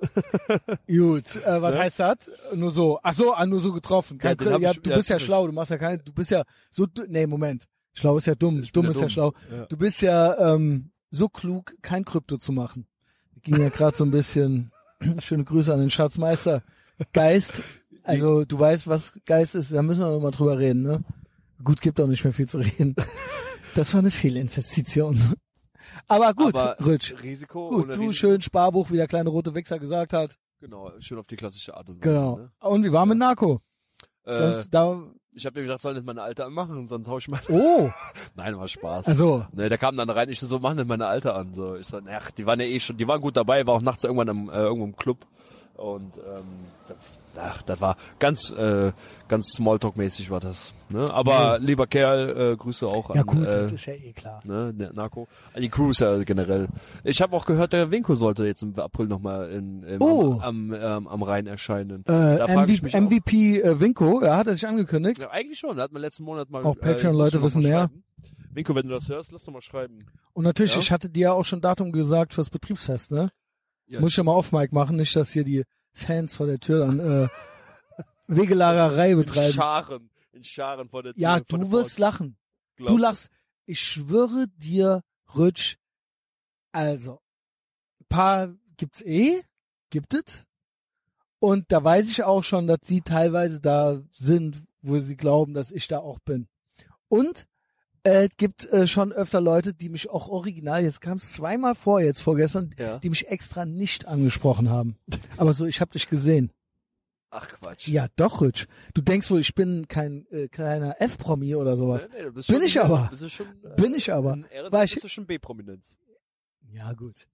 Gut, 0.87 1.35
äh, 1.45 1.61
was 1.61 1.75
Ne? 1.75 1.81
heißt 1.81 1.99
das? 1.99 2.31
Nur 2.53 2.71
so. 2.71 2.99
Ach 3.03 3.13
so, 3.13 3.33
ah, 3.33 3.45
nur 3.45 3.59
so 3.59 3.73
getroffen. 3.73 4.17
Kein 4.17 4.31
Ja, 4.31 4.35
den 4.35 4.47
ja, 4.61 4.69
ja, 4.69 4.73
du 4.73 4.89
ja, 4.89 4.97
bist 4.97 5.09
ja 5.09 5.19
schlau, 5.19 5.45
du 5.47 5.53
machst 5.53 5.71
ja 5.71 5.77
keine, 5.77 5.97
du 5.99 6.13
bist 6.13 6.31
ja 6.31 6.43
so, 6.69 6.87
nee, 7.07 7.27
Moment. 7.27 7.65
Schlau 7.93 8.17
ist 8.17 8.27
ja 8.27 8.35
dumm, 8.35 8.63
dumm 8.73 8.85
ja 8.85 8.91
ist 8.91 8.95
ja 8.97 9.01
dumm. 9.01 9.09
schlau. 9.09 9.33
Ja. 9.51 9.65
Du 9.65 9.77
bist 9.77 10.01
ja 10.01 10.53
ähm, 10.55 10.91
so 11.09 11.27
klug, 11.29 11.73
kein 11.81 12.05
Krypto 12.05 12.37
zu 12.37 12.51
machen. 12.51 12.87
Ging 13.43 13.59
ja 13.59 13.69
gerade 13.69 13.95
so 13.97 14.03
ein 14.05 14.11
bisschen, 14.11 14.71
schöne 15.19 15.43
Grüße 15.43 15.73
an 15.73 15.79
den 15.79 15.89
Schatzmeister. 15.89 16.63
Geist, 17.13 17.61
also 18.03 18.45
du 18.45 18.59
weißt, 18.59 18.87
was 18.87 19.13
Geist 19.25 19.55
ist, 19.55 19.73
da 19.73 19.81
müssen 19.81 20.01
wir 20.01 20.07
noch 20.11 20.21
mal 20.21 20.31
drüber 20.31 20.57
reden, 20.59 20.83
ne? 20.83 21.03
Gut, 21.63 21.81
gibt 21.81 21.99
auch 21.99 22.07
nicht 22.07 22.23
mehr 22.23 22.33
viel 22.33 22.47
zu 22.47 22.59
reden. 22.59 22.95
Das 23.75 23.93
war 23.93 23.99
eine 23.99 24.11
Fehlinvestition. 24.11 25.19
Aber 26.07 26.33
gut, 26.33 26.55
Aber 26.55 26.75
Rutsch. 26.83 27.13
Risiko. 27.23 27.69
Gut, 27.69 27.87
du 27.89 27.91
Risiko. 27.93 28.11
schön 28.11 28.41
Sparbuch, 28.41 28.91
wie 28.91 28.97
der 28.97 29.07
kleine 29.07 29.29
rote 29.29 29.53
Wichser 29.55 29.79
gesagt 29.79 30.13
hat. 30.13 30.37
Genau, 30.59 30.91
schön 30.99 31.17
auf 31.17 31.27
die 31.27 31.35
klassische 31.35 31.75
Art 31.75 31.89
und 31.89 31.95
Weise. 32.03 32.09
Genau. 32.13 32.37
Ne? 32.37 32.51
Und 32.59 32.83
wie 32.83 32.91
war 32.91 33.05
mit 33.05 33.17
Narco? 33.17 33.61
Äh, 34.23 34.37
Sonst 34.37 34.69
da. 34.71 35.01
Ich 35.33 35.45
habe 35.45 35.55
dir 35.55 35.61
gesagt, 35.61 35.81
soll 35.81 35.93
nicht 35.93 36.05
meine 36.05 36.21
Alte 36.21 36.45
anmachen, 36.45 36.85
sonst 36.87 37.07
hau 37.07 37.17
ich 37.17 37.27
mal. 37.27 37.39
Oh, 37.49 37.89
Nein, 38.35 38.57
war 38.57 38.67
Spaß. 38.67 39.07
also. 39.07 39.45
Ne, 39.53 39.69
der 39.69 39.77
kam 39.77 39.95
dann 39.97 40.09
rein, 40.09 40.29
ich 40.29 40.39
so, 40.39 40.59
mach 40.59 40.73
nicht 40.73 40.87
meine 40.87 41.07
Alte 41.07 41.33
an. 41.33 41.53
So, 41.53 41.75
ich 41.75 41.87
so, 41.87 41.99
ach, 42.11 42.31
die 42.31 42.45
waren 42.45 42.59
ja 42.59 42.65
eh 42.65 42.79
schon, 42.79 42.97
die 42.97 43.07
waren 43.07 43.21
gut 43.21 43.37
dabei, 43.37 43.65
war 43.65 43.75
auch 43.75 43.81
nachts 43.81 44.03
irgendwann 44.03 44.27
im, 44.27 44.49
äh, 44.49 44.53
irgendwo 44.53 44.85
im 44.85 44.95
Club. 44.95 45.25
Und 45.75 46.17
ähm, 46.17 46.95
ach, 47.37 47.61
das 47.61 47.79
war 47.81 47.95
ganz, 48.19 48.51
äh, 48.51 48.91
ganz 49.27 49.53
Smalltalk-mäßig 49.57 50.29
war 50.29 50.39
das. 50.39 50.73
Ne? 50.89 51.09
Aber 51.13 51.57
lieber 51.59 51.87
Kerl, 51.87 52.51
äh, 52.53 52.55
Grüße 52.57 52.85
auch 52.87 53.13
Ja 53.15 53.21
an 53.21 53.27
gut, 53.27 53.43
äh, 53.47 53.63
das 53.63 53.71
ist 53.71 53.85
ja 53.85 53.93
eh 53.93 54.11
klar. 54.13 54.41
ne, 54.43 54.73
Narco. 54.93 55.27
An 55.53 55.61
die 55.61 55.69
Crews 55.69 55.99
ja 55.99 56.21
generell. 56.23 56.67
Ich 57.03 57.21
habe 57.21 57.35
auch 57.35 57.45
gehört, 57.45 57.73
der 57.73 57.91
Winko 57.91 58.15
sollte 58.15 58.45
jetzt 58.45 58.61
im 58.63 58.77
April 58.77 59.07
nochmal 59.07 59.49
in, 59.51 59.83
im, 59.83 60.01
Oh. 60.01 60.33
am, 60.41 60.71
am, 60.71 60.73
ähm, 60.73 61.07
am 61.07 61.23
Rhein 61.23 61.47
erscheinen. 61.47 62.01
Äh, 62.01 62.37
da 62.37 62.47
frage 62.47 62.71
ich 62.71 62.81
MVP, 62.81 62.85
mich 62.85 62.95
auch. 62.95 62.99
MVP 63.01 63.61
äh, 63.61 63.79
Winko, 63.79 64.23
ja, 64.23 64.35
hat 64.37 64.47
er 64.47 64.53
sich 64.55 64.67
angekündigt. 64.67 65.21
Ja, 65.21 65.29
eigentlich 65.31 65.59
schon. 65.59 65.77
Da 65.77 65.83
hat 65.83 65.91
man 65.91 66.01
letzten 66.01 66.23
Monat 66.23 66.49
mal. 66.49 66.63
Auch 66.63 66.75
Patreon-Leute 66.77 67.39
musst 67.39 67.55
du 67.55 67.59
wissen 67.59 67.69
mehr. 67.69 67.89
Winko, 68.53 68.75
wenn 68.75 68.87
du 68.87 68.93
das 68.93 69.07
hörst, 69.07 69.31
lass 69.31 69.45
doch 69.45 69.53
mal 69.53 69.61
schreiben. 69.61 70.05
Und 70.33 70.43
natürlich, 70.43 70.73
Ja. 70.75 70.81
ich 70.81 70.91
hatte 70.91 71.09
dir 71.09 71.21
ja 71.21 71.31
auch 71.31 71.45
schon 71.45 71.61
Datum 71.61 71.93
gesagt 71.93 72.33
fürs 72.33 72.49
Betriebsfest, 72.49 73.11
ne? 73.11 73.31
Ja, 73.87 74.01
Muss 74.01 74.11
ich 74.11 74.17
ja 74.17 74.23
mal 74.23 74.33
auf 74.33 74.51
Mike 74.51 74.73
machen, 74.75 74.97
nicht, 74.97 75.15
dass 75.15 75.31
hier 75.31 75.43
die 75.45 75.63
Fans 75.93 76.35
vor 76.35 76.47
der 76.47 76.59
Tür 76.59 76.85
dann 76.85 76.99
äh, 76.99 77.27
Wegelagerei 78.27 79.11
in 79.11 79.17
betreiben. 79.17 79.53
Scharen. 79.53 80.09
In 80.31 80.43
Scharen 80.43 80.89
vor 80.89 81.03
der 81.03 81.13
Tür. 81.13 81.21
Ja, 81.21 81.39
du 81.39 81.71
wirst 81.71 81.99
lachen. 81.99 82.37
Glaub 82.77 82.89
Du 82.89 82.97
lachst. 82.97 83.29
Ich 83.65 83.79
schwöre 83.79 84.47
dir, 84.57 85.03
Rutsch, 85.35 85.77
also, 86.71 87.21
paar 88.09 88.53
gibt's 88.77 89.01
eh, 89.01 89.43
gibt 89.89 90.13
es. 90.13 90.45
Und 91.39 91.71
da 91.71 91.83
weiß 91.83 92.09
ich 92.09 92.23
auch 92.23 92.43
schon, 92.43 92.67
dass 92.67 92.79
sie 92.83 93.01
teilweise 93.01 93.59
da 93.59 94.01
sind, 94.13 94.63
wo 94.81 94.99
sie 94.99 95.17
glauben, 95.17 95.53
dass 95.53 95.71
ich 95.71 95.87
da 95.87 95.99
auch 95.99 96.19
bin. 96.19 96.47
Und 97.07 97.47
äh, 98.03 98.29
gibt 98.37 98.65
äh, 98.71 98.87
schon 98.87 99.11
öfter 99.11 99.41
Leute, 99.41 99.73
die 99.73 99.89
mich 99.89 100.09
auch 100.09 100.27
original, 100.27 100.83
jetzt 100.83 101.01
kam 101.01 101.17
es 101.17 101.31
zweimal 101.33 101.75
vor, 101.75 102.01
jetzt 102.01 102.21
vorgestern, 102.21 102.73
Ja. 102.79 102.99
die 102.99 103.09
mich 103.09 103.27
extra 103.29 103.65
nicht 103.65 104.07
angesprochen 104.07 104.69
haben. 104.69 104.95
Aber 105.37 105.53
so, 105.53 105.65
ich 105.65 105.81
habe 105.81 105.91
dich 105.91 106.09
gesehen. 106.09 106.51
Ach 107.29 107.47
Quatsch. 107.47 107.87
Ja, 107.87 108.07
doch, 108.17 108.41
Rich. 108.41 108.67
Du 108.93 109.01
denkst 109.01 109.29
wohl, 109.31 109.39
ich 109.39 109.55
bin 109.55 109.87
kein 109.87 110.25
äh, 110.31 110.47
kleiner 110.49 110.99
F-Promi 111.01 111.55
oder 111.55 111.77
sowas. 111.77 112.09
Nee, 112.11 112.23
nee, 112.35 112.41
Bin 112.47 112.61
ich 112.63 112.81
aber. 112.81 113.09
Schon, 113.29 113.45
äh, 113.63 113.75
Bin 113.81 113.93
ich 113.93 114.11
aber. 114.11 114.39
War 114.69 114.83
ich- 114.83 114.91
bist 114.93 115.03
du 115.05 115.07
schon 115.07 115.25
B-Prominenz. 115.27 115.97
Ja, 116.73 116.91
gut. 116.93 117.27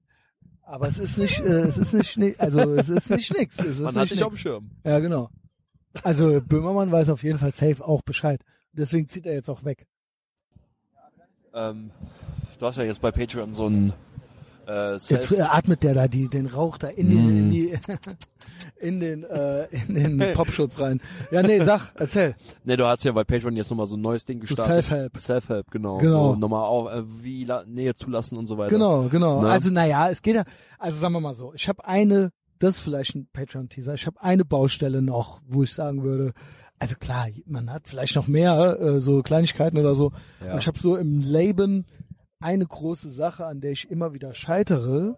Aber 0.62 0.88
es 0.88 1.00
ist 1.00 1.18
nicht, 1.18 1.40
äh, 1.40 1.62
es 1.62 1.78
ist 1.78 1.94
nicht, 1.94 2.18
ni- 2.18 2.36
also 2.38 2.60
es 2.76 2.90
ist 2.90 3.10
nicht 3.10 3.36
nix. 3.38 3.58
Es 3.58 3.66
ist 3.66 3.80
Man 3.80 3.94
nicht 3.94 3.98
hat 4.02 4.12
dich 4.12 4.24
auf 4.24 4.34
dem. 4.34 4.38
Schirm. 4.38 4.72
Ja, 4.84 5.00
genau. 5.00 5.30
Also 6.04 6.42
Böhmermann 6.42 6.92
weiß 6.92 7.10
auf 7.10 7.24
jeden 7.24 7.40
Fall 7.40 7.54
safe 7.54 7.84
auch 7.84 8.02
Bescheid. 8.04 8.44
Deswegen 8.74 9.08
zieht 9.08 9.26
er 9.26 9.34
jetzt 9.34 9.50
auch 9.50 9.64
weg. 9.64 9.88
Ähm, 11.54 11.92
du 12.60 12.66
hast 12.66 12.78
ja 12.78 12.84
jetzt 12.84 13.02
bei 13.02 13.12
Patreon 13.12 13.54
so 13.54 13.68
ein 13.68 13.94
äh, 14.68 14.98
Jetzt 14.98 15.32
äh, 15.32 15.42
atmet 15.42 15.82
der 15.84 15.94
da 15.94 16.08
die, 16.08 16.28
den 16.28 16.46
Rauch 16.48 16.78
da 16.78 16.90
in 16.90 17.10
den, 17.10 17.30
in 17.30 17.52
die, 17.52 17.80
in 18.80 19.00
den, 19.00 19.24
äh, 19.24 19.66
in 19.66 20.18
den 20.18 20.20
Popschutz 20.34 20.80
rein. 20.80 21.00
Ja, 21.32 21.42
nee, 21.42 21.64
sag, 21.64 21.94
erzähl. 21.96 22.36
Ne, 22.66 22.76
du 22.76 22.86
hast 22.86 23.04
ja 23.06 23.14
bei 23.14 23.24
Patreon 23.24 23.56
jetzt 23.56 23.70
nochmal 23.70 23.88
so 23.88 23.96
ein 23.96 24.02
neues 24.02 24.26
Ding 24.26 24.42
So 24.42 24.48
gestartet. 24.48 24.86
Self-Help. 24.86 25.18
Self-Help, 25.18 25.72
genau. 25.72 26.00
Genau. 26.00 26.34
So 26.34 26.36
nochmal 26.40 26.66
auch, 26.66 26.92
äh, 26.92 27.04
wie 27.24 27.46
la 27.46 27.64
Nähe 27.66 27.96
zulassen 27.96 28.38
und 28.38 28.48
so 28.48 28.58
weiter. 28.58 28.72
Genau, 28.72 29.04
genau. 29.04 29.42
Ne? 29.42 29.50
Also 29.50 29.72
naja, 29.72 30.10
es 30.10 30.22
geht 30.22 30.36
ja, 30.36 30.44
also 30.78 30.98
sagen 31.00 31.14
wir 31.14 31.22
mal 31.22 31.34
so, 31.34 31.54
ich 31.54 31.70
habe 31.70 31.86
eine, 31.86 32.32
das 32.60 32.76
ist 32.76 32.82
vielleicht 32.82 33.16
ein 33.16 33.30
Patreon-Teaser, 33.32 33.94
ich 33.94 34.06
habe 34.06 34.22
eine 34.22 34.44
Baustelle 34.44 35.02
noch, 35.02 35.40
wo 35.48 35.64
ich 35.64 35.74
sagen 35.74 36.04
würde, 36.04 36.34
also 36.80 36.96
klar, 36.96 37.28
man 37.46 37.72
hat 37.72 37.88
vielleicht 37.88 38.16
noch 38.16 38.28
mehr, 38.28 38.80
äh, 38.80 39.00
so 39.00 39.22
Kleinigkeiten 39.24 39.78
oder 39.78 39.96
so, 39.96 40.12
Ja. 40.42 40.52
aber 40.52 40.60
ich 40.60 40.68
habe 40.68 40.80
so 40.80 40.96
im 40.96 41.20
Leben 41.22 41.86
eine 42.40 42.66
große 42.66 43.10
Sache, 43.12 43.46
an 43.46 43.62
der 43.62 43.72
ich 43.72 43.90
immer 43.90 44.14
wieder 44.14 44.34
scheitere 44.36 45.16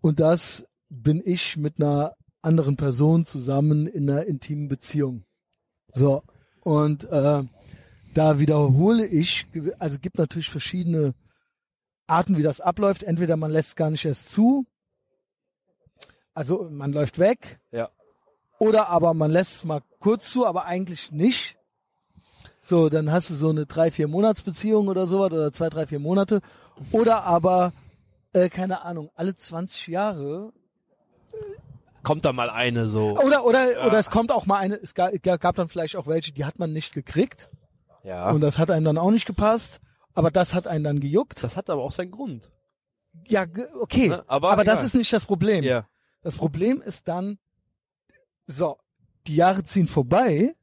und 0.00 0.20
das 0.20 0.66
bin 0.88 1.22
ich 1.24 1.56
mit 1.56 1.78
einer 1.80 2.14
anderen 2.42 2.76
Person 2.76 3.26
zusammen 3.26 3.86
in 3.86 4.08
einer 4.08 4.24
intimen 4.24 4.68
Beziehung. 4.68 5.24
So, 5.92 6.22
und 6.62 7.04
äh, 7.04 7.42
da 8.14 8.38
wiederhole 8.38 9.06
ich, 9.06 9.46
also 9.78 9.98
gibt 9.98 10.16
natürlich 10.18 10.48
verschiedene 10.48 11.14
Arten, 12.06 12.38
wie 12.38 12.42
das 12.42 12.60
abläuft. 12.60 13.02
Entweder 13.04 13.36
man 13.36 13.50
lässt 13.52 13.76
gar 13.76 13.90
nicht 13.90 14.04
erst 14.04 14.30
zu, 14.30 14.64
also 16.34 16.68
man 16.70 16.92
läuft 16.92 17.18
weg, 17.18 17.60
Ja. 17.70 17.90
Oder 18.60 18.90
aber 18.90 19.14
man 19.14 19.30
lässt 19.30 19.54
es 19.54 19.64
mal 19.64 19.80
kurz 19.98 20.30
zu, 20.30 20.46
aber 20.46 20.66
eigentlich 20.66 21.10
nicht. 21.10 21.56
So, 22.62 22.90
dann 22.90 23.10
hast 23.10 23.30
du 23.30 23.34
so 23.34 23.48
eine 23.48 23.64
drei, 23.64 23.90
vier 23.90 24.06
Monatsbeziehung 24.06 24.88
oder 24.88 25.06
sowas 25.06 25.32
oder 25.32 25.50
zwei, 25.50 25.70
drei, 25.70 25.86
vier 25.86 25.98
Monate. 25.98 26.42
Oder 26.92 27.24
aber, 27.24 27.72
äh, 28.34 28.50
keine 28.50 28.82
Ahnung, 28.82 29.10
alle 29.14 29.34
20 29.34 29.86
Jahre. 29.86 30.52
Kommt 32.02 32.26
da 32.26 32.34
mal 32.34 32.50
eine 32.50 32.86
so. 32.86 33.18
Oder, 33.18 33.46
oder, 33.46 33.86
oder 33.86 33.98
es 33.98 34.10
kommt 34.10 34.30
auch 34.30 34.44
mal 34.44 34.58
eine, 34.58 34.76
es 34.76 34.94
gab, 34.94 35.10
gab 35.22 35.56
dann 35.56 35.70
vielleicht 35.70 35.96
auch 35.96 36.06
welche, 36.06 36.32
die 36.32 36.44
hat 36.44 36.58
man 36.58 36.74
nicht 36.74 36.92
gekriegt. 36.92 37.48
Ja. 38.04 38.30
Und 38.30 38.42
das 38.42 38.58
hat 38.58 38.70
einem 38.70 38.84
dann 38.84 38.98
auch 38.98 39.10
nicht 39.10 39.26
gepasst. 39.26 39.80
Aber 40.12 40.30
das 40.30 40.54
hat 40.54 40.66
einen 40.66 40.84
dann 40.84 41.00
gejuckt. 41.00 41.42
das 41.42 41.56
hat 41.56 41.70
aber 41.70 41.82
auch 41.82 41.92
seinen 41.92 42.10
Grund. 42.10 42.50
Ja, 43.26 43.46
okay. 43.80 44.08
Ne? 44.08 44.24
Aber 44.26 44.50
aber 44.50 44.64
das 44.64 44.82
ist 44.82 44.94
nicht 44.94 45.12
das 45.14 45.24
Problem. 45.24 45.64
Ja. 45.64 45.86
Das 46.22 46.34
Problem 46.34 46.82
ist 46.82 47.08
dann, 47.08 47.38
so, 48.50 48.78
die 49.26 49.36
Jahre 49.36 49.64
ziehen 49.64 49.86
vorbei 49.86 50.54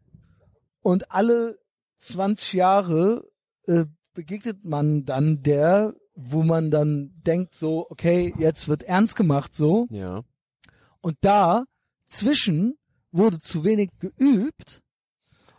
und 0.81 1.11
alle 1.11 1.59
20 1.97 2.53
Jahre 2.53 3.27
äh, 3.65 3.85
begegnet 4.13 4.65
man 4.65 5.05
dann 5.05 5.41
der, 5.43 5.93
wo 6.15 6.43
man 6.43 6.71
dann 6.71 7.11
denkt 7.25 7.55
so, 7.55 7.89
okay, 7.89 8.33
jetzt 8.37 8.67
wird 8.67 8.83
ernst 8.83 9.15
gemacht 9.15 9.53
so. 9.53 9.87
Ja. 9.89 10.23
Und 11.01 11.17
da 11.21 11.65
zwischen 12.05 12.77
wurde 13.11 13.39
zu 13.39 13.63
wenig 13.63 13.91
geübt 13.99 14.81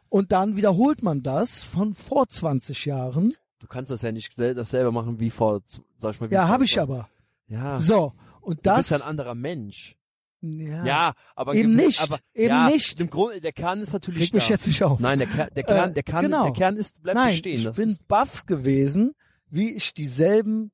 und 0.08 0.32
dann 0.32 0.56
wiederholt 0.56 1.02
man 1.02 1.22
das 1.22 1.62
von 1.62 1.94
vor 1.94 2.28
20 2.28 2.86
Jahren. 2.86 3.34
Du 3.58 3.66
kannst 3.66 3.90
das 3.90 4.02
ja 4.02 4.12
nicht 4.12 4.34
sel 4.34 4.54
das 4.54 4.70
selber 4.70 4.92
machen 4.92 5.20
wie 5.20 5.30
vor, 5.30 5.60
sag 5.96 6.14
ich 6.14 6.20
mal. 6.20 6.30
Wie 6.30 6.34
Ja, 6.34 6.48
habe 6.48 6.64
ich 6.64 6.74
20. 6.74 6.82
aber. 6.82 7.08
Ja. 7.48 7.76
So, 7.76 8.12
und 8.40 8.58
du 8.58 8.62
das 8.62 8.76
bist 8.78 8.90
ja 8.92 8.96
ein 8.98 9.02
anderer 9.02 9.34
Mensch. 9.34 9.97
Ja, 10.40 10.84
Ja, 10.84 11.12
aber 11.34 11.54
Eben 11.54 11.74
nicht, 11.74 12.00
Aber, 12.00 12.18
eben 12.34 12.48
ja, 12.48 12.68
nicht. 12.70 13.00
Im 13.00 13.10
Grunde, 13.10 13.40
der 13.40 13.52
Kern 13.52 13.80
ist 13.80 13.92
natürlich 13.92 14.22
reg 14.22 14.34
mich 14.34 14.46
da. 14.46 14.50
jetzt 14.54 14.66
nicht 14.66 14.82
auf. 14.82 15.00
Nein, 15.00 15.18
der, 15.18 15.28
Ker 15.28 15.50
der 15.50 15.62
Kern, 15.64 15.90
Äh, 15.90 15.94
der 15.94 16.02
Kern, 16.02 16.22
genau. 16.24 16.44
der 16.44 16.52
Kern 16.52 16.76
ist 16.76 17.02
bleibt 17.02 17.16
Nein, 17.16 17.30
bestehen. 17.30 17.58
ich 17.58 17.64
Das 17.64 17.76
bin 17.76 17.96
baff 18.06 18.46
gewesen, 18.46 19.14
wie 19.50 19.70
ich 19.72 19.94
dieselben 19.94 20.70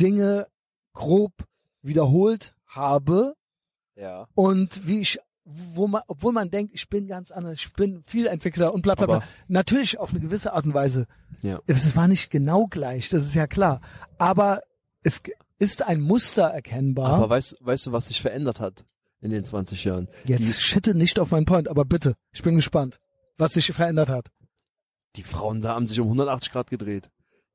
Dinge 0.00 0.46
grob 0.92 1.32
wiederholt 1.82 2.54
habe 2.66 3.34
ja. 3.96 4.26
und 4.34 4.86
wie 4.88 5.00
ich, 5.00 5.18
wo 5.44 5.86
man, 5.86 6.02
obwohl 6.08 6.32
man 6.32 6.50
denkt, 6.50 6.72
ich 6.74 6.88
bin 6.88 7.06
ganz 7.06 7.30
anders, 7.30 7.54
ich 7.60 7.72
bin 7.74 8.02
viel 8.06 8.26
entwickelter 8.26 8.74
und 8.74 8.82
bla 8.82 8.94
bla 8.94 9.06
bla. 9.06 9.16
Aber- 9.16 9.24
Natürlich 9.48 9.98
auf 9.98 10.10
eine 10.10 10.20
gewisse 10.20 10.52
Art 10.52 10.66
und 10.66 10.74
Weise. 10.74 11.06
Ja. 11.42 11.60
Es 11.66 11.94
war 11.96 12.08
nicht 12.08 12.30
genau 12.30 12.66
gleich, 12.66 13.08
das 13.08 13.24
ist 13.24 13.34
ja 13.34 13.46
klar. 13.46 13.80
Aber 14.18 14.62
es 15.02 15.22
ist 15.58 15.82
ein 15.86 16.00
Muster 16.00 16.44
erkennbar. 16.48 17.12
Aber 17.12 17.30
weißt, 17.30 17.58
weißt 17.60 17.86
du, 17.86 17.92
was 17.92 18.08
sich 18.08 18.20
verändert 18.20 18.58
hat 18.60 18.84
in 19.26 19.32
den 19.32 19.44
20 19.44 19.84
Jahren? 19.84 20.08
Jetzt 20.24 20.62
schitte 20.62 20.94
nicht 20.94 21.18
auf 21.18 21.30
meinen 21.30 21.44
Point, 21.44 21.68
aber 21.68 21.84
bitte, 21.84 22.14
ich 22.32 22.42
bin 22.42 22.54
gespannt, 22.54 22.98
was 23.36 23.52
sich 23.52 23.66
verändert 23.72 24.08
hat. 24.08 24.30
Die 25.16 25.22
Frauen 25.22 25.60
da 25.60 25.74
haben 25.74 25.86
sich 25.86 26.00
um 26.00 26.06
180 26.06 26.52
Grad 26.52 26.70
gedreht. 26.70 27.10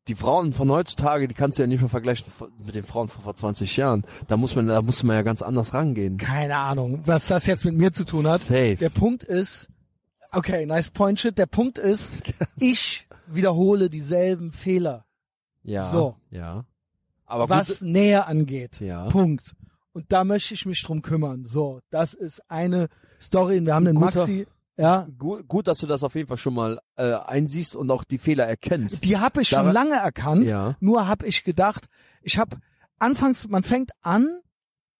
Die 0.08 0.16
Frauen 0.16 0.52
von 0.52 0.72
heutzutage, 0.72 1.28
die 1.28 1.36
kannst 1.36 1.58
du 1.60 1.64
ja 1.64 1.68
nicht 1.68 1.80
mehr 1.80 1.90
vergleichen 1.90 2.26
mit 2.66 2.74
den 2.74 2.84
Frauen 2.84 3.08
von 3.08 3.24
vor 3.24 3.36
20 3.36 3.78
Jahren. 3.78 4.04
Da 4.28 4.36
muss 4.36 4.56
man, 4.56 4.68
da 4.68 4.82
muss 4.82 5.04
man 5.04 5.16
ja 5.16 5.22
ganz 5.22 5.42
anders 5.44 5.74
rangehen. 5.76 6.18
Keine 6.18 6.58
Ahnung, 6.58 7.02
was 7.06 7.28
das 7.28 7.46
jetzt 7.46 7.66
mit 7.66 7.76
mir 7.76 7.92
zu 7.92 8.04
tun 8.04 8.28
hat. 8.28 8.42
Safe. 8.42 8.76
Der 8.78 8.90
Punkt 8.90 9.24
ist, 9.24 9.70
okay, 10.32 10.66
nice 10.66 10.90
point 10.90 11.20
shit. 11.20 11.38
Der 11.38 11.46
Punkt 11.46 11.78
ist, 11.78 12.12
ich 12.60 13.08
wiederhole 13.28 13.90
dieselben 13.92 14.52
Fehler, 14.52 15.06
Ja. 15.64 15.92
So. 15.92 16.16
Ja. 16.32 16.66
Aber 17.28 17.48
was 17.48 17.80
gut. 17.80 17.90
Nähe 17.90 18.26
angeht. 18.26 18.82
Ja. 18.82 19.06
Punkt. 19.06 19.54
Und 19.94 20.12
da 20.12 20.24
möchte 20.24 20.54
ich 20.54 20.66
mich 20.66 20.82
drum 20.84 21.02
kümmern. 21.02 21.46
So, 21.46 21.82
das 21.90 22.14
ist 22.14 22.42
eine 22.50 22.88
Story. 23.20 23.64
Wir 23.66 23.76
haben 23.76 23.86
den 23.86 23.96
Guter- 23.96 24.20
Maxi, 24.20 24.48
ja, 24.78 25.08
Gut, 25.20 25.48
gut, 25.48 25.68
dass 25.68 25.80
du 25.80 25.86
das 25.88 26.04
auf 26.04 26.16
jeden 26.16 26.28
Fall 26.28 26.38
schon 26.38 26.54
mal 26.54 26.80
äh, 26.96 27.14
einsiehst 27.14 27.76
und 27.76 27.92
auch 27.92 28.04
die 28.04 28.18
Fehler 28.18 28.48
erkennst. 28.48 29.04
die 29.04 29.18
habe 29.18 29.42
ich 29.42 29.50
schon 29.50 29.60
Daran- 29.60 29.74
lange 29.74 29.96
erkannt. 29.96 30.50
Ja. 30.50 30.76
Nur 30.80 31.08
habe 31.08 31.28
ich 31.28 31.44
gedacht, 31.44 31.88
ich 32.22 32.38
habe 32.38 32.58
anfangs, 32.98 33.48
man 33.48 33.64
fängt 33.64 33.92
an, 34.02 34.40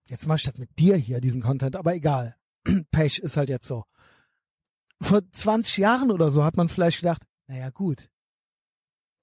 jetzt 0.08 0.28
mach 0.28 0.36
ich 0.36 0.44
das 0.44 0.58
mit 0.58 0.78
dir 0.78 0.98
hier, 0.98 1.22
diesen 1.22 1.42
Content, 1.42 1.76
aber 1.78 1.96
egal. 1.96 2.36
Pech 2.92 3.20
ist 3.20 3.38
halt 3.38 3.50
jetzt 3.50 3.66
so. 3.68 3.86
Vor 5.02 5.22
20 5.32 5.78
Jahren 5.78 6.12
oder 6.12 6.30
so 6.30 6.44
hat 6.44 6.58
man 6.58 6.68
vielleicht 6.70 7.00
gedacht, 7.00 7.24
naja 7.48 7.70
gut. 7.72 8.10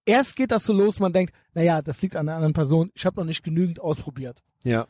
Erst 0.06 0.34
geht 0.34 0.50
das 0.50 0.64
so 0.64 0.72
los, 0.72 0.98
man 0.98 1.12
denkt, 1.12 1.34
naja, 1.52 1.82
das 1.82 2.00
liegt 2.00 2.16
an 2.16 2.26
einer 2.28 2.36
anderen 2.36 2.54
Person, 2.54 2.90
ich 2.94 3.04
habe 3.04 3.20
noch 3.20 3.26
nicht 3.26 3.42
genügend 3.44 3.78
ausprobiert. 3.78 4.42
Ja. 4.64 4.88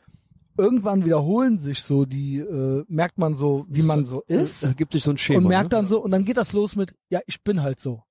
Irgendwann 0.59 1.05
wiederholen 1.05 1.59
sich 1.59 1.81
so 1.83 2.05
die, 2.05 2.37
äh, 2.39 2.83
merkt 2.89 3.17
man 3.17 3.33
so, 3.35 3.65
wie 3.69 3.81
man 3.81 4.03
so 4.05 4.21
ist 4.27 4.61
Es 4.63 4.75
gibt 4.75 4.91
sich 4.93 5.03
so 5.03 5.11
ein 5.11 5.17
Schema. 5.17 5.39
und 5.39 5.47
merkt 5.47 5.71
ne? 5.71 5.77
dann 5.77 5.87
so, 5.87 6.03
und 6.03 6.11
dann 6.11 6.25
geht 6.25 6.37
das 6.37 6.51
los 6.53 6.75
mit, 6.75 6.93
ja, 7.09 7.21
ich 7.27 7.41
bin 7.43 7.61
halt 7.61 7.79
so. 7.79 8.03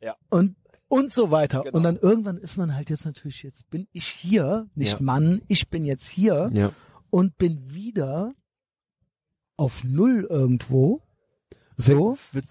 Ja. 0.00 0.16
Und, 0.28 0.56
und 0.88 1.12
so 1.12 1.30
weiter. 1.30 1.62
Genau. 1.62 1.76
Und 1.78 1.82
dann 1.82 1.96
irgendwann 1.96 2.36
ist 2.36 2.56
man 2.56 2.74
halt 2.74 2.90
jetzt 2.90 3.04
natürlich, 3.06 3.42
jetzt 3.42 3.70
bin 3.70 3.86
ich 3.92 4.06
hier, 4.06 4.68
nicht 4.74 4.98
Ja. 5.00 5.02
Mann, 5.02 5.40
ich 5.48 5.70
bin 5.70 5.84
jetzt 5.86 6.06
hier 6.06 6.50
Ja. 6.52 6.72
und 7.10 7.36
bin 7.38 7.72
wieder 7.72 8.34
auf 9.56 9.82
Null 9.84 10.26
irgendwo. 10.28 11.00
So. 11.76 12.16
Fühlt, 12.16 12.44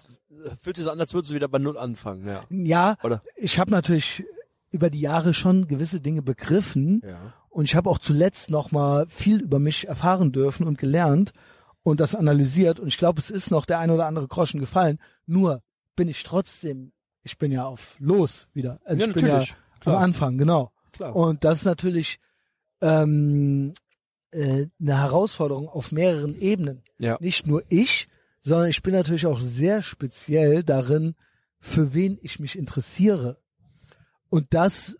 fühlt 0.60 0.76
sich 0.76 0.84
so 0.84 0.90
an, 0.90 1.00
als 1.00 1.14
würdest 1.14 1.30
du 1.30 1.34
wieder 1.36 1.48
bei 1.48 1.58
Null 1.58 1.78
anfangen, 1.78 2.26
ja. 2.26 2.42
Ja, 2.50 2.96
Oder? 3.02 3.22
ich 3.36 3.58
habe 3.58 3.70
natürlich 3.70 4.24
über 4.70 4.90
die 4.90 5.00
Jahre 5.00 5.32
schon 5.34 5.68
gewisse 5.68 6.00
Dinge 6.00 6.20
begriffen 6.22 7.00
Ja. 7.04 7.32
Und 7.54 7.64
ich 7.64 7.76
habe 7.76 7.88
auch 7.88 7.98
zuletzt 7.98 8.50
noch 8.50 8.72
mal 8.72 9.06
viel 9.08 9.40
über 9.40 9.60
mich 9.60 9.86
erfahren 9.86 10.32
dürfen 10.32 10.66
und 10.66 10.76
gelernt 10.76 11.32
und 11.84 12.00
das 12.00 12.16
analysiert 12.16 12.80
und 12.80 12.88
ich 12.88 12.98
glaube, 12.98 13.20
es 13.20 13.30
ist 13.30 13.50
noch 13.52 13.64
der 13.64 13.78
ein 13.78 13.90
oder 13.90 14.06
andere 14.06 14.26
Groschen 14.26 14.58
gefallen. 14.58 14.98
Nur 15.26 15.62
bin 15.94 16.08
ich 16.08 16.24
trotzdem, 16.24 16.92
ich 17.22 17.38
bin 17.38 17.52
ja 17.52 17.64
auf 17.64 17.96
los 18.00 18.48
wieder. 18.54 18.80
Also 18.84 19.02
Ja, 19.02 19.08
ich 19.08 19.14
bin 19.14 19.26
ja 19.26 19.32
natürlich. 19.34 19.52
am 19.52 19.80
Klar. 19.80 20.00
Anfang, 20.00 20.36
genau. 20.36 20.72
Klar. 20.92 21.14
Und 21.14 21.44
das 21.44 21.58
ist 21.58 21.64
natürlich 21.64 22.18
ähm, 22.80 23.72
äh, 24.32 24.66
eine 24.80 24.98
Herausforderung 24.98 25.68
auf 25.68 25.92
mehreren 25.92 26.36
Ebenen. 26.36 26.82
Ja. 26.98 27.18
Nicht 27.20 27.46
nur 27.46 27.62
ich, 27.68 28.08
sondern 28.40 28.68
ich 28.68 28.82
bin 28.82 28.94
natürlich 28.94 29.26
auch 29.26 29.38
sehr 29.38 29.80
speziell 29.80 30.64
darin, 30.64 31.14
für 31.60 31.94
wen 31.94 32.18
ich 32.20 32.40
mich 32.40 32.58
interessiere. 32.58 33.38
Und 34.28 34.48
das, 34.50 34.98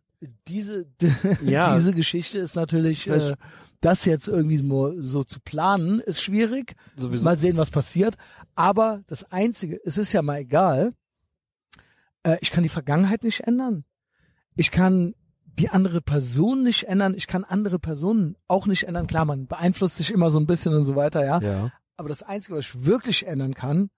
diese, 0.48 0.86
Ja. 1.42 1.76
diese 1.76 1.92
Geschichte 1.94 2.38
ist 2.38 2.56
natürlich, 2.56 3.08
äh, 3.08 3.36
das 3.80 4.04
jetzt 4.04 4.28
irgendwie 4.28 4.56
so, 4.56 5.00
so 5.00 5.24
zu 5.24 5.40
planen, 5.40 6.00
ist 6.00 6.22
schwierig. 6.22 6.74
Sowieso. 6.96 7.24
Mal 7.24 7.36
sehen, 7.36 7.56
was 7.56 7.70
passiert. 7.70 8.16
Aber 8.54 9.02
das 9.06 9.24
Einzige, 9.30 9.78
es 9.84 9.98
ist 9.98 10.12
ja 10.12 10.22
mal 10.22 10.38
egal. 10.38 10.94
Äh, 12.22 12.38
ich 12.40 12.50
kann 12.50 12.62
die 12.62 12.68
Vergangenheit 12.68 13.24
nicht 13.24 13.40
ändern. 13.40 13.84
Ich 14.56 14.70
kann 14.70 15.14
die 15.44 15.68
andere 15.68 16.00
Person 16.00 16.62
nicht 16.62 16.84
ändern. 16.84 17.14
Ich 17.16 17.26
kann 17.26 17.44
andere 17.44 17.78
Personen 17.78 18.36
auch 18.48 18.66
nicht 18.66 18.84
ändern. 18.84 19.06
Klar, 19.06 19.24
man 19.24 19.46
beeinflusst 19.46 19.96
sich 19.96 20.10
immer 20.10 20.30
so 20.30 20.38
ein 20.40 20.46
bisschen 20.46 20.74
und 20.74 20.86
so 20.86 20.96
weiter, 20.96 21.24
ja. 21.24 21.40
Ja. 21.40 21.72
Aber 21.96 22.08
das 22.08 22.22
Einzige, 22.22 22.56
was 22.56 22.64
ich 22.66 22.86
wirklich 22.86 23.26
ändern 23.26 23.54
kann, 23.54 23.90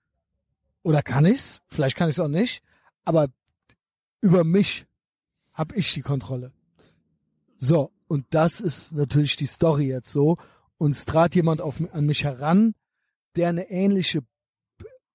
oder 0.82 1.02
kann 1.02 1.24
ich's? 1.24 1.60
Vielleicht 1.66 1.96
kann 1.96 2.08
ich's 2.08 2.20
auch 2.20 2.28
nicht. 2.28 2.62
Aber 3.04 3.28
über 4.20 4.44
mich 4.44 4.86
habe 5.56 5.74
ich 5.74 5.92
die 5.94 6.02
Kontrolle. 6.02 6.52
So, 7.58 7.90
und 8.08 8.26
das 8.30 8.60
ist 8.60 8.92
natürlich 8.92 9.36
die 9.36 9.46
Story 9.46 9.88
jetzt 9.88 10.12
so. 10.12 10.36
Und 10.78 10.90
es 10.92 11.06
trat 11.06 11.34
jemand 11.34 11.60
auf, 11.60 11.80
an 11.92 12.04
mich 12.06 12.22
heran, 12.24 12.74
der 13.34 13.48
eine 13.48 13.70
ähnliche, 13.70 14.20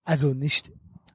also 0.04 0.34
nicht, 0.34 0.72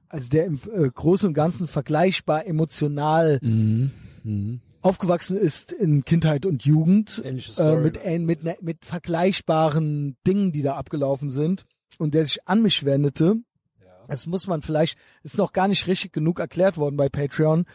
also 0.07 0.29
der 0.29 0.45
im 0.45 0.59
äh, 0.73 0.89
Großen 0.89 1.27
und 1.27 1.33
Ganzen 1.33 1.67
vergleichbar 1.67 2.45
emotional 2.47 3.39
Mhm. 3.41 3.91
Mhm. 4.23 4.61
aufgewachsen 4.81 5.37
ist 5.37 5.73
in 5.73 6.05
Kindheit 6.05 6.45
und 6.45 6.63
Jugend 6.65 7.21
äh, 7.25 7.39
Story. 7.41 7.81
mit, 7.81 7.97
ähn- 7.99 8.25
mit, 8.25 8.43
ne- 8.43 8.57
mit 8.61 8.85
vergleichbaren 8.85 10.15
Dingen, 10.25 10.53
die 10.53 10.61
da 10.61 10.75
abgelaufen 10.75 11.29
sind 11.31 11.65
und 11.97 12.13
der 12.13 12.23
sich 12.23 12.47
an 12.47 12.61
mich 12.61 12.85
wendete. 12.85 13.35
Das 14.07 14.25
muss 14.25 14.47
man 14.47 14.61
vielleicht, 14.61 14.97
ist 15.23 15.37
noch 15.37 15.51
gar 15.51 15.67
nicht 15.67 15.87
richtig 15.87 16.13
genug 16.13 16.39
erklärt 16.39 16.77
worden 16.77 16.95
bei 16.95 17.09
Patreon 17.09 17.65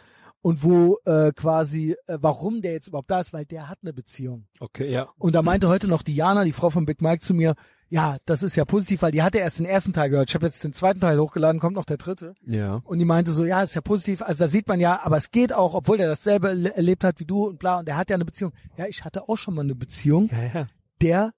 und 0.42 0.62
wo 0.62 0.98
äh, 1.06 1.32
quasi, 1.32 1.96
äh, 2.06 2.18
warum 2.20 2.60
der 2.62 2.72
jetzt 2.72 2.88
überhaupt 2.88 3.10
da 3.10 3.20
ist, 3.20 3.32
weil 3.32 3.44
der 3.46 3.68
hat 3.68 3.78
eine 3.82 3.92
Beziehung. 3.92 4.46
Okay, 4.60 4.90
ja. 4.90 5.08
Und 5.18 5.34
da 5.34 5.42
meinte 5.42 5.68
heute 5.68 5.88
noch 5.88 6.02
Diana, 6.02 6.44
die 6.44 6.52
Frau 6.52 6.68
von 6.70 6.84
Big 6.84 7.00
Mike, 7.00 7.22
zu 7.24 7.32
mir, 7.32 7.54
ja, 7.88 8.16
das 8.24 8.42
ist 8.42 8.56
ja 8.56 8.64
positiv, 8.64 9.02
weil 9.02 9.12
die 9.12 9.22
hatte 9.22 9.38
erst 9.38 9.58
den 9.58 9.66
ersten 9.66 9.92
Teil 9.92 10.08
gehört. 10.10 10.30
Ich 10.30 10.34
habe 10.34 10.46
jetzt 10.46 10.64
den 10.64 10.72
zweiten 10.72 10.98
Teil 11.00 11.18
hochgeladen, 11.20 11.60
kommt 11.60 11.76
noch 11.76 11.84
der 11.84 11.98
dritte. 11.98 12.34
Ja. 12.46 12.80
Und 12.84 12.98
die 12.98 13.04
meinte 13.04 13.30
so, 13.32 13.44
ja, 13.44 13.62
ist 13.62 13.74
ja 13.74 13.82
positiv. 13.82 14.22
Also 14.22 14.38
da 14.44 14.48
sieht 14.48 14.66
man 14.66 14.80
ja, 14.80 15.00
aber 15.04 15.18
es 15.18 15.30
geht 15.30 15.52
auch, 15.52 15.74
obwohl 15.74 15.98
der 15.98 16.08
dasselbe 16.08 16.48
erle- 16.48 16.72
erlebt 16.72 17.04
hat 17.04 17.20
wie 17.20 17.26
du 17.26 17.46
und 17.48 17.58
bla. 17.58 17.78
Und 17.80 17.86
der 17.86 17.96
hat 17.98 18.08
ja 18.10 18.14
eine 18.14 18.24
Beziehung. 18.24 18.52
Ja, 18.78 18.86
ich 18.86 19.04
hatte 19.04 19.28
auch 19.28 19.36
schon 19.36 19.54
mal 19.54 19.60
eine 19.60 19.74
Beziehung. 19.74 20.30
Ja, 20.32 20.60
ja. 20.60 20.68
Der 21.02 21.32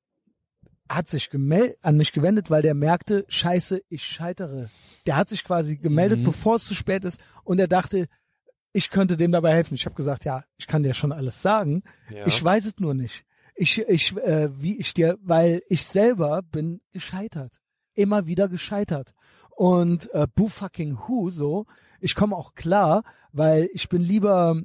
hat 0.88 1.08
sich 1.08 1.28
gemel 1.30 1.74
an 1.82 1.96
mich 1.96 2.12
gewendet, 2.12 2.50
weil 2.50 2.62
der 2.62 2.74
merkte, 2.74 3.24
scheiße, 3.28 3.82
ich 3.88 4.04
scheitere. 4.04 4.70
Der 5.06 5.16
hat 5.16 5.30
sich 5.30 5.42
quasi 5.42 5.76
gemeldet, 5.76 6.20
Mhm. 6.20 6.24
bevor 6.24 6.56
es 6.56 6.64
zu 6.66 6.74
spät 6.74 7.04
ist. 7.04 7.18
Und 7.42 7.58
er 7.58 7.68
dachte, 7.68 8.06
ich 8.74 8.90
könnte 8.90 9.16
dem 9.16 9.32
dabei 9.32 9.54
helfen. 9.54 9.74
Ich 9.74 9.86
habe 9.86 9.94
gesagt, 9.94 10.24
ja, 10.24 10.44
ich 10.56 10.66
kann 10.66 10.82
dir 10.82 10.94
schon 10.94 11.12
alles 11.12 11.40
sagen. 11.40 11.84
ja. 12.10 12.26
Ich 12.26 12.42
weiß 12.42 12.66
es 12.66 12.78
nur 12.78 12.92
nicht. 12.92 13.24
Ich, 13.54 13.78
ich, 13.78 14.16
äh, 14.16 14.50
wie 14.60 14.78
ich 14.78 14.92
dir, 14.92 15.16
weil 15.22 15.62
ich 15.68 15.86
selber 15.86 16.42
bin 16.42 16.80
gescheitert. 16.90 17.60
Immer 17.94 18.26
wieder 18.26 18.48
gescheitert. 18.48 19.14
Und 19.50 20.12
äh, 20.12 20.26
boo 20.34 20.48
fucking 20.48 20.98
who, 21.06 21.30
so. 21.30 21.66
Ich 22.00 22.16
komme 22.16 22.34
auch 22.34 22.54
klar, 22.56 23.04
weil 23.32 23.70
ich 23.72 23.88
bin 23.88 24.02
lieber 24.02 24.60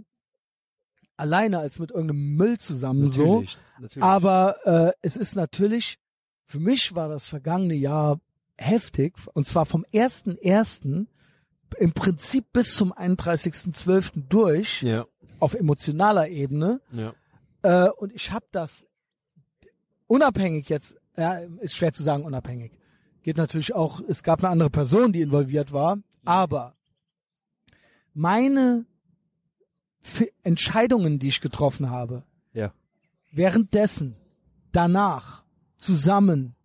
alleine 1.16 1.60
als 1.60 1.78
mit 1.78 1.91
irgendeinem 1.91 2.36
Müll 2.36 2.57
zusammen, 2.57 3.12
so. 3.12 3.34
natürlich, 3.34 3.57
natürlich. 3.80 4.03
Aber 4.03 4.55
äh, 4.66 4.91
es 5.03 5.18
ist 5.18 5.36
natürlich, 5.36 5.99
für 6.45 6.60
mich 6.60 6.95
war 6.95 7.10
das 7.10 7.28
vergangene 7.28 7.76
Jahr 7.76 8.20
heftig, 8.57 9.16
und 9.34 9.45
zwar 9.45 9.68
vom 9.68 9.86
1.1. 9.93 11.05
im 11.78 11.91
Prinzip 11.93 12.51
bis 12.53 12.76
zum 12.76 12.93
31.12. 12.93 14.24
durch, 14.30 14.82
ja, 14.84 15.05
auf 15.39 15.53
emotionaler 15.53 16.28
Ebene. 16.30 16.82
ja. 16.91 17.13
Äh, 17.61 17.89
und 17.91 18.13
ich 18.13 18.32
habe 18.32 18.45
das 18.51 18.88
unabhängig 20.07 20.70
jetzt, 20.70 20.95
ja, 21.17 21.39
ist 21.59 21.76
schwer 21.76 21.91
zu 21.91 22.03
sagen 22.03 22.24
unabhängig. 22.24 22.72
Geht 23.22 23.36
natürlich 23.38 23.76
auch, 23.76 23.99
es 24.07 24.24
gab 24.24 24.39
eine 24.39 24.49
andere 24.49 24.70
Person, 24.70 25.11
die 25.11 25.22
involviert 25.22 25.74
war, 25.74 25.97
aber 26.24 26.76
meine 28.13 28.86
F 30.01 30.26
Entscheidungen, 30.43 31.20
die 31.20 31.28
ich 31.28 31.41
getroffen 31.41 31.89
habe, 31.89 32.24
Ja. 32.53 32.74
währenddessen, 33.32 34.15
danach, 34.72 35.43
zusammen, 35.78 36.55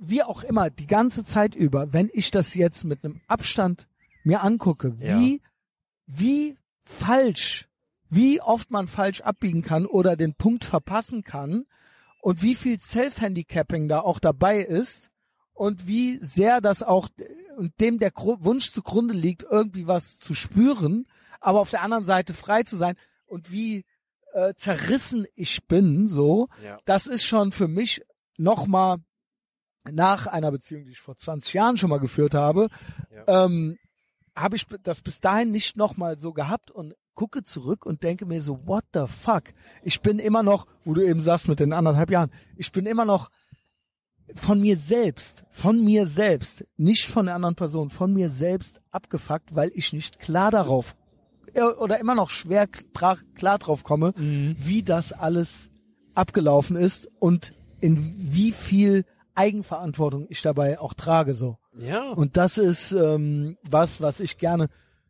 wie 0.00 0.22
auch 0.22 0.42
immer, 0.44 0.70
die 0.70 0.86
ganze 0.86 1.24
Zeit 1.24 1.54
über, 1.54 1.92
wenn 1.92 2.10
ich 2.12 2.30
das 2.30 2.54
jetzt 2.54 2.84
mit 2.84 3.04
einem 3.04 3.20
Abstand 3.26 3.88
mir 4.24 4.42
angucke, 4.42 4.94
Ja. 4.98 5.18
wie, 5.18 5.40
wie 6.06 6.56
falsch, 6.84 7.68
wie 8.08 8.40
oft 8.40 8.70
man 8.70 8.88
falsch 8.88 9.20
abbiegen 9.22 9.62
kann 9.62 9.86
oder 9.86 10.16
den 10.16 10.34
Punkt 10.34 10.64
verpassen 10.64 11.24
kann 11.24 11.64
und 12.20 12.42
wie 12.42 12.54
viel 12.54 12.78
Self-Handicapping 12.78 13.88
da 13.88 14.00
auch 14.00 14.18
dabei 14.18 14.60
ist 14.60 15.10
und 15.54 15.86
wie 15.86 16.18
sehr 16.22 16.60
das 16.60 16.82
auch 16.82 17.08
und 17.56 17.78
dem 17.80 17.98
der 17.98 18.12
Wunsch 18.14 18.70
zugrunde 18.72 19.14
liegt, 19.14 19.42
irgendwie 19.42 19.86
was 19.86 20.18
zu 20.18 20.34
spüren, 20.34 21.06
aber 21.40 21.60
auf 21.60 21.70
der 21.70 21.82
anderen 21.82 22.04
Seite 22.04 22.32
frei 22.34 22.62
zu 22.62 22.76
sein 22.76 22.96
und 23.26 23.50
wie 23.52 23.84
äh, 24.34 24.54
zerrissen 24.54 25.26
ich 25.34 25.66
bin, 25.66 26.08
so, 26.08 26.48
Ja. 26.64 26.78
das 26.86 27.06
ist 27.06 27.24
schon 27.24 27.52
für 27.52 27.68
mich 27.68 28.02
nochmal 28.38 28.98
nach 29.90 30.26
einer 30.26 30.50
Beziehung, 30.50 30.84
die 30.84 30.92
ich 30.92 31.00
vor 31.00 31.16
20 31.16 31.52
Jahren 31.54 31.76
schon 31.76 31.90
mal 31.90 32.00
geführt 32.00 32.34
habe, 32.34 32.68
ähm, 33.26 33.78
habe 34.34 34.56
ich 34.56 34.66
das 34.82 35.00
bis 35.00 35.20
dahin 35.20 35.50
nicht 35.50 35.76
nochmal 35.76 36.18
so 36.18 36.32
gehabt 36.32 36.70
und 36.70 36.94
gucke 37.14 37.42
zurück 37.42 37.84
und 37.84 38.02
denke 38.02 38.24
mir 38.24 38.40
so, 38.40 38.66
what 38.66 38.84
the 38.94 39.04
fuck? 39.06 39.44
Ich 39.82 40.00
bin 40.00 40.18
immer 40.18 40.42
noch, 40.42 40.66
wo 40.84 40.94
du 40.94 41.02
eben 41.02 41.20
sagst 41.20 41.48
mit 41.48 41.60
den 41.60 41.72
anderthalb 41.72 42.10
Jahren, 42.10 42.30
ich 42.56 42.72
bin 42.72 42.86
immer 42.86 43.04
noch 43.04 43.30
von 44.34 44.60
mir 44.60 44.78
selbst, 44.78 45.44
von 45.50 45.84
mir 45.84 46.06
selbst, 46.06 46.64
nicht 46.76 47.06
von 47.06 47.26
der 47.26 47.34
anderen 47.34 47.54
Person, 47.54 47.90
von 47.90 48.14
mir 48.14 48.30
selbst 48.30 48.80
abgefuckt, 48.90 49.54
weil 49.54 49.70
ich 49.74 49.92
nicht 49.92 50.20
klar 50.20 50.50
darauf 50.50 50.96
äh, 51.52 51.62
oder 51.62 51.98
immer 52.00 52.14
noch 52.14 52.30
schwer 52.30 52.66
klar, 52.66 53.18
klar 53.34 53.58
drauf 53.58 53.84
komme, 53.84 54.14
wie 54.16 54.82
das 54.82 55.12
alles 55.12 55.70
abgelaufen 56.14 56.76
ist 56.76 57.08
und 57.18 57.54
in 57.80 58.14
wie 58.16 58.52
viel 58.52 59.04
Eigenverantwortung 59.34 60.26
ich 60.28 60.42
dabei 60.42 60.78
auch 60.78 60.94
trage 60.94 61.34
so. 61.34 61.58
Ja. 61.78 62.10
Und 62.10 62.36
das 62.36 62.58
ist 62.58 62.92
ähm, 62.92 63.56
was, 63.62 64.00
was 64.00 64.20
ich 64.20 64.38
gerne 64.38 64.68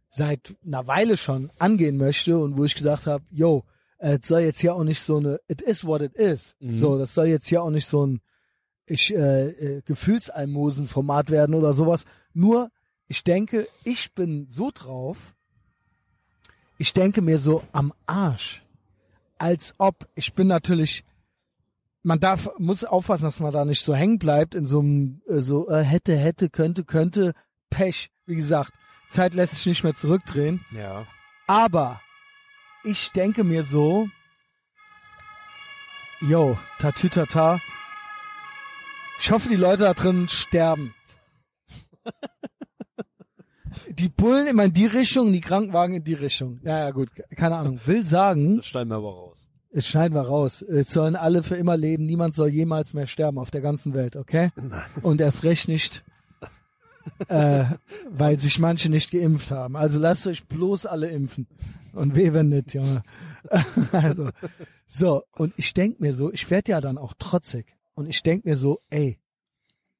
seit 0.08 0.54
einer 0.64 0.86
Weile 0.86 1.16
schon 1.16 1.50
angehen 1.58 1.96
möchte 1.96 2.38
und 2.38 2.56
wo 2.56 2.64
ich 2.64 2.74
gedacht 2.74 3.06
habe, 3.06 3.24
yo, 3.30 3.64
äh, 3.98 4.18
es 4.20 4.28
soll 4.28 4.40
jetzt 4.40 4.60
hier 4.60 4.74
auch 4.74 4.84
nicht 4.84 5.00
so 5.00 5.18
eine, 5.18 5.40
it 5.48 5.62
is 5.62 5.84
what 5.84 6.02
it 6.02 6.14
is. 6.14 6.54
Mhm. 6.60 6.76
So, 6.76 6.98
das 6.98 7.14
soll 7.14 7.26
jetzt 7.26 7.46
hier 7.46 7.62
auch 7.62 7.70
nicht 7.70 7.86
so 7.86 8.06
ein 8.06 8.20
ich 8.86 9.14
äh, 9.14 9.48
äh, 9.48 9.82
Gefühlsalmosen-Format 9.82 11.30
werden 11.30 11.54
oder 11.54 11.72
sowas. 11.72 12.04
Nur, 12.34 12.70
ich 13.06 13.24
denke, 13.24 13.68
ich 13.84 14.12
bin 14.12 14.46
so 14.50 14.70
drauf, 14.72 15.34
ich 16.78 16.92
denke 16.92 17.22
mir 17.22 17.38
so 17.38 17.62
am 17.72 17.92
Arsch, 18.06 18.64
als 19.38 19.74
ob, 19.78 20.08
ich 20.14 20.34
bin 20.34 20.46
natürlich, 20.46 21.04
man 22.02 22.20
darf, 22.20 22.50
muss 22.58 22.84
aufpassen, 22.84 23.24
dass 23.24 23.40
man 23.40 23.52
da 23.52 23.64
nicht 23.64 23.84
so 23.84 23.94
hängen 23.94 24.18
bleibt 24.18 24.54
in 24.54 24.66
so 24.66 24.80
einem, 24.80 25.22
äh, 25.28 25.38
so 25.38 25.68
äh, 25.68 25.82
hätte, 25.82 26.16
hätte, 26.16 26.50
könnte, 26.50 26.84
könnte, 26.84 27.34
Pech. 27.70 28.10
Wie 28.26 28.36
gesagt, 28.36 28.72
Zeit 29.08 29.34
lässt 29.34 29.54
sich 29.54 29.66
nicht 29.66 29.84
mehr 29.84 29.94
zurückdrehen. 29.94 30.64
Ja. 30.72 31.06
Aber 31.46 32.00
ich 32.84 33.10
denke 33.12 33.44
mir 33.44 33.64
so, 33.64 34.08
yo, 36.20 36.58
tatütata. 36.78 37.60
Ich 39.18 39.30
hoffe, 39.30 39.48
die 39.48 39.56
Leute 39.56 39.84
da 39.84 39.94
drin 39.94 40.28
sterben. 40.28 40.94
die 43.88 44.08
Bullen 44.08 44.46
immer 44.46 44.64
in 44.64 44.72
die 44.72 44.86
Richtung, 44.86 45.32
die 45.32 45.40
Krankenwagen 45.40 45.96
in 45.96 46.04
die 46.04 46.14
Richtung. 46.14 46.60
Ja, 46.64 46.78
ja, 46.78 46.90
gut, 46.90 47.10
keine 47.36 47.56
Ahnung. 47.56 47.80
Will 47.86 48.04
sagen, 48.04 48.56
Das 48.56 48.66
schneiden 48.66 48.90
wir 48.90 48.96
aber 48.96 49.12
raus. 49.12 49.46
Jetzt 49.72 49.88
schneiden 49.88 50.14
wir 50.14 50.22
raus. 50.22 50.60
Es 50.62 50.90
sollen 50.90 51.16
alle 51.16 51.42
für 51.42 51.56
immer 51.56 51.76
leben. 51.76 52.04
Niemand 52.04 52.34
soll 52.34 52.48
jemals 52.48 52.92
mehr 52.92 53.06
sterben 53.06 53.38
auf 53.38 53.50
der 53.50 53.62
ganzen 53.62 53.94
Welt, 53.94 54.16
okay? 54.16 54.50
Und 55.02 55.20
erst 55.20 55.44
recht 55.44 55.66
nicht, 55.66 56.04
äh, 57.28 57.64
weil 58.10 58.38
sich 58.38 58.58
manche 58.58 58.90
nicht 58.90 59.10
geimpft 59.10 59.50
haben. 59.50 59.76
Also 59.76 59.98
lasst 59.98 60.26
euch 60.26 60.46
bloß 60.46 60.84
alle 60.84 61.08
impfen. 61.08 61.46
Und 61.94 62.16
weh, 62.16 62.32
wenn 62.32 62.50
nicht, 62.50 62.74
Junge. 62.74 63.02
also, 63.92 64.30
so. 64.86 65.22
Und 65.32 65.54
ich 65.56 65.72
denk 65.72 66.00
mir 66.00 66.14
so, 66.14 66.32
ich 66.32 66.50
werd 66.50 66.68
ja 66.68 66.80
dann 66.80 66.98
auch 66.98 67.14
trotzig. 67.18 67.76
Und 67.94 68.08
ich 68.08 68.22
denk 68.22 68.44
mir 68.44 68.56
so, 68.56 68.80
ey, 68.90 69.18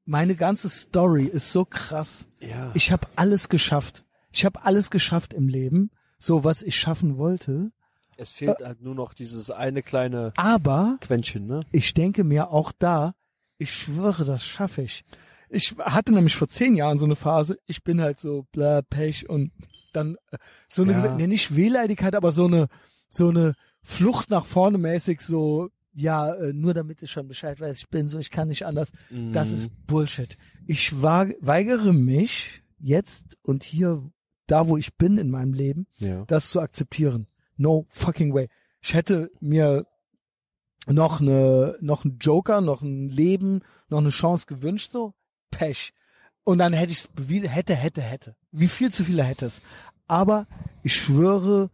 meine 0.04 0.34
ganze 0.34 0.68
Story 0.68 1.26
ist 1.26 1.52
so 1.52 1.64
krass. 1.64 2.26
Ja. 2.40 2.70
Ich 2.74 2.92
habe 2.92 3.06
alles 3.16 3.48
geschafft. 3.48 4.04
Ich 4.32 4.44
habe 4.44 4.64
alles 4.64 4.90
geschafft 4.90 5.34
im 5.34 5.48
Leben, 5.48 5.90
so 6.18 6.44
was 6.44 6.62
ich 6.62 6.76
schaffen 6.76 7.18
wollte. 7.18 7.72
Es 8.16 8.30
fehlt 8.30 8.62
halt 8.62 8.80
nur 8.82 8.94
noch 8.94 9.14
dieses 9.14 9.50
eine 9.50 9.82
kleine 9.82 10.32
Aber 10.36 10.98
Quäntchen, 11.00 11.46
ne? 11.46 11.60
ich 11.72 11.94
denke 11.94 12.24
mir 12.24 12.50
auch 12.50 12.72
da, 12.78 13.14
ich 13.58 13.72
schwöre, 13.74 14.24
das 14.24 14.44
schaffe 14.44 14.82
ich. 14.82 15.04
Ich 15.48 15.74
hatte 15.78 16.12
nämlich 16.14 16.34
vor 16.36 16.48
zehn 16.48 16.74
Jahren 16.76 16.98
so 16.98 17.04
eine 17.04 17.16
Phase, 17.16 17.58
ich 17.66 17.82
bin 17.84 18.00
halt 18.00 18.18
so 18.18 18.46
bla 18.52 18.82
Pech 18.82 19.28
und 19.28 19.52
dann 19.92 20.16
äh, 20.30 20.38
so 20.68 20.82
eine, 20.82 20.92
Ja. 20.92 21.14
nee, 21.16 21.26
nicht 21.26 21.54
Wehleidigkeit, 21.54 22.14
aber 22.14 22.32
so 22.32 22.46
eine, 22.46 22.68
so 23.08 23.28
eine 23.28 23.54
Flucht 23.82 24.30
nach 24.30 24.46
vorne 24.46 24.78
mäßig, 24.78 25.20
so, 25.20 25.68
ja, 25.92 26.32
äh, 26.34 26.52
nur 26.54 26.72
damit 26.72 27.02
ich 27.02 27.10
schon 27.10 27.28
Bescheid 27.28 27.60
weiß, 27.60 27.78
ich 27.78 27.88
bin 27.90 28.08
so, 28.08 28.18
ich 28.18 28.30
kann 28.30 28.48
nicht 28.48 28.64
anders. 28.64 28.92
Das 29.10 29.50
Mhm. 29.50 29.56
ist 29.56 29.86
Bullshit. 29.86 30.38
Ich 30.66 31.02
weigere 31.02 31.92
mich 31.92 32.62
jetzt 32.78 33.36
und 33.42 33.62
hier 33.64 34.02
da 34.46 34.68
wo 34.68 34.76
ich 34.76 34.96
bin 34.96 35.18
in 35.18 35.30
meinem 35.30 35.52
Leben, 35.54 35.86
Ja. 35.98 36.24
das 36.26 36.50
zu 36.50 36.60
akzeptieren. 36.60 37.26
No 37.62 37.86
fucking 37.88 38.34
way. 38.34 38.48
Ich 38.80 38.92
hätte 38.92 39.30
mir 39.40 39.86
noch 40.86 41.20
eine, 41.20 41.78
noch 41.80 42.04
einen 42.04 42.18
Joker, 42.18 42.60
noch 42.60 42.82
ein 42.82 43.08
Leben, 43.08 43.62
noch 43.88 43.98
eine 43.98 44.10
Chance 44.10 44.46
gewünscht, 44.46 44.90
so 44.90 45.14
Pech. 45.52 45.92
Und 46.42 46.58
dann 46.58 46.72
hätte 46.72 46.90
ich 46.90 46.98
es 46.98 47.06
bewiesen, 47.06 47.48
hätte, 47.48 47.76
hätte, 47.76 48.02
hätte. 48.02 48.34
Wie 48.50 48.66
viel 48.66 48.92
zu 48.92 49.04
viele 49.04 49.22
hätte 49.22 49.46
es. 49.46 49.62
Aber 50.08 50.48
ich 50.82 50.94
schwöre, 50.94 51.70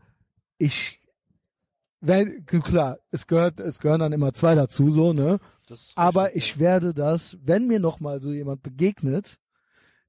ich, 0.58 1.00
wenn, 2.00 2.44
klar, 2.44 2.98
es 3.10 3.26
gehört, 3.26 3.58
es 3.58 3.78
gehören 3.78 4.00
dann 4.00 4.12
immer 4.12 4.34
zwei 4.34 4.54
dazu, 4.54 4.90
so, 4.90 5.14
ne? 5.14 5.40
Aber 5.94 6.36
ich 6.36 6.58
werde 6.58 6.92
das, 6.92 7.38
wenn 7.42 7.66
mir 7.66 7.80
noch 7.80 8.00
mal 8.00 8.20
so 8.20 8.30
jemand 8.30 8.62
begegnet, 8.62 9.38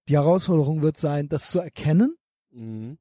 die 0.09 0.15
Herausforderung 0.15 0.81
wird 0.81 0.97
sein, 0.97 1.29
das 1.29 1.49
zu 1.49 1.59
erkennen. 1.59 2.17
Mhm. 2.51 2.97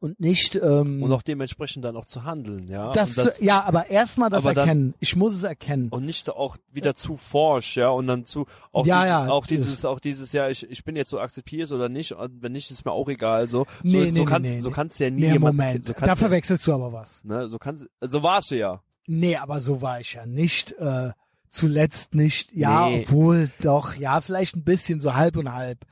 Und 0.00 0.20
nicht, 0.20 0.54
ähm, 0.54 1.02
Und 1.02 1.12
auch 1.12 1.22
dementsprechend 1.22 1.84
dann 1.84 1.96
auch 1.96 2.04
zu 2.04 2.24
handeln, 2.24 2.68
ja. 2.68 2.92
das, 2.92 3.14
das 3.14 3.40
ja, 3.40 3.62
aber 3.64 3.90
erstmal 3.90 4.30
das 4.30 4.44
aber 4.44 4.54
dann- 4.54 4.68
erkennen. 4.68 4.94
Ich 5.00 5.16
muss 5.16 5.34
es 5.34 5.42
erkennen. 5.42 5.88
und 5.90 6.04
nicht 6.04 6.30
auch 6.30 6.56
wieder 6.72 6.94
zu 6.94 7.16
forsch, 7.16 7.76
ja, 7.76 7.88
und 7.88 8.06
dann 8.06 8.24
zu 8.24 8.46
auch, 8.72 8.86
Ja, 8.86 9.00
dieses, 9.02 9.08
ja, 9.10 9.28
auch 9.30 9.46
dieses, 9.46 9.84
auch 9.84 10.00
dieses, 10.00 10.32
ja, 10.32 10.48
ich, 10.48 10.68
ich 10.70 10.84
bin 10.84 10.94
jetzt 10.96 11.10
so 11.10 11.18
akzeptierst 11.20 11.72
oder 11.72 11.88
nicht, 11.88 12.12
und 12.12 12.42
wenn 12.42 12.52
nicht, 12.52 12.70
ist 12.70 12.84
mir 12.84 12.92
auch 12.92 13.08
egal, 13.08 13.48
so. 13.48 13.66
Nee, 13.82 13.90
so, 13.90 13.96
nee, 13.98 14.10
so 14.10 14.18
nee, 14.20 14.24
kannst, 14.26 14.50
nee, 14.50 14.60
so 14.60 14.70
kannst 14.70 15.00
du 15.00 15.04
ja 15.04 15.10
nie 15.10 15.20
Nee, 15.22 15.32
jemanden, 15.32 15.56
Moment, 15.58 15.84
so 15.86 15.92
da 15.92 16.14
verwechselst 16.14 16.66
du 16.66 16.74
aber 16.74 16.92
was. 16.92 17.22
ne, 17.24 17.48
so 17.48 17.58
kannst, 17.58 17.88
so 18.00 18.22
warst 18.22 18.50
du 18.50 18.56
ja. 18.56 18.80
Nee, 19.06 19.36
aber 19.36 19.60
so 19.60 19.80
war 19.82 20.00
ich 20.00 20.12
ja 20.14 20.26
nicht, 20.26 20.72
äh, 20.72 21.10
zuletzt 21.48 22.14
nicht, 22.14 22.52
ja, 22.52 22.88
Nee. 22.88 23.02
obwohl 23.06 23.50
doch, 23.62 23.94
ja, 23.96 24.20
vielleicht 24.20 24.54
ein 24.54 24.64
bisschen 24.64 25.00
so 25.00 25.14
halb 25.14 25.36
und 25.36 25.52
halb. 25.52 25.84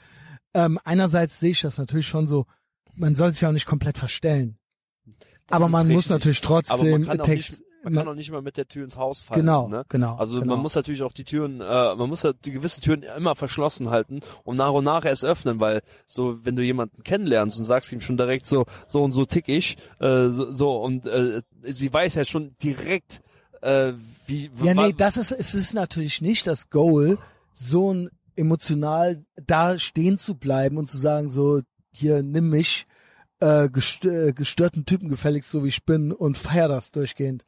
Ähm, 0.54 0.78
einerseits 0.84 1.40
sehe 1.40 1.50
ich 1.50 1.60
das 1.62 1.78
natürlich 1.78 2.06
schon 2.06 2.26
so, 2.28 2.46
man 2.96 3.14
soll 3.14 3.32
sich 3.32 3.42
ja 3.42 3.48
auch 3.48 3.52
nicht 3.52 3.66
komplett 3.66 3.98
verstellen. 3.98 4.58
Das 5.46 5.56
aber 5.56 5.68
man 5.68 5.86
muss 5.86 6.10
richtig. 6.10 6.10
natürlich 6.10 6.38
Aber 6.44 6.62
trotzdem 6.62 6.90
man 6.90 7.04
kann 7.04 7.20
auch 7.20 7.24
Text, 7.24 7.50
nicht, 7.50 7.62
man 7.84 7.94
kann 7.94 8.08
auch 8.08 8.14
nicht 8.14 8.30
mal 8.32 8.42
mit 8.42 8.56
der 8.56 8.66
Tür 8.66 8.82
ins 8.82 8.96
Haus 8.96 9.20
fallen, 9.20 9.42
genau, 9.42 9.68
ne? 9.68 9.84
genau. 9.88 10.16
Also 10.16 10.40
genau. 10.40 10.54
man 10.54 10.62
muss 10.62 10.74
natürlich 10.74 11.02
auch 11.02 11.12
die 11.12 11.22
Türen, 11.22 11.60
äh, 11.60 11.94
man 11.94 12.08
muss 12.08 12.24
halt 12.24 12.44
die 12.44 12.50
gewisse 12.50 12.80
Türen 12.80 13.04
immer 13.04 13.36
verschlossen 13.36 13.90
halten 13.90 14.20
und 14.42 14.56
nach 14.56 14.72
und 14.72 14.84
nach 14.84 15.04
erst 15.04 15.24
öffnen, 15.24 15.60
weil 15.60 15.82
so, 16.04 16.44
wenn 16.44 16.56
du 16.56 16.64
jemanden 16.64 17.04
kennenlernst 17.04 17.58
und 17.58 17.64
sagst 17.64 17.92
ihm 17.92 18.00
schon 18.00 18.16
direkt 18.16 18.46
so, 18.46 18.66
so 18.88 19.04
und 19.04 19.12
so 19.12 19.24
tick 19.24 19.48
ich, 19.48 19.76
äh, 20.00 20.28
so, 20.28 20.52
so 20.52 20.82
und 20.82 21.06
äh, 21.06 21.42
sie 21.62 21.92
weiß 21.92 22.16
ja 22.16 22.24
schon 22.24 22.56
direkt, 22.60 23.22
äh, 23.62 23.92
wie 24.26 24.50
Ja, 24.62 24.74
nee, 24.74 24.92
das 24.92 25.16
ist, 25.16 25.30
es 25.30 25.54
ist 25.54 25.72
natürlich 25.72 26.20
nicht 26.20 26.48
das 26.48 26.70
Goal, 26.70 27.18
so 27.52 27.94
ein 27.94 28.10
emotional 28.34 29.24
da 29.36 29.78
stehen 29.78 30.18
zu 30.18 30.34
bleiben 30.34 30.76
und 30.76 30.88
zu 30.88 30.98
sagen, 30.98 31.30
so, 31.30 31.60
hier, 31.96 32.22
nimm 32.22 32.50
mich, 32.50 32.86
äh, 33.40 33.64
äh, 33.66 34.32
gestörten 34.32 34.84
Typen 34.86 35.08
gefälligst, 35.08 35.50
so 35.50 35.64
wie 35.64 35.68
ich 35.68 35.84
bin, 35.84 36.12
und 36.12 36.38
feier 36.38 36.68
das 36.68 36.92
durchgehend. 36.92 37.44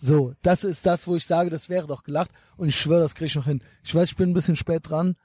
So, 0.00 0.32
das 0.42 0.64
ist 0.64 0.86
das, 0.86 1.06
wo 1.06 1.16
ich 1.16 1.26
sage, 1.26 1.50
das 1.50 1.68
wäre 1.68 1.86
doch 1.86 2.04
gelacht, 2.04 2.30
und 2.56 2.68
ich 2.68 2.78
schwöre, 2.78 3.00
das 3.00 3.14
kriege 3.14 3.26
ich 3.26 3.34
noch 3.34 3.46
hin. 3.46 3.62
Ich 3.82 3.94
weiß, 3.94 4.10
ich 4.10 4.16
bin 4.16 4.30
ein 4.30 4.34
bisschen 4.34 4.56
spät 4.56 4.88
dran. 4.88 5.16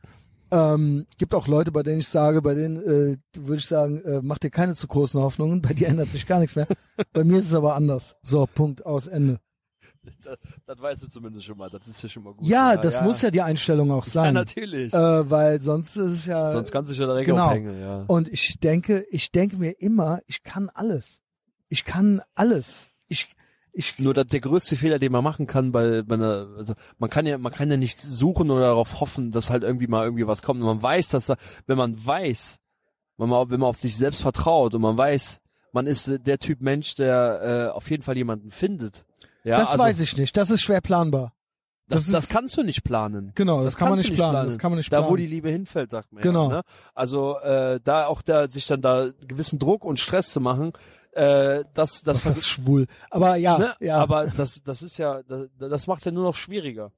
Ähm, 0.52 1.08
gibt 1.18 1.34
auch 1.34 1.48
Leute, 1.48 1.72
bei 1.72 1.82
denen 1.82 2.00
ich 2.00 2.08
sage, 2.08 2.42
bei 2.42 2.54
denen 2.54 2.78
äh, 2.78 3.18
würde 3.36 3.58
ich 3.58 3.66
sagen, 3.66 4.02
äh, 4.04 4.22
mach 4.22 4.38
dir 4.38 4.52
keine 4.52 4.76
zu 4.76 4.88
großen 4.88 5.20
Hoffnungen, 5.20 5.62
bei 5.62 5.74
dir 5.74 5.88
ändert 5.88 6.10
sich 6.10 6.28
gar 6.28 6.40
nichts 6.40 6.56
mehr. 6.56 6.68
bei 7.12 7.24
mir 7.24 7.40
ist 7.40 7.48
es 7.48 7.56
aber 7.56 7.76
anders. 7.76 8.16
So, 8.22 8.46
Punkt, 8.46 8.86
aus, 8.86 9.08
Ende. 9.08 9.40
das, 10.24 10.38
das 10.66 10.82
weißt 10.82 11.04
du 11.04 11.10
zumindest 11.10 11.46
schon 11.46 11.58
mal, 11.58 11.70
das 11.70 11.88
ist 11.88 12.02
ja 12.02 12.10
schon 12.10 12.24
mal 12.24 12.34
gut. 12.34 12.46
Ja, 12.48 12.78
das 12.78 13.02
muss 13.02 13.22
ja 13.22 13.32
die 13.32 13.42
Einstellung 13.42 13.92
auch 13.92 14.06
ja 14.06 14.12
sein. 14.12 14.34
natürlich. 14.34 14.94
äh, 14.94 15.30
weil 15.30 15.62
sonst 15.62 15.96
ist 15.96 16.12
es 16.12 16.26
ja. 16.26 16.52
Sonst 16.52 16.72
kannst 16.72 16.90
du 16.90 16.94
dich 16.94 17.00
ja 17.00 17.08
direkt 17.08 17.28
genau. 17.28 17.48
aufhängen, 17.48 17.80
ja. 17.80 18.04
Und 18.08 18.28
ich 18.30 18.60
denke, 18.60 19.06
ich 19.10 19.32
denke 19.32 19.58
mir 19.58 19.72
immer, 19.80 20.20
ich 20.28 20.44
kann 20.44 20.70
alles. 20.70 21.22
Ich 21.70 21.86
kann 21.86 22.22
alles. 22.36 22.88
Ich, 23.08 23.28
ich, 23.72 23.98
Nur 24.00 24.14
dass 24.14 24.28
der 24.28 24.42
größte 24.42 24.76
Fehler, 24.76 25.00
den 25.00 25.12
man 25.12 25.24
machen 25.24 25.48
kann, 25.48 25.72
bei, 25.72 26.04
bei 26.04 26.16
einer, 26.16 26.48
also 26.58 26.74
man 27.00 27.10
kann 27.10 27.26
ja, 27.26 27.38
man 27.38 27.52
kann 27.52 27.72
ja 27.72 27.78
nicht 27.78 28.00
suchen 28.00 28.52
oder 28.52 28.68
darauf 28.68 29.00
hoffen, 29.00 29.32
dass 29.32 29.50
halt 29.50 29.64
irgendwie 29.64 29.88
mal 29.88 30.04
irgendwie 30.04 30.28
was 30.28 30.42
kommt. 30.44 30.60
Und 30.62 30.68
man 30.68 30.84
weiß, 30.84 31.10
dass 31.10 31.34
wenn 31.66 31.78
man 31.78 32.06
weiß, 32.06 32.60
wenn 33.18 33.30
man, 33.30 33.50
wenn 33.50 33.60
man 33.60 33.70
auf 33.70 33.78
sich 33.78 33.98
selbst 33.98 34.22
vertraut 34.22 34.74
und 34.74 34.82
man 34.82 34.98
weiß, 34.98 35.42
man 35.72 35.88
ist 35.88 36.12
der 36.26 36.38
Typ 36.38 36.62
Mensch, 36.62 36.94
der 36.96 37.70
äh, 37.72 37.76
auf 37.76 37.90
jeden 37.90 38.04
Fall 38.04 38.16
jemanden 38.16 38.52
findet. 38.52 39.06
Ja, 39.44 39.58
das 39.58 39.70
also, 39.72 39.84
weiß 39.84 40.00
ich 40.00 40.18
nicht. 40.18 40.36
Das 40.38 40.50
ist 40.50 40.62
schwer 40.62 40.82
planbar. 40.82 41.34
Das, 41.88 42.04
das 42.06 42.12
das, 42.12 42.24
ist- 42.26 42.30
kannst 42.30 42.58
du 42.58 42.64
nicht 42.64 42.84
planen. 42.84 43.34
Genau, 43.36 43.62
das, 43.62 43.76
kann 43.76 43.90
man 43.90 43.98
nicht 43.98 44.12
du 44.12 44.16
planen. 44.16 44.48
Das 44.48 44.58
kann 44.58 44.72
man 44.72 44.78
nicht 44.78 44.92
Da, 44.92 45.00
planen. 45.00 45.12
wo 45.12 45.16
die 45.18 45.28
Liebe 45.28 45.50
hinfällt, 45.50 45.92
sagt 45.92 46.12
man 46.14 46.24
Genau. 46.24 46.50
ja. 46.50 46.56
Ne? 46.58 46.62
Also 46.96 47.38
äh, 47.40 47.80
da 47.84 48.08
auch 48.08 48.22
da 48.22 48.48
sich 48.48 48.68
dann 48.68 48.82
da 48.82 49.10
gewissen 49.28 49.60
Druck 49.60 49.84
und 49.84 50.00
Stress 50.00 50.32
zu 50.32 50.40
machen, 50.40 50.72
äh, 51.12 51.66
das, 51.74 52.02
das, 52.02 52.24
das 52.24 52.38
ist 52.38 52.48
schwul. 52.48 52.88
Aber 53.12 53.36
ja, 53.36 53.58
ne? 53.58 53.76
ja. 53.82 53.98
Aber 53.98 54.28
das, 54.28 54.64
das 54.64 54.82
ist 54.82 54.98
ja, 54.98 55.22
das, 55.24 55.48
das 55.60 55.88
macht 55.88 56.00
es 56.00 56.06
ja 56.06 56.12
nur 56.12 56.24
noch 56.24 56.36
schwieriger. 56.36 56.92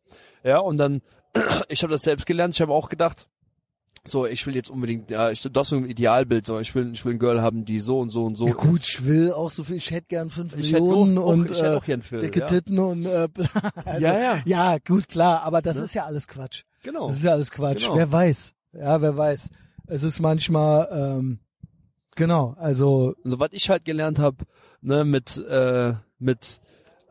Ja, 0.44 0.60
und 0.60 0.78
dann, 0.78 1.02
ich 1.68 1.82
habe 1.84 1.92
das 1.92 2.04
selbst 2.04 2.26
gelernt, 2.28 2.54
ich 2.56 2.62
habe 2.62 2.72
auch 2.72 2.90
gedacht, 2.90 3.28
so, 4.08 4.26
ich 4.26 4.46
will 4.46 4.56
jetzt 4.56 4.70
unbedingt, 4.70 5.10
ja, 5.12 5.32
ich, 5.32 5.42
das 5.42 5.64
ist 5.64 5.70
so 5.70 5.76
ein 5.78 5.86
Idealbild, 5.86 6.46
so, 6.46 6.60
ich 6.60 6.74
will, 6.76 6.92
ich 6.94 7.04
will 7.06 7.14
ein 7.14 7.20
Girl 7.20 7.42
haben, 7.42 7.66
die 7.66 7.80
so 7.80 8.00
und 8.00 8.12
so 8.12 8.26
und 8.26 8.36
so. 8.36 8.48
ja, 8.48 8.54
gut, 8.54 8.82
ist. 8.82 8.88
ich 8.90 9.06
will 9.06 9.32
auch 9.32 9.50
so 9.52 9.64
viel. 9.64 9.78
Ich 9.78 9.92
hätte 9.92 10.08
gern 10.10 10.30
fünf 10.30 10.56
Ich 10.56 10.72
Millionen 10.72 11.18
auch, 11.18 11.26
und 11.26 11.50
ich 11.52 11.58
hätte 11.58 11.74
äh, 11.74 11.76
auch 11.76 11.84
hier 11.84 11.96
einen 11.96 12.04
Film. 12.04 12.22
dicke 12.22 12.40
ja. 12.42 12.46
Titten 12.46 12.78
und 12.80 13.06
äh, 13.06 13.28
also, 13.86 14.02
Ja, 14.06 14.20
ja. 14.20 14.42
ja, 14.46 14.78
gut, 14.86 15.08
klar. 15.08 15.42
Aber 15.44 15.62
das 15.62 15.78
Ne? 15.78 15.84
ist 15.84 15.94
ja 15.96 16.06
alles 16.06 16.28
Quatsch. 16.28 16.64
Genau. 16.84 17.08
Das 17.08 17.18
ist 17.18 17.24
ja 17.24 17.32
alles 17.32 17.52
Quatsch. 17.52 17.84
Genau. 17.86 17.98
Wer 17.98 18.12
weiß? 18.12 18.54
Ja, 18.74 19.02
wer 19.02 19.18
weiß. 19.18 19.50
Es 19.88 20.04
ist 20.04 20.20
manchmal, 20.20 20.88
ähm, 20.92 21.40
genau, 22.16 22.56
also, 22.58 23.16
so 23.24 23.40
was 23.40 23.50
ich 23.52 23.70
halt 23.70 23.86
gelernt 23.86 24.20
habe, 24.20 24.38
ne, 24.82 25.04
mit, 25.06 25.38
äh, 25.48 25.94
mit, 26.20 26.60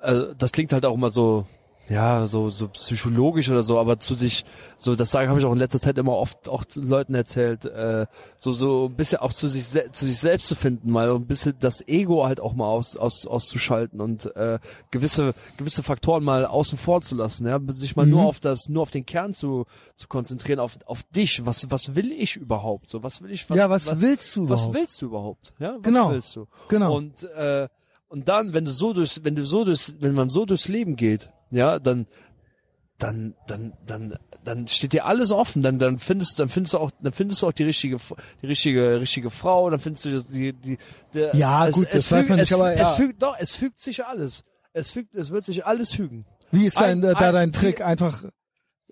äh, 0.03 0.34
das 0.36 0.53
klingt 0.53 0.72
halt 0.72 0.84
auch 0.84 0.95
immer 0.95 1.11
so, 1.11 1.47
ja, 1.89 2.26
so, 2.26 2.49
so 2.49 2.68
psychologisch 2.68 3.51
oder 3.51 3.62
so, 3.62 3.78
aber 3.78 3.99
zu 3.99 4.14
sich, 4.14 4.45
so, 4.76 4.97
das 4.97 5.11
sage 5.11 5.28
habe 5.28 5.39
ich 5.39 5.45
auch 5.45 5.53
in 5.53 5.59
letzter 5.59 5.80
Zeit 5.80 5.99
immer 5.99 6.16
oft 6.16 6.49
auch 6.49 6.64
zu 6.64 6.80
Leuten 6.80 7.14
erzählt, 7.14 7.66
äh, 7.66 8.07
so, 8.39 8.53
so 8.55 8.87
ein 8.87 8.97
bisschen 8.97 9.18
auch 9.18 9.32
zu 9.35 9.49
sich, 9.49 9.66
zu 9.68 10.07
sich 10.07 10.18
selbst 10.18 10.47
zu 10.49 10.55
finden, 10.55 10.91
mal 10.91 11.14
ein 11.14 11.26
bisschen 11.26 11.55
das 11.61 11.87
Ego 11.87 12.24
halt 12.24 12.41
auch 12.41 12.55
mal 12.55 12.66
aus, 12.68 12.97
aus, 12.97 13.26
auszuschalten 13.26 14.01
und 14.01 14.35
äh, 14.35 14.59
gewisse, 14.91 15.35
gewisse 15.59 15.82
Faktoren 15.82 16.24
mal 16.24 16.47
außen 16.47 16.78
vor 16.78 17.03
zu 17.03 17.14
lassen, 17.14 17.47
ja, 17.47 17.61
sich 17.68 17.97
mal 17.97 18.07
Mhm. 18.07 18.12
nur 18.12 18.22
auf 18.24 18.41
das, 18.41 18.68
nur 18.70 18.82
auf 18.82 18.91
den 18.91 19.05
Kern 19.05 19.35
zu, 19.35 19.66
zu 19.95 20.09
konzentrieren, 20.09 20.61
auf, 20.61 20.78
auf 20.87 21.03
dich, 21.14 21.45
was, 21.45 21.70
was 21.70 21.95
will 21.95 22.12
ich 22.12 22.37
überhaupt, 22.37 22.89
so, 22.89 23.03
was 23.03 23.20
will 23.22 23.30
ich, 23.30 23.49
was, 23.51 23.59
ja, 23.59 23.68
was, 23.68 24.01
willst 24.01 24.35
du 24.37 24.49
was 24.49 24.61
überhaupt? 24.62 24.74
willst 24.78 25.03
du 25.03 25.07
überhaupt? 25.07 25.53
Ja, 25.59 25.74
was 25.76 25.82
Genau. 25.82 26.11
willst 26.11 26.35
du? 26.37 26.47
Genau. 26.68 26.97
Und 26.97 27.24
äh, 27.24 27.68
und 28.09 28.28
dann, 28.28 28.53
wenn 28.53 28.64
du 28.64 28.70
so 28.70 28.93
durchs, 28.93 29.24
wenn 29.24 29.35
du 29.35 29.45
so 29.45 29.64
durchs, 29.64 29.97
wenn 29.99 30.14
man 30.14 30.28
so 30.28 30.45
durchs 30.47 30.68
Leben 30.68 30.95
geht, 30.95 31.30
ja, 31.55 31.78
dann 31.78 32.07
dann 32.98 33.34
dann 33.46 33.72
dann 33.86 34.16
dann 34.44 34.68
steht 34.68 34.92
dir 34.92 35.05
alles 35.07 35.32
offen, 35.32 35.62
dann 35.62 35.78
dann 35.78 35.98
findest 35.98 36.38
du 36.38 36.42
dann 36.42 36.48
findest 36.48 36.74
du 36.74 36.78
auch 36.78 36.90
dann 37.02 37.12
findest 37.12 37.42
du 37.42 37.48
auch 37.48 37.52
die 37.52 37.64
richtige 37.64 37.96
die 38.42 38.46
richtige 38.46 39.00
richtige 39.00 39.30
Frau, 39.30 39.68
dann 39.70 39.80
findest 39.80 40.05
du 40.05 40.12
das- 40.12 40.28
die 40.28 40.52
die 40.52 40.78
der, 41.12 41.34
Ja, 41.34 41.68
gut, 41.70 41.88
das 41.92 42.11
weiß 42.11 42.28
man 42.28 42.38
nicht, 42.38 42.50
es, 42.50 42.55
aber 42.55 42.72
es 42.72 42.78
ja. 42.80 42.86
fügt 42.94 43.22
doch, 43.22 43.36
es 43.38 43.55
fügt 43.55 43.80
sich 43.80 44.05
alles. 44.05 44.44
Es 44.72 44.90
fügt 44.90 45.14
es 45.14 45.30
wird 45.30 45.44
sich 45.44 45.66
alles 45.66 45.92
fügen. 45.92 46.24
Wie 46.52 46.66
ist 46.66 46.78
dein, 46.78 47.05
Ein- 47.05 47.14
da 47.14 47.28
ein- 47.28 47.34
dein 47.34 47.52
Trick? 47.52 47.80
Einfach 47.80 48.24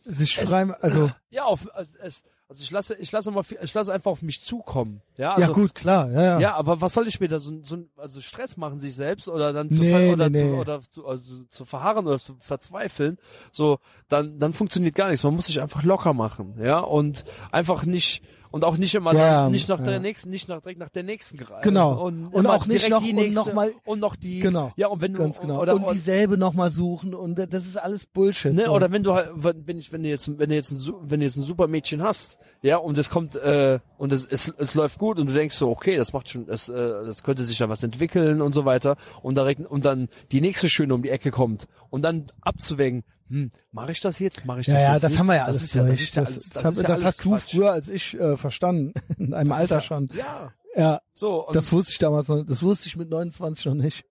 sich 0.04 0.36
frei, 0.36 0.68
also, 0.80 1.10
Ja, 1.30 1.44
auf 1.44 1.68
es, 1.78 1.94
es 1.94 2.22
also 2.52 2.62
ich 2.62 2.70
lasse 2.70 2.94
ich 2.96 3.10
lasse 3.12 3.30
mal 3.30 3.42
viel- 3.42 3.58
ich 3.62 3.72
lasse 3.72 3.90
einfach 3.94 4.10
auf 4.10 4.20
mich 4.20 4.42
zukommen. 4.42 5.00
Ja, 5.16 5.38
ja 5.38 5.46
also, 5.46 5.52
gut, 5.54 5.74
klar, 5.74 6.10
ja, 6.10 6.22
ja. 6.22 6.38
Ja, 6.38 6.54
aber 6.54 6.82
was 6.82 6.92
soll 6.92 7.08
ich 7.08 7.18
mir 7.18 7.28
da 7.28 7.40
so, 7.40 7.50
so 7.62 7.78
also 7.96 8.20
Stress 8.20 8.58
machen 8.58 8.78
sich 8.78 8.94
selbst 8.94 9.26
oder 9.26 9.54
dann 9.54 9.70
zu 9.70 9.82
Nee, 9.82 10.12
oder 10.12 10.28
nee, 10.28 10.38
zu 10.38 10.44
nee. 10.44 10.58
oder 10.58 10.82
zu, 10.82 11.06
also 11.06 11.44
zu 11.48 11.64
verharren 11.64 12.06
oder 12.06 12.18
zu 12.18 12.36
verzweifeln, 12.40 13.16
so 13.50 13.78
dann 14.10 14.38
dann 14.38 14.52
funktioniert 14.52 14.94
gar 14.94 15.08
nichts. 15.08 15.24
Man 15.24 15.34
muss 15.34 15.46
sich 15.46 15.62
einfach 15.62 15.82
locker 15.82 16.12
machen, 16.12 16.56
ja 16.62 16.80
und 16.80 17.24
einfach 17.52 17.86
nicht 17.86 18.22
und 18.52 18.64
auch 18.64 18.76
nicht 18.76 18.94
immer 18.94 19.12
Ja, 19.14 19.42
nach, 19.44 19.50
nicht 19.50 19.68
nach 19.68 19.80
ja. 19.80 19.84
der 19.84 19.98
nächsten 20.00 20.30
nicht 20.30 20.48
nach 20.48 20.60
direkt 20.60 20.78
nach 20.78 20.90
der 20.90 21.02
nächsten 21.02 21.36
greifen. 21.38 21.62
Genau. 21.62 22.04
und, 22.06 22.26
Und 22.28 22.46
auch 22.46 22.66
nicht 22.66 22.88
noch- 22.88 23.02
die 23.02 23.10
und 23.10 23.16
nächste, 23.16 23.34
noch 23.34 23.52
mal- 23.52 23.72
und 23.84 23.98
noch 23.98 24.14
die 24.14 24.38
Genau. 24.38 24.72
ja 24.76 24.86
und 24.86 25.00
wenn 25.00 25.12
du 25.14 25.18
Ganz 25.18 25.40
genau. 25.40 25.60
oder 25.60 25.74
und 25.74 25.90
dieselbe 25.90 26.38
nochmal 26.38 26.70
suchen 26.70 27.14
und 27.14 27.38
äh, 27.38 27.48
das 27.48 27.66
ist 27.66 27.76
alles 27.76 28.06
Bullshit. 28.06 28.52
Ne, 28.54 28.66
so. 28.66 28.72
oder 28.72 28.92
wenn 28.92 29.02
du 29.02 29.14
halt, 29.14 29.30
wenn 29.34 29.78
ich, 29.78 29.92
wenn 29.92 30.04
du 30.04 30.08
jetzt, 30.08 30.38
wenn 30.38 30.48
du 30.50 30.54
jetzt 30.54 30.70
ein, 30.70 30.80
wenn 31.02 31.20
du 31.20 31.26
jetzt 31.26 31.36
ein 31.36 31.42
super 31.42 31.66
Mädchen 31.66 32.02
hast, 32.02 32.38
ja, 32.62 32.76
und 32.76 32.96
es 32.96 33.10
kommt, 33.10 33.34
äh, 33.34 33.80
und 33.98 34.12
es, 34.12 34.24
es, 34.24 34.52
es 34.58 34.74
läuft 34.74 34.98
gut 35.00 35.18
und 35.18 35.26
du 35.28 35.32
denkst 35.32 35.56
so, 35.56 35.68
okay, 35.70 35.96
das 35.96 36.12
macht 36.12 36.28
schon, 36.28 36.48
es, 36.48 36.68
äh, 36.68 36.74
das 37.04 37.24
könnte 37.24 37.42
sich 37.42 37.58
da 37.58 37.68
was 37.68 37.82
entwickeln 37.82 38.40
und 38.40 38.52
so 38.52 38.64
weiter, 38.64 38.96
und 39.22 39.36
direkt, 39.36 39.66
und 39.66 39.84
dann 39.84 40.08
die 40.30 40.40
nächste 40.40 40.68
Schöne 40.68 40.94
um 40.94 41.02
die 41.02 41.10
Ecke 41.10 41.30
kommt, 41.32 41.66
und 41.90 42.02
dann 42.02 42.26
abzuwägen, 42.40 43.02
hm, 43.32 43.50
mache 43.72 43.92
ich 43.92 44.00
das 44.00 44.18
jetzt, 44.18 44.44
mache 44.44 44.60
ich 44.60 44.66
das 44.66 44.74
ja, 44.74 44.80
ja, 44.80 44.92
jetzt 44.94 45.02
das 45.04 45.12
nicht? 45.12 45.18
haben 45.18 45.26
wir 45.26 45.34
ja 45.36 45.46
das 45.46 45.58
alles 45.58 45.74
ja, 45.74 45.82
das 45.82 45.88
durch. 45.96 46.14
ja 46.14 46.22
Das, 46.22 46.34
das, 46.34 46.50
das, 46.50 46.64
hab- 46.64 46.74
ja 46.74 46.82
das 46.82 47.04
hast 47.04 47.24
du 47.24 47.30
Quatsch. 47.30 47.50
früher 47.50 47.72
als 47.72 47.88
ich 47.88 48.14
äh, 48.20 48.36
verstanden, 48.36 48.92
in 49.18 49.32
ist 49.32 49.50
Alter 49.52 49.74
ja, 49.76 49.80
schon. 49.80 50.08
Ja, 50.14 50.52
Ja, 50.76 51.00
so, 51.12 51.48
das 51.52 51.72
wusste 51.72 51.92
ich 51.92 51.98
damals 51.98 52.28
noch, 52.28 52.44
das 52.44 52.62
wusste 52.62 52.88
ich 52.88 52.96
mit 52.96 53.08
29 53.10 53.66
noch 53.66 53.74
nicht. 53.74 54.04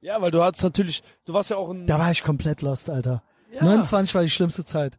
ja, 0.00 0.20
weil 0.20 0.30
du 0.30 0.42
hattest 0.42 0.64
natürlich, 0.64 1.02
du 1.24 1.32
warst 1.32 1.50
ja 1.50 1.56
auch 1.56 1.70
ein, 1.70 1.86
Da 1.86 1.98
war 1.98 2.10
ich 2.10 2.22
komplett 2.22 2.62
lost, 2.62 2.88
Alter. 2.90 3.22
ja, 3.52 3.64
29 3.64 4.14
war 4.14 4.22
die 4.22 4.30
schlimmste 4.30 4.64
Zeit. 4.64 4.98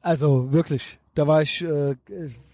Also 0.00 0.52
wirklich, 0.52 0.98
da 1.14 1.26
war 1.26 1.42
ich, 1.42 1.62
äh, 1.62 1.96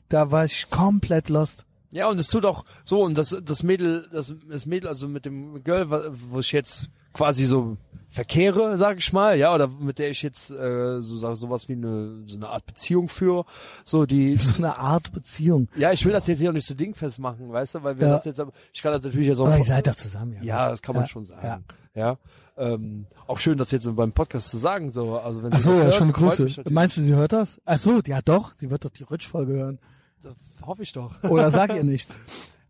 da 0.08 0.30
war 0.30 0.44
ich 0.44 0.70
komplett 0.70 1.28
lost. 1.28 1.66
Ja, 1.92 2.08
und 2.08 2.18
es 2.18 2.28
tut 2.28 2.44
auch 2.44 2.64
so, 2.82 3.02
und 3.02 3.16
das, 3.16 3.36
das 3.42 3.62
Mädel, 3.62 4.08
das, 4.12 4.34
das 4.48 4.66
Mädel, 4.66 4.88
also 4.88 5.06
mit 5.06 5.26
dem 5.26 5.62
Girl, 5.62 5.86
wo 6.30 6.40
ich 6.40 6.50
jetzt 6.52 6.88
quasi 7.12 7.44
so 7.44 7.76
verkehre, 8.14 8.78
sag 8.78 8.98
ich 8.98 9.12
mal, 9.12 9.36
ja, 9.38 9.52
oder 9.54 9.66
mit 9.68 9.98
der 9.98 10.08
ich 10.10 10.22
jetzt 10.22 10.50
äh, 10.50 11.00
so 11.02 11.16
sag, 11.18 11.36
sowas 11.36 11.68
wie 11.68 11.72
eine 11.72 12.22
so 12.26 12.36
eine 12.36 12.48
Art 12.48 12.64
Beziehung 12.64 13.08
führe, 13.08 13.44
so 13.84 14.06
die 14.06 14.36
So 14.38 14.58
eine 14.58 14.78
Art 14.78 15.12
Beziehung. 15.12 15.68
ja, 15.76 15.90
ich 15.92 16.04
will 16.04 16.12
das 16.12 16.26
jetzt 16.26 16.38
hier 16.38 16.50
auch 16.50 16.54
nicht 16.54 16.66
so 16.66 16.74
dingfest 16.74 17.18
machen, 17.18 17.52
weißt 17.52 17.74
du, 17.76 17.82
weil 17.82 17.98
wir 17.98 18.06
Ja. 18.06 18.14
das 18.14 18.24
jetzt 18.24 18.38
aber 18.40 18.52
ich 18.72 18.82
kann 18.82 18.92
das 18.92 19.02
natürlich 19.02 19.26
jetzt 19.26 19.40
auch 19.40 19.46
Aber 19.46 19.58
ihr 19.58 19.64
seid 19.64 19.86
doch 19.86 19.96
zusammen, 19.96 20.32
ja. 20.34 20.42
ja, 20.42 20.70
das 20.70 20.80
kann 20.80 20.94
man 20.94 21.04
Ja, 21.04 21.08
schon 21.08 21.24
sagen. 21.24 21.64
Ja. 21.94 22.16
Ähm, 22.56 23.06
auch 23.26 23.38
schön, 23.40 23.58
das 23.58 23.72
jetzt 23.72 23.88
beim 23.96 24.12
Podcast 24.12 24.48
zu 24.48 24.58
sagen, 24.58 24.92
so, 24.92 25.18
also 25.18 25.42
wenn 25.42 25.52
Ach 25.52 25.58
sie 25.58 25.64
so, 25.64 25.70
das 25.72 25.78
ja, 25.78 25.84
hört, 25.86 25.94
schon 25.96 26.12
Grüße. 26.12 26.62
Meinst 26.70 26.96
du, 26.96 27.00
sie 27.02 27.14
hört 27.14 27.32
das? 27.32 27.60
Ach 27.64 27.78
so, 27.78 28.00
ja 28.06 28.20
doch, 28.22 28.52
sie 28.56 28.70
wird 28.70 28.84
doch 28.84 28.90
die 28.90 29.02
Rutschfolge 29.02 29.54
hören. 29.54 29.78
Das 30.22 30.34
hoffe 30.64 30.82
ich 30.82 30.92
doch. 30.92 31.20
Oder 31.24 31.50
sag 31.50 31.74
ihr 31.74 31.82
nichts. 31.82 32.16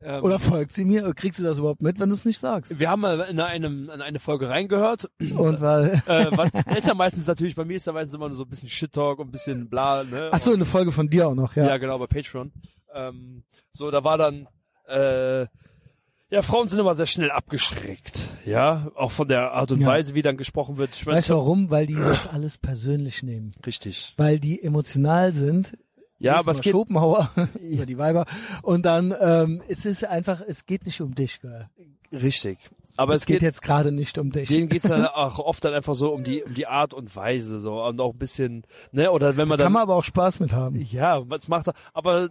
Ähm, 0.07 0.23
Oder 0.23 0.39
folgt 0.39 0.73
sie 0.73 0.85
mir? 0.85 1.15
Kriegt 1.15 1.35
sie 1.35 1.43
das 1.43 1.59
überhaupt 1.59 1.81
mit, 1.83 1.99
wenn 1.99 2.11
du 2.11 2.15
es 2.15 2.27
nicht 2.27 2.39
sagst? 2.39 2.79
wir 2.79 2.91
haben 2.91 3.01
mal 3.01 3.21
in, 3.21 3.41
einem, 3.41 3.89
in 3.89 4.03
eine 4.03 4.21
Folge 4.21 4.51
reingehört 4.51 5.09
Und 5.19 5.63
weil, 5.63 6.03
äh, 6.07 6.27
was, 6.31 6.51
ist 6.77 6.87
ja 6.87 6.95
meistens 6.95 7.27
natürlich, 7.27 7.55
bei 7.55 7.65
mir 7.65 7.77
ist 7.77 7.87
ja 7.87 7.93
meistens 7.95 8.15
immer 8.15 8.29
nur 8.29 8.37
so 8.37 8.45
ein 8.45 8.51
bisschen 8.51 8.69
Shit-Talk 8.69 9.19
und 9.19 9.29
ein 9.29 9.33
bisschen 9.33 9.71
bla, 9.71 10.05
ne? 10.05 10.29
ach 10.31 10.41
so, 10.41 10.53
eine 10.53 10.67
Folge 10.67 10.93
von 10.93 11.09
dir 11.09 11.29
auch 11.29 11.35
noch, 11.35 11.57
ja. 11.57 11.67
ja. 11.67 11.77
genau, 11.79 11.99
bei 11.99 12.07
Patreon. 12.07 12.53
Ähm, 12.95 13.45
so, 13.71 13.91
da 13.91 14.05
war 14.05 14.19
dann, 14.19 14.47
äh, 14.89 15.47
ja, 16.31 16.43
Frauen 16.43 16.69
sind 16.69 16.79
immer 16.81 16.95
sehr 16.95 17.07
schnell 17.07 17.31
abgeschreckt, 17.31 18.29
ja, 18.45 18.91
auch 18.97 19.11
von 19.11 19.29
der 19.29 19.53
Art 19.53 19.73
und 19.73 19.81
Ja. 19.81 19.87
Weise, 19.87 20.15
wie 20.15 20.23
dann 20.23 20.37
gesprochen 20.37 20.77
wird. 20.79 20.95
Ich 20.97 21.07
mein, 21.07 21.17
Weißt 21.17 21.31
du 21.31 21.35
warum? 21.35 21.71
Weil 21.71 21.87
die 21.87 21.95
das 21.95 22.27
alles 22.27 22.59
persönlich 22.59 23.23
nehmen. 23.23 23.53
richtig. 23.65 24.15
Weil 24.17 24.39
die 24.39 24.63
emotional 24.63 25.33
sind. 25.33 25.79
Ja, 26.25 26.37
aber 26.37 26.51
es 26.53 26.61
geht, 26.61 26.72
Schopenhauer 26.72 27.31
über 27.61 27.87
die 27.87 27.99
Weiber. 27.99 28.25
Und 28.62 28.85
dann, 28.87 29.14
ähm, 29.20 29.62
es 29.68 29.85
ist 29.85 30.05
einfach, 30.05 30.41
es 30.47 30.66
geht 30.66 30.87
nicht 30.87 31.01
um 31.01 31.14
dich, 31.14 31.41
Girl. 31.41 31.68
richtig. 32.12 32.59
Aber 32.97 33.14
es 33.14 33.22
Es 33.22 33.27
geht 33.27 33.37
geht, 33.41 33.43
jetzt 33.43 33.61
gerade 33.62 33.91
nicht 33.91 34.18
um 34.18 34.31
dich. 34.31 34.49
denen 34.49 34.68
geht's 34.68 34.87
dann 34.89 35.05
auch 35.07 35.39
oft 35.41 35.64
dann 35.64 35.75
einfach 35.75 35.95
so 35.97 36.12
um 36.12 36.22
die, 36.22 36.45
um 36.45 36.55
die 36.55 36.66
Art 36.68 36.95
und 36.95 37.14
Weise, 37.16 37.59
so, 37.59 37.83
und 37.85 38.01
auch 38.01 38.12
ein 38.12 38.18
bisschen, 38.18 38.62
ne, 38.93 39.11
oder 39.11 39.37
wenn 39.37 39.49
man 39.49 39.59
dann, 39.59 39.66
Kann 39.66 39.72
man 39.72 39.83
aber 39.83 39.97
auch 39.97 40.05
Spaß 40.05 40.39
mit 40.41 40.53
haben. 40.53 40.77
ja, 40.91 41.29
was 41.29 41.49
macht 41.49 41.66
er, 41.68 41.75
aber 41.93 42.29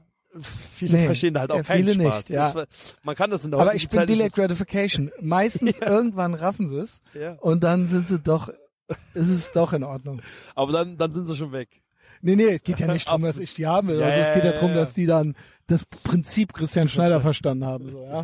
viele 0.72 0.98
Nee, 0.98 1.06
verstehen 1.06 1.34
da 1.34 1.42
halt 1.42 1.52
auch 1.52 1.58
ja, 1.58 1.64
keinen 1.64 1.88
viele 1.88 2.06
Spaß. 2.06 2.18
nicht, 2.18 2.30
ja. 2.30 2.52
Das, 2.54 2.68
man 3.04 3.16
kann 3.16 3.30
das 3.30 3.44
in 3.46 3.52
der 3.52 3.60
Aber 3.60 3.76
ich 3.76 3.88
bin 3.90 4.00
Zeit 4.00 4.10
Delayed 4.10 4.34
Gratification. 4.34 5.12
Meistens 5.22 5.78
irgendwann 5.82 6.34
raffen 6.34 6.70
sie 6.70 6.80
es 6.80 7.02
Ja. 7.14 7.34
und 7.42 7.62
dann 7.64 7.88
sind 7.88 8.08
sie 8.08 8.18
doch, 8.20 8.48
ist 9.14 9.30
es 9.30 9.52
doch 9.52 9.74
in 9.74 9.84
Ordnung. 9.84 10.22
Aber 10.56 10.72
dann, 10.72 10.98
dann 10.98 11.14
sind 11.14 11.28
sie 11.28 11.36
schon 11.36 11.52
weg. 11.52 11.83
Nee, 12.26 12.36
nee, 12.38 12.46
es 12.56 12.64
geht 12.64 12.80
ja 12.80 12.88
nicht 12.92 13.08
darum, 13.10 13.24
dass 13.24 13.38
ich 13.38 13.54
die 13.54 13.68
haben 13.68 13.90
will. 13.90 14.00
Ja, 14.00 14.06
also 14.08 14.20
es 14.22 14.34
geht 14.34 14.46
ja 14.46 14.54
darum, 14.54 14.74
dass 14.74 14.94
die 14.94 15.06
dann 15.06 15.36
das 15.68 15.86
Prinzip 15.86 16.54
Christian 16.54 16.88
Schneider 16.88 17.20
verstanden 17.22 17.66
haben. 17.66 17.90
So, 17.92 18.04
ja. 18.06 18.24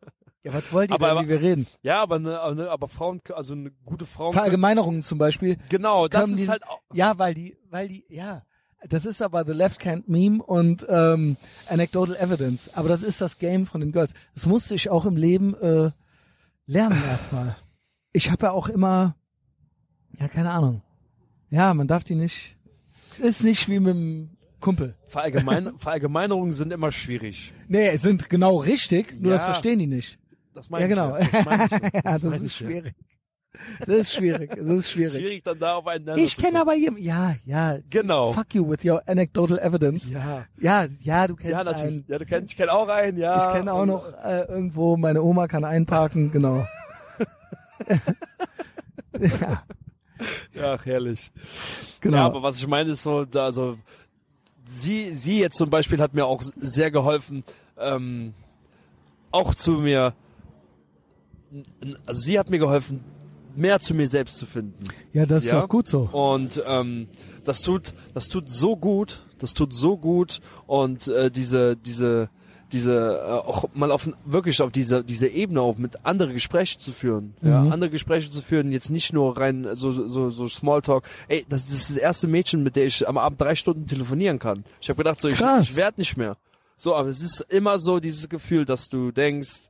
ja, 0.44 0.52
was 0.54 0.72
wollt 0.72 0.90
ihr 0.90 0.94
Aber- 0.94 1.08
denn, 1.08 1.16
aber- 1.18 1.24
wie 1.24 1.28
wir 1.30 1.40
reden? 1.42 1.66
Ja, 1.82 2.00
aber 2.00 2.18
ne, 2.20 2.38
aber, 2.40 2.54
ne, 2.54 2.70
aber 2.70 2.86
Frauen, 2.88 3.20
also 3.34 3.54
eine 3.54 3.72
gute 3.84 4.06
Frau. 4.06 4.30
Verallgemeinerungen 4.32 5.02
zum 5.02 5.18
Beispiel. 5.18 5.56
Genau, 5.68 6.06
das 6.08 6.28
ist 6.30 6.38
die- 6.38 6.48
halt 6.48 6.62
auch, 6.66 6.80
Ja, 6.94 7.18
weil 7.18 7.34
die, 7.34 7.56
weil 7.70 7.88
die, 7.88 8.04
ja, 8.08 8.42
das 8.88 9.04
ist 9.04 9.20
aber 9.20 9.44
The 9.44 9.52
Left 9.52 9.84
Hand 9.84 10.08
Meme 10.08 10.42
und 10.42 10.86
ähm, 10.88 11.36
Anecdotal 11.68 12.16
Evidence. 12.16 12.70
Aber 12.74 12.88
das 12.88 13.02
ist 13.02 13.20
das 13.20 13.38
Game 13.38 13.66
von 13.66 13.80
den 13.82 13.92
Girls. 13.92 14.12
Das 14.34 14.46
musste 14.46 14.74
ich 14.74 14.88
auch 14.90 15.04
im 15.06 15.16
Leben 15.16 15.54
äh, 15.60 15.90
lernen 16.66 17.02
erstmal. 17.10 17.56
Ich 18.12 18.30
habe 18.30 18.46
ja 18.46 18.52
auch 18.52 18.68
immer, 18.68 19.16
ja, 20.18 20.28
keine 20.28 20.50
Ahnung. 20.52 20.82
Ja, 21.50 21.74
man 21.74 21.88
darf 21.88 22.04
die 22.04 22.14
nicht. 22.14 22.56
Ist 23.18 23.42
nicht 23.44 23.68
wie 23.68 23.80
mit 23.80 23.94
dem 23.94 24.30
Kumpel. 24.60 24.94
Verallgemein, 25.08 25.72
Verallgemeinerungen 25.78 26.52
sind 26.52 26.72
immer 26.72 26.92
schwierig. 26.92 27.52
Nee, 27.68 27.96
sind 27.96 28.28
genau 28.28 28.58
richtig, 28.58 29.20
nur 29.20 29.32
Ja. 29.32 29.36
das 29.38 29.44
verstehen 29.46 29.78
die 29.78 29.86
nicht. 29.86 30.18
Das 30.54 30.68
meine 30.70 30.84
Ja, 30.84 30.88
genau. 30.88 31.16
ich 31.16 31.32
ja. 31.32 31.42
Das 31.42 31.44
meine 31.46 31.64
ich 31.64 31.70
ja. 31.70 32.00
das 32.02 32.22
meine 32.22 32.44
ist 32.44 32.54
schwierig. 32.56 32.94
Das 33.80 33.88
ist 33.88 34.12
schwierig. 34.14 34.50
Das 34.56 34.66
ist 34.66 34.90
schwierig. 34.92 35.14
Schwierig 35.14 35.44
dann 35.44 35.58
da 35.58 35.74
aufeinander 35.74 36.16
Ich 36.16 36.36
kenne 36.36 36.60
aber 36.60 36.74
jemanden. 36.76 37.04
Ja, 37.04 37.34
ja. 37.44 37.78
Genau. 37.90 38.32
Fuck 38.32 38.54
you 38.54 38.68
with 38.70 38.84
your 38.84 39.02
anecdotal 39.08 39.58
evidence. 39.58 40.08
Ja. 40.10 40.46
Ja, 40.58 40.86
ja, 41.00 41.26
du 41.26 41.34
kennst 41.34 41.52
Ja, 41.52 41.64
natürlich. 41.64 41.94
einen. 41.96 42.04
Ja, 42.06 42.18
du 42.18 42.26
kennst, 42.26 42.52
ich 42.52 42.56
kenne 42.56 42.72
auch 42.72 42.88
einen, 42.88 43.18
ja. 43.18 43.48
Ich 43.48 43.56
kenne 43.56 43.72
auch 43.72 43.86
noch 43.86 44.04
äh, 44.24 44.42
irgendwo, 44.44 44.96
meine 44.96 45.22
Oma 45.22 45.48
kann 45.48 45.64
einparken, 45.64 46.30
genau. 46.30 46.64
ja, 49.18 49.62
Ja, 50.54 50.78
herrlich. 50.82 51.32
genau. 52.00 52.16
Ja, 52.16 52.26
aber 52.26 52.42
was 52.42 52.58
ich 52.58 52.66
meine 52.66 52.90
ist 52.90 53.02
so, 53.02 53.24
da, 53.24 53.44
also, 53.44 53.78
sie, 54.66 55.10
sie 55.10 55.40
jetzt 55.40 55.56
zum 55.56 55.70
Beispiel 55.70 55.98
hat 56.00 56.14
mir 56.14 56.26
auch 56.26 56.42
sehr 56.56 56.90
geholfen, 56.90 57.44
ähm, 57.78 58.34
auch 59.30 59.54
zu 59.54 59.72
mir, 59.72 60.14
also 62.06 62.20
sie 62.20 62.38
hat 62.38 62.50
mir 62.50 62.58
geholfen, 62.58 63.04
mehr 63.56 63.80
zu 63.80 63.94
mir 63.94 64.06
selbst 64.06 64.38
zu 64.38 64.46
finden. 64.46 64.84
ja, 65.12 65.26
das 65.26 65.44
ist 65.44 65.52
ja. 65.52 65.60
doch 65.60 65.68
gut 65.68 65.88
so. 65.88 66.02
Und 66.12 66.62
ähm, 66.66 67.08
das 67.44 67.62
tut, 67.62 67.94
das 68.14 68.28
tut 68.28 68.50
so 68.50 68.76
gut, 68.76 69.24
das 69.38 69.54
tut 69.54 69.74
so 69.74 69.96
gut 69.96 70.40
und 70.66 71.08
äh, 71.08 71.30
diese, 71.30 71.76
diese, 71.76 72.30
diese 72.72 73.20
äh, 73.24 73.30
auch 73.48 73.64
mal 73.74 73.90
auf 73.90 74.08
wirklich 74.24 74.60
auf 74.62 74.70
dieser 74.72 75.02
diese 75.02 75.28
Ebene 75.28 75.60
auch 75.60 75.76
mit 75.78 76.04
andere 76.04 76.32
Gespräche 76.32 76.78
zu 76.78 76.92
führen, 76.92 77.34
ja, 77.42 77.62
Mhm. 77.62 77.72
andere 77.72 77.90
Gespräche 77.90 78.30
zu 78.30 78.42
führen, 78.42 78.72
jetzt 78.72 78.90
nicht 78.90 79.12
nur 79.12 79.36
rein 79.36 79.68
so 79.74 79.92
so 79.92 80.30
so 80.30 80.48
Smalltalk. 80.48 81.04
Ey, 81.28 81.44
das, 81.48 81.66
das 81.66 81.74
ist 81.76 81.90
das 81.90 81.96
erste 81.96 82.28
Mädchen, 82.28 82.62
mit 82.62 82.76
der 82.76 82.84
ich 82.86 83.06
am 83.08 83.18
Abend 83.18 83.40
drei 83.40 83.54
Stunden 83.54 83.86
telefonieren 83.86 84.38
kann. 84.38 84.64
Ich 84.80 84.88
habe 84.88 84.96
gedacht, 84.98 85.20
so 85.20 85.28
ich, 85.28 85.36
Krass. 85.36 85.62
ich 85.70 85.76
werde 85.76 86.00
nicht 86.00 86.16
mehr. 86.16 86.36
So, 86.76 86.94
aber 86.94 87.08
es 87.08 87.20
ist 87.20 87.40
immer 87.50 87.78
so 87.78 88.00
dieses 88.00 88.28
Gefühl, 88.28 88.64
dass 88.64 88.88
du 88.88 89.10
denkst, 89.12 89.68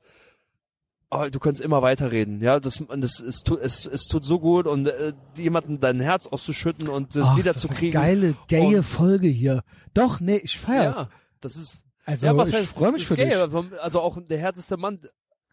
oh, 1.11 1.25
du 1.31 1.41
kannst 1.41 1.61
immer 1.61 1.83
weiterreden, 1.83 2.41
ja, 2.41 2.61
das, 2.61 2.83
das 2.89 3.19
es, 3.21 3.43
tut, 3.43 3.61
es, 3.61 3.85
es 3.87 4.05
tut 4.07 4.25
so 4.25 4.39
gut 4.39 4.67
und 4.69 4.87
äh, 4.87 5.13
jemanden 5.37 5.81
dein 5.81 5.99
Herz 6.01 6.29
auszuschütten 6.29 6.89
und 6.89 7.17
das 7.17 7.29
Ach, 7.33 7.37
wieder 7.37 7.53
das 7.53 7.63
zu 7.63 7.67
ist 7.67 7.71
eine 7.73 7.79
kriegen. 7.81 7.93
Geile, 7.93 8.37
gaye 8.49 8.83
Folge 8.85 9.27
hier. 9.29 9.65
Doch, 9.93 10.21
nee, 10.21 10.37
ich 10.37 10.59
feier's. 10.59 10.97
Ja, 10.97 11.09
das 11.41 11.57
ist. 11.57 11.83
Also, 12.07 12.27
ja, 12.27 12.37
was 12.37 12.49
ich 12.49 12.55
heißt, 12.57 12.67
freu 12.69 12.93
mich 12.93 13.03
ist 13.03 13.09
für 13.09 13.17
gay, 13.17 13.27
dich. 13.27 13.81
Also 13.81 14.01
auch 14.01 14.19
der 14.21 14.39
härteste 14.39 14.77
Mann, 14.77 15.01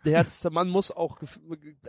der 0.06 0.14
härteste 0.18 0.50
Mann 0.50 0.70
muss 0.70 0.92
auch, 0.92 1.18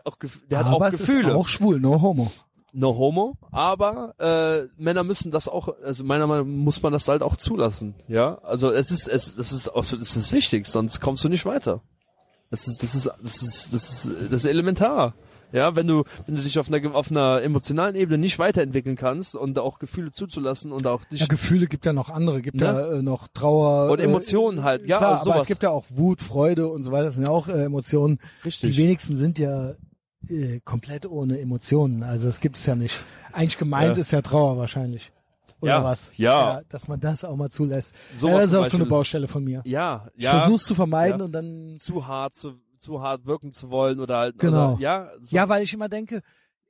auch 0.05 0.17
der 0.51 0.59
hat 0.59 0.67
aber 0.67 0.77
auch 0.77 0.93
es 0.93 0.99
Gefühle. 0.99 1.29
ist 1.29 1.35
auch 1.35 1.49
schwul, 1.49 1.81
no 1.81 2.01
homo. 2.01 2.31
No 2.73 2.95
homo, 2.97 3.39
aber 3.51 4.15
äh, 4.19 4.69
Männer 4.83 5.03
müssen 5.03 5.31
das 5.31 5.49
auch, 5.49 5.69
also 5.83 6.05
meiner 6.05 6.27
Meinung 6.27 6.47
nach 6.59 6.65
muss 6.65 6.83
man 6.83 6.93
das 6.93 7.09
halt 7.09 7.23
auch 7.23 7.37
zulassen, 7.37 7.95
ja. 8.09 8.37
Also 8.43 8.71
es 8.71 8.91
ist, 8.91 9.09
es, 9.09 9.35
das 9.37 9.53
ist, 9.53 9.75
auch- 9.75 9.87
das 9.87 10.17
ist 10.17 10.33
wichtig, 10.33 10.67
sonst 10.67 11.01
kommst 11.01 11.25
du 11.25 11.31
nicht 11.31 11.47
weiter. 11.47 11.81
Das 12.51 12.69
ist, 12.69 12.83
das 12.83 12.95
ist, 12.95 13.07
das 13.23 13.43
ist, 13.43 13.73
das 13.73 13.89
ist, 13.89 14.11
das 14.31 14.45
ist 14.45 14.45
elementar. 14.45 15.15
Ja, 15.53 15.75
wenn 15.77 15.87
du, 15.87 16.05
wenn 16.27 16.37
du 16.37 16.43
dich 16.43 16.59
auf 16.59 16.71
einer, 16.73 16.95
auf 16.95 17.11
einer 17.11 17.41
emotionalen 17.43 17.95
Ebene 17.97 18.19
nicht 18.19 18.39
weiterentwickeln 18.39 18.97
kannst 18.97 19.35
und 19.35 19.59
auch 19.59 19.79
Gefühle 19.79 20.11
zuzulassen 20.11 20.73
und 20.73 20.87
auch 20.87 21.05
dich 21.07 21.21
Ja, 21.23 21.27
Gefühle 21.27 21.67
gibt 21.69 21.87
ja 21.87 21.93
noch 21.95 22.11
andere, 22.11 22.43
gibt 22.43 22.57
Ne? 22.57 22.65
ja 22.67 22.93
äh, 22.99 23.03
noch 23.03 23.29
Trauer. 23.29 23.91
und 23.91 23.99
Emotionen 24.01 24.63
halt, 24.63 24.87
ja, 24.87 24.99
Klar, 24.99 25.19
also 25.19 25.31
aber 25.33 25.41
es 25.41 25.47
gibt 25.47 25.63
ja 25.63 25.71
auch 25.71 25.85
Wut, 25.89 26.21
Freude 26.21 26.69
und 26.69 26.83
so 26.83 26.93
weiter. 26.93 27.05
Das 27.05 27.15
sind 27.15 27.25
ja 27.25 27.31
auch 27.31 27.49
äh, 27.49 27.65
Emotionen. 27.65 28.19
Richtig. 28.45 28.77
Die 28.77 28.83
wenigsten 28.83 29.17
sind 29.17 29.39
ja 29.39 29.73
äh, 30.29 30.61
komplett 30.65 31.07
ohne 31.07 31.41
Emotionen. 31.41 32.03
Also 32.03 32.27
das 32.27 32.41
gibt 32.41 32.57
es 32.57 32.67
ja 32.67 32.75
nicht. 32.75 32.95
Eigentlich 33.33 33.57
gemeint 33.59 33.97
Ja. 33.97 34.01
ist 34.03 34.11
ja 34.11 34.21
Trauer 34.21 34.59
wahrscheinlich. 34.59 35.13
Oder 35.61 35.73
Ja, 35.73 35.85
was? 35.85 36.13
ja. 36.17 36.61
Dass 36.69 36.89
man 36.89 37.01
das 37.01 37.25
auch 37.25 37.35
mal 37.37 37.51
zulässt. 37.51 37.93
Sowas 38.13 38.33
ja, 38.33 38.41
das 38.41 38.45
ist 38.51 38.51
auch 38.51 38.53
so 38.53 38.61
eine 38.61 38.69
Beispiel. 38.71 38.87
Baustelle 38.87 39.29
von 39.29 39.43
mir. 39.45 39.63
ja, 39.65 40.09
Ich 40.15 40.25
ja. 40.25 40.39
versuch's 40.39 40.65
zu 40.65 40.75
vermeiden 40.75 41.21
Ja. 41.21 41.25
und 41.25 41.33
dann. 41.33 41.77
zu 41.79 42.07
hart 42.07 42.35
zu, 42.37 42.55
zu 42.79 43.01
hart 43.03 43.27
wirken 43.27 43.53
zu 43.53 43.71
wollen 43.71 44.01
oder 44.01 44.19
halt, 44.19 44.39
Genau. 44.39 44.73
oder, 44.75 44.81
ja, 44.83 45.11
so. 45.21 45.35
Ja, 45.37 45.49
weil 45.49 45.63
ich 45.63 45.73
immer 45.75 45.89
denke, 45.89 46.23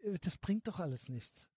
äh, 0.02 0.14
das 0.22 0.36
bringt 0.38 0.66
doch 0.68 0.80
alles 0.80 1.08
nichts. 1.08 1.50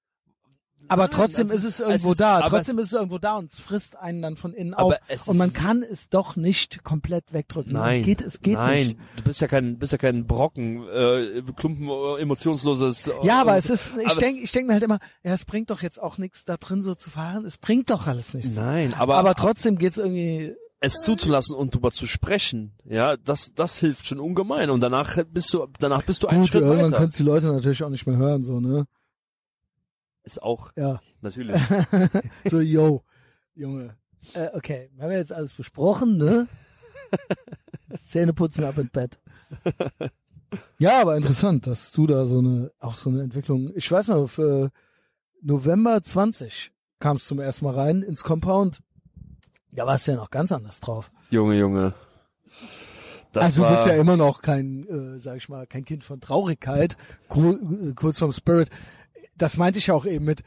Aber 0.88 1.04
Nein, 1.04 1.12
trotzdem 1.12 1.52
ist 1.52 1.64
es 1.64 1.80
irgendwo 1.80 2.10
ist- 2.10 2.20
da. 2.20 2.42
Trotzdem 2.50 2.80
ist 2.80 2.88
es 2.88 2.94
irgendwo 2.94 3.20
da 3.20 3.38
und 3.38 3.54
es 3.54 3.60
frisst 3.60 3.96
einen 4.00 4.24
dann 4.24 4.36
von 4.36 4.52
innen 4.56 4.74
auf. 4.74 4.96
es 5.08 5.28
Und 5.28 5.38
man 5.38 5.54
kann 5.54 5.84
es 5.84 6.10
doch 6.10 6.36
nicht 6.36 6.84
komplett 6.84 7.34
wegdrücken. 7.34 7.74
Nein, 7.74 8.02
Geht, 8.02 8.20
es 8.20 8.42
geht 8.42 8.56
nein, 8.56 8.88
nicht. 8.88 9.00
du 9.16 9.22
bist 9.22 9.42
ja 9.42 9.48
kein, 9.48 9.78
bist 9.78 9.92
ja 9.92 10.00
kein 10.00 10.26
Brocken, 10.26 10.88
äh, 10.90 11.44
Klumpen, 11.56 11.88
äh, 11.88 12.20
emotionsloses. 12.22 13.06
äh, 13.10 13.12
Ja, 13.22 13.42
aber 13.42 13.58
es 13.58 13.70
ist, 13.70 13.92
ich 14.04 14.16
denke 14.16 14.42
ich 14.42 14.52
denk 14.52 14.66
mir 14.66 14.74
halt 14.74 14.82
immer, 14.84 14.98
ja, 15.24 15.34
es 15.36 15.46
bringt 15.46 15.70
doch 15.70 15.84
jetzt 15.84 16.02
auch 16.02 16.18
nichts 16.18 16.46
da 16.46 16.58
drin 16.58 16.82
so 16.82 16.96
zu 16.96 17.12
fahren. 17.12 17.46
Es 17.46 17.60
bringt 17.60 17.92
doch 17.92 18.08
alles 18.08 18.34
nichts. 18.34 18.56
Nein, 18.56 18.96
aber, 18.96 19.18
aber 19.18 19.36
trotzdem 19.36 19.78
geht's 19.78 20.00
irgendwie, 20.00 20.56
es 20.82 20.96
zuzulassen 21.02 21.56
und 21.56 21.74
drüber 21.74 21.92
zu 21.92 22.08
sprechen, 22.08 22.74
ja, 22.86 23.16
das, 23.16 23.54
das 23.54 23.78
hilft 23.78 24.08
schon 24.08 24.20
ungemein. 24.20 24.70
Und 24.72 24.82
danach 24.82 25.24
bist 25.26 25.54
du, 25.54 25.68
danach 25.80 26.02
bist 26.04 26.24
du 26.24 26.28
einen 26.28 26.42
gut, 26.42 26.50
Schritt 26.50 26.64
irgendwann 26.64 26.92
weiter. 26.92 26.98
können 26.98 27.14
die 27.16 27.24
Leute 27.24 27.48
natürlich 27.48 27.84
auch 27.84 27.90
nicht 27.90 28.06
mehr 28.08 28.18
hören, 28.18 28.44
so, 28.44 28.60
ne? 28.60 28.86
Ist 30.24 30.42
auch, 30.42 30.72
Ja. 30.76 31.00
natürlich. 31.22 31.60
So, 32.46 32.60
yo, 32.60 33.04
Junge. 33.56 33.96
Äh, 34.34 34.50
okay, 34.54 34.90
haben 35.00 35.10
wir 35.12 35.18
jetzt 35.18 35.32
alles 35.34 35.54
besprochen, 35.54 36.18
ne? 36.18 36.48
Zähne 38.10 38.34
putzen, 38.34 38.64
ab 38.64 38.78
ins 38.78 38.92
Bett. 38.92 39.20
Ja, 40.80 41.02
aber 41.02 41.16
interessant, 41.16 41.68
dass 41.68 41.92
du 41.92 42.08
da 42.08 42.26
so 42.26 42.40
eine, 42.40 42.72
auch 42.80 42.96
so 42.96 43.10
eine 43.10 43.22
Entwicklung, 43.22 43.72
ich 43.76 43.90
weiß 43.92 44.08
noch, 44.10 44.28
für 44.28 44.72
November 45.42 46.02
20 46.04 46.72
kamst 47.00 47.26
du 47.26 47.30
zum 47.30 47.40
ersten 47.40 47.66
Mal 47.66 47.76
rein 47.76 48.02
ins 48.02 48.24
Compound. 48.24 48.80
Da 49.72 49.86
warst 49.86 50.08
du 50.08 50.12
ja 50.12 50.18
noch 50.18 50.30
ganz 50.30 50.52
anders 50.52 50.80
drauf. 50.80 51.12
Junge, 51.30 51.56
Junge. 51.56 51.94
Das 53.32 53.46
also 53.46 53.64
du 53.64 53.70
bist 53.70 53.86
ja 53.86 53.94
immer 53.94 54.18
noch 54.18 54.42
kein, 54.42 54.86
äh, 54.88 55.18
sag 55.18 55.38
ich 55.38 55.48
mal, 55.48 55.66
kein 55.66 55.86
Kind 55.86 56.04
von 56.04 56.20
Traurigkeit, 56.20 56.98
äh, 57.30 57.94
kurz 57.96 58.18
vom 58.20 58.34
Spirit. 58.34 58.70
Das 59.38 59.56
meinte 59.56 59.80
ich 59.80 59.88
ja 59.88 59.94
auch 59.94 60.06
eben 60.06 60.26
mit, 60.26 60.44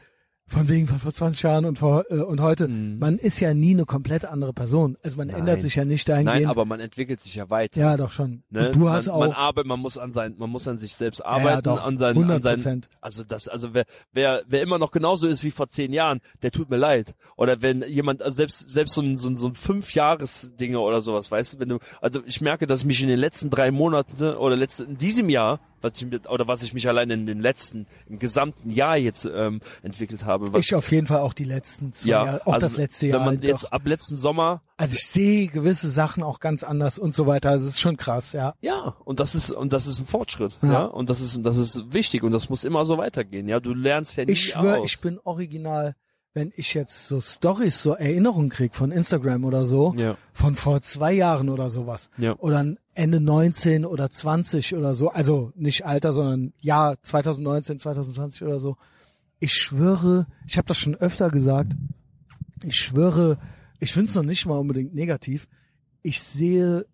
von 0.47 0.69
wegen 0.69 0.85
von 0.85 0.99
vor 0.99 1.11
20 1.11 1.41
Jahren 1.41 1.65
und 1.65 1.79
vor 1.79 2.05
äh, 2.11 2.17
und 2.17 2.39
heute. 2.39 2.67
Mhm. 2.67 2.99
Man 2.99 3.17
ist 3.17 3.39
ja 3.39 3.53
nie 3.53 3.73
eine 3.73 3.85
komplett 3.85 4.25
andere 4.25 4.53
Person. 4.53 4.95
Also 5.03 5.17
man 5.17 5.27
Nein. 5.27 5.39
ändert 5.39 5.61
sich 5.63 5.75
ja 5.75 5.85
nicht 5.85 6.07
dahingehend. 6.07 6.41
Nein, 6.41 6.49
aber 6.49 6.65
man 6.65 6.79
entwickelt 6.79 7.19
sich 7.19 7.35
ja 7.35 7.49
weiter. 7.49 7.79
ja, 7.79 7.97
doch 7.97 8.11
schon. 8.11 8.43
Ne? 8.51 8.71
Du 8.71 8.89
hast 8.89 9.07
man, 9.07 9.15
auch 9.15 9.19
man 9.21 9.31
arbeitet, 9.31 9.67
man 9.67 9.79
muss 9.79 9.97
an 9.97 10.13
sein, 10.13 10.35
man 10.37 10.51
muss 10.51 10.67
an 10.67 10.77
sich 10.77 10.95
selbst 10.95 11.19
ja, 11.19 11.25
arbeiten, 11.25 11.63
doch, 11.63 11.83
an 11.83 11.97
sein, 11.97 12.15
100 12.15 12.35
an 12.35 12.43
sein, 12.43 12.55
Prozent. 12.55 12.87
also 13.01 13.23
das, 13.23 13.47
also 13.47 13.73
wer, 13.73 13.85
wer, 14.13 14.43
wer 14.47 14.61
immer 14.61 14.77
noch 14.77 14.91
genauso 14.91 15.27
ist 15.27 15.43
wie 15.43 15.51
vor 15.51 15.67
zehn 15.67 15.91
Jahren, 15.93 16.21
der 16.43 16.51
tut 16.51 16.69
mir 16.69 16.77
leid. 16.77 17.15
Oder 17.37 17.63
wenn 17.63 17.81
jemand, 17.87 18.21
also 18.21 18.35
selbst, 18.35 18.69
selbst 18.69 18.93
so 18.93 19.01
ein, 19.01 19.17
so 19.17 19.29
ein, 19.29 19.35
so 19.37 19.47
ein 19.47 19.55
fünf 19.55 19.95
Jahres 19.95 20.51
Dinge 20.59 20.79
oder 20.79 21.01
sowas, 21.01 21.31
weißt 21.31 21.55
du, 21.55 21.59
wenn 21.59 21.69
du, 21.69 21.79
also 22.01 22.21
ich 22.25 22.39
merke, 22.41 22.67
dass 22.67 22.81
ich 22.81 22.85
mich 22.85 23.01
in 23.01 23.07
den 23.07 23.19
letzten 23.19 23.49
drei 23.49 23.71
Monaten 23.71 24.35
oder 24.35 24.55
letzten, 24.55 24.91
in 24.91 24.97
diesem 24.97 25.29
Jahr, 25.29 25.59
was 25.85 26.01
ich, 26.01 26.05
mit- 26.07 26.29
oder 26.29 26.47
was 26.47 26.63
ich 26.63 26.73
mich 26.73 26.87
allein 26.87 27.09
in 27.09 27.25
den 27.25 27.39
letzten, 27.39 27.85
im 28.09 28.19
gesamten 28.19 28.69
Jahr 28.69 28.97
jetzt 28.97 29.29
ähm, 29.33 29.61
entwickelt 29.83 30.25
habe. 30.25 30.51
Was, 30.51 30.59
Ich 30.65 30.75
auf 30.75 30.91
jeden 30.91 31.07
Fall 31.07 31.19
auch 31.19 31.33
die 31.33 31.43
letzten 31.43 31.93
zwei 31.93 32.09
ja, 32.09 32.25
Jahre, 32.25 32.47
auch 32.47 32.53
also 32.53 32.65
das 32.67 32.77
letzte 32.77 33.07
Jahr. 33.07 33.19
Wenn 33.19 33.25
man 33.25 33.35
halt 33.35 33.43
jetzt 33.43 33.65
doch. 33.65 33.71
ab 33.71 33.81
letzten 33.85 34.17
Sommer 34.17 34.61
Also 34.77 34.95
ich 34.95 35.07
sehe 35.07 35.47
gewisse 35.47 35.89
Sachen 35.89 36.23
auch 36.23 36.39
ganz 36.39 36.63
anders 36.63 36.97
und 36.99 37.15
so 37.15 37.27
weiter. 37.27 37.57
Das 37.57 37.67
ist 37.67 37.79
schon 37.79 37.97
krass, 37.97 38.33
ja. 38.33 38.55
Ja, 38.61 38.95
und 39.05 39.19
das 39.19 39.35
ist 39.35 39.51
und 39.51 39.71
das 39.73 39.87
ist 39.87 39.99
ein 39.99 40.07
Fortschritt, 40.07 40.57
Ja. 40.61 40.71
ja, 40.71 40.83
und 40.85 41.09
das 41.09 41.21
ist 41.21 41.39
das 41.45 41.57
ist 41.57 41.93
wichtig 41.93 42.23
und 42.23 42.31
das 42.31 42.49
muss 42.49 42.63
immer 42.63 42.85
so 42.85 42.97
weitergehen, 42.97 43.47
ja. 43.47 43.59
Du 43.59 43.73
lernst 43.73 44.17
ja 44.17 44.25
nie 44.25 44.31
Ich 44.31 44.51
schwöre, 44.51 44.83
ich 44.83 44.99
bin 45.01 45.19
original, 45.23 45.95
wenn 46.35 46.51
ich 46.57 46.73
jetzt 46.73 47.07
so 47.07 47.21
Stories, 47.21 47.81
so 47.81 47.93
Erinnerungen 47.93 48.49
krieg 48.49 48.75
von 48.75 48.91
Instagram 48.91 49.45
oder 49.45 49.65
so, 49.65 49.95
ja, 49.97 50.17
von 50.33 50.57
vor 50.57 50.81
zwei 50.81 51.13
Jahren 51.13 51.47
oder 51.47 51.69
sowas. 51.69 52.09
ja, 52.17 52.35
Oder 52.39 52.75
Ende 52.93 53.21
19 53.21 53.85
oder 53.85 54.09
20 54.09 54.75
oder 54.75 54.93
so. 54.93 55.09
Also 55.09 55.53
nicht 55.55 55.85
Alter, 55.85 56.11
sondern 56.11 56.53
Jahr 56.59 57.01
2019, 57.01 57.79
2020 57.79 58.43
oder 58.43 58.59
so. 58.59 58.75
Ich 59.39 59.53
schwöre, 59.53 60.27
ich 60.45 60.57
habe 60.57 60.67
das 60.67 60.77
schon 60.77 60.95
öfter 60.95 61.29
gesagt, 61.29 61.71
ich 62.63 62.75
schwöre, 62.75 63.37
ich 63.79 63.93
finde 63.93 64.09
es 64.09 64.15
noch 64.15 64.23
nicht 64.23 64.45
mal 64.45 64.57
unbedingt 64.57 64.93
negativ. 64.93 65.47
Ich 66.01 66.21
sehe, 66.21 66.85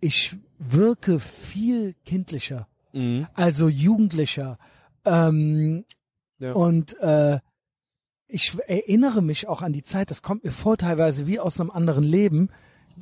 ich 0.00 0.36
wirke 0.58 1.20
viel 1.20 1.94
kindlicher, 2.04 2.66
mhm. 2.92 3.28
also 3.34 3.68
jugendlicher. 3.68 4.58
Ähm, 5.04 5.84
ja. 6.40 6.52
und 6.52 6.98
äh, 7.00 7.38
ich 8.28 8.56
erinnere 8.66 9.22
mich 9.22 9.48
auch 9.48 9.62
an 9.62 9.72
die 9.72 9.82
Zeit, 9.82 10.10
das 10.10 10.22
kommt 10.22 10.44
mir 10.44 10.52
vor 10.52 10.76
teilweise 10.76 11.26
wie 11.26 11.40
aus 11.40 11.60
einem 11.60 11.70
anderen 11.70 12.04
Leben, 12.04 12.50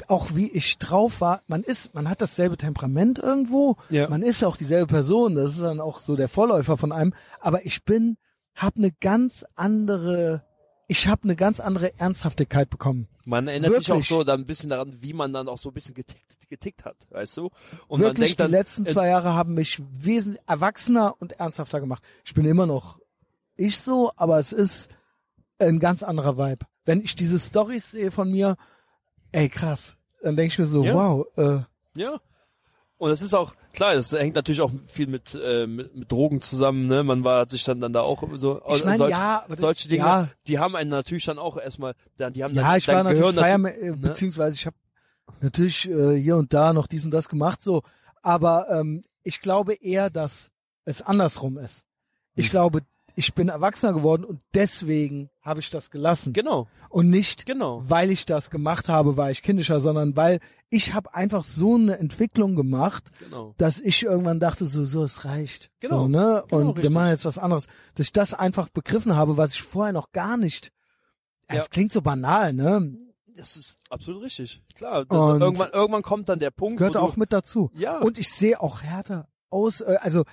auch 0.08 0.34
wie 0.34 0.50
ich 0.50 0.78
drauf 0.78 1.20
war. 1.20 1.42
Man 1.46 1.62
ist, 1.62 1.94
man 1.94 2.08
hat 2.08 2.20
dasselbe 2.22 2.56
Temperament 2.56 3.18
irgendwo, 3.18 3.76
Ja. 3.90 4.08
man 4.08 4.22
ist 4.22 4.44
auch 4.44 4.56
dieselbe 4.56 4.86
Person, 4.86 5.34
das 5.34 5.52
ist 5.52 5.62
dann 5.62 5.80
auch 5.80 6.00
so 6.00 6.16
der 6.16 6.28
Vorläufer 6.28 6.76
von 6.76 6.92
einem, 6.92 7.12
aber 7.40 7.66
ich 7.66 7.84
bin, 7.84 8.16
habe 8.56 8.76
eine 8.76 8.92
ganz 8.92 9.44
andere, 9.54 10.44
ich 10.86 11.08
habe 11.08 11.24
eine 11.24 11.36
ganz 11.36 11.60
andere 11.60 11.98
Ernsthaftigkeit 11.98 12.70
bekommen. 12.70 13.08
Man 13.24 13.48
erinnert 13.48 13.74
sich 13.74 13.90
auch 13.90 13.96
wirklich. 13.96 14.08
so 14.08 14.22
dann 14.22 14.40
ein 14.40 14.46
bisschen 14.46 14.70
daran, 14.70 15.02
wie 15.02 15.12
man 15.12 15.32
dann 15.32 15.48
auch 15.48 15.58
so 15.58 15.70
ein 15.70 15.74
bisschen 15.74 15.94
getickt, 15.94 16.48
getickt 16.48 16.84
hat, 16.84 16.96
weißt 17.10 17.38
du? 17.38 17.46
Und 17.88 18.00
man 18.00 18.10
Wirklich, 18.10 18.28
denkt 18.36 18.40
dann, 18.40 18.50
die 18.52 18.56
letzten 18.56 18.86
zwei 18.86 19.08
Jahre 19.08 19.34
haben 19.34 19.54
mich 19.54 19.82
wesentlich 19.98 20.40
erwachsener 20.46 21.14
und 21.18 21.32
ernsthafter 21.32 21.80
gemacht. 21.80 22.04
Ich 22.24 22.34
bin 22.34 22.44
immer 22.44 22.66
noch 22.66 23.00
ich 23.56 23.78
so, 23.78 24.12
aber 24.16 24.38
es 24.38 24.52
ist 24.52 24.90
ein 25.58 25.78
ganz 25.78 26.02
anderer 26.02 26.38
Vibe. 26.38 26.66
Wenn 26.84 27.00
ich 27.00 27.14
diese 27.16 27.38
Stories 27.40 27.90
sehe 27.90 28.10
von 28.10 28.30
mir, 28.30 28.56
ey 29.32 29.48
krass, 29.48 29.96
dann 30.22 30.36
denke 30.36 30.52
ich 30.52 30.58
mir 30.58 30.66
so, 30.66 30.84
Ja. 30.84 30.94
wow, 30.94 31.26
äh, 31.36 31.60
Ja. 32.00 32.20
Und 32.98 33.10
es 33.10 33.20
ist 33.20 33.34
auch, 33.34 33.54
klar, 33.74 33.92
das 33.92 34.10
hängt 34.12 34.36
natürlich 34.36 34.62
auch 34.62 34.70
viel 34.86 35.06
mit, 35.06 35.34
äh, 35.34 35.66
mit, 35.66 35.94
mit 35.94 36.10
Drogen 36.10 36.40
zusammen, 36.40 36.86
ne? 36.86 37.02
Man 37.02 37.24
war 37.24 37.40
hat 37.40 37.50
sich 37.50 37.62
dann, 37.62 37.78
dann 37.78 37.92
da 37.92 38.00
auch 38.00 38.22
so, 38.36 38.62
ich 38.68 38.84
meine, 38.86 38.96
solche, 38.96 39.18
ja, 39.18 39.44
solche 39.50 39.88
Dinge, 39.88 40.04
ja, 40.04 40.28
die 40.46 40.58
haben 40.58 40.74
einen 40.76 40.88
natürlich 40.88 41.26
dann 41.26 41.38
auch 41.38 41.58
erstmal, 41.58 41.94
dann, 42.16 42.32
die 42.32 42.42
haben 42.42 42.54
dann, 42.54 42.64
ja, 42.64 42.76
ich 42.76 42.86
dein 42.86 42.96
war 42.96 43.02
natürlich 43.04 43.34
Feier, 43.34 43.54
äh, 43.66 43.90
ne? 43.90 43.96
beziehungsweise 43.98 44.54
ich 44.54 44.64
habe 44.64 44.76
natürlich 45.42 45.90
äh, 45.90 46.18
hier 46.18 46.36
und 46.36 46.54
da 46.54 46.72
noch 46.72 46.86
dies 46.86 47.04
und 47.04 47.10
das 47.10 47.28
gemacht, 47.28 47.60
so, 47.60 47.82
aber 48.22 48.70
ähm, 48.70 49.04
ich 49.22 49.40
glaube 49.42 49.74
eher, 49.74 50.08
dass 50.08 50.50
es 50.86 51.02
andersrum 51.02 51.58
ist. 51.58 51.84
Ich 52.34 52.46
Hm. 52.46 52.50
glaube, 52.52 52.80
ich 53.18 53.34
bin 53.34 53.48
erwachsener 53.48 53.94
geworden 53.94 54.24
und 54.24 54.42
deswegen 54.54 55.30
habe 55.40 55.58
ich 55.60 55.70
das 55.70 55.90
gelassen. 55.90 56.32
Genau, 56.34 56.68
Und 56.90 57.08
nicht, 57.10 57.46
genau. 57.46 57.80
weil 57.82 58.10
ich 58.10 58.26
das 58.26 58.50
gemacht 58.50 58.88
habe, 58.88 59.16
war 59.16 59.30
ich 59.30 59.42
kindischer, 59.42 59.80
sondern 59.80 60.16
weil 60.16 60.38
ich 60.68 60.92
habe 60.92 61.14
einfach 61.14 61.42
so 61.42 61.76
eine 61.76 61.98
Entwicklung 61.98 62.56
gemacht, 62.56 63.10
Genau. 63.20 63.54
dass 63.56 63.78
ich 63.80 64.02
irgendwann 64.02 64.38
dachte, 64.38 64.66
so, 64.66 64.84
so, 64.84 65.02
es 65.02 65.24
reicht. 65.24 65.70
Genau, 65.80 66.02
So, 66.02 66.08
ne? 66.08 66.44
genau, 66.48 66.60
Und 66.60 66.66
wir 66.76 66.82
richtig. 66.82 66.90
machen 66.90 67.08
jetzt 67.08 67.24
was 67.24 67.38
anderes. 67.38 67.66
Dass 67.94 68.06
ich 68.06 68.12
das 68.12 68.34
einfach 68.34 68.68
begriffen 68.68 69.16
habe, 69.16 69.36
was 69.38 69.54
ich 69.54 69.62
vorher 69.62 69.92
noch 69.94 70.12
gar 70.12 70.36
nicht. 70.36 70.70
Es 71.48 71.56
Ja. 71.56 71.64
klingt 71.70 71.92
so 71.92 72.02
banal, 72.02 72.52
ne? 72.52 72.98
Das 73.34 73.56
ist 73.56 73.78
absolut 73.90 74.22
richtig. 74.24 74.62
Klar, 74.74 75.04
irgendwann, 75.10 75.70
irgendwann 75.72 76.02
kommt 76.02 76.28
dann 76.28 76.38
der 76.38 76.50
Punkt, 76.50 76.78
Gehört 76.78 76.96
auch 76.96 77.16
mit 77.16 77.32
dazu. 77.32 77.70
ja, 77.74 77.98
Und 78.00 78.18
ich 78.18 78.30
sehe 78.30 78.60
auch 78.60 78.82
härter 78.82 79.28
aus, 79.50 79.80
äh, 79.80 79.96
also 80.00 80.24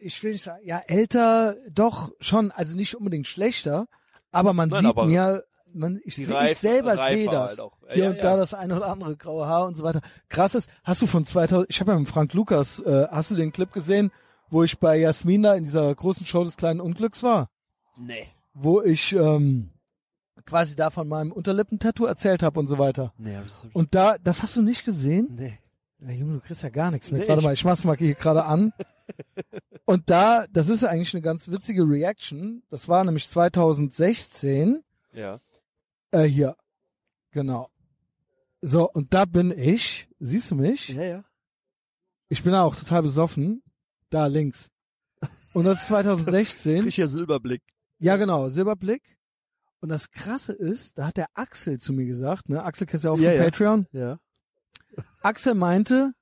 ich 0.00 0.22
will 0.22 0.32
nicht 0.32 0.44
sagen, 0.44 0.60
ja, 0.64 0.78
älter 0.86 1.56
doch 1.70 2.10
schon, 2.20 2.50
also 2.52 2.76
nicht 2.76 2.94
unbedingt 2.96 3.26
schlechter, 3.26 3.86
aber 4.32 4.52
man 4.52 4.68
Nein, 4.68 4.80
sieht 4.82 4.88
aber 4.90 5.06
mir, 5.06 5.44
man, 5.74 6.00
ich, 6.04 6.16
seh, 6.16 6.24
Reif- 6.26 6.52
ich 6.52 6.58
selber 6.58 6.96
sehe 7.08 7.28
das. 7.28 7.58
halt. 7.58 7.58
Ja, 7.58 7.94
Hier 7.94 8.04
ja, 8.04 8.10
und 8.10 8.16
ja. 8.16 8.22
da 8.22 8.36
das 8.36 8.54
eine 8.54 8.76
oder 8.76 8.86
andere 8.88 9.16
graue 9.16 9.46
Haar 9.46 9.66
und 9.66 9.76
so 9.76 9.82
weiter. 9.84 10.00
Krass 10.28 10.54
ist, 10.54 10.70
hast 10.84 11.02
du 11.02 11.06
von 11.06 11.24
2000, 11.24 11.68
ich 11.70 11.80
habe 11.80 11.92
ja 11.92 11.98
mit 11.98 12.08
Frank 12.08 12.32
Lukas, 12.34 12.80
äh, 12.80 13.06
hast 13.10 13.30
du 13.30 13.34
den 13.34 13.52
Clip 13.52 13.72
gesehen, 13.72 14.10
wo 14.50 14.62
ich 14.62 14.78
bei 14.78 14.96
Jasmin 14.98 15.42
da 15.42 15.54
in 15.54 15.64
dieser 15.64 15.94
großen 15.94 16.24
Show 16.26 16.44
des 16.44 16.56
kleinen 16.56 16.80
Unglücks 16.80 17.22
war? 17.22 17.48
nee, 17.96 18.26
Wo 18.54 18.80
ich 18.82 19.12
ähm, 19.12 19.70
quasi 20.46 20.74
da 20.74 20.90
von 20.90 21.06
meinem 21.08 21.32
Unterlippentattoo 21.32 22.06
erzählt 22.06 22.42
habe 22.42 22.58
und 22.60 22.66
so 22.66 22.78
weiter. 22.78 23.12
nee, 23.18 23.36
hab 23.36 23.44
ich, 23.46 23.74
Und 23.74 23.94
da, 23.94 24.16
das 24.18 24.42
hast 24.42 24.56
du 24.56 24.62
nicht 24.62 24.84
gesehen? 24.84 25.28
nee. 25.36 25.58
Ja, 26.00 26.10
Junge, 26.10 26.34
du 26.34 26.40
kriegst 26.40 26.62
ja 26.62 26.68
gar 26.68 26.90
nichts 26.90 27.10
mit. 27.10 27.22
Nee, 27.22 27.28
Warte 27.28 27.40
ich- 27.40 27.44
mal, 27.46 27.52
ich 27.54 27.64
mach's 27.64 27.84
mal 27.84 27.96
hier 27.96 28.14
gerade 28.14 28.44
an. 28.44 28.72
Und 29.84 30.10
da, 30.10 30.46
das 30.52 30.68
ist 30.68 30.82
ja 30.82 30.90
eigentlich 30.90 31.14
eine 31.14 31.22
ganz 31.22 31.48
witzige 31.48 31.82
Reaction. 31.88 32.62
Das 32.70 32.88
war 32.88 33.02
nämlich 33.04 33.28
2016. 33.28 34.82
Ja. 35.12 35.40
Äh, 36.10 36.24
hier. 36.24 36.56
Genau. 37.32 37.70
So, 38.60 38.90
und 38.90 39.14
da 39.14 39.24
bin 39.24 39.50
ich. 39.56 40.08
Siehst 40.18 40.50
du 40.50 40.56
mich? 40.56 40.88
Ja, 40.88 41.02
ja. 41.02 41.24
Ich 42.28 42.42
bin 42.42 42.52
auch 42.54 42.74
total 42.76 43.02
besoffen. 43.02 43.62
Da 44.10 44.26
links. 44.26 44.70
Und 45.54 45.64
das 45.64 45.80
ist 45.82 45.86
2016. 45.88 46.80
Richtiger 46.84 47.08
Silberblick. 47.08 47.62
Ja, 47.98 48.16
genau, 48.16 48.48
Silberblick. 48.48 49.16
Und 49.80 49.88
das 49.90 50.10
Krasse 50.10 50.52
ist, 50.52 50.98
da 50.98 51.06
hat 51.06 51.16
der 51.16 51.28
Axel 51.34 51.78
zu 51.78 51.92
mir 51.92 52.04
gesagt, 52.06 52.48
ne? 52.48 52.62
Axel 52.62 52.86
kennst 52.86 53.04
du 53.04 53.08
ja 53.08 53.14
auch 53.14 53.18
Ja, 53.18 53.30
von 53.30 53.38
ja. 53.38 53.44
Patreon. 53.44 53.86
Ja. 53.92 54.18
Axel 55.22 55.54
meinte, 55.54 56.12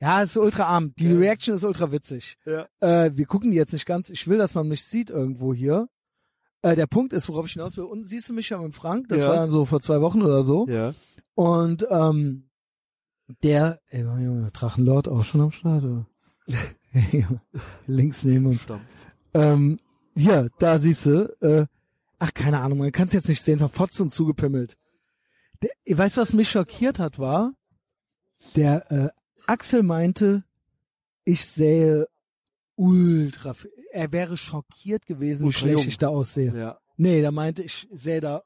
ja, 0.00 0.22
ist 0.22 0.36
ultra 0.36 0.64
arm. 0.64 0.94
Die 0.98 1.08
Ja. 1.10 1.18
Reaction 1.18 1.54
ist 1.56 1.64
ultra 1.64 1.90
witzig. 1.92 2.36
Ja. 2.44 2.66
Äh, 2.80 3.12
wir 3.14 3.26
gucken 3.26 3.50
die 3.50 3.56
jetzt 3.56 3.72
nicht 3.72 3.86
ganz. 3.86 4.10
Ich 4.10 4.28
will, 4.28 4.38
dass 4.38 4.54
man 4.54 4.68
mich 4.68 4.84
sieht 4.84 5.10
irgendwo 5.10 5.54
hier. 5.54 5.88
Äh, 6.62 6.76
der 6.76 6.86
Punkt 6.86 7.12
ist, 7.12 7.28
worauf 7.28 7.46
ich 7.46 7.52
hinaus 7.54 7.76
will. 7.76 7.84
Unten 7.84 8.06
siehst 8.06 8.28
du 8.28 8.32
mich 8.34 8.48
ja 8.50 8.58
mit 8.58 8.74
Frank. 8.74 9.08
Das 9.08 9.18
Ja. 9.20 9.28
war 9.28 9.36
dann 9.36 9.50
so 9.50 9.64
vor 9.64 9.80
zwei 9.80 10.00
Wochen 10.00 10.22
oder 10.22 10.42
so. 10.42 10.66
Ja. 10.68 10.94
Und 11.34 11.86
ähm, 11.90 12.50
der, 13.42 13.80
ey, 13.88 14.02
Junge, 14.02 14.50
Drachenlord 14.52 15.08
auch 15.08 15.24
schon 15.24 15.40
am 15.40 15.50
Start. 15.50 15.84
Oder? 15.84 16.06
Links 17.86 18.24
neben 18.24 18.46
uns. 18.46 18.62
Stampf. 18.62 18.82
Ähm, 19.34 19.78
hier, 20.14 20.48
da 20.58 20.78
siehst 20.78 21.06
du. 21.06 21.36
Äh, 21.40 21.66
ach, 22.18 22.32
keine 22.34 22.60
Ahnung, 22.60 22.78
man 22.78 22.92
kann 22.92 23.08
es 23.08 23.12
jetzt 23.12 23.28
nicht 23.28 23.42
sehen. 23.42 23.58
Verfotzt 23.58 24.00
und 24.00 24.12
zugepimmelt. 24.12 24.76
Der, 25.62 25.98
weißt 25.98 26.16
du, 26.16 26.20
was 26.20 26.32
mich 26.32 26.50
schockiert 26.50 26.98
hat, 26.98 27.18
war, 27.18 27.52
der 28.54 28.90
äh, 28.90 29.08
Axel 29.46 29.82
meinte, 29.82 30.44
ich 31.24 31.46
sähe 31.46 32.06
ultra, 32.76 33.54
er 33.92 34.12
wäre 34.12 34.36
schockiert 34.36 35.06
gewesen, 35.06 35.48
wie 35.48 35.52
schlecht 35.52 35.78
jung. 35.78 35.88
ich 35.88 35.98
da 35.98 36.08
aussehe. 36.08 36.56
Ja. 36.56 36.78
Nee, 36.96 37.20
der 37.20 37.32
meinte, 37.32 37.62
ich 37.62 37.88
sähe 37.90 38.20
da, 38.20 38.42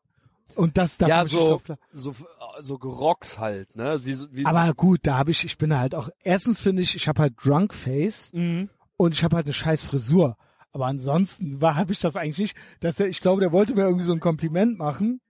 und 0.54 0.76
das, 0.76 0.98
da 0.98 1.08
ja, 1.08 1.24
so, 1.24 1.60
so, 1.92 2.14
so 2.60 2.78
gerockt 2.78 3.38
halt, 3.38 3.74
ne? 3.76 4.00
Wie, 4.04 4.16
wie, 4.32 4.46
Aber 4.46 4.72
gut, 4.74 5.00
da 5.04 5.16
habe 5.16 5.30
ich, 5.30 5.44
ich 5.44 5.58
bin 5.58 5.76
halt 5.76 5.94
auch, 5.94 6.10
erstens 6.22 6.60
finde 6.60 6.82
ich, 6.82 6.94
ich 6.94 7.08
habe 7.08 7.22
halt 7.22 7.34
Drunk 7.42 7.74
Face 7.74 8.32
mhm. 8.32 8.68
und 8.96 9.14
ich 9.14 9.24
habe 9.24 9.36
halt 9.36 9.46
eine 9.46 9.52
scheiß 9.52 9.82
Frisur. 9.82 10.36
Aber 10.72 10.86
ansonsten 10.86 11.60
war 11.60 11.76
habe 11.76 11.92
ich 11.92 12.00
das 12.00 12.16
eigentlich 12.16 12.38
nicht. 12.38 12.56
Dass 12.80 13.00
er, 13.00 13.08
ich 13.08 13.20
glaube, 13.20 13.40
der 13.40 13.52
wollte 13.52 13.74
mir 13.74 13.82
irgendwie 13.82 14.04
so 14.04 14.12
ein 14.12 14.20
Kompliment 14.20 14.78
machen, 14.78 15.20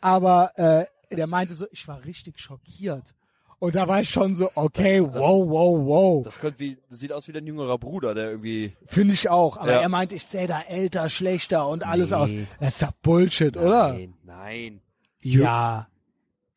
aber 0.00 0.52
äh, 0.56 0.86
der 1.14 1.26
meinte 1.26 1.54
so, 1.54 1.66
ich 1.70 1.86
war 1.88 2.04
richtig 2.04 2.38
schockiert. 2.38 3.14
Und 3.60 3.74
da 3.74 3.88
war 3.88 4.00
ich 4.00 4.08
schon 4.10 4.34
so, 4.36 4.50
okay, 4.54 5.00
Das- 5.04 5.14
wow, 5.20 5.48
wow, 5.48 5.86
wow. 5.86 6.24
Das 6.24 6.38
könnte 6.38 6.60
wie, 6.60 6.78
das 6.88 7.00
sieht 7.00 7.12
aus 7.12 7.26
wie 7.26 7.32
dein 7.32 7.46
jüngerer 7.46 7.76
Bruder, 7.78 8.14
der 8.14 8.30
irgendwie. 8.30 8.72
Finde 8.86 9.14
ich 9.14 9.28
auch. 9.28 9.56
Aber 9.56 9.72
Ja. 9.72 9.80
er 9.80 9.88
meinte, 9.88 10.14
ich 10.14 10.24
sehe 10.26 10.46
da 10.46 10.60
älter, 10.62 11.08
schlechter 11.08 11.66
und 11.68 11.84
alles 11.86 12.10
Nee. 12.10 12.16
aus. 12.16 12.30
Das 12.60 12.74
ist 12.76 12.80
ja 12.82 12.90
Bullshit, 13.02 13.56
oder? 13.56 13.94
Nein, 13.94 14.14
nein. 14.24 14.80
Ja. 15.20 15.88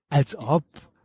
Als 0.10 0.36
ob. 0.38 0.64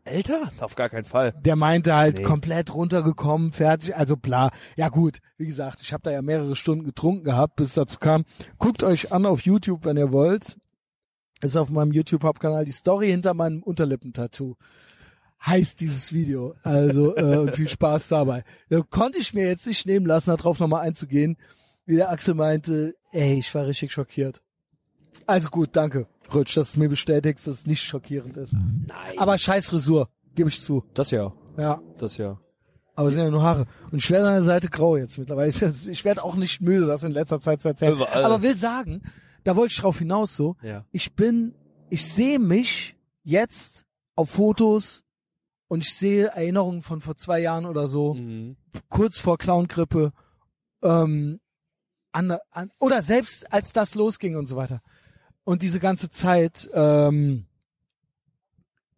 älter? 0.08 0.52
Auf 0.60 0.76
gar 0.76 0.88
keinen 0.88 1.04
Fall. 1.04 1.32
Der 1.44 1.56
meinte 1.56 1.92
halt 1.92 2.18
Nee. 2.18 2.22
komplett 2.22 2.72
runtergekommen, 2.72 3.50
fertig, 3.50 3.96
also 3.96 4.16
bla. 4.16 4.50
Ja 4.76 4.88
gut, 4.88 5.18
wie 5.36 5.46
gesagt, 5.46 5.80
ich 5.82 5.92
habe 5.92 6.04
da 6.04 6.12
ja 6.12 6.22
mehrere 6.22 6.54
Stunden 6.54 6.84
getrunken 6.84 7.24
gehabt, 7.24 7.56
bis 7.56 7.68
es 7.70 7.74
dazu 7.74 7.98
kam. 7.98 8.24
Guckt 8.58 8.84
euch 8.84 9.10
an 9.12 9.26
auf 9.26 9.40
YouTube, 9.40 9.84
wenn 9.84 9.96
ihr 9.96 10.12
wollt. 10.12 10.58
Ist 11.40 11.56
auf 11.56 11.70
meinem 11.70 11.90
YouTube-Hauptkanal 11.90 12.64
die 12.64 12.70
Story 12.70 13.08
hinter 13.08 13.34
meinem 13.34 13.64
Unterlippentattoo. 13.64 14.54
Heißt 15.46 15.80
dieses 15.80 16.12
Video. 16.12 16.54
Also 16.62 17.14
äh, 17.16 17.52
viel 17.52 17.68
Spaß 17.68 18.08
dabei. 18.08 18.42
Da 18.68 18.80
konnte 18.82 19.18
ich 19.18 19.32
mir 19.32 19.46
jetzt 19.46 19.66
nicht 19.66 19.86
nehmen 19.86 20.06
lassen, 20.06 20.30
darauf 20.36 20.58
nochmal 20.58 20.82
einzugehen, 20.86 21.36
wie 21.84 21.96
der 21.96 22.10
Axel 22.10 22.34
meinte, 22.34 22.94
ey, 23.12 23.38
ich 23.38 23.54
war 23.54 23.66
richtig 23.66 23.92
schockiert. 23.92 24.42
Also 25.26 25.48
gut, 25.50 25.70
danke, 25.72 26.06
Rutsch, 26.34 26.56
dass 26.56 26.72
du 26.72 26.80
mir 26.80 26.88
bestätigst, 26.88 27.46
dass 27.46 27.60
es 27.60 27.66
nicht 27.66 27.82
schockierend 27.82 28.36
ist. 28.36 28.54
Nein. 28.54 29.18
Aber 29.18 29.38
scheiß 29.38 29.66
Frisur, 29.66 30.08
gebe 30.34 30.48
ich 30.48 30.60
zu. 30.60 30.84
das 30.94 31.10
ja. 31.10 31.32
Ja, 31.56 31.80
Das 31.98 32.16
ja. 32.16 32.38
aber 32.96 33.08
es 33.08 33.14
sind 33.14 33.22
ja 33.24 33.30
nur 33.30 33.42
Haare. 33.42 33.66
Und 33.90 33.98
ich 34.02 34.10
werde 34.10 34.26
an 34.28 34.34
der 34.34 34.42
Seite 34.42 34.68
grau 34.68 34.96
jetzt 34.96 35.16
mittlerweile. 35.16 35.48
Ich, 35.50 35.62
ich 35.62 36.04
werde 36.04 36.22
auch 36.24 36.34
nicht 36.34 36.60
müde, 36.60 36.86
das 36.86 37.02
in 37.04 37.12
letzter 37.12 37.40
Zeit 37.40 37.62
zu 37.62 37.68
erzählen. 37.68 37.94
Überall. 37.94 38.24
Aber 38.24 38.42
will 38.42 38.56
sagen, 38.56 39.00
da 39.44 39.54
wollte 39.56 39.72
ich 39.72 39.78
drauf 39.80 39.98
hinaus 40.00 40.36
so, 40.36 40.56
Ja. 40.62 40.84
ich 40.92 41.14
bin, 41.14 41.54
ich 41.88 42.04
sehe 42.04 42.38
mich 42.40 42.96
jetzt 43.22 43.84
auf 44.16 44.30
Fotos 44.30 45.04
und 45.68 45.82
ich 45.84 45.94
sehe 45.94 46.26
Erinnerungen 46.28 46.82
von 46.82 47.00
vor 47.00 47.16
zwei 47.16 47.40
Jahren 47.40 47.66
oder 47.66 47.86
so, 47.88 48.14
Mhm. 48.14 48.56
kurz 48.88 49.18
vor 49.18 49.38
Clown-Grippe, 49.38 50.12
ähm, 50.82 51.40
an, 52.12 52.36
an, 52.50 52.70
oder 52.78 53.02
selbst 53.02 53.52
als 53.52 53.72
das 53.72 53.94
losging 53.94 54.36
und 54.36 54.46
so 54.46 54.56
weiter. 54.56 54.80
Und 55.44 55.62
diese 55.62 55.80
ganze 55.80 56.08
Zeit, 56.10 56.68
ähm, 56.72 57.46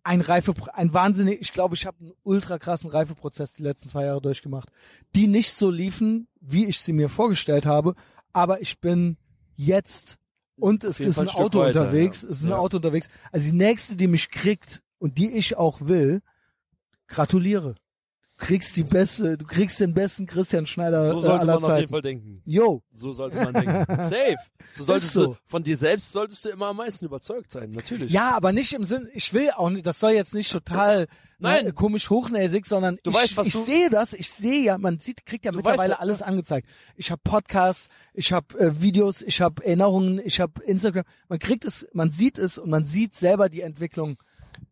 ein 0.04 0.20
Reife, 0.22 0.54
ein 0.72 0.94
wahnsinnig, 0.94 1.40
ich 1.40 1.52
glaube, 1.52 1.74
ich 1.74 1.84
habe 1.84 1.98
einen 2.00 2.12
ultra 2.22 2.58
krassen 2.58 2.88
Reifeprozess 2.90 3.52
die 3.52 3.62
letzten 3.62 3.90
zwei 3.90 4.04
Jahre 4.06 4.22
durchgemacht, 4.22 4.70
die 5.14 5.26
nicht 5.26 5.54
so 5.54 5.70
liefen, 5.70 6.28
wie 6.40 6.64
ich 6.64 6.80
sie 6.80 6.92
mir 6.94 7.08
vorgestellt 7.10 7.66
habe, 7.66 7.94
aber 8.32 8.62
ich 8.62 8.80
bin 8.80 9.18
jetzt 9.56 10.16
und 10.58 10.82
es 10.84 10.98
ist 11.00 11.16
Fall 11.16 11.24
ein 11.24 11.28
Stück 11.28 11.40
Auto 11.40 11.58
weiter, 11.60 11.80
unterwegs, 11.82 12.22
ja. 12.22 12.28
es 12.30 12.38
ist 12.38 12.44
ein 12.44 12.50
Ja. 12.50 12.58
Auto 12.58 12.78
unterwegs. 12.78 13.08
Also 13.32 13.50
die 13.50 13.56
nächste, 13.56 13.96
die 13.96 14.06
mich 14.06 14.30
kriegt 14.30 14.82
und 14.98 15.18
die 15.18 15.32
ich 15.32 15.56
auch 15.56 15.80
will, 15.82 16.22
gratuliere. 17.08 17.74
Kriegst 18.40 18.76
die 18.76 18.84
beste, 18.84 19.36
du 19.36 19.44
kriegst 19.44 19.80
den 19.80 19.94
besten 19.94 20.24
Christian 20.26 20.64
Schneider 20.64 21.08
So 21.08 21.18
äh, 21.18 21.22
sollte 21.22 21.40
aller 21.40 21.54
man 21.54 21.56
auf 21.56 21.62
jeden 21.70 21.80
Zeiten. 21.80 21.88
Fall 21.90 22.02
denken. 22.02 22.42
Yo, 22.44 22.82
So 22.92 23.12
sollte 23.12 23.36
man 23.36 23.52
denken. 23.52 23.84
Safe. 24.04 24.36
So 24.74 24.84
solltest 24.84 25.12
so. 25.12 25.26
du, 25.26 25.36
von 25.48 25.64
dir 25.64 25.76
selbst 25.76 26.12
solltest 26.12 26.44
du 26.44 26.50
immer 26.50 26.66
am 26.66 26.76
meisten 26.76 27.04
überzeugt 27.04 27.50
sein, 27.50 27.72
natürlich. 27.72 28.12
Ja, 28.12 28.36
aber 28.36 28.52
nicht 28.52 28.72
im 28.74 28.84
Sinn, 28.84 29.08
ich 29.12 29.34
will 29.34 29.50
auch 29.56 29.70
nicht, 29.70 29.84
das 29.84 29.98
soll 29.98 30.12
jetzt 30.12 30.34
nicht 30.34 30.52
total 30.52 31.08
Nein. 31.40 31.64
ne, 31.64 31.72
komisch 31.72 32.10
hochnäsig, 32.10 32.64
sondern 32.66 32.98
Du 33.02 33.10
ich, 33.10 33.16
weißt, 33.16 33.36
was 33.38 33.48
ich 33.48 33.54
du- 33.54 33.64
sehe 33.64 33.90
das, 33.90 34.12
ich 34.12 34.30
sehe 34.30 34.62
ja, 34.62 34.78
man 34.78 35.00
sieht, 35.00 35.26
kriegt 35.26 35.44
ja 35.44 35.50
Du 35.50 35.56
mittlerweile 35.56 35.94
weißt, 35.94 36.00
alles 36.00 36.22
angezeigt. 36.22 36.68
Ich 36.94 37.10
habe 37.10 37.20
Podcasts, 37.24 37.88
ich 38.14 38.32
habe 38.32 38.56
äh, 38.60 38.80
Videos, 38.80 39.20
ich 39.22 39.40
habe 39.40 39.64
Erinnerungen, 39.64 40.20
ich 40.24 40.38
habe 40.40 40.62
Instagram. 40.62 41.02
Man 41.28 41.40
kriegt 41.40 41.64
es, 41.64 41.88
man 41.92 42.12
sieht 42.12 42.38
es 42.38 42.56
und 42.56 42.70
man 42.70 42.84
sieht 42.84 43.16
selber 43.16 43.48
die 43.48 43.62
Entwicklung, 43.62 44.16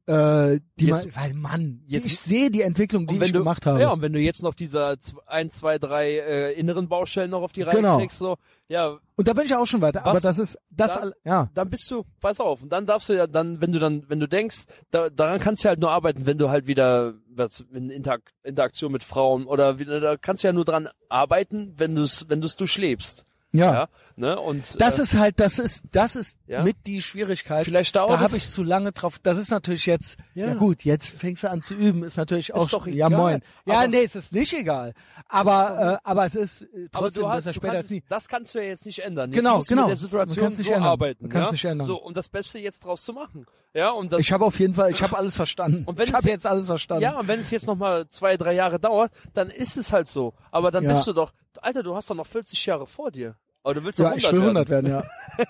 äh, 0.06 0.60
die 0.78 0.86
Jetzt- 0.86 1.06
man, 1.06 1.16
weil 1.16 1.34
Mann, 1.34 1.80
jetzt- 1.86 2.06
ich 2.06 2.18
sehe 2.20 2.50
die 2.50 2.62
Entwicklung, 2.62 3.06
die 3.06 3.16
ich 3.16 3.32
du, 3.32 3.38
gemacht 3.40 3.66
habe. 3.66 3.80
Ja, 3.80 3.90
und 3.90 4.02
wenn 4.02 4.12
du 4.12 4.20
jetzt 4.20 4.42
noch 4.42 4.54
diese 4.54 4.96
z- 5.00 5.14
ein, 5.26 5.50
zwei, 5.50 5.78
drei 5.78 6.18
äh, 6.18 6.52
inneren 6.52 6.88
Baustellen 6.88 7.30
noch 7.30 7.42
auf 7.42 7.52
die 7.52 7.62
Reihe 7.62 7.76
Genau. 7.76 7.98
kriegst, 7.98 8.18
so, 8.18 8.36
ja, 8.68 8.98
Und 9.16 9.26
da 9.28 9.32
bin 9.32 9.44
ich 9.44 9.54
auch 9.54 9.66
schon 9.66 9.80
weiter. 9.80 10.04
Aber 10.04 10.14
Was- 10.14 10.22
das 10.22 10.38
ist, 10.38 10.58
das, 10.70 10.94
da- 10.94 11.00
all- 11.00 11.14
ja. 11.24 11.50
dann 11.54 11.70
bist 11.70 11.90
du, 11.90 12.04
pass 12.20 12.38
auf, 12.40 12.62
und 12.62 12.70
dann 12.70 12.86
darfst 12.86 13.08
du 13.08 13.14
ja 13.14 13.26
dann, 13.26 13.60
wenn 13.60 13.72
du 13.72 13.78
dann, 13.78 14.04
wenn 14.08 14.20
du 14.20 14.28
denkst, 14.28 14.64
da, 14.90 15.10
daran 15.10 15.40
kannst 15.40 15.64
du 15.64 15.68
halt 15.68 15.80
nur 15.80 15.90
arbeiten, 15.90 16.26
wenn 16.26 16.38
du 16.38 16.50
halt 16.50 16.66
wieder 16.66 17.14
was, 17.28 17.64
in 17.72 17.90
Interak 17.90 18.22
Interaktion 18.44 18.92
mit 18.92 19.02
Frauen 19.02 19.44
oder 19.46 19.78
wieder, 19.78 20.00
da 20.00 20.16
kannst 20.16 20.42
du 20.44 20.48
ja 20.48 20.52
nur 20.52 20.64
dran 20.64 20.88
arbeiten, 21.08 21.74
wenn 21.76 21.94
du 21.96 22.02
es, 22.02 22.26
wenn 22.28 22.40
du 22.40 22.46
es 22.46 22.56
durchlebst. 22.56 23.24
Ja. 23.58 23.72
Ja, 23.72 23.88
ne? 24.16 24.38
Und 24.40 24.80
Das 24.80 24.98
äh, 24.98 25.02
ist 25.02 25.14
halt, 25.18 25.40
das 25.40 25.58
ist, 25.58 25.82
das 25.92 26.16
ist 26.16 26.38
Ja. 26.46 26.62
mit 26.62 26.76
die 26.86 27.02
Schwierigkeit. 27.02 27.64
Vielleicht 27.64 27.96
dauert 27.96 28.12
da 28.12 28.20
habe 28.20 28.36
ich 28.36 28.48
zu 28.50 28.62
lange 28.62 28.92
drauf. 28.92 29.18
Das 29.22 29.38
ist 29.38 29.50
natürlich 29.50 29.86
jetzt, 29.86 30.16
ja. 30.34 30.48
Ja. 30.48 30.54
gut, 30.54 30.84
jetzt 30.84 31.08
fängst 31.08 31.42
du 31.44 31.50
an 31.50 31.62
zu 31.62 31.74
üben, 31.74 32.02
ist 32.04 32.16
natürlich 32.16 32.54
auch, 32.54 32.68
doch 32.68 32.86
ja 32.86 33.06
egal. 33.08 33.10
moin. 33.10 33.42
Ja, 33.64 33.86
nee, 33.86 34.04
es 34.04 34.14
ist 34.14 34.32
nicht 34.32 34.52
egal. 34.52 34.90
ist 34.90 34.96
Aber, 35.28 35.68
doch- 35.68 35.92
äh, 35.94 35.98
aber 36.04 36.24
es 36.26 36.34
ist 36.34 36.62
äh, 36.62 36.88
trotzdem 36.92 37.26
hast, 37.28 37.36
besser 37.44 37.50
du 37.50 37.54
später 37.54 37.72
kannst, 37.74 37.84
als 37.84 37.90
nie. 37.90 38.02
das 38.08 38.28
kannst 38.28 38.54
du 38.54 38.58
ja 38.58 38.64
jetzt 38.68 38.86
nicht 38.86 38.98
ändern. 39.00 39.30
Jetzt 39.32 39.38
Genau, 39.42 39.60
genau. 39.60 39.82
mit 39.82 39.88
der 39.90 39.96
Du 39.96 40.00
Situation 40.02 40.42
kannst 40.44 40.58
nicht 40.58 40.68
so 40.68 40.72
ändern. 40.74 40.88
arbeiten. 40.88 41.28
Kannst 41.28 41.46
ja? 41.46 41.52
nicht 41.52 41.64
ändern. 41.64 41.86
So, 41.86 41.96
um 42.02 42.14
das 42.14 42.28
Beste 42.28 42.58
jetzt 42.58 42.84
draus 42.84 43.02
zu 43.04 43.12
machen. 43.12 43.46
Ja, 43.74 43.90
und 43.90 44.10
das, 44.10 44.20
Ich 44.22 44.32
habe 44.32 44.44
auf 44.44 44.58
jeden 44.58 44.72
Fall, 44.72 44.90
ich 44.90 45.02
habe 45.02 45.16
alles 45.18 45.34
verstanden. 45.36 45.82
Und 45.84 45.98
wenn 45.98 46.08
ich 46.08 46.14
habe 46.14 46.26
jetzt- 46.28 46.46
alles 46.46 46.66
verstanden. 46.66 47.02
Ja, 47.02 47.18
und 47.18 47.28
wenn 47.28 47.40
es 47.40 47.50
jetzt 47.50 47.66
noch 47.66 47.76
mal 47.76 48.08
zwei, 48.08 48.36
drei 48.38 48.54
Jahre 48.54 48.80
dauert, 48.80 49.12
dann 49.34 49.50
ist 49.50 49.76
es 49.76 49.92
halt 49.92 50.08
so. 50.08 50.32
Aber 50.50 50.70
dann 50.70 50.84
Ja. 50.84 50.90
bist 50.92 51.06
du 51.06 51.12
doch, 51.12 51.32
Alter, 51.60 51.82
du 51.82 51.94
hast 51.94 52.08
doch 52.10 52.14
noch 52.14 52.26
40 52.26 52.64
Jahre 52.64 52.86
vor 52.86 53.10
dir. 53.10 53.36
Aber 53.66 53.74
du 53.74 53.84
willst 53.84 53.98
ja, 53.98 54.10
doch 54.10 54.16
ich 54.16 54.24
100 54.26 54.32
will 54.32 54.42
100 54.42 54.68
werden. 54.68 54.90
werden, 54.92 55.04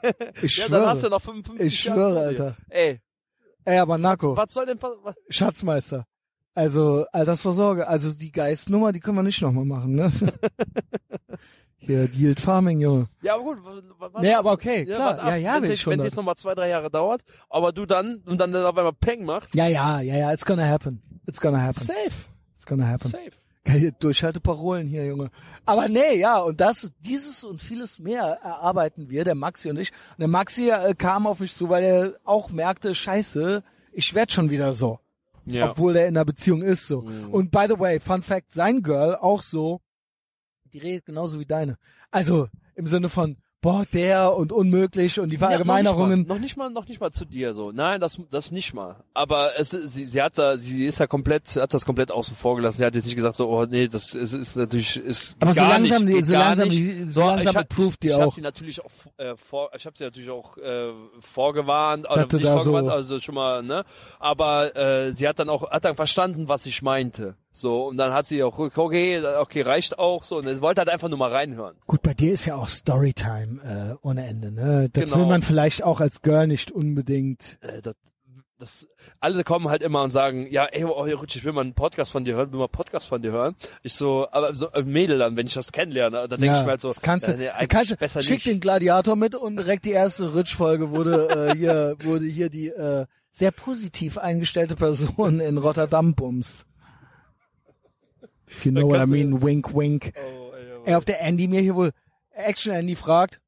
ja. 0.08 0.32
Ich 0.42 0.56
Ja, 0.56 0.64
schwöre. 0.64 0.80
dann 0.80 0.88
hast 0.88 1.04
du 1.04 1.08
noch 1.10 1.20
55 1.20 1.66
Ich 1.66 1.84
Jahre 1.84 1.98
schwöre, 2.00 2.14
dir. 2.14 2.26
Alter. 2.26 2.56
Ey, 2.70 3.00
Ey, 3.66 3.78
aber 3.78 3.98
Narko, 3.98 4.34
was 4.34 4.54
soll 4.54 4.64
denn 4.64 4.78
passieren? 4.78 5.14
Schatzmeister. 5.28 6.06
Also 6.54 7.04
Altersvorsorge, 7.12 7.86
also 7.86 8.14
die 8.14 8.32
Geistnummer, 8.32 8.92
die 8.92 9.00
können 9.00 9.18
wir 9.18 9.22
nicht 9.22 9.42
nochmal 9.42 9.66
machen, 9.66 9.96
ne? 9.96 10.10
Hier, 11.76 12.08
Yield 12.12 12.40
Farming, 12.40 12.80
Junge. 12.80 13.06
Ja, 13.22 13.34
aber 13.34 13.44
gut. 13.44 13.58
w- 13.58 13.76
w- 13.82 13.82
warte 13.98 14.20
Nee, 14.22 14.32
ab. 14.32 14.38
aber 14.40 14.52
okay, 14.52 14.86
klar. 14.86 14.98
warte 14.98 15.22
ab. 15.22 15.28
Ja, 15.28 15.36
ja. 15.36 15.62
Wenn 15.62 15.70
es 16.00 16.04
jetzt 16.04 16.16
noch 16.16 16.24
mal 16.24 16.36
zwei, 16.36 16.54
drei 16.54 16.68
Jahre 16.70 16.90
dauert, 16.90 17.20
aber 17.50 17.72
du 17.72 17.84
dann, 17.84 18.22
und 18.26 18.38
dann 18.40 18.56
auf 18.56 18.76
einmal 18.78 18.92
Peng 18.94 19.24
macht, 19.26 19.54
Ja, 19.54 19.66
ja, 19.66 20.00
ja, 20.00 20.16
ja, 20.16 20.32
it's 20.32 20.44
gonna 20.46 20.66
happen. 20.66 21.02
It's 21.26 21.40
gonna 21.40 21.60
happen. 21.62 21.80
safe, 21.84 22.12
It's 22.56 22.64
gonna 22.66 22.88
happen. 22.88 23.08
safe. 23.08 23.32
Geile 23.66 23.90
Durchhalteparolen 23.90 24.86
hier, 24.86 25.04
Junge. 25.04 25.30
Aber 25.64 25.88
nee, 25.88 26.18
ja, 26.18 26.38
und 26.38 26.60
das, 26.60 26.92
dieses 27.00 27.42
und 27.42 27.60
vieles 27.60 27.98
mehr 27.98 28.38
erarbeiten 28.42 29.10
wir, 29.10 29.24
der 29.24 29.34
Maxi 29.34 29.68
und 29.68 29.78
ich. 29.78 29.90
Und 29.90 30.20
der 30.20 30.28
Maxi 30.28 30.70
äh, 30.70 30.94
kam 30.94 31.26
auf 31.26 31.40
mich 31.40 31.52
zu, 31.52 31.68
weil 31.68 31.82
er 31.82 32.14
auch 32.22 32.50
merkte, 32.50 32.94
scheiße, 32.94 33.64
ich 33.90 34.14
werd 34.14 34.30
schon 34.30 34.50
wieder 34.50 34.72
so. 34.72 35.00
Ja. 35.46 35.70
Obwohl 35.70 35.96
er 35.96 36.06
in 36.06 36.16
einer 36.16 36.24
Beziehung 36.24 36.62
ist, 36.62 36.86
so. 36.86 37.02
Mhm. 37.02 37.30
Und 37.30 37.50
by 37.50 37.66
the 37.68 37.78
way, 37.78 37.98
Fun 37.98 38.22
Fact, 38.22 38.52
sein 38.52 38.82
Girl 38.82 39.16
auch 39.16 39.42
so, 39.42 39.80
die 40.72 40.78
redet 40.78 41.06
genauso 41.06 41.40
wie 41.40 41.46
deine. 41.46 41.76
Also, 42.12 42.48
im 42.76 42.86
Sinne 42.86 43.08
von, 43.08 43.36
boah, 43.62 43.84
der 43.92 44.34
und 44.36 44.52
unmöglich 44.52 45.18
und 45.18 45.30
die 45.30 45.38
Verallgemeinerungen. 45.38 46.20
Ja, 46.22 46.34
noch, 46.34 46.38
nicht 46.38 46.56
mal, 46.56 46.66
noch 46.68 46.70
nicht 46.70 46.74
mal, 46.74 46.80
noch 46.82 46.88
nicht 46.88 47.00
mal 47.00 47.10
zu 47.10 47.24
dir 47.24 47.52
so. 47.52 47.72
Nein, 47.72 48.00
das, 48.00 48.18
das 48.30 48.52
nicht 48.52 48.74
mal. 48.74 48.96
Aber 49.14 49.58
es, 49.58 49.70
sie, 49.70 50.04
sie 50.04 50.22
hat 50.22 50.38
da, 50.38 50.56
sie 50.56 50.86
ist 50.86 51.00
da 51.00 51.06
komplett, 51.06 51.56
hat 51.56 51.74
das 51.74 51.84
komplett 51.84 52.12
außen 52.12 52.36
vor 52.36 52.54
gelassen. 52.56 52.78
Sie 52.78 52.84
hat 52.84 52.94
jetzt 52.94 53.06
nicht 53.06 53.16
gesagt 53.16 53.34
so, 53.36 53.48
oh 53.48 53.64
nee, 53.66 53.88
das 53.88 54.14
ist, 54.14 54.32
ist 54.34 54.56
natürlich, 54.56 54.96
ist 54.98 55.36
Aber 55.40 55.52
so 55.54 55.60
langsam, 55.62 56.04
nicht, 56.04 56.18
die- 56.18 56.24
so 56.24 56.32
langsam, 56.34 56.68
die- 56.70 57.06
so 57.10 57.20
langsam 57.22 57.40
ich, 57.42 57.48
hab- 57.56 57.56
approved 57.72 58.02
die 58.02 58.06
ich, 58.08 58.12
ich 58.12 58.16
auch. 58.18 58.22
habe 58.22 58.34
sie 58.34 58.40
natürlich 58.42 58.80
auch 58.84 58.90
äh, 59.16 59.34
vor, 59.36 59.70
ich 59.76 59.84
habe 59.86 59.98
sie 59.98 60.04
natürlich 60.04 60.30
auch 60.30 60.56
äh, 60.58 60.92
vorgewarnt, 61.20 62.06
Dachte 62.06 62.36
nicht 62.36 62.46
vorgewarnt, 62.46 62.86
so- 62.88 62.92
also 62.94 63.20
schon 63.20 63.34
mal, 63.34 63.62
ne? 63.62 63.84
Aber 64.20 64.76
äh, 64.76 65.12
sie 65.12 65.26
hat 65.26 65.38
dann 65.38 65.48
auch, 65.48 65.70
hat 65.70 65.84
dann 65.84 65.96
verstanden, 65.96 66.48
was 66.48 66.66
ich 66.66 66.82
meinte. 66.82 67.34
So 67.56 67.86
und 67.86 67.96
dann 67.96 68.12
hat 68.12 68.26
sie 68.26 68.42
auch, 68.42 68.58
okay, 68.58 69.22
okay, 69.38 69.62
reicht 69.62 69.98
auch 69.98 70.24
so. 70.24 70.36
Und 70.38 70.46
sie 70.46 70.60
wollte 70.60 70.80
halt 70.80 70.90
einfach 70.90 71.08
nur 71.08 71.18
mal 71.18 71.30
reinhören. 71.30 71.76
Gut, 71.86 72.02
bei 72.02 72.14
dir 72.14 72.32
ist 72.34 72.44
ja 72.46 72.56
auch 72.56 72.68
Storytime 72.68 73.96
äh, 74.02 74.06
ohne 74.06 74.26
Ende, 74.26 74.52
ne? 74.52 74.88
Das 74.92 75.04
Genau. 75.04 75.16
will 75.18 75.26
man 75.26 75.42
vielleicht 75.42 75.82
auch 75.82 76.00
als 76.00 76.22
Girl 76.22 76.46
nicht 76.46 76.70
unbedingt. 76.72 77.58
äh, 77.62 77.80
das, 77.82 77.94
das, 78.58 78.86
alle 79.20 79.44
kommen 79.44 79.68
halt 79.68 79.82
immer 79.82 80.02
und 80.02 80.08
sagen, 80.10 80.46
ja, 80.50 80.64
ey, 80.64 80.84
oh, 80.84 81.02
Rutsch, 81.04 81.36
ich 81.36 81.44
will 81.44 81.52
mal 81.52 81.60
einen 81.60 81.74
Podcast 81.74 82.10
von 82.10 82.24
dir 82.24 82.34
hören, 82.36 82.52
will 82.52 82.58
mal 82.58 82.64
einen 82.64 82.72
Podcast 82.72 83.06
von 83.06 83.20
dir 83.20 83.30
hören. 83.32 83.54
Ich 83.82 83.92
so, 83.94 84.26
aber 84.32 84.54
so 84.54 84.72
ein 84.72 84.86
Mädel 84.90 85.18
dann, 85.18 85.36
wenn 85.36 85.46
ich 85.46 85.52
das 85.54 85.72
kennenlerne, 85.72 86.26
dann 86.28 86.40
denke 86.40 86.46
ja, 86.46 86.58
ich 86.60 86.64
mir 86.64 86.70
halt 86.70 86.80
so, 86.80 86.88
das 86.88 87.00
kannst 87.02 87.28
du, 87.28 87.32
äh, 87.32 87.36
nee, 87.36 87.44
du 87.44 87.54
eigentlich 87.54 87.68
kannst, 87.68 87.90
du- 87.90 87.96
besser 87.96 88.22
schick 88.22 88.36
nicht. 88.36 88.46
den 88.46 88.60
Gladiator 88.60 89.14
mit 89.16 89.34
und 89.34 89.56
direkt 89.56 89.84
die 89.84 89.90
erste 89.90 90.34
Ritsch-Folge 90.34 90.90
wurde 90.90 91.50
äh, 91.52 91.56
hier 91.56 91.96
wurde 92.02 92.24
hier 92.24 92.48
die 92.48 92.68
äh, 92.68 93.04
sehr 93.30 93.50
positiv 93.50 94.16
eingestellte 94.16 94.74
Person 94.76 95.40
in 95.40 95.58
Rotterdam 95.58 96.14
bums. 96.14 96.64
If 98.56 98.64
you 98.64 98.72
know 98.72 98.88
what 98.88 99.00
I 99.00 99.06
mean, 99.06 99.42
wink, 99.42 99.74
wink. 99.74 100.12
Oh, 100.16 100.52
ey, 100.54 100.72
aber- 100.72 100.88
Ey, 100.88 100.94
ob 100.94 101.04
der 101.06 101.20
Andy 101.20 101.46
mir 101.46 101.60
hier 101.60 101.74
wohl 101.74 101.92
Action 102.30 102.72
Andy 102.72 102.96
fragt, 102.96 103.40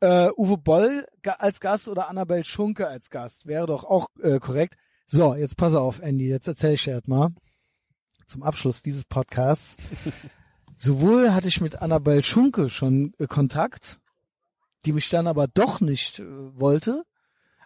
äh, 0.00 0.28
Uwe 0.36 0.58
Boll 0.58 1.06
als 1.38 1.60
Gast 1.60 1.88
oder 1.88 2.08
Annabel 2.08 2.44
Schunke 2.44 2.86
als 2.88 3.10
Gast 3.10 3.46
wäre 3.46 3.66
doch 3.66 3.84
auch 3.84 4.08
äh, 4.22 4.38
korrekt. 4.38 4.74
So, 5.06 5.34
jetzt 5.34 5.56
pass 5.56 5.74
auf, 5.74 6.00
Andy, 6.00 6.28
jetzt 6.28 6.48
erzähl 6.48 6.72
ich 6.74 6.84
dir 6.84 6.94
das 6.94 7.06
mal 7.06 7.30
zum 8.26 8.42
Abschluss 8.42 8.82
dieses 8.82 9.04
Podcasts. 9.04 9.76
Sowohl 10.76 11.32
hatte 11.32 11.48
ich 11.48 11.60
mit 11.60 11.80
Annabel 11.82 12.24
Schunke 12.24 12.68
schon 12.68 13.12
äh, 13.18 13.26
Kontakt, 13.26 14.00
die 14.84 14.92
mich 14.92 15.08
dann 15.08 15.26
aber 15.26 15.46
doch 15.46 15.80
nicht 15.80 16.18
äh, 16.18 16.24
wollte. 16.58 17.04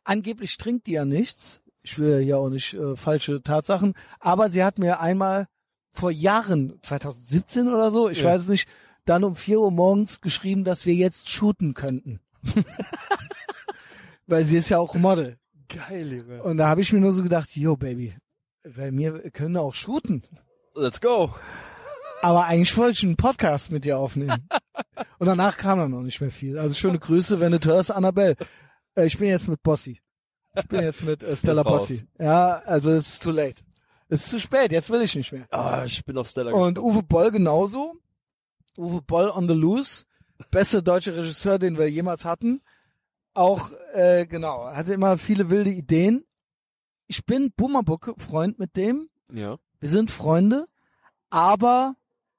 Angeblich 0.04 0.56
trinkt 0.56 0.86
die 0.86 0.92
ja 0.92 1.04
nichts. 1.04 1.60
Ich 1.82 1.98
will 1.98 2.20
ja 2.20 2.36
auch 2.36 2.50
nicht 2.50 2.74
äh, 2.74 2.96
falsche 2.96 3.42
Tatsachen, 3.42 3.94
aber 4.20 4.50
sie 4.50 4.62
hat 4.64 4.78
mir 4.78 5.00
einmal 5.00 5.46
vor 5.92 6.10
Jahren, 6.10 6.78
2017 6.82 7.68
oder 7.68 7.90
so, 7.90 8.08
ich 8.08 8.20
Ja. 8.22 8.30
weiß 8.30 8.42
es 8.42 8.48
nicht, 8.48 8.68
dann 9.04 9.24
um 9.24 9.34
4 9.36 9.60
Uhr 9.60 9.70
morgens 9.70 10.20
geschrieben, 10.20 10.64
dass 10.64 10.86
wir 10.86 10.94
jetzt 10.94 11.28
shooten 11.30 11.74
könnten. 11.74 12.20
Weil 14.26 14.44
sie 14.44 14.56
ist 14.58 14.68
ja 14.68 14.78
auch 14.78 14.94
Model. 14.94 15.38
Geil, 15.68 16.12
Junge. 16.12 16.42
Und 16.42 16.58
da 16.58 16.68
habe 16.68 16.80
ich 16.80 16.92
mir 16.92 17.00
nur 17.00 17.12
so 17.12 17.22
gedacht, 17.22 17.54
yo, 17.56 17.76
Baby, 17.76 18.14
Bei 18.76 18.90
mir 18.90 19.30
können 19.30 19.54
wir 19.54 19.62
auch 19.62 19.74
shooten. 19.74 20.22
Let's 20.74 21.00
go. 21.00 21.34
Aber 22.22 22.44
eigentlich 22.46 22.76
wollte 22.76 22.92
ich 22.98 23.04
einen 23.04 23.16
Podcast 23.16 23.70
mit 23.70 23.84
dir 23.84 23.98
aufnehmen. 23.98 24.48
Und 25.18 25.26
danach 25.26 25.56
kam 25.56 25.78
dann 25.78 25.90
noch 25.92 26.02
nicht 26.02 26.20
mehr 26.20 26.30
viel. 26.30 26.58
Also 26.58 26.74
schöne 26.74 26.98
Grüße, 26.98 27.40
wenn 27.40 27.52
du 27.52 27.58
hörst, 27.64 27.90
Annabelle. 27.90 28.36
Äh, 28.96 29.06
ich 29.06 29.18
bin 29.18 29.28
jetzt 29.28 29.48
mit 29.48 29.62
Bossi. 29.62 30.00
Ich 30.56 30.66
bin 30.68 30.82
jetzt 30.82 31.02
mit 31.04 31.22
äh, 31.22 31.36
Stella. 31.36 31.62
Bossi. 31.62 32.06
Ja, 32.18 32.56
also 32.66 32.90
es 32.90 33.14
ist 33.14 33.22
too 33.22 33.30
late. 33.30 33.62
Es 34.08 34.24
ist 34.24 34.28
zu 34.30 34.40
spät, 34.40 34.72
jetzt 34.72 34.90
will 34.90 35.02
ich 35.02 35.14
nicht 35.14 35.32
mehr. 35.32 35.46
Ah, 35.50 35.84
ich 35.84 36.04
bin 36.04 36.16
auf 36.16 36.28
Stella 36.28 36.52
Und. 36.52 36.78
Uwe 36.78 37.02
Boll 37.02 37.30
genauso. 37.30 37.94
Uwe 38.76 39.02
Boll 39.02 39.30
on 39.30 39.46
the 39.46 39.54
loose. 39.54 40.06
Beste 40.50 40.82
deutsche 40.82 41.14
Regisseur, 41.14 41.58
den 41.58 41.76
wir 41.76 41.90
jemals 41.90 42.24
hatten. 42.24 42.62
Auch, 43.34 43.70
äh, 43.92 44.26
genau, 44.26 44.64
hatte 44.66 44.94
immer 44.94 45.18
viele 45.18 45.50
wilde 45.50 45.70
Ideen. 45.70 46.24
Ich 47.06 47.24
bin 47.26 47.52
Boomerbook-Freund 47.56 48.58
mit 48.58 48.76
dem. 48.76 49.08
Ja. 49.32 49.58
Wir 49.80 49.88
sind 49.88 50.10
Freunde. 50.10 50.66
Aber, 51.30 51.96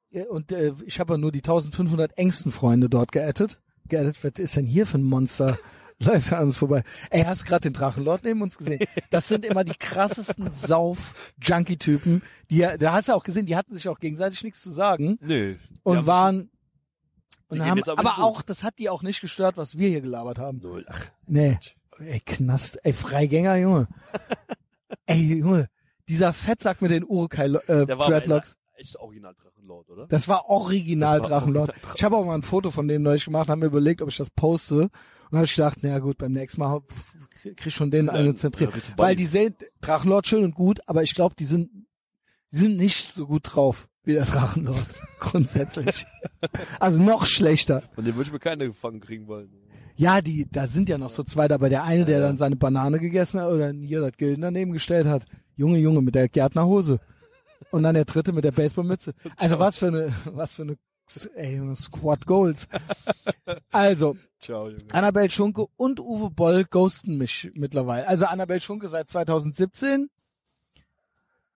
ja, 0.09 0.25
und 0.27 0.51
äh, 0.51 0.73
ich 0.85 0.99
habe 0.99 1.13
ja 1.13 1.17
nur 1.17 1.31
die 1.31 1.39
1500 1.39 2.17
engsten 2.17 2.51
Freunde 2.51 2.89
dort 2.89 3.11
geaddet. 3.11 3.61
Geaddet, 3.87 4.23
was 4.23 4.39
ist 4.39 4.55
denn 4.55 4.65
hier 4.65 4.87
für 4.87 4.97
ein 4.97 5.03
Monster? 5.03 5.57
Läuft 6.03 6.31
an 6.31 6.43
uns 6.43 6.57
vorbei. 6.57 6.84
Ey, 7.09 7.23
hast 7.23 7.41
du 7.41 7.45
gerade 7.45 7.61
den 7.61 7.73
Drachenlord 7.73 8.23
neben 8.23 8.41
uns 8.41 8.57
gesehen? 8.57 8.80
Das 9.09 9.27
sind 9.27 9.45
immer 9.45 9.63
die 9.63 9.76
krassesten 9.77 10.49
Sauf-Junkie-Typen. 10.51 12.21
Die, 12.49 12.65
da 12.80 12.93
hast 12.93 13.09
du 13.09 13.13
auch 13.13 13.23
gesehen, 13.23 13.45
die 13.45 13.55
hatten 13.55 13.73
sich 13.73 13.89
auch 13.89 13.99
gegenseitig 13.99 14.43
nichts 14.43 14.61
zu 14.61 14.71
sagen 14.71 15.17
Nö. 15.21 15.55
Und 15.84 16.05
waren 16.05 16.49
und 17.49 17.65
haben, 17.65 17.84
aber 17.84 17.99
aber 17.99 18.23
auch, 18.23 18.41
das 18.43 18.63
hat 18.63 18.77
die 18.77 18.89
auch 18.89 19.01
nicht 19.01 19.21
gestört, 19.21 19.57
was 19.57 19.77
wir 19.77 19.89
hier 19.89 20.01
gelabert 20.01 20.38
haben. 20.39 20.59
Null. 20.61 20.85
Ach, 20.88 21.05
Nee. 21.27 21.57
Ey, 21.97 22.21
Knast, 22.21 22.80
ey, 22.85 22.93
Freigänger, 22.93 23.57
Junge. 23.57 23.88
ey, 25.05 25.39
Junge, 25.39 25.67
dieser 26.07 26.31
Fettsack 26.31 26.81
mit 26.81 26.91
den 26.91 27.03
Urukai 27.03 27.47
äh, 27.47 27.85
echt 28.80 28.97
original 28.97 29.35
Drachenlord, 29.35 29.89
oder? 29.89 30.07
Das 30.07 30.27
war 30.27 30.49
original 30.49 31.19
Das 31.19 31.23
war 31.23 31.30
Drachenlord. 31.30 31.69
original 31.71 31.95
Ich 31.95 32.03
habe 32.03 32.17
auch 32.17 32.26
mal 32.26 32.35
ein 32.35 32.43
Foto 32.43 32.71
von 32.71 32.88
dem 32.88 33.03
neulich 33.03 33.26
gemacht, 33.26 33.49
haben 33.49 33.59
mir 33.59 33.65
überlegt, 33.65 34.01
ob 34.01 34.09
ich 34.09 34.17
das 34.17 34.30
poste. 34.30 34.89
Und 35.31 35.38
habe 35.38 35.45
ich 35.45 35.56
gedacht, 35.56 35.80
na 35.81 35.99
gut, 35.99 36.18
beim 36.18 36.31
nächsten 36.31 36.60
Mal 36.61 36.81
krieg 37.41 37.65
ich 37.65 37.73
schon 37.76 37.91
den 37.91 38.07
Ja, 38.07 38.14
einen 38.14 38.27
ja, 38.27 38.35
zentriert. 38.35 38.73
du 38.76 38.80
Weil 38.97 39.15
die 39.15 39.26
sehen 39.26 39.56
Drachenlord 39.81 40.27
schön 40.27 40.43
und 40.43 40.56
gut, 40.56 40.80
aber 40.88 41.03
ich 41.03 41.14
glaube, 41.14 41.35
die 41.38 41.45
sind, 41.45 41.69
die 42.51 42.57
sind 42.57 42.77
nicht 42.77 43.14
so 43.14 43.27
gut 43.27 43.41
drauf 43.53 43.88
wie 44.03 44.14
der 44.14 44.26
Drachenlord. 44.26 44.84
grundsätzlich. 45.19 46.06
Also 46.80 47.01
noch 47.01 47.26
schlechter. 47.26 47.84
Von 47.93 48.06
dem 48.06 48.15
würde 48.15 48.27
ich 48.27 48.34
mir 48.34 48.39
keine 48.39 48.68
gefangen 48.68 48.99
kriegen 49.01 49.27
wollen. 49.27 49.49
Ja, 49.97 50.22
die, 50.22 50.47
da 50.49 50.65
sind 50.68 50.88
ja 50.89 50.97
noch 50.97 51.10
so 51.10 51.23
zwei 51.23 51.47
dabei. 51.49 51.68
Der 51.69 51.84
eine, 51.84 52.06
der 52.06 52.19
Ja. 52.19 52.27
dann 52.27 52.38
seine 52.38 52.56
Banane 52.56 52.99
gegessen 52.99 53.39
hat 53.41 53.51
oder 53.51 53.72
hier 53.73 53.99
das 53.99 54.14
Gilden 54.18 54.41
daneben 54.41 54.72
gestellt 54.72 55.06
hat. 55.07 55.26
Junge, 55.57 55.77
Junge, 55.77 56.01
mit 56.01 56.15
der 56.15 56.30
Gärtnerhose. 56.30 56.99
Und 57.72 57.84
dann 57.84 57.93
der 57.95 58.06
dritte 58.06 58.31
mit 58.31 58.45
der 58.45 58.53
Baseballmütze. 58.53 59.14
Also 59.35 59.60
was 59.60 59.76
für 59.77 59.88
eine, 59.88 60.14
was 60.34 60.53
für 60.53 60.61
eine, 60.64 60.77
ey, 61.36 61.61
Squad 61.76 62.26
Goals. 62.26 62.68
Also, 63.72 64.15
Ciao, 64.40 64.69
Junge. 64.69 64.94
Annabelle 64.94 65.30
Schunke 65.30 65.65
und 65.76 65.99
Uwe 65.99 66.30
Boll 66.30 66.64
ghosten 66.65 67.18
mich 67.18 67.49
mittlerweile. 67.56 68.07
Also 68.07 68.26
Annabelle 68.26 68.61
Schunke 68.61 68.88
seit 68.88 69.10
2017. 69.10 70.10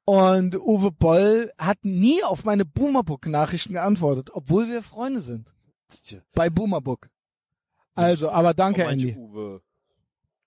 Und 0.06 0.56
Uwe 0.58 0.92
Boll 0.92 1.52
hat 1.58 1.86
nie 1.86 2.24
auf 2.24 2.44
meine 2.44 2.66
Boomerbook-Nachrichten 2.66 3.74
geantwortet, 3.74 4.32
obwohl 4.34 4.68
wir 4.68 4.82
Freunde 4.84 5.22
sind. 5.22 5.54
Bei 6.34 6.50
Boomerbook. 6.50 7.10
Also, 7.96 8.30
aber 8.30 8.54
danke, 8.54 8.84
Oh, 8.86 8.90
Andy. 8.90 9.16
Uwe. 9.16 9.62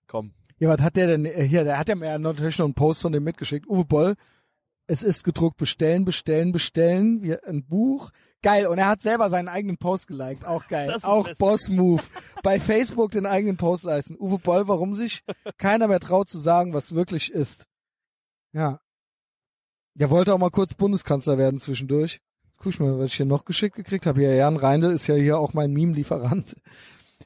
Komm. 0.05 0.33
Ja, 0.59 0.69
was 0.69 0.81
hat 0.81 0.95
der 0.95 1.07
denn 1.07 1.25
äh, 1.25 1.43
hier? 1.47 1.63
Der 1.63 1.77
hat 1.77 1.89
ja 1.89 1.95
mir 1.95 2.17
natürlich 2.19 2.57
noch 2.57 2.65
einen 2.65 2.73
Post 2.73 3.01
von 3.01 3.13
dem 3.13 3.23
mitgeschickt. 3.23 3.67
Uwe 3.67 3.85
Boll, 3.85 4.15
es 4.85 5.01
ist 5.03 5.23
gedruckt, 5.23 5.57
bestellen, 5.57 6.05
bestellen, 6.05 6.51
bestellen. 6.51 7.21
Wir, 7.23 7.43
ein 7.47 7.65
Buch. 7.65 8.11
Geil. 8.43 8.67
Und 8.67 8.77
er 8.77 8.87
hat 8.87 9.01
selber 9.01 9.29
seinen 9.29 9.47
eigenen 9.47 9.77
Post 9.77 10.07
geliked. 10.07 10.45
Auch 10.45 10.67
geil. 10.67 10.95
Auch 11.01 11.25
lustig. 11.25 11.37
Boss-Move. 11.39 12.03
Bei 12.43 12.59
Facebook 12.59 13.11
den 13.11 13.25
eigenen 13.25 13.57
Post 13.57 13.83
leisten. 13.83 14.15
Uwe 14.19 14.37
Boll, 14.37 14.67
warum 14.67 14.93
sich 14.95 15.23
keiner 15.57 15.87
mehr 15.87 15.99
traut 15.99 16.29
zu 16.29 16.39
sagen, 16.39 16.73
was 16.73 16.93
wirklich 16.93 17.31
ist. 17.31 17.65
Ja. 18.53 18.79
Der 19.95 20.09
wollte 20.11 20.33
auch 20.33 20.37
mal 20.37 20.51
kurz 20.51 20.75
Bundeskanzler 20.75 21.37
werden 21.37 21.59
zwischendurch. 21.59 22.21
Guck 22.57 22.73
ich 22.73 22.79
mal, 22.79 22.97
was 22.99 23.11
ich 23.11 23.17
hier 23.17 23.25
noch 23.25 23.45
geschickt 23.45 23.75
gekriegt 23.75 24.05
habe. 24.05 24.19
Hier, 24.19 24.35
Jan 24.35 24.57
Reindl 24.57 24.91
ist 24.91 25.07
ja 25.07 25.15
hier 25.15 25.39
auch 25.39 25.53
mein 25.53 25.73
Meme-Lieferant. 25.73 26.55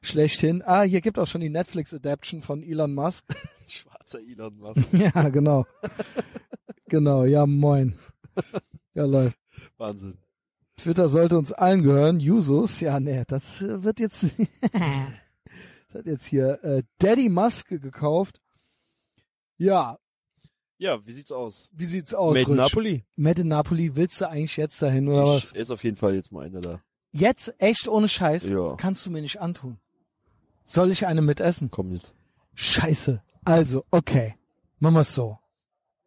Schlechthin. 0.02 0.62
Ah, 0.66 0.82
hier 0.82 1.02
gibt 1.02 1.20
auch 1.20 1.28
schon 1.28 1.42
die 1.42 1.50
Netflix-Adaption 1.50 2.42
von 2.42 2.64
Elon 2.64 2.94
Musk. 2.94 3.26
Schwarzer 3.68 4.20
Elon 4.20 4.58
Musk. 4.58 4.88
Ja, 4.94 5.30
genau. 5.30 5.66
genau, 6.88 7.26
ja, 7.26 7.46
moin. 7.46 7.98
Ja, 8.94 9.06
läuft. 9.06 9.38
Wahnsinn. 9.78 10.18
Twitter 10.84 11.08
sollte 11.10 11.38
uns 11.38 11.52
allen 11.54 11.82
gehören. 11.84 12.20
Jusos, 12.20 12.80
ja, 12.80 13.00
nee, 13.00 13.24
das 13.28 13.62
äh, 13.62 13.84
wird 13.84 14.00
jetzt, 14.00 14.24
das 14.72 14.82
hat 15.94 16.06
jetzt 16.06 16.26
hier 16.26 16.64
äh, 16.64 16.84
Daddy 17.00 17.30
Musk 17.30 17.68
gekauft. 17.70 18.42
Ja, 19.58 19.98
Ja, 20.78 21.06
wie 21.06 21.12
sieht's 21.14 21.32
aus? 21.32 21.70
wie 21.72 21.86
sieht's 21.86 22.14
aus, 22.14 22.34
Made 22.36 22.52
in 22.52 22.60
Rutsch? 22.60 22.72
Napoli? 22.72 23.04
Made 23.16 23.42
in 23.42 23.48
Napoli, 23.48 23.96
willst 23.96 24.20
du 24.22 24.28
eigentlich 24.30 24.58
jetzt 24.58 24.82
dahin 24.82 25.08
oder 25.08 25.24
was? 25.26 25.52
Ich, 25.52 25.56
ist 25.56 25.72
auf 25.72 25.84
jeden 25.84 25.98
Fall 25.98 26.16
jetzt 26.16 26.32
mal 26.32 26.46
einer 26.46 26.62
da. 26.62 26.82
Jetzt, 27.12 27.54
echt 27.60 27.88
ohne 27.88 28.08
Scheiß, 28.10 28.48
Ja. 28.50 28.76
kannst 28.78 29.06
du 29.06 29.12
mir 29.12 29.22
nicht 29.22 29.40
antun. 29.42 29.78
Soll 30.66 30.92
ich 30.92 31.06
eine 31.06 31.22
mitessen? 31.22 31.70
Komm 31.70 31.92
jetzt. 31.92 32.14
Scheiße. 32.56 33.22
Also, 33.44 33.84
okay. 33.92 34.36
Machen 34.80 34.96
wir's 34.96 35.14
so. 35.14 35.38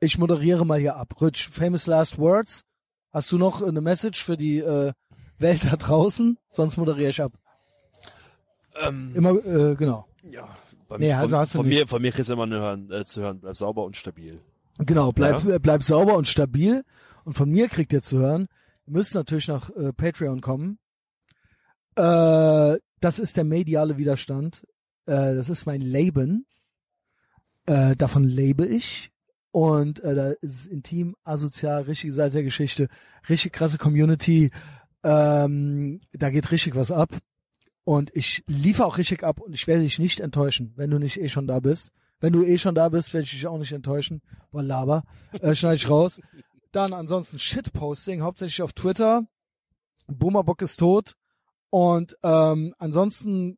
Ich 0.01 0.19
moderiere 0.19 0.65
mal 0.67 0.81
hier 0.81 0.97
ab. 0.97 1.21
Rich, 1.21 1.49
famous 1.49 1.87
last 1.87 2.19
words. 2.19 2.65
Hast 3.15 3.31
du 3.31 3.39
noch 3.39 3.63
eine 3.63 3.81
Message 3.81 4.25
für 4.25 4.37
die 4.37 4.59
äh, 4.59 4.93
Welt 5.39 5.65
da 5.65 5.77
draußen? 5.77 6.37
Sonst 6.51 6.77
moderiere 6.77 7.11
ich 7.11 7.23
ab. 7.23 7.33
Ähm, 8.75 9.13
Immer, 9.15 9.31
äh, 9.47 9.77
genau. 9.77 10.09
ja. 10.23 10.49
Bei 10.89 10.99
Nee, 10.99 11.07
mir, 11.07 11.19
also 11.19 11.31
von, 11.31 11.39
hast 11.39 11.55
du 11.55 11.59
von 11.59 11.69
mir, 11.69 11.87
von 11.87 12.03
mir 12.03 12.11
kriegst 12.11 12.29
du 12.29 12.33
immer 12.35 12.47
nur 12.47 12.61
hören, 12.61 12.91
äh, 12.91 13.05
zu 13.05 13.23
hören. 13.23 13.39
Bleib 13.39 13.57
sauber 13.57 13.85
und 13.85 13.97
stabil. 13.97 14.41
Genau, 14.79 15.13
bleib, 15.13 15.45
äh, 15.45 15.61
bleib 15.61 15.85
sauber 15.85 16.17
und 16.17 16.27
stabil. 16.27 16.85
Und 17.25 17.35
von 17.35 17.49
mir 17.49 17.69
kriegt 17.69 17.93
ihr 17.93 18.03
zu 18.03 18.19
hören, 18.19 18.49
ihr 18.87 18.93
müsst 18.93 19.15
natürlich 19.15 19.47
nach 19.47 19.71
äh, 19.71 19.93
Patreon 19.93 20.41
kommen. 20.41 20.79
Äh, 21.95 22.77
das 23.01 23.21
ist 23.21 23.37
der 23.37 23.45
mediale 23.45 23.97
Widerstand. 23.97 24.67
Äh, 25.07 25.37
das 25.37 25.49
ist 25.49 25.67
mein 25.67 25.81
Leben. 25.81 26.47
Äh, 27.67 27.95
davon 27.95 28.25
lebe 28.25 28.67
ich. 28.67 29.13
Und 29.55 30.01
äh, 30.01 30.17
da 30.17 30.31
ist 30.31 30.63
es 30.63 30.67
intim, 30.67 31.15
asozial, 31.23 31.83
richtige 31.83 32.13
Seite 32.13 32.33
der 32.33 32.43
Geschichte, 32.43 32.89
richtig 33.29 33.53
krasse 33.53 33.79
Community. 33.79 34.51
Ähm, 35.05 36.01
da 36.11 36.31
geht 36.31 36.51
richtig 36.51 36.75
was 36.75 36.91
ab. 36.91 37.11
Und 37.85 38.11
ich 38.17 38.43
liefere 38.49 38.85
auch 38.85 38.99
richtig 38.99 39.23
ab 39.23 39.39
und 39.39 39.55
ich 39.55 39.69
werde 39.69 39.83
dich 39.83 40.01
nicht 40.01 40.19
enttäuschen, 40.19 40.73
wenn 40.75 40.91
du 40.91 40.99
nicht 40.99 41.21
eh 41.21 41.29
schon 41.29 41.47
da 41.47 41.61
bist. 41.61 41.93
Wenn 42.19 42.33
du 42.33 42.43
eh 42.43 42.59
schon 42.59 42.75
da 42.75 42.89
bist, 42.89 43.15
werde 43.15 43.27
ich 43.27 43.31
dich 43.31 43.47
auch 43.47 43.57
nicht 43.57 43.71
enttäuschen. 43.71 44.23
Boah, 44.51 44.65
Laber. 44.65 45.05
Äh, 45.31 45.55
schneide 45.55 45.77
ich 45.77 45.89
raus. 45.89 46.21
Dann 46.73 46.93
ansonsten 46.93 47.39
Shitposting, 47.39 48.23
hauptsächlich 48.23 48.61
auf 48.61 48.73
Twitter. 48.73 49.25
Boomerbock 50.09 50.63
ist 50.63 50.79
tot. 50.79 51.15
Und 51.71 52.17
ähm, 52.25 52.75
ansonsten 52.79 53.57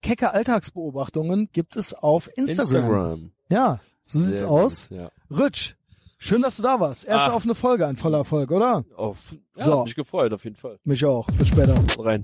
kecke 0.00 0.32
Alltagsbeobachtungen 0.32 1.50
gibt 1.52 1.76
es 1.76 1.92
auf 1.92 2.30
Instagram. 2.38 3.32
Ja, 3.50 3.80
so 4.02 4.18
sieht's 4.18 4.40
Sehr 4.40 4.50
aus. 4.50 4.88
gut, 4.88 4.98
Ja. 4.98 5.10
Rich, 5.30 5.76
schön, 6.18 6.42
dass 6.42 6.56
du 6.56 6.62
da 6.62 6.80
warst. 6.80 7.04
Erste 7.04 7.32
Ah. 7.32 7.34
offene 7.34 7.54
Folge, 7.54 7.86
ein 7.86 7.96
voller 7.96 8.18
Erfolg, 8.18 8.50
oder? 8.50 8.84
Auf, 8.96 9.18
ja, 9.56 9.64
So. 9.64 9.84
mich 9.84 9.94
gefreut, 9.94 10.32
auf 10.32 10.44
jeden 10.44 10.56
Fall. 10.56 10.78
Mich 10.84 11.04
auch. 11.04 11.26
Bis 11.38 11.48
später. 11.48 11.74
Rein. 11.98 12.22